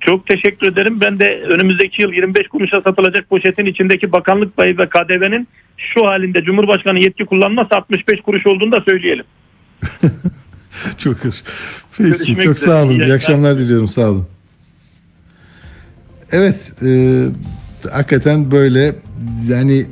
Çok 0.00 0.26
teşekkür 0.26 0.66
ederim. 0.66 1.00
Ben 1.00 1.18
de 1.18 1.40
önümüzdeki 1.40 2.02
yıl 2.02 2.12
25 2.12 2.48
kuruşa 2.48 2.80
satılacak 2.80 3.30
poşetin 3.30 3.66
içindeki 3.66 4.12
bakanlık 4.12 4.56
payı 4.56 4.78
ve 4.78 4.88
KDV'nin 4.88 5.48
şu 5.76 6.06
halinde 6.06 6.42
Cumhurbaşkanı 6.42 6.98
yetki 6.98 7.24
kullanmazsa 7.24 7.76
65 7.76 8.20
kuruş 8.20 8.46
olduğunu 8.46 8.72
da 8.72 8.80
söyleyelim. 8.88 9.24
Çok 10.98 11.24
hoş. 11.24 11.42
Peki 11.98 12.10
Görüşmek 12.10 12.42
çok 12.42 12.58
sağ 12.58 12.84
olun. 12.84 13.00
İyi 13.00 13.12
akşamlar 13.12 13.58
diliyorum. 13.58 13.88
Sağ 13.88 14.10
olun. 14.10 14.26
Evet, 16.32 16.72
e, 16.82 17.24
hakikaten 17.90 18.50
böyle 18.50 18.96
yani 19.48 19.86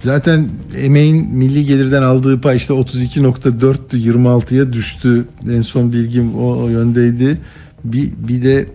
zaten 0.00 0.48
emeğin 0.76 1.34
milli 1.34 1.66
gelirden 1.66 2.02
aldığı 2.02 2.40
pay 2.40 2.56
işte 2.56 2.74
32.4'tü 2.74 3.96
26'ya 3.96 4.72
düştü. 4.72 5.24
En 5.50 5.60
son 5.60 5.92
bilgim 5.92 6.38
o, 6.38 6.62
o 6.62 6.68
yöndeydi. 6.68 7.38
Bir, 7.84 8.12
bir 8.18 8.42
de 8.42 8.66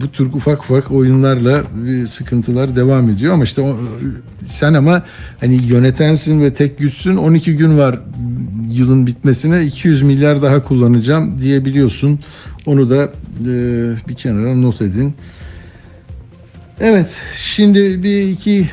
bu 0.00 0.08
tür 0.12 0.26
ufak 0.26 0.64
ufak 0.64 0.90
oyunlarla 0.90 1.62
sıkıntılar 2.06 2.76
devam 2.76 3.10
ediyor 3.10 3.34
ama 3.34 3.44
işte 3.44 3.62
o, 3.62 3.76
sen 4.50 4.74
ama 4.74 5.02
hani 5.40 5.56
yönetensin 5.66 6.40
ve 6.40 6.54
tek 6.54 6.78
güçsün 6.78 7.16
12 7.16 7.56
gün 7.56 7.78
var 7.78 8.00
yılın 8.70 9.06
bitmesine 9.06 9.64
200 9.64 10.02
milyar 10.02 10.42
daha 10.42 10.62
kullanacağım 10.62 11.42
diyebiliyorsun. 11.42 12.20
Onu 12.66 12.90
da 12.90 13.04
e, 13.04 13.08
bir 14.08 14.14
kenara 14.14 14.54
not 14.54 14.82
edin. 14.82 15.14
Evet, 16.80 17.08
şimdi 17.36 18.02
bir 18.02 18.22
iki 18.22 18.66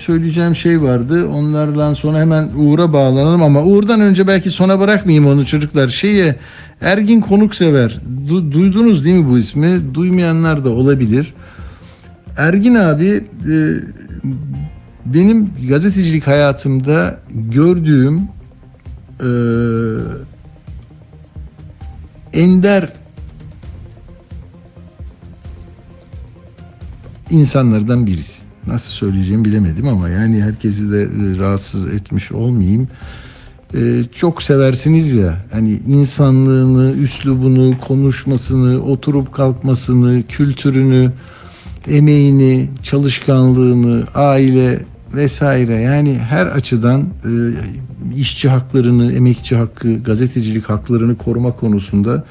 söyleyeceğim 0.00 0.56
şey 0.56 0.82
vardı. 0.82 1.28
Onlarla 1.28 1.94
sonra 1.94 2.20
hemen 2.20 2.48
Uğur'a 2.56 2.92
bağlanalım 2.92 3.42
ama 3.42 3.62
Uğur'dan 3.62 4.00
önce 4.00 4.26
belki 4.26 4.50
sona 4.50 4.80
bırakmayayım 4.80 5.26
onu 5.26 5.46
çocuklar. 5.46 5.88
Şeye 5.88 6.36
Ergin 6.80 7.20
Konuksever 7.20 8.00
du- 8.28 8.52
duydunuz 8.52 9.04
değil 9.04 9.16
mi 9.16 9.28
bu 9.30 9.38
ismi? 9.38 9.94
Duymayanlar 9.94 10.64
da 10.64 10.70
olabilir. 10.70 11.34
Ergin 12.36 12.74
abi 12.74 13.24
e, 13.50 13.54
benim 15.06 15.50
gazetecilik 15.68 16.26
hayatımda 16.26 17.20
gördüğüm 17.50 18.20
e, 19.20 19.28
ender 22.32 22.92
insanlardan 27.30 28.06
birisi. 28.06 28.36
Nasıl 28.66 28.92
söyleyeceğimi 28.92 29.44
bilemedim 29.44 29.88
ama 29.88 30.08
yani 30.08 30.42
herkesi 30.42 30.92
de 30.92 31.02
e, 31.02 31.38
rahatsız 31.38 31.86
etmiş 31.86 32.32
olmayayım. 32.32 32.88
E, 33.74 34.04
çok 34.14 34.42
seversiniz 34.42 35.14
ya 35.14 35.44
hani 35.52 35.80
insanlığını, 35.86 36.92
üslubunu, 36.92 37.74
konuşmasını, 37.80 38.82
oturup 38.82 39.32
kalkmasını, 39.32 40.22
kültürünü, 40.28 41.12
emeğini, 41.88 42.70
çalışkanlığını, 42.82 44.04
aile 44.14 44.80
vesaire 45.14 45.76
yani 45.76 46.18
her 46.18 46.46
açıdan 46.46 47.00
e, 47.00 47.32
işçi 48.16 48.48
haklarını, 48.48 49.12
emekçi 49.12 49.56
hakkı, 49.56 50.02
gazetecilik 50.02 50.64
haklarını 50.64 51.16
koruma 51.16 51.52
konusunda 51.52 52.24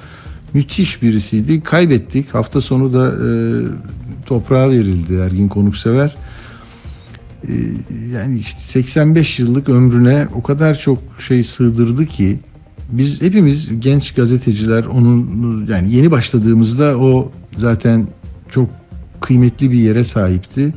müthiş 0.54 1.02
birisiydi. 1.02 1.62
Kaybettik. 1.62 2.34
Hafta 2.34 2.62
sonu 2.62 2.94
da 2.94 3.08
e, 3.08 3.30
toprağa 4.26 4.70
verildi 4.70 5.16
Ergin 5.16 5.48
Konuksever. 5.48 6.16
E, 7.48 7.54
yani 8.14 8.40
işte 8.40 8.60
85 8.60 9.40
yıllık 9.40 9.70
ömrüne 9.70 10.28
o 10.36 10.44
kadar 10.44 10.80
çok 10.80 11.00
şey 11.20 11.44
sığdırdı 11.44 12.06
ki 12.06 12.40
biz 12.92 13.22
hepimiz 13.22 13.80
genç 13.80 14.14
gazeteciler 14.14 14.86
onun 14.86 15.68
yani 15.70 15.94
yeni 15.94 16.12
başladığımızda 16.12 16.98
o 16.98 17.32
zaten 17.58 18.08
çok 18.50 18.70
kıymetli 19.22 19.72
bir 19.72 19.80
yere 19.80 20.04
sahipti. 20.04 20.74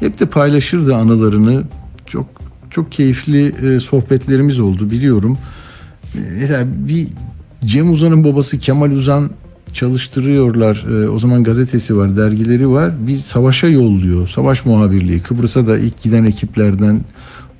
Hep 0.00 0.20
de 0.20 0.26
paylaşırdı 0.26 0.94
anılarını. 0.94 1.64
Çok 2.06 2.26
çok 2.70 2.92
keyifli 2.92 3.54
e, 3.74 3.80
sohbetlerimiz 3.80 4.60
oldu 4.60 4.90
biliyorum. 4.90 5.38
E, 6.14 6.18
Mesela 6.40 6.66
bir 6.88 7.06
Cem 7.64 7.92
Uzan'ın 7.92 8.24
babası 8.24 8.58
Kemal 8.58 8.90
Uzan 8.90 9.30
çalıştırıyorlar. 9.74 10.84
E, 10.90 11.08
o 11.08 11.18
zaman 11.18 11.44
gazetesi 11.44 11.96
var, 11.96 12.16
dergileri 12.16 12.70
var. 12.70 13.06
Bir 13.06 13.18
savaşa 13.18 13.68
yolluyor. 13.68 14.28
Savaş 14.28 14.64
muhabirliği. 14.64 15.20
Kıbrıs'a 15.20 15.66
da 15.66 15.78
ilk 15.78 16.02
giden 16.02 16.24
ekiplerden 16.24 17.00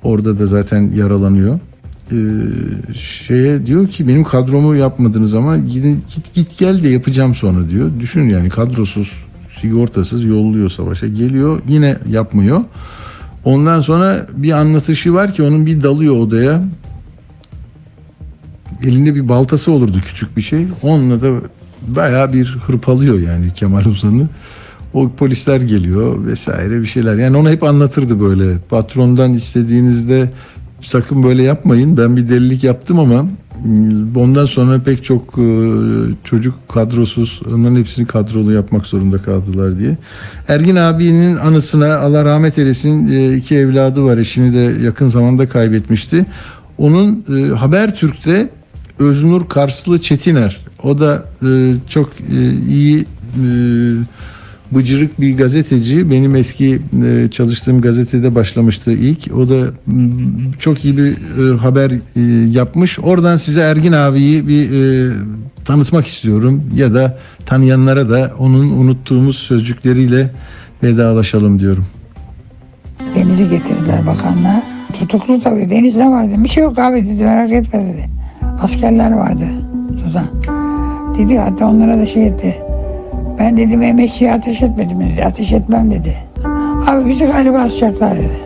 orada 0.03 0.39
da 0.39 0.45
zaten 0.45 0.91
yaralanıyor. 0.95 1.59
E, 2.11 2.17
şeye 2.93 3.65
diyor 3.65 3.87
ki 3.87 4.07
benim 4.07 4.23
kadromu 4.23 4.75
yapmadınız 4.75 5.33
ama 5.33 5.57
gidin 5.57 6.03
git, 6.15 6.33
git 6.33 6.57
gel 6.57 6.83
de 6.83 6.89
yapacağım 6.89 7.35
sonra 7.35 7.69
diyor. 7.69 7.91
Düşün 7.99 8.29
yani 8.29 8.49
kadrosuz, 8.49 9.11
sigortasız 9.61 10.23
yolluyor 10.23 10.69
savaşa. 10.69 11.07
Geliyor 11.07 11.61
yine 11.67 11.97
yapmıyor. 12.09 12.61
Ondan 13.45 13.81
sonra 13.81 14.27
bir 14.35 14.51
anlatışı 14.51 15.13
var 15.13 15.33
ki 15.33 15.43
onun 15.43 15.65
bir 15.65 15.83
dalıyor 15.83 16.17
odaya 16.17 16.63
elinde 18.83 19.15
bir 19.15 19.29
baltası 19.29 19.71
olurdu 19.71 20.01
küçük 20.05 20.37
bir 20.37 20.41
şey. 20.41 20.67
Onunla 20.81 21.21
da 21.21 21.31
bayağı 21.87 22.33
bir 22.33 22.57
hırpalıyor 22.67 23.19
yani 23.19 23.53
Kemal 23.55 23.85
Uzan'ı. 23.85 24.27
O 24.93 25.09
polisler 25.09 25.61
geliyor 25.61 26.25
vesaire 26.25 26.81
bir 26.81 26.85
şeyler. 26.85 27.15
Yani 27.15 27.37
onu 27.37 27.49
hep 27.49 27.63
anlatırdı 27.63 28.19
böyle. 28.19 28.57
Patrondan 28.69 29.33
istediğinizde 29.33 30.29
sakın 30.81 31.23
böyle 31.23 31.43
yapmayın. 31.43 31.97
Ben 31.97 32.17
bir 32.17 32.29
delilik 32.29 32.63
yaptım 32.63 32.99
ama 32.99 33.23
mm, 33.65 34.15
ondan 34.15 34.45
sonra 34.45 34.79
pek 34.79 35.03
çok 35.03 35.37
e, 35.37 35.47
çocuk 36.23 36.69
kadrosuz 36.69 37.41
onların 37.53 37.75
hepsini 37.75 38.07
kadrolu 38.07 38.51
yapmak 38.51 38.85
zorunda 38.85 39.17
kaldılar 39.17 39.79
diye. 39.79 39.97
Ergin 40.47 40.75
abinin 40.75 41.37
anısına 41.37 41.97
Allah 41.97 42.25
rahmet 42.25 42.57
eylesin 42.57 43.11
e, 43.11 43.35
iki 43.35 43.55
evladı 43.55 44.03
var. 44.03 44.17
Eşini 44.17 44.53
de 44.53 44.83
yakın 44.83 45.07
zamanda 45.07 45.49
kaybetmişti. 45.49 46.25
Onun 46.77 47.25
Habertürk'te 47.55 48.49
Öznur 48.99 49.49
Karslı 49.49 50.01
Çetiner. 50.01 50.64
O 50.83 50.99
da 50.99 51.23
e, 51.43 51.73
çok 51.89 52.09
e, 52.21 52.53
iyi 52.69 52.99
e, 53.01 53.45
bıcırık 54.71 55.21
bir 55.21 55.37
gazeteci. 55.37 56.11
Benim 56.11 56.35
eski 56.35 56.79
e, 57.05 57.27
çalıştığım 57.31 57.81
gazetede 57.81 58.35
başlamıştı 58.35 58.91
ilk. 58.91 59.33
O 59.37 59.49
da 59.49 59.55
m, 59.87 60.09
çok 60.59 60.85
iyi 60.85 60.97
bir 60.97 61.11
e, 61.11 61.57
haber 61.57 61.91
e, 61.91 62.21
yapmış. 62.51 62.99
Oradan 62.99 63.35
size 63.35 63.61
Ergin 63.61 63.91
abiyi 63.91 64.47
bir 64.47 64.71
e, 64.71 65.11
tanıtmak 65.65 66.07
istiyorum. 66.07 66.63
Ya 66.75 66.93
da 66.93 67.17
tanıyanlara 67.45 68.09
da 68.09 68.31
onun 68.39 68.69
unuttuğumuz 68.69 69.37
sözcükleriyle 69.37 70.31
vedalaşalım 70.83 71.59
diyorum. 71.59 71.85
Deniz'i 73.15 73.49
getirdiler 73.49 74.05
bakanlığa. 74.07 74.63
Tutuklu 74.99 75.41
tabii. 75.41 75.69
Deniz 75.69 75.95
ne 75.95 76.09
vardı? 76.11 76.33
Bir 76.37 76.49
şey 76.49 76.63
yok 76.63 76.79
abi 76.79 77.05
dedi 77.05 77.23
merak 77.23 77.51
etme 77.51 77.79
dedi. 77.93 78.09
Askerler 78.61 79.11
vardı 79.11 79.45
suda. 80.05 80.23
Dedi 81.17 81.37
hatta 81.37 81.67
onlara 81.67 81.97
da 81.97 82.05
şey 82.05 82.27
etti. 82.27 82.61
Ben 83.39 83.57
dedim 83.57 83.81
emekçiye 83.81 84.33
ateş 84.33 84.61
etmedim 84.61 84.99
dedi. 84.99 85.23
Ateş 85.25 85.51
etmem 85.51 85.91
dedi. 85.91 86.13
Abi 86.87 87.09
bizi 87.09 87.25
galiba 87.25 87.57
asacaklar 87.57 88.15
dedi. 88.15 88.39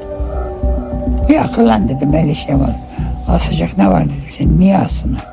Bir 1.30 1.36
akıllan 1.36 1.90
dedim 1.90 2.14
öyle 2.14 2.36
şey 2.36 2.56
var. 2.56 2.76
Asacak 3.28 3.78
ne 3.78 3.88
var 3.88 4.06
dedim. 4.06 4.16
Seni 4.38 4.60
niye 4.60 4.78
assınlar? 4.78 5.32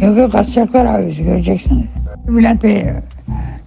Yok 0.00 0.18
yok 0.18 0.34
asacaklar 0.34 0.86
abi 0.86 1.06
bizi 1.06 1.22
göreceksin 1.22 1.78
dedi. 1.78 1.88
Bülent 2.28 2.62
Bey 2.62 2.84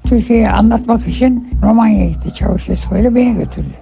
Türkiye'yi 0.04 0.50
anlatmak 0.50 1.08
için 1.08 1.50
Romanya'ya 1.64 2.10
gitti 2.10 2.34
Çavuşescu 2.34 2.98
ile 2.98 3.16
beni 3.16 3.34
götürdü 3.34 3.74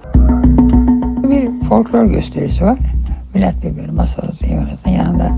bir 1.31 1.65
folklor 1.65 2.05
gösterisi 2.05 2.65
var. 2.65 2.77
Bülent 3.35 3.63
Bey 3.63 3.77
böyle 3.77 3.91
masada 3.91 4.31
yanında 4.89 5.31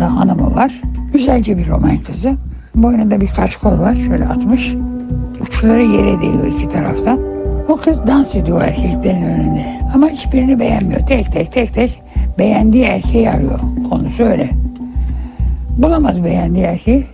da 0.00 0.16
hanımı 0.16 0.54
var. 0.54 0.80
Güzelce 1.12 1.58
bir 1.58 1.68
roman 1.68 1.96
kızı. 1.96 2.34
Boynunda 2.74 3.20
bir 3.20 3.28
kaşkol 3.28 3.78
var 3.78 3.94
şöyle 3.94 4.24
atmış. 4.24 4.74
Uçları 5.40 5.82
yere 5.82 6.20
değiyor 6.20 6.46
iki 6.46 6.68
taraftan. 6.68 7.20
O 7.68 7.76
kız 7.76 8.06
dans 8.06 8.34
ediyor 8.34 8.62
erkeklerin 8.62 9.22
önünde. 9.22 9.80
Ama 9.94 10.08
hiçbirini 10.08 10.60
beğenmiyor. 10.60 11.06
Tek 11.06 11.32
tek 11.32 11.52
tek 11.52 11.74
tek 11.74 12.02
beğendiği 12.38 12.84
erkeği 12.84 13.30
arıyor. 13.30 13.58
Konusu 13.90 14.22
öyle. 14.22 14.50
Bulamadı 15.78 16.24
beğendiği 16.24 16.64
erkeği. 16.64 17.06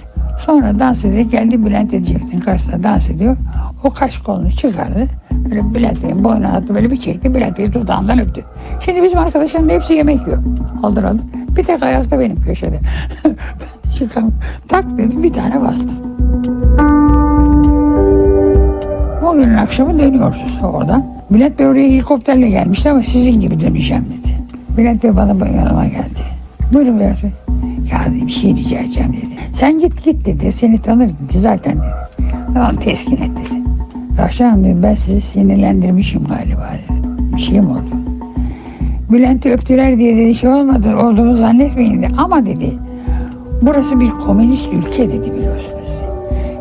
Sonra 0.46 0.78
dans 0.78 1.04
ediyor. 1.04 1.30
Geldi 1.30 1.66
Bülent 1.66 1.94
Ecevit'in 1.94 2.40
karşısında 2.40 2.82
dans 2.82 3.10
ediyor. 3.10 3.36
O 3.84 3.90
kaş 3.90 4.18
kolunu 4.18 4.52
çıkardı. 4.52 5.06
Böyle 5.50 5.74
Bülent 5.74 6.02
Bey'in 6.02 6.42
attı 6.42 6.74
böyle 6.74 6.90
bir 6.90 7.00
çekti. 7.00 7.34
Bülent 7.34 7.58
Bey'i 7.58 7.72
dudağından 7.72 8.18
öptü. 8.18 8.44
Şimdi 8.80 9.02
bizim 9.02 9.18
arkadaşların 9.18 9.68
da 9.68 9.72
hepsi 9.72 9.94
yemek 9.94 10.26
yiyor. 10.26 10.38
Aldır 10.82 11.04
aldır. 11.04 11.22
Bir 11.56 11.64
tek 11.64 11.82
ayakta 11.82 12.20
benim 12.20 12.42
köşede. 12.42 12.80
ben 13.24 13.90
çıkam. 13.90 14.30
Tak 14.68 14.98
dedim 14.98 15.22
bir 15.22 15.32
tane 15.32 15.60
bastım. 15.60 15.98
O 19.26 19.34
günün 19.34 19.56
akşamı 19.56 19.98
dönüyoruz 19.98 20.44
oradan. 20.62 21.06
Bülent 21.30 21.58
Bey 21.58 21.66
oraya 21.66 21.88
helikopterle 21.88 22.48
gelmişti 22.48 22.90
ama 22.90 23.02
sizin 23.02 23.40
gibi 23.40 23.60
döneceğim 23.60 24.04
dedi. 24.04 24.36
Bülent 24.78 25.02
Bey 25.02 25.16
bana 25.16 25.48
yanıma 25.48 25.84
geldi. 25.84 26.20
Buyurun 26.72 26.98
Bülent 26.98 27.22
Bey. 27.22 27.30
Ya 27.92 28.14
dedi, 28.14 28.26
bir 28.26 28.32
şey 28.32 28.56
rica 28.56 28.78
edeceğim 28.78 29.12
dedi. 29.12 29.40
Sen 29.52 29.78
git 29.78 30.04
git 30.04 30.26
dedi. 30.26 30.52
Seni 30.52 30.78
tanır 30.78 31.08
dedi 31.08 31.38
zaten 31.38 31.78
dedi. 31.78 32.26
Tamam 32.54 32.76
teskin 32.76 33.16
et 33.16 33.30
dedi. 33.30 33.59
Hanım 34.20 34.64
dedim, 34.64 34.82
ben 34.82 34.94
sizi 34.94 35.20
sinirlendirmişim 35.20 36.24
galiba. 36.24 36.70
Bir 37.36 37.40
şey 37.40 37.60
mi 37.60 37.70
oldu? 37.70 38.00
Bülent'i 39.10 39.52
öptüler 39.52 39.98
diye 39.98 40.16
dedi 40.16 40.34
şey 40.34 40.50
olmadı 40.50 40.96
olduğunu 40.96 41.36
zannetmeyin 41.36 42.02
dedi. 42.02 42.14
Ama 42.18 42.46
dedi 42.46 42.70
burası 43.62 44.00
bir 44.00 44.10
komünist 44.10 44.68
ülke 44.72 45.08
dedi 45.08 45.32
biliyorsunuz. 45.32 45.90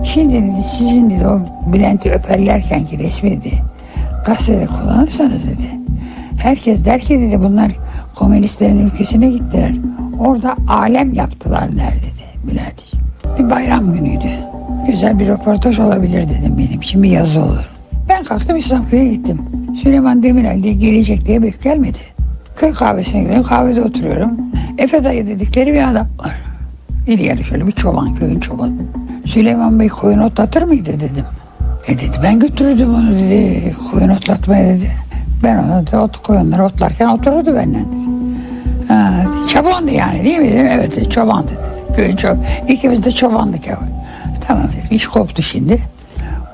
Şimdi 0.03 0.33
dedi 0.33 0.63
sizin 0.63 1.09
dedi 1.09 1.27
o 1.27 1.39
Bülent'i 1.73 2.11
öperlerken 2.11 2.85
ki 2.85 2.99
resmi 2.99 3.31
dedi 3.31 3.51
gazetede 4.25 4.65
kullanırsanız 4.65 5.43
dedi. 5.43 5.79
Herkes 6.41 6.85
der 6.85 6.99
ki 6.99 7.19
dedi 7.19 7.39
bunlar 7.39 7.71
komünistlerin 8.15 8.85
ülkesine 8.85 9.29
gittiler. 9.29 9.71
Orada 10.19 10.55
alem 10.67 11.13
yaptılar 11.13 11.77
der 11.77 11.93
dedi 11.93 12.51
Bülent. 12.51 12.83
Bir 13.39 13.49
bayram 13.49 13.93
günüydü. 13.93 14.48
Güzel 14.91 15.19
bir 15.19 15.27
röportaj 15.27 15.79
olabilir 15.79 16.29
dedim 16.29 16.57
benim 16.57 17.03
bir 17.03 17.09
yazı 17.09 17.39
olur. 17.39 17.69
Ben 18.09 18.23
kalktım 18.23 18.57
İslamköy'e 18.57 19.09
gittim. 19.09 19.41
Süleyman 19.83 20.23
Demirel 20.23 20.63
diye 20.63 20.73
gelecek 20.73 21.25
diye 21.25 21.43
bek 21.43 21.63
gelmedi. 21.63 21.97
Köy 22.55 22.73
kahvesine 22.73 23.21
gidiyorum 23.21 23.43
kahvede 23.43 23.81
oturuyorum. 23.81 24.31
Efe 24.77 25.03
dayı 25.03 25.27
dedikleri 25.27 25.73
bir 25.73 25.89
adam 25.89 26.07
var. 26.19 26.35
İri 27.07 27.23
yarı 27.23 27.43
şöyle 27.43 27.67
bir 27.67 27.71
çoban 27.71 28.15
köyün 28.15 28.39
çobanı. 28.39 28.73
Süleyman 29.25 29.79
Bey 29.79 29.87
koyun 29.87 30.19
otlatır 30.19 30.61
mıydı 30.61 30.93
dedim. 30.93 31.25
E 31.87 31.93
dedi 31.93 32.17
ben 32.23 32.39
götürürdüm 32.39 32.93
onu 32.95 33.11
dedi. 33.11 33.75
Koyun 33.91 34.09
otlatmaya 34.09 34.75
dedi. 34.75 34.91
Ben 35.43 35.57
ona 35.57 35.91
da 35.91 36.03
ot 36.03 36.23
koyunları 36.23 36.65
otlarken 36.65 37.07
otururdu 37.07 37.55
benden 37.55 37.85
dedi. 37.85 38.09
Ha, 38.87 39.11
çobandı 39.47 39.91
yani 39.91 40.23
değil 40.23 40.39
mi 40.39 40.45
dedim. 40.45 40.67
Evet 40.71 40.95
dedi, 40.95 41.09
çobandı 41.09 41.51
dedi. 41.51 41.95
Köyün 41.95 42.15
çob 42.15 42.37
İkimiz 42.67 43.03
de 43.03 43.11
çobandık 43.11 43.67
ya. 43.67 43.77
Tamam 44.49 44.67
dedim 44.67 44.87
iş 44.91 45.07
koptu 45.07 45.43
şimdi. 45.43 45.79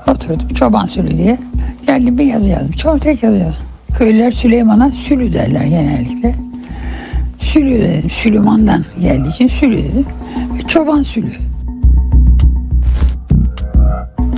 Oturdum 0.06 0.48
çoban 0.48 0.86
sülü 0.86 1.18
diye. 1.18 1.38
Geldim 1.86 2.18
bir 2.18 2.24
yazı 2.24 2.48
yazdım. 2.48 2.72
Çok 2.72 3.02
tek 3.02 3.22
yazı 3.22 3.36
yazdım. 3.36 3.64
Köylüler 3.98 4.30
Süleyman'a 4.30 4.90
sülü 4.90 5.32
derler 5.32 5.64
genellikle. 5.64 6.34
Sülü 7.40 7.82
dedim. 7.82 8.10
Süleyman'dan 8.10 8.84
geldiği 9.00 9.28
için 9.28 9.48
sülü 9.48 9.76
dedim. 9.76 10.06
Ve 10.58 10.68
çoban 10.68 11.02
sülü. 11.02 11.32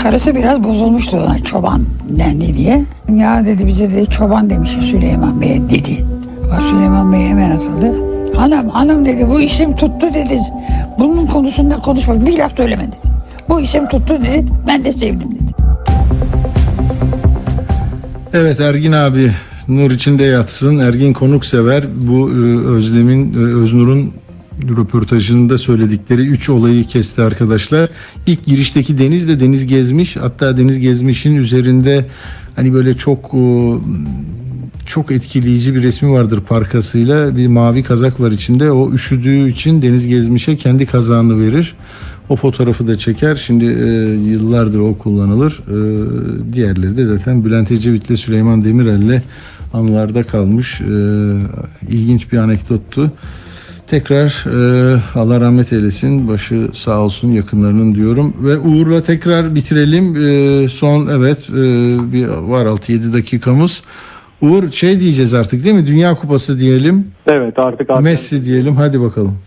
Karısı 0.02 0.34
biraz 0.34 0.64
bozulmuştu 0.64 1.16
ona 1.16 1.38
çoban 1.38 1.82
dendi 2.08 2.56
diye. 2.56 2.84
Ya 3.16 3.44
dedi 3.44 3.66
bize 3.66 3.92
de 3.92 4.06
çoban 4.06 4.50
demiş 4.50 4.70
Süleyman 4.70 5.40
Bey 5.40 5.60
dedi. 5.70 6.04
O 6.46 6.62
Süleyman 6.70 7.12
Bey 7.12 7.26
hemen 7.26 7.50
atıldı. 7.50 7.94
Hanım 8.36 8.68
hanım 8.68 9.06
dedi 9.06 9.28
bu 9.28 9.40
isim 9.40 9.76
tuttu 9.76 10.14
dedi. 10.14 10.38
Bunun 10.98 11.26
konusunda 11.26 11.76
konuşma 11.76 12.26
bir 12.26 12.38
laf 12.38 12.56
söyleme 12.56 12.86
dedi. 12.86 13.07
Bu 13.48 13.60
isim 13.60 13.88
tuttu 13.88 14.18
dedi 14.22 14.44
ben 14.66 14.84
de 14.84 14.92
sevdim 14.92 15.30
dedi. 15.34 15.52
Evet 18.32 18.60
Ergin 18.60 18.92
abi 18.92 19.32
nur 19.68 19.90
içinde 19.90 20.24
yatsın. 20.24 20.78
Ergin 20.78 21.12
konuksever. 21.12 21.84
Bu 21.96 22.30
e, 22.30 22.66
Özlem'in, 22.66 23.34
e, 23.34 23.36
Öznur'un 23.36 24.12
röportajında 24.76 25.58
söyledikleri 25.58 26.20
üç 26.20 26.48
olayı 26.48 26.84
kesti 26.86 27.22
arkadaşlar. 27.22 27.90
İlk 28.26 28.46
girişteki 28.46 28.98
Deniz 28.98 29.28
de 29.28 29.40
Deniz 29.40 29.66
Gezmiş. 29.66 30.16
Hatta 30.16 30.56
Deniz 30.56 30.78
Gezmiş'in 30.78 31.36
üzerinde 31.36 32.06
hani 32.56 32.74
böyle 32.74 32.94
çok 32.94 33.34
e, 33.34 33.72
çok 34.86 35.10
etkileyici 35.10 35.74
bir 35.74 35.82
resmi 35.82 36.12
vardır 36.12 36.40
parkasıyla. 36.40 37.36
Bir 37.36 37.46
mavi 37.46 37.82
kazak 37.82 38.20
var 38.20 38.30
içinde. 38.30 38.72
O 38.72 38.92
üşüdüğü 38.92 39.50
için 39.50 39.82
Deniz 39.82 40.06
Gezmiş'e 40.06 40.56
kendi 40.56 40.86
kazağını 40.86 41.40
verir. 41.40 41.74
O 42.28 42.36
fotoğrafı 42.36 42.88
da 42.88 42.98
çeker. 42.98 43.34
Şimdi 43.34 43.64
e, 43.64 43.86
yıllardır 44.30 44.78
o 44.78 44.98
kullanılır. 44.98 45.60
E, 45.68 46.52
diğerleri 46.52 46.96
de 46.96 47.06
zaten 47.06 47.44
Bülent 47.44 47.72
Ecevit'le 47.72 48.16
Süleyman 48.16 48.64
Demirel'le 48.64 49.22
anılarda 49.74 50.22
kalmış. 50.22 50.80
E, 50.80 50.84
ilginç 51.88 52.32
bir 52.32 52.38
anekdottu. 52.38 53.12
Tekrar 53.86 54.44
e, 54.46 55.00
Allah 55.14 55.40
rahmet 55.40 55.72
eylesin. 55.72 56.28
Başı 56.28 56.68
sağ 56.72 57.00
olsun 57.00 57.28
yakınlarının 57.28 57.94
diyorum. 57.94 58.34
Ve 58.40 58.58
Uğur'la 58.58 59.02
tekrar 59.02 59.54
bitirelim. 59.54 60.16
E, 60.16 60.68
son 60.68 61.06
evet 61.06 61.50
e, 61.50 61.54
bir 62.12 62.26
var 62.26 62.66
6-7 62.66 63.12
dakikamız. 63.12 63.82
Uğur 64.40 64.70
şey 64.70 65.00
diyeceğiz 65.00 65.34
artık 65.34 65.64
değil 65.64 65.74
mi? 65.74 65.86
Dünya 65.86 66.14
Kupası 66.14 66.60
diyelim. 66.60 67.06
Evet 67.26 67.58
artık 67.58 67.90
artık. 67.90 68.04
Messi 68.04 68.44
diyelim. 68.44 68.76
Hadi 68.76 69.00
bakalım. 69.00 69.38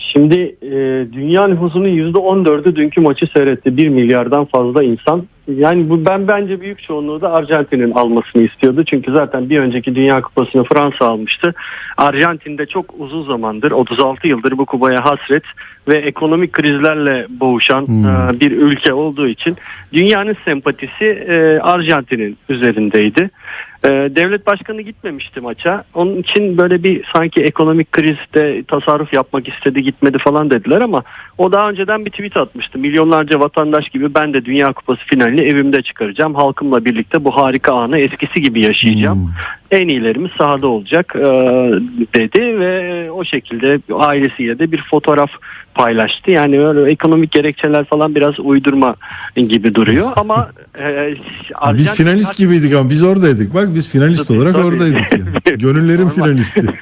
Şimdi 0.00 0.56
e, 0.62 0.72
dünya 1.12 1.48
nüfusunun 1.48 1.88
%14'ü 1.88 2.76
dünkü 2.76 3.00
maçı 3.00 3.26
seyretti. 3.26 3.76
1 3.76 3.88
milyardan 3.88 4.44
fazla 4.44 4.82
insan. 4.82 5.26
Yani 5.48 5.90
bu 5.90 6.06
ben 6.06 6.28
bence 6.28 6.60
büyük 6.60 6.82
çoğunluğu 6.82 7.20
da 7.20 7.32
Arjantin'in 7.32 7.90
almasını 7.90 8.42
istiyordu. 8.42 8.84
Çünkü 8.84 9.12
zaten 9.12 9.50
bir 9.50 9.60
önceki 9.60 9.94
Dünya 9.94 10.20
Kupası'nı 10.20 10.64
Fransa 10.64 11.06
almıştı. 11.06 11.54
Arjantin'de 11.96 12.66
çok 12.66 12.94
uzun 12.98 13.22
zamandır 13.22 13.70
36 13.70 14.28
yıldır 14.28 14.58
bu 14.58 14.66
kupaya 14.66 15.04
hasret 15.04 15.42
ve 15.88 15.98
ekonomik 15.98 16.52
krizlerle 16.52 17.26
boğuşan 17.28 17.84
e, 17.84 18.40
bir 18.40 18.52
ülke 18.52 18.92
olduğu 18.92 19.28
için 19.28 19.56
dünyanın 19.92 20.36
sempatisi 20.44 21.04
e, 21.04 21.58
Arjantin'in 21.60 22.36
üzerindeydi. 22.48 23.30
E, 23.84 23.88
devlet 23.88 24.46
başkanı 24.46 24.80
gitmemişti 24.82 25.40
maça. 25.40 25.84
Onun 25.94 26.16
için 26.16 26.58
böyle 26.58 26.82
bir 26.82 27.04
sanki 27.12 27.40
ekonomik 27.40 27.92
krizde 27.92 28.62
tasarruf 28.68 29.12
yapmak 29.12 29.48
istedi 29.48 29.82
gitmedi 29.82 30.18
falan 30.18 30.50
dediler 30.50 30.80
ama 30.80 31.02
o 31.38 31.52
daha 31.52 31.70
önceden 31.70 32.04
bir 32.04 32.10
tweet 32.10 32.36
atmıştı. 32.36 32.78
Milyonlarca 32.78 33.40
vatandaş 33.40 33.88
gibi 33.88 34.14
ben 34.14 34.32
de 34.32 34.44
Dünya 34.44 34.72
Kupası 34.72 35.00
finalini 35.04 35.40
evimde 35.40 35.82
çıkaracağım. 35.82 36.34
Halkımla 36.34 36.84
birlikte 36.84 37.24
bu 37.24 37.36
harika 37.36 37.72
anı 37.72 37.98
eskisi 37.98 38.40
gibi 38.40 38.64
yaşayacağım. 38.64 39.32
En 39.70 39.88
iyilerimiz 39.88 40.30
sahada 40.38 40.66
olacak 40.66 41.12
e, 41.16 41.22
dedi 42.14 42.58
ve 42.58 43.10
o 43.10 43.24
şekilde 43.24 43.78
ailesiyle 43.94 44.58
de 44.58 44.72
bir 44.72 44.82
fotoğraf 44.90 45.30
paylaştı. 45.74 46.30
Yani 46.30 46.66
öyle 46.66 46.90
ekonomik 46.90 47.30
gerekçeler 47.32 47.84
falan 47.84 48.14
biraz 48.14 48.40
uydurma 48.40 48.94
gibi 49.36 49.74
duruyor 49.74 50.12
ama 50.16 50.50
e, 50.80 51.14
Biz 51.14 51.86
Arjantin- 51.86 51.94
finalist 51.94 52.36
gibiydik 52.36 52.74
ama 52.74 52.90
biz 52.90 53.02
oradaydık. 53.02 53.54
Bak 53.54 53.69
biz 53.74 53.88
finalist 53.88 54.28
Tabii, 54.28 54.38
olarak 54.38 54.54
tabii. 54.54 54.64
oradaydık. 54.66 55.12
yani. 55.12 55.58
Gönüllerin 55.58 56.08
finalisti. 56.08 56.62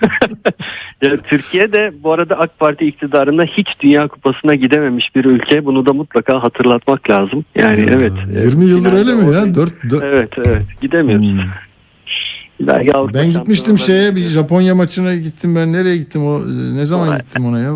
Ya 1.03 1.17
Türkiye'de 1.17 1.93
bu 2.03 2.13
arada 2.13 2.39
AK 2.39 2.59
Parti 2.59 2.85
iktidarında 2.87 3.45
hiç 3.45 3.69
Dünya 3.81 4.09
Kupası'na 4.09 4.55
gidememiş 4.55 5.17
bir 5.17 5.25
ülke. 5.25 5.65
Bunu 5.65 5.87
da 5.87 5.93
mutlaka 5.93 6.43
hatırlatmak 6.43 7.11
lazım. 7.11 7.45
Yani 7.55 7.87
evet. 7.91 8.13
20 8.45 8.65
yıldır 8.65 8.93
öyle 8.93 9.15
mi 9.15 9.21
ya? 9.23 9.27
oradayız. 9.29 9.57
4, 9.57 9.73
4 9.91 10.05
Evet 10.05 10.29
evet 10.39 10.63
gidemiyoruz. 10.81 11.27
Hmm. 11.33 11.41
Belki 12.61 12.95
Avrupa 12.95 13.15
Ben 13.19 13.33
gitmiştim 13.33 13.79
şeye 13.79 14.17
bir 14.17 14.29
Japonya 14.29 14.75
maçına 14.75 15.15
gittim 15.15 15.57
ben 15.57 15.73
nereye 15.73 15.97
gittim 15.97 16.27
o 16.27 16.41
ne 16.77 16.87
zaman 16.87 17.09
Oraya. 17.09 17.19
gittim 17.19 17.47
ona 17.47 17.59
ya 17.59 17.73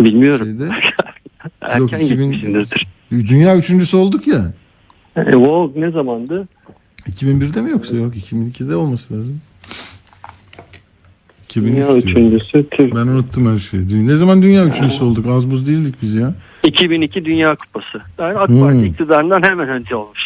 Bilmiyorum. 0.00 0.46
şeyde 0.46 0.68
Erken 1.62 1.78
Yok, 1.78 1.92
2000 2.02 2.32
gitmişsinizdir. 2.32 2.86
dünya 3.10 3.56
üçüncüsü 3.56 3.96
olduk 3.96 4.26
ya 4.26 4.52
E, 5.16 5.36
o 5.36 5.72
ne 5.76 5.90
zamandı? 5.90 6.48
2001'de 7.10 7.60
mi 7.60 7.70
yoksa 7.70 7.96
yok 7.96 8.14
2002'de 8.16 8.76
olması 8.76 9.14
lazım 9.14 9.40
2003 11.44 11.72
Dünya 11.74 11.86
diyor. 11.88 11.96
üçüncüsü 12.02 12.66
Türk. 12.70 12.94
ben 12.94 13.00
unuttum 13.06 13.52
her 13.52 13.58
şeyi 13.58 14.06
ne 14.06 14.14
zaman 14.16 14.42
dünya 14.42 14.64
üçüncüsü 14.64 15.04
olduk 15.04 15.26
az 15.26 15.50
buz 15.50 15.66
değildik 15.66 15.94
biz 16.02 16.14
ya 16.14 16.34
2002 16.64 17.24
Dünya 17.24 17.56
Kupası. 17.56 18.02
Yani 18.18 18.38
AK 18.38 18.48
Hmm. 18.48 18.60
Parti 18.60 18.86
iktidarından 18.86 19.42
hemen 19.42 19.68
önce 19.68 19.96
olmuş. 19.96 20.20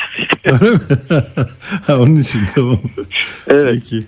öyle 0.44 0.70
mi 0.70 0.80
onun 1.88 2.16
için 2.16 2.40
tamam 2.54 2.78
evet. 3.46 3.74
peki 3.74 4.04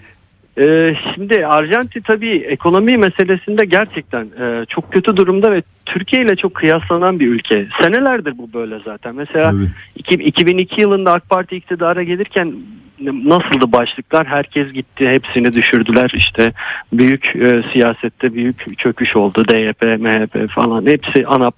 Ee, 0.58 0.94
şimdi 1.14 1.46
Arjantin 1.46 2.00
tabii 2.00 2.30
ekonomi 2.36 2.96
meselesinde 2.96 3.64
gerçekten 3.64 4.24
e, 4.40 4.64
çok 4.68 4.92
kötü 4.92 5.16
durumda 5.16 5.52
ve 5.52 5.62
Türkiye 5.86 6.22
ile 6.22 6.36
çok 6.36 6.54
kıyaslanan 6.54 7.20
bir 7.20 7.26
ülke. 7.28 7.66
Senelerdir 7.82 8.38
bu 8.38 8.52
böyle 8.52 8.78
zaten. 8.84 9.14
Mesela 9.14 9.52
iki- 9.96 10.14
2002 10.24 10.80
yılında 10.80 11.12
AK 11.12 11.28
Parti 11.30 11.56
iktidara 11.56 12.02
gelirken 12.02 12.52
nasıldı 13.00 13.72
başlıklar? 13.72 14.26
Herkes 14.26 14.72
gitti, 14.72 15.08
hepsini 15.08 15.52
düşürdüler. 15.52 16.10
İşte 16.14 16.52
büyük 16.92 17.36
e, 17.36 17.62
siyasette 17.72 18.34
büyük 18.34 18.78
çöküş 18.78 19.16
oldu. 19.16 19.44
DYP, 19.48 19.82
MHP 19.82 20.50
falan 20.50 20.86
hepsi 20.86 21.26
ANAP 21.26 21.54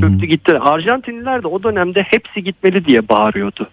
çöktü 0.00 0.26
gitti. 0.26 0.58
Arjantinliler 0.58 1.42
de 1.42 1.46
o 1.46 1.62
dönemde 1.62 2.02
hepsi 2.02 2.44
gitmeli 2.44 2.84
diye 2.84 3.08
bağırıyordu. 3.08 3.68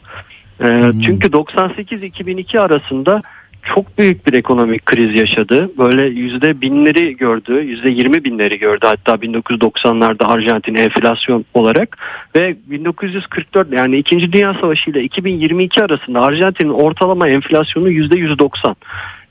E, 0.63 0.91
Çünkü 1.05 1.27
98-2002 1.27 2.59
arasında 2.59 3.21
çok 3.63 3.97
büyük 3.97 4.27
bir 4.27 4.33
ekonomik 4.33 4.85
kriz 4.85 5.19
yaşadı. 5.19 5.71
Böyle 5.77 6.05
yüzde 6.05 6.61
binleri 6.61 7.17
gördü, 7.17 7.61
yüzde 7.61 7.89
yirmi 7.89 8.23
binleri 8.23 8.59
gördü 8.59 8.85
hatta 8.85 9.13
1990'larda 9.13 10.25
Arjantin 10.25 10.75
enflasyon 10.75 11.45
olarak 11.53 11.97
ve 12.35 12.55
1944 12.65 13.73
yani 13.73 13.97
2. 13.97 14.31
Dünya 14.31 14.53
Savaşı 14.61 14.89
ile 14.89 15.03
2022 15.03 15.83
arasında 15.83 16.21
Arjantin'in 16.21 16.73
ortalama 16.73 17.27
enflasyonu 17.27 17.89
yüzde 17.89 18.17
190. 18.17 18.75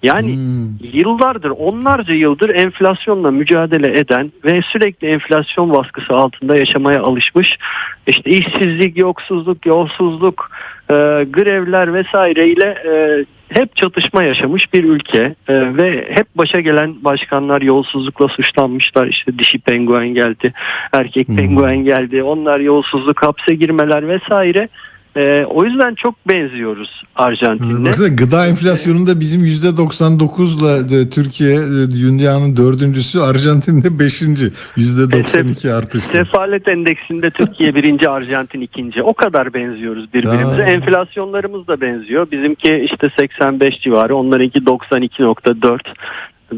Yani 0.02 0.34
Hmm. 0.34 0.68
yıllardır, 0.92 1.50
onlarca 1.50 2.14
yıldır 2.14 2.50
enflasyonla 2.54 3.30
mücadele 3.30 3.98
eden 3.98 4.32
ve 4.44 4.62
sürekli 4.72 5.08
enflasyon 5.08 5.74
baskısı 5.74 6.12
altında 6.12 6.56
yaşamaya 6.56 7.02
alışmış. 7.02 7.58
İşte 8.06 8.30
işsizlik, 8.30 8.98
yoksuzluk, 8.98 9.66
yolsuzluk, 9.66 10.50
e, 10.90 10.94
grevler 11.30 11.94
vesaireyle 11.94 12.64
e, 12.64 13.24
hep 13.54 13.76
çatışma 13.76 14.22
yaşamış 14.22 14.72
bir 14.72 14.84
ülke 14.84 15.34
E, 15.48 15.76
ve 15.76 16.08
hep 16.10 16.26
başa 16.34 16.60
gelen 16.60 17.04
başkanlar 17.04 17.62
yolsuzlukla 17.62 18.28
suçlanmışlar. 18.28 19.06
İşte 19.06 19.38
dişi 19.38 19.58
penguen 19.58 20.08
geldi, 20.08 20.52
erkek 20.92 21.26
penguen 21.26 21.76
geldi. 21.84 22.22
Onlar 22.22 22.60
yolsuzluk, 22.60 23.26
hapse 23.26 23.54
girmeler 23.54 24.08
vesaire. 24.08 24.68
E, 25.16 25.44
o 25.44 25.64
yüzden 25.64 25.94
çok 25.94 26.28
benziyoruz 26.28 27.02
Arjantin'le. 27.16 27.86
Baksana 27.86 28.08
gıda 28.08 28.46
enflasyonunda 28.46 29.20
bizim 29.20 29.44
%99'la 29.44 30.90
de 30.90 31.10
Türkiye 31.10 31.54
e, 31.54 31.90
dünyanın 31.90 32.56
dördüncüsü 32.56 33.20
Arjantin'de 33.20 33.98
beşinci 33.98 34.52
%92 34.76 35.72
artış. 35.72 36.04
Sefalet 36.04 36.68
endeksinde 36.68 37.30
Türkiye 37.30 37.74
birinci, 37.74 38.08
Arjantin 38.08 38.60
ikinci. 38.60 39.02
O 39.02 39.14
kadar 39.14 39.54
benziyoruz 39.54 40.14
birbirimize. 40.14 40.62
Aa. 40.62 40.66
Enflasyonlarımız 40.66 41.68
da 41.68 41.80
benziyor. 41.80 42.30
Bizimki 42.30 42.88
işte 42.92 43.10
85 43.18 43.80
civarı, 43.80 44.16
onlarınki 44.16 44.58
92.4. 44.58 45.78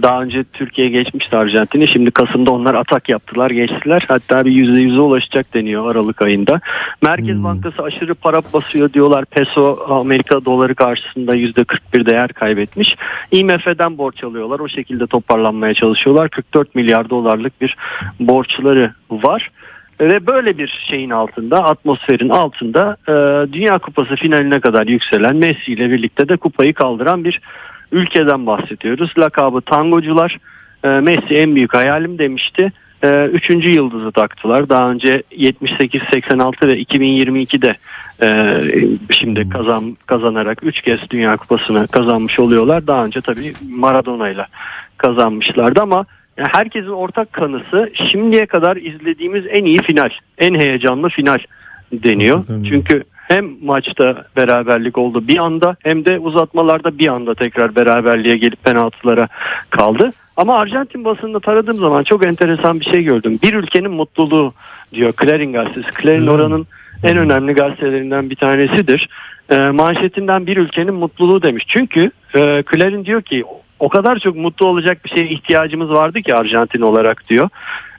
Daha 0.03 0.23
önce 0.23 0.45
Türkiye 0.53 0.89
geçmişti 0.89 1.37
Arjantin'i. 1.37 1.89
Şimdi 1.89 2.11
Kasım'da 2.11 2.51
onlar 2.51 2.75
atak 2.75 3.09
yaptılar, 3.09 3.51
geçtiler. 3.51 4.05
Hatta 4.09 4.45
bir 4.45 4.51
%100'e 4.51 5.01
ulaşacak 5.01 5.55
deniyor 5.55 5.91
Aralık 5.91 6.23
ayında. 6.23 6.61
Merkez 7.03 7.45
Bankası 7.45 7.83
aşırı 7.83 8.15
para 8.15 8.43
basıyor 8.53 8.93
diyorlar. 8.93 9.25
Peso 9.25 9.87
Amerika 9.89 10.45
doları 10.45 10.75
karşısında 10.75 11.37
%41 11.37 12.07
değer 12.07 12.33
kaybetmiş. 12.33 12.97
IMF'den 13.31 13.99
borç 13.99 14.25
alıyorlar. 14.25 14.61
O 14.61 14.69
şekilde 14.69 15.07
toparlanmaya 15.07 15.75
çalışıyorlar. 15.75 16.29
44 16.29 16.75
milyar 16.75 17.11
dolarlık 17.11 17.61
bir 17.61 17.77
borçları 18.21 18.95
var. 19.11 19.51
Ve 20.01 20.27
böyle 20.27 20.59
bir 20.59 20.81
şeyin 20.89 21.11
altında, 21.11 21.65
atmosferin 21.65 22.29
altında 22.29 22.97
e, 23.09 23.13
Dünya 23.53 23.79
Kupası 23.79 24.17
finaline 24.17 24.61
kadar 24.61 24.87
yükselen 24.87 25.37
Messi 25.37 25.73
ile 25.73 25.91
birlikte 25.91 26.29
de 26.29 26.37
kupayı 26.37 26.75
kaldıran 26.75 27.25
bir 27.25 27.41
ülkeden 27.95 28.47
bahsediyoruz. 28.47 29.13
Lakabı 29.19 29.61
Tangocular. 29.61 30.39
E, 30.85 30.89
Messi 30.89 31.35
en 31.35 31.55
büyük 31.55 31.75
hayalim 31.75 32.19
demişti. 32.19 32.73
E, 33.05 33.25
üçüncü 33.27 33.69
yıldızı 33.69 34.13
taktılar. 34.13 34.69
Daha 34.69 34.91
önce 34.91 35.23
78, 35.37 36.03
86 36.13 36.69
ve 36.69 36.83
2022'de 36.83 37.77
e, 38.23 38.61
şimdi 39.11 39.49
kazan 39.49 39.97
kazanarak 40.07 40.59
3 40.63 40.83
kez 40.83 41.01
Dünya 41.11 41.37
Kupası'nı 41.37 41.89
kazanmış 41.89 42.41
oluyorlar. 42.41 42.87
Daha 42.87 43.05
önce 43.05 43.21
tabii 43.21 43.53
Maradona 43.69 44.29
ile 44.29 44.47
kazanmışlardı 44.97 45.83
ama 45.83 46.07
yani 46.37 46.49
herkesin 46.53 46.89
ortak 46.89 47.33
kanısı 47.33 47.93
şimdiye 48.13 48.47
kadar 48.47 48.77
izlediğimiz 48.77 49.45
en 49.51 49.65
iyi 49.65 49.83
final, 49.83 50.11
en 50.39 50.55
heyecanlı 50.55 51.09
final 51.09 51.39
deniyor. 51.93 52.45
Çünkü 52.69 53.05
hem 53.29 53.51
maçta 53.63 54.25
beraberlik 54.37 54.99
oldu 54.99 55.29
bir 55.29 55.39
anda 55.39 55.77
hem 55.83 56.05
de 56.05 56.19
uzatmalarda 56.19 56.99
bir 56.99 57.09
anda 57.09 57.35
tekrar 57.35 57.77
beraberliğe 57.77 58.37
gelip 58.37 58.65
penaltılara 58.65 59.29
kaldı. 59.71 60.13
Ama 60.37 60.59
Arjantin 60.59 61.05
basınında 61.05 61.41
taradığım 61.41 61.79
zaman 61.79 62.05
çok 62.05 62.27
enteresan 62.27 62.81
bir 62.81 62.85
şey 62.85 63.03
gördüm. 63.03 63.39
Bir 63.43 63.55
ülkenin 63.55 63.91
mutluluğu 63.91 64.55
diyor 64.95 65.13
Clarin 65.23 65.53
gazetesi. 65.53 65.89
Clarin 66.03 66.21
Hmm. 66.21 66.29
oranın 66.29 66.67
en 67.03 67.17
önemli 67.17 67.53
gazetelerinden 67.53 68.31
bir 68.31 68.37
tanesidir. 68.37 69.09
E, 69.51 69.59
manşetinden 69.59 70.47
bir 70.47 70.57
ülkenin 70.57 70.95
mutluluğu 70.95 71.43
demiş. 71.43 71.65
Çünkü 71.69 72.11
e, 72.35 72.65
Clarin 72.73 73.05
diyor 73.05 73.23
ki 73.23 73.45
o 73.79 73.89
kadar 73.89 74.19
çok 74.19 74.37
mutlu 74.37 74.67
olacak 74.67 75.05
bir 75.05 75.11
şeye 75.11 75.29
ihtiyacımız 75.29 75.91
vardı 75.91 76.23
ki 76.23 76.35
Arjantin 76.35 76.81
olarak 76.81 77.29
diyor. 77.29 77.49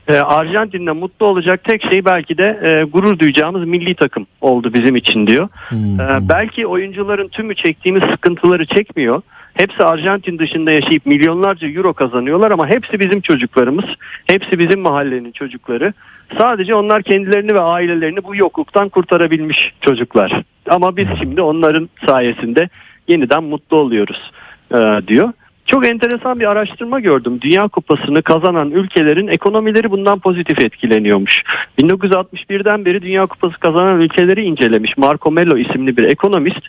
E, 0.07 0.18
Arjantin'de 0.18 0.91
mutlu 0.91 1.26
olacak 1.26 1.64
tek 1.64 1.84
şey 1.90 2.06
belki 2.06 2.38
de 2.38 2.60
e, 2.64 2.84
gurur 2.84 3.19
duyacağımız 3.19 3.65
milli 3.65 3.95
takım 3.95 4.27
oldu 4.41 4.73
bizim 4.73 4.95
için 4.95 5.27
diyor. 5.27 5.49
E, 5.73 6.30
belki 6.30 6.68
oyuncuların 6.68 7.27
tümü 7.27 7.56
çektiğimiz 7.56 8.03
sıkıntıları 8.11 8.65
çekmiyor. 8.65 9.22
Hepsi 9.53 9.84
Arjantin 9.84 10.40
dışında 10.40 10.72
yaşayıp 10.72 11.06
milyonlarca 11.06 11.68
euro 11.68 11.94
kazanıyorlar 11.94 12.52
ama 12.52 12.68
hepsi 12.68 12.99
bizim 12.99 13.22
çocuklarımız. 13.22 13.86
Hepsi 14.27 14.60
bizim 14.60 14.80
mahallenin 14.80 15.32
çocukları. 15.32 15.94
Sadece 16.38 16.76
onlar 16.76 17.03
kendilerini 17.03 17.53
ve 17.53 17.61
ailelerini 17.61 18.23
bu 18.23 18.36
yokluktan 18.36 18.90
kurtarabilmiş 18.90 19.73
çocuklar. 19.82 20.41
Ama 20.69 20.98
biz 20.98 21.07
şimdi 21.19 21.41
onların 21.41 21.90
sayesinde 22.06 22.69
yeniden 23.07 23.44
mutlu 23.44 23.77
oluyoruz 23.77 24.32
e, 24.72 25.07
diyor. 25.07 25.30
Çok 25.65 25.87
enteresan 25.87 26.39
bir 26.39 26.45
araştırma 26.45 26.99
gördüm. 26.99 27.41
Dünya 27.41 27.67
Kupası'nı 27.67 28.21
kazanan 28.21 28.71
ülkelerin 28.71 29.27
ekonomileri 29.27 29.91
bundan 29.91 30.19
pozitif 30.19 30.63
etkileniyormuş. 30.63 31.43
1961'den 31.79 32.85
beri 32.85 33.01
Dünya 33.01 33.25
Kupası 33.25 33.59
kazanan 33.59 34.01
ülkeleri 34.01 34.43
incelemiş. 34.43 34.97
Marco 34.97 35.31
Mello 35.31 35.57
isimli 35.57 35.97
bir 35.97 36.03
ekonomist 36.03 36.61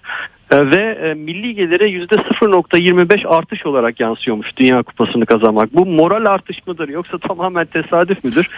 ve 0.52 0.98
e, 1.02 1.14
milli 1.14 1.54
gelire 1.54 1.84
%0.25 1.84 3.28
artış 3.28 3.66
olarak 3.66 4.00
yansıyormuş 4.00 4.56
Dünya 4.56 4.82
Kupası'nı 4.82 5.26
kazanmak. 5.26 5.74
Bu 5.74 5.86
moral 5.86 6.24
artış 6.24 6.66
mıdır 6.66 6.88
yoksa 6.88 7.18
tamamen 7.18 7.66
tesadüf 7.66 8.24
müdür? 8.24 8.48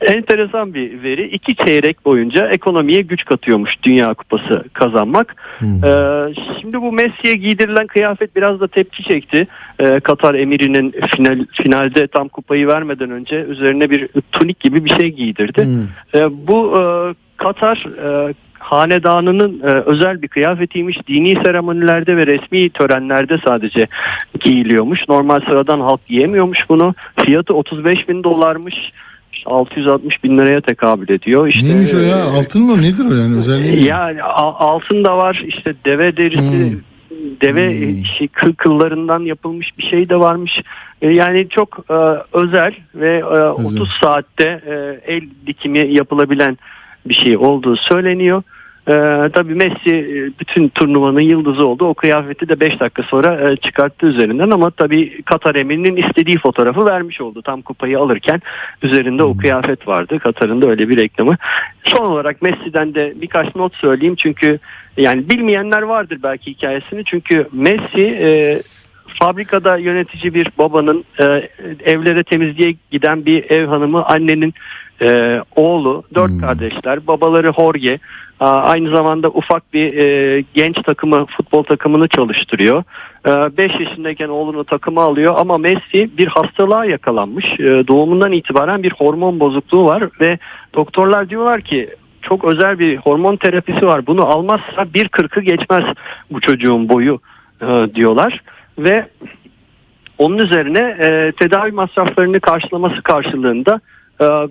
Enteresan 0.00 0.74
bir 0.74 1.02
veri. 1.02 1.28
İki 1.28 1.56
çeyrek 1.56 2.04
boyunca 2.04 2.48
ekonomiye 2.48 3.02
güç 3.02 3.24
katıyormuş 3.24 3.82
Dünya 3.82 4.14
Kupası 4.14 4.64
kazanmak. 4.72 5.36
E, 5.62 5.90
şimdi 6.60 6.80
bu 6.80 6.92
Messi'ye 6.92 7.34
giydirilen 7.34 7.86
kıyafet 7.86 8.36
biraz 8.36 8.60
da 8.60 8.68
tepki 8.68 9.02
çekti. 9.02 9.46
E, 9.78 10.00
Katar 10.00 10.34
emirinin 10.34 10.94
final, 11.16 11.46
finalde 11.52 12.06
tam 12.06 12.28
kupayı 12.28 12.66
vermeden 12.66 13.10
önce 13.10 13.36
üzerine 13.36 13.90
bir 13.90 14.08
tunik 14.32 14.60
gibi 14.60 14.84
bir 14.84 14.90
şey 14.90 15.08
giydirdi. 15.08 15.64
Hmm. 15.64 16.30
Bu 16.46 16.80
e, 16.80 16.82
Katar 17.36 17.86
e, 18.02 18.34
hanedanının 18.66 19.60
e, 19.60 19.66
özel 19.66 20.22
bir 20.22 20.28
kıyafetiymiş. 20.28 20.98
Dini 21.08 21.34
seremonilerde 21.44 22.16
ve 22.16 22.26
resmi 22.26 22.70
törenlerde 22.70 23.38
sadece 23.44 23.86
giyiliyormuş. 24.40 25.08
Normal 25.08 25.40
sıradan 25.40 25.80
halk 25.80 26.06
giyemiyormuş 26.06 26.58
bunu. 26.68 26.94
Fiyatı 27.24 27.54
35 27.54 28.08
bin 28.08 28.24
dolarmış. 28.24 28.74
660 29.46 30.24
bin 30.24 30.38
liraya 30.38 30.60
tekabül 30.60 31.08
ediyor. 31.08 31.46
İşte, 31.48 31.66
Neymiş 31.68 31.94
o 31.94 31.98
ya? 31.98 32.18
e, 32.18 32.22
Altın 32.22 32.62
mı? 32.62 32.82
Nedir 32.82 33.04
o 33.10 33.14
yani? 33.14 33.36
Özelliği 33.36 33.84
yani 33.84 34.22
altın 34.22 35.04
da 35.04 35.18
var 35.18 35.42
işte 35.46 35.74
deve 35.84 36.16
derisi 36.16 36.40
Hmm. 36.70 36.80
deve 37.42 37.70
Hmm. 37.80 38.04
şey, 38.04 38.28
kıl 38.28 38.52
kıllarından 38.52 39.20
yapılmış 39.20 39.78
bir 39.78 39.82
şey 39.82 40.08
de 40.08 40.16
varmış. 40.20 40.60
E, 41.02 41.08
yani 41.10 41.48
çok 41.48 41.78
e, 41.90 41.94
özel 42.32 42.74
ve 42.94 43.16
e, 43.18 43.44
30 43.46 43.88
saatte 44.02 44.60
e, 44.66 45.00
el 45.14 45.22
dikimi 45.46 45.78
yapılabilen 45.94 46.58
bir 47.06 47.14
şey 47.14 47.36
olduğu 47.36 47.76
söyleniyor. 47.76 48.42
E, 48.88 48.92
tabii 49.32 49.54
Messi 49.54 49.94
e, 49.94 50.40
bütün 50.40 50.68
turnuvanın 50.68 51.20
yıldızı 51.20 51.66
oldu. 51.66 51.84
O 51.84 51.94
kıyafeti 51.94 52.48
de 52.48 52.60
5 52.60 52.80
dakika 52.80 53.02
sonra 53.02 53.50
e, 53.50 53.56
çıkarttı 53.56 54.06
üzerinden 54.06 54.50
ama 54.50 54.70
tabii 54.70 55.22
Katar 55.22 55.54
emirinin 55.54 55.96
istediği 55.96 56.38
fotoğrafı 56.38 56.86
vermiş 56.86 57.20
oldu. 57.20 57.42
Tam 57.42 57.62
kupayı 57.62 57.98
alırken 57.98 58.42
üzerinde 58.82 59.22
o 59.22 59.36
kıyafet 59.36 59.88
vardı. 59.88 60.18
Katar'ın 60.18 60.62
da 60.62 60.68
öyle 60.68 60.88
bir 60.88 60.96
reklamı. 60.96 61.36
Son 61.84 62.04
olarak 62.04 62.42
Messi'den 62.42 62.94
de 62.94 63.12
birkaç 63.16 63.54
not 63.54 63.76
söyleyeyim 63.76 64.14
çünkü 64.14 64.58
yani 64.96 65.30
bilmeyenler 65.30 65.82
vardır 65.82 66.18
belki 66.22 66.50
hikayesini. 66.50 67.04
Çünkü 67.04 67.48
Messi 67.52 68.18
e, 68.20 68.60
fabrikada 69.06 69.76
yönetici 69.76 70.34
bir 70.34 70.48
babanın 70.58 71.04
e, 71.20 71.24
evlere 71.84 72.24
temizliğe 72.24 72.74
giden 72.90 73.26
bir 73.26 73.50
ev 73.50 73.66
hanımı 73.66 74.04
annenin 74.04 74.54
e, 75.02 75.40
oğlu 75.56 76.02
dört 76.14 76.30
Hmm. 76.30 76.40
kardeşler 76.40 77.06
babaları 77.06 77.52
Jorge 77.52 77.98
a, 78.40 78.50
aynı 78.50 78.90
zamanda 78.90 79.28
ufak 79.28 79.72
bir 79.72 79.96
e, 79.96 80.44
genç 80.54 80.82
takımı 80.82 81.26
futbol 81.26 81.62
takımını 81.62 82.08
çalıştırıyor. 82.08 82.84
5 83.26 83.80
yaşındayken 83.80 84.28
oğlunu 84.28 84.64
takıma 84.64 85.02
alıyor 85.02 85.34
ama 85.38 85.58
Messi 85.58 86.10
bir 86.18 86.26
hastalığa 86.26 86.84
yakalanmış. 86.84 87.44
E, 87.60 87.88
doğumundan 87.88 88.32
itibaren 88.32 88.82
bir 88.82 88.92
hormon 88.92 89.40
bozukluğu 89.40 89.84
var 89.84 90.04
ve 90.20 90.38
doktorlar 90.74 91.30
diyorlar 91.30 91.60
ki 91.60 91.90
çok 92.22 92.44
özel 92.44 92.78
bir 92.78 92.96
hormon 92.96 93.36
terapisi 93.36 93.86
var. 93.86 94.06
Bunu 94.06 94.26
almazsa 94.26 94.82
1.40'ı 94.82 95.42
geçmez 95.42 95.84
bu 96.30 96.40
çocuğun 96.40 96.88
boyu 96.88 97.20
e, 97.62 97.94
diyorlar. 97.94 98.42
Ve 98.78 99.06
onun 100.18 100.38
üzerine 100.38 100.78
e, 100.78 101.32
tedavi 101.32 101.70
masraflarını 101.70 102.40
karşılaması 102.40 103.02
karşılığında 103.02 103.74
e, 103.74 103.95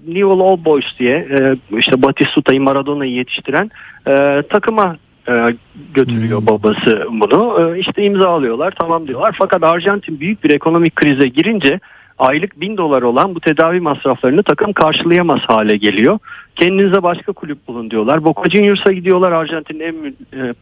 Newell 0.07 0.39
Old 0.39 0.65
Boys 0.65 0.85
diye 0.99 1.15
e, 1.17 1.55
işte 1.77 2.01
Batistuta'yı 2.01 2.61
Maradona'yı 2.61 3.11
yetiştiren 3.11 3.71
e, 4.07 4.43
takıma 4.49 4.97
e, 5.27 5.55
götürüyor 5.93 6.39
Hmm. 6.39 6.47
babası 6.47 7.07
bunu. 7.11 7.75
İşte 7.77 8.03
imzalıyorlar 8.03 8.73
tamam 8.79 9.07
diyorlar. 9.07 9.35
Fakat 9.39 9.63
Arjantin 9.63 10.19
büyük 10.19 10.43
bir 10.43 10.49
ekonomik 10.49 10.95
krize 10.95 11.27
girince 11.27 11.79
aylık 12.19 12.61
bin 12.61 12.77
dolar 12.77 13.01
olan 13.01 13.35
bu 13.35 13.39
tedavi 13.39 13.79
masraflarını 13.79 14.43
takım 14.43 14.73
karşılayamaz 14.73 15.39
hale 15.47 15.77
geliyor. 15.77 16.19
Kendinize 16.55 17.03
başka 17.03 17.31
kulüp 17.31 17.67
bulun 17.67 17.91
diyorlar. 17.91 18.23
Boca 18.23 18.49
Juniors'a 18.49 18.91
gidiyorlar. 18.91 19.31
Arjantin'in 19.31 20.15
en 20.33 20.53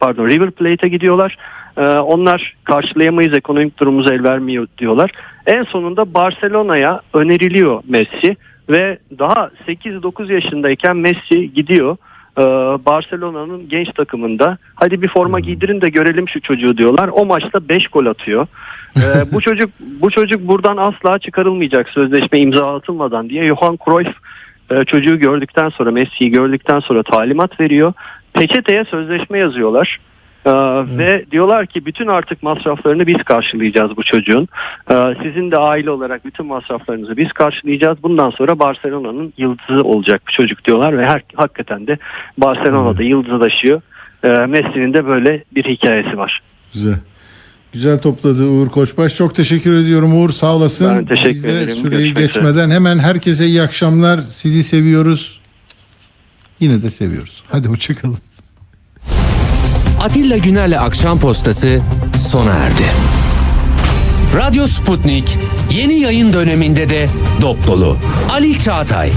pardon 0.00 0.28
River 0.28 0.50
Plate'e 0.50 0.88
gidiyorlar. 0.88 1.36
Onlar 2.00 2.56
karşılayamayız 2.64 3.36
ekonomik 3.36 3.78
durumumuz 3.78 4.10
el 4.10 4.24
vermiyor 4.24 4.66
diyorlar. 4.78 5.10
En 5.46 5.62
sonunda 5.62 6.14
Barcelona'ya 6.14 7.00
öneriliyor 7.14 7.82
Messi 7.88 8.36
ve 8.72 8.98
daha 9.18 9.50
8-9 9.66 10.32
yaşındayken 10.32 10.96
Messi 10.96 11.52
gidiyor. 11.54 11.96
e, 12.38 12.42
Barcelona'nın 12.86 13.68
genç 13.68 13.88
takımında 13.88 14.58
hadi 14.74 15.02
bir 15.02 15.08
forma 15.08 15.40
giydirin 15.40 15.80
de 15.80 15.88
görelim 15.88 16.28
şu 16.28 16.40
çocuğu 16.40 16.78
diyorlar. 16.78 17.10
O 17.12 17.26
maçta 17.26 17.68
5 17.68 17.88
gol 17.88 18.06
atıyor. 18.06 18.46
E, 18.96 19.32
bu 19.32 19.40
çocuk 19.40 19.70
bu 19.80 20.10
çocuk 20.10 20.48
buradan 20.48 20.76
asla 20.76 21.18
çıkarılmayacak 21.18 21.88
sözleşme 21.88 22.40
imzalatılmadan 22.40 23.28
diye 23.28 23.46
Johan 23.46 23.78
Cruyff 23.84 24.16
e, 24.70 24.84
çocuğu 24.84 25.18
gördükten 25.18 25.68
sonra 25.68 25.90
Messi'yi 25.90 26.30
gördükten 26.30 26.80
sonra 26.80 27.02
talimat 27.02 27.60
veriyor. 27.60 27.92
Peçeteye 28.32 28.84
sözleşme 28.84 29.38
yazıyorlar. 29.38 30.00
Ee, 30.46 30.50
Ve 30.98 31.24
diyorlar 31.30 31.66
ki 31.66 31.86
bütün 31.86 32.06
artık 32.06 32.42
masraflarını 32.42 33.06
biz 33.06 33.22
karşılayacağız 33.22 33.96
bu 33.96 34.02
çocuğun. 34.02 34.48
Ee, 34.90 35.14
sizin 35.22 35.50
de 35.50 35.56
aile 35.56 35.90
olarak 35.90 36.24
bütün 36.24 36.46
masraflarınızı 36.46 37.16
biz 37.16 37.32
karşılayacağız. 37.32 38.02
Bundan 38.02 38.30
sonra 38.30 38.58
Barcelona'nın 38.58 39.32
yıldızı 39.38 39.84
olacak 39.84 40.22
bu 40.28 40.32
çocuk 40.32 40.64
diyorlar 40.64 40.98
ve 40.98 41.04
her, 41.04 41.22
hakikaten 41.34 41.86
de 41.86 41.98
Barcelona'da 42.38 43.02
yıldızlaşıyor. 43.02 43.80
Ee, 44.24 44.28
Messi'nin 44.28 44.94
de 44.94 45.06
böyle 45.06 45.44
bir 45.54 45.64
hikayesi 45.64 46.18
var. 46.18 46.42
Güzel. 46.74 46.98
Güzel 47.72 47.98
topladı 47.98 48.44
Uğur 48.44 48.68
Koçbaş. 48.68 49.16
Çok 49.16 49.34
teşekkür 49.34 49.72
ediyorum 49.74 50.22
Uğur. 50.22 50.30
Sağ 50.30 50.56
olasın. 50.56 50.96
Ben 50.98 51.04
teşekkür 51.04 51.30
Biz 51.30 51.44
de 51.44 51.50
ederim. 51.62 51.74
süreyi 51.74 52.14
Görüşmek 52.14 52.26
geçmeden 52.34 52.70
hemen 52.70 52.98
herkese 52.98 53.46
iyi 53.46 53.62
akşamlar. 53.62 54.20
Sizi 54.30 54.62
seviyoruz. 54.62 55.40
Yine 56.60 56.82
de 56.82 56.90
seviyoruz. 56.90 57.42
Hadi 57.48 57.68
hoşçakalın. 57.68 58.18
Atilla 60.02 60.36
Güner'le 60.36 60.78
Akşam 60.78 61.20
Postası 61.20 61.80
sona 62.18 62.52
erdi. 62.52 62.84
Radyo 64.36 64.66
Sputnik 64.66 65.38
yeni 65.70 66.00
yayın 66.00 66.32
döneminde 66.32 66.88
de 66.88 67.08
dop 67.40 67.66
dolu. 67.66 67.96
Ali 68.30 68.58
Çağatay, 68.58 69.12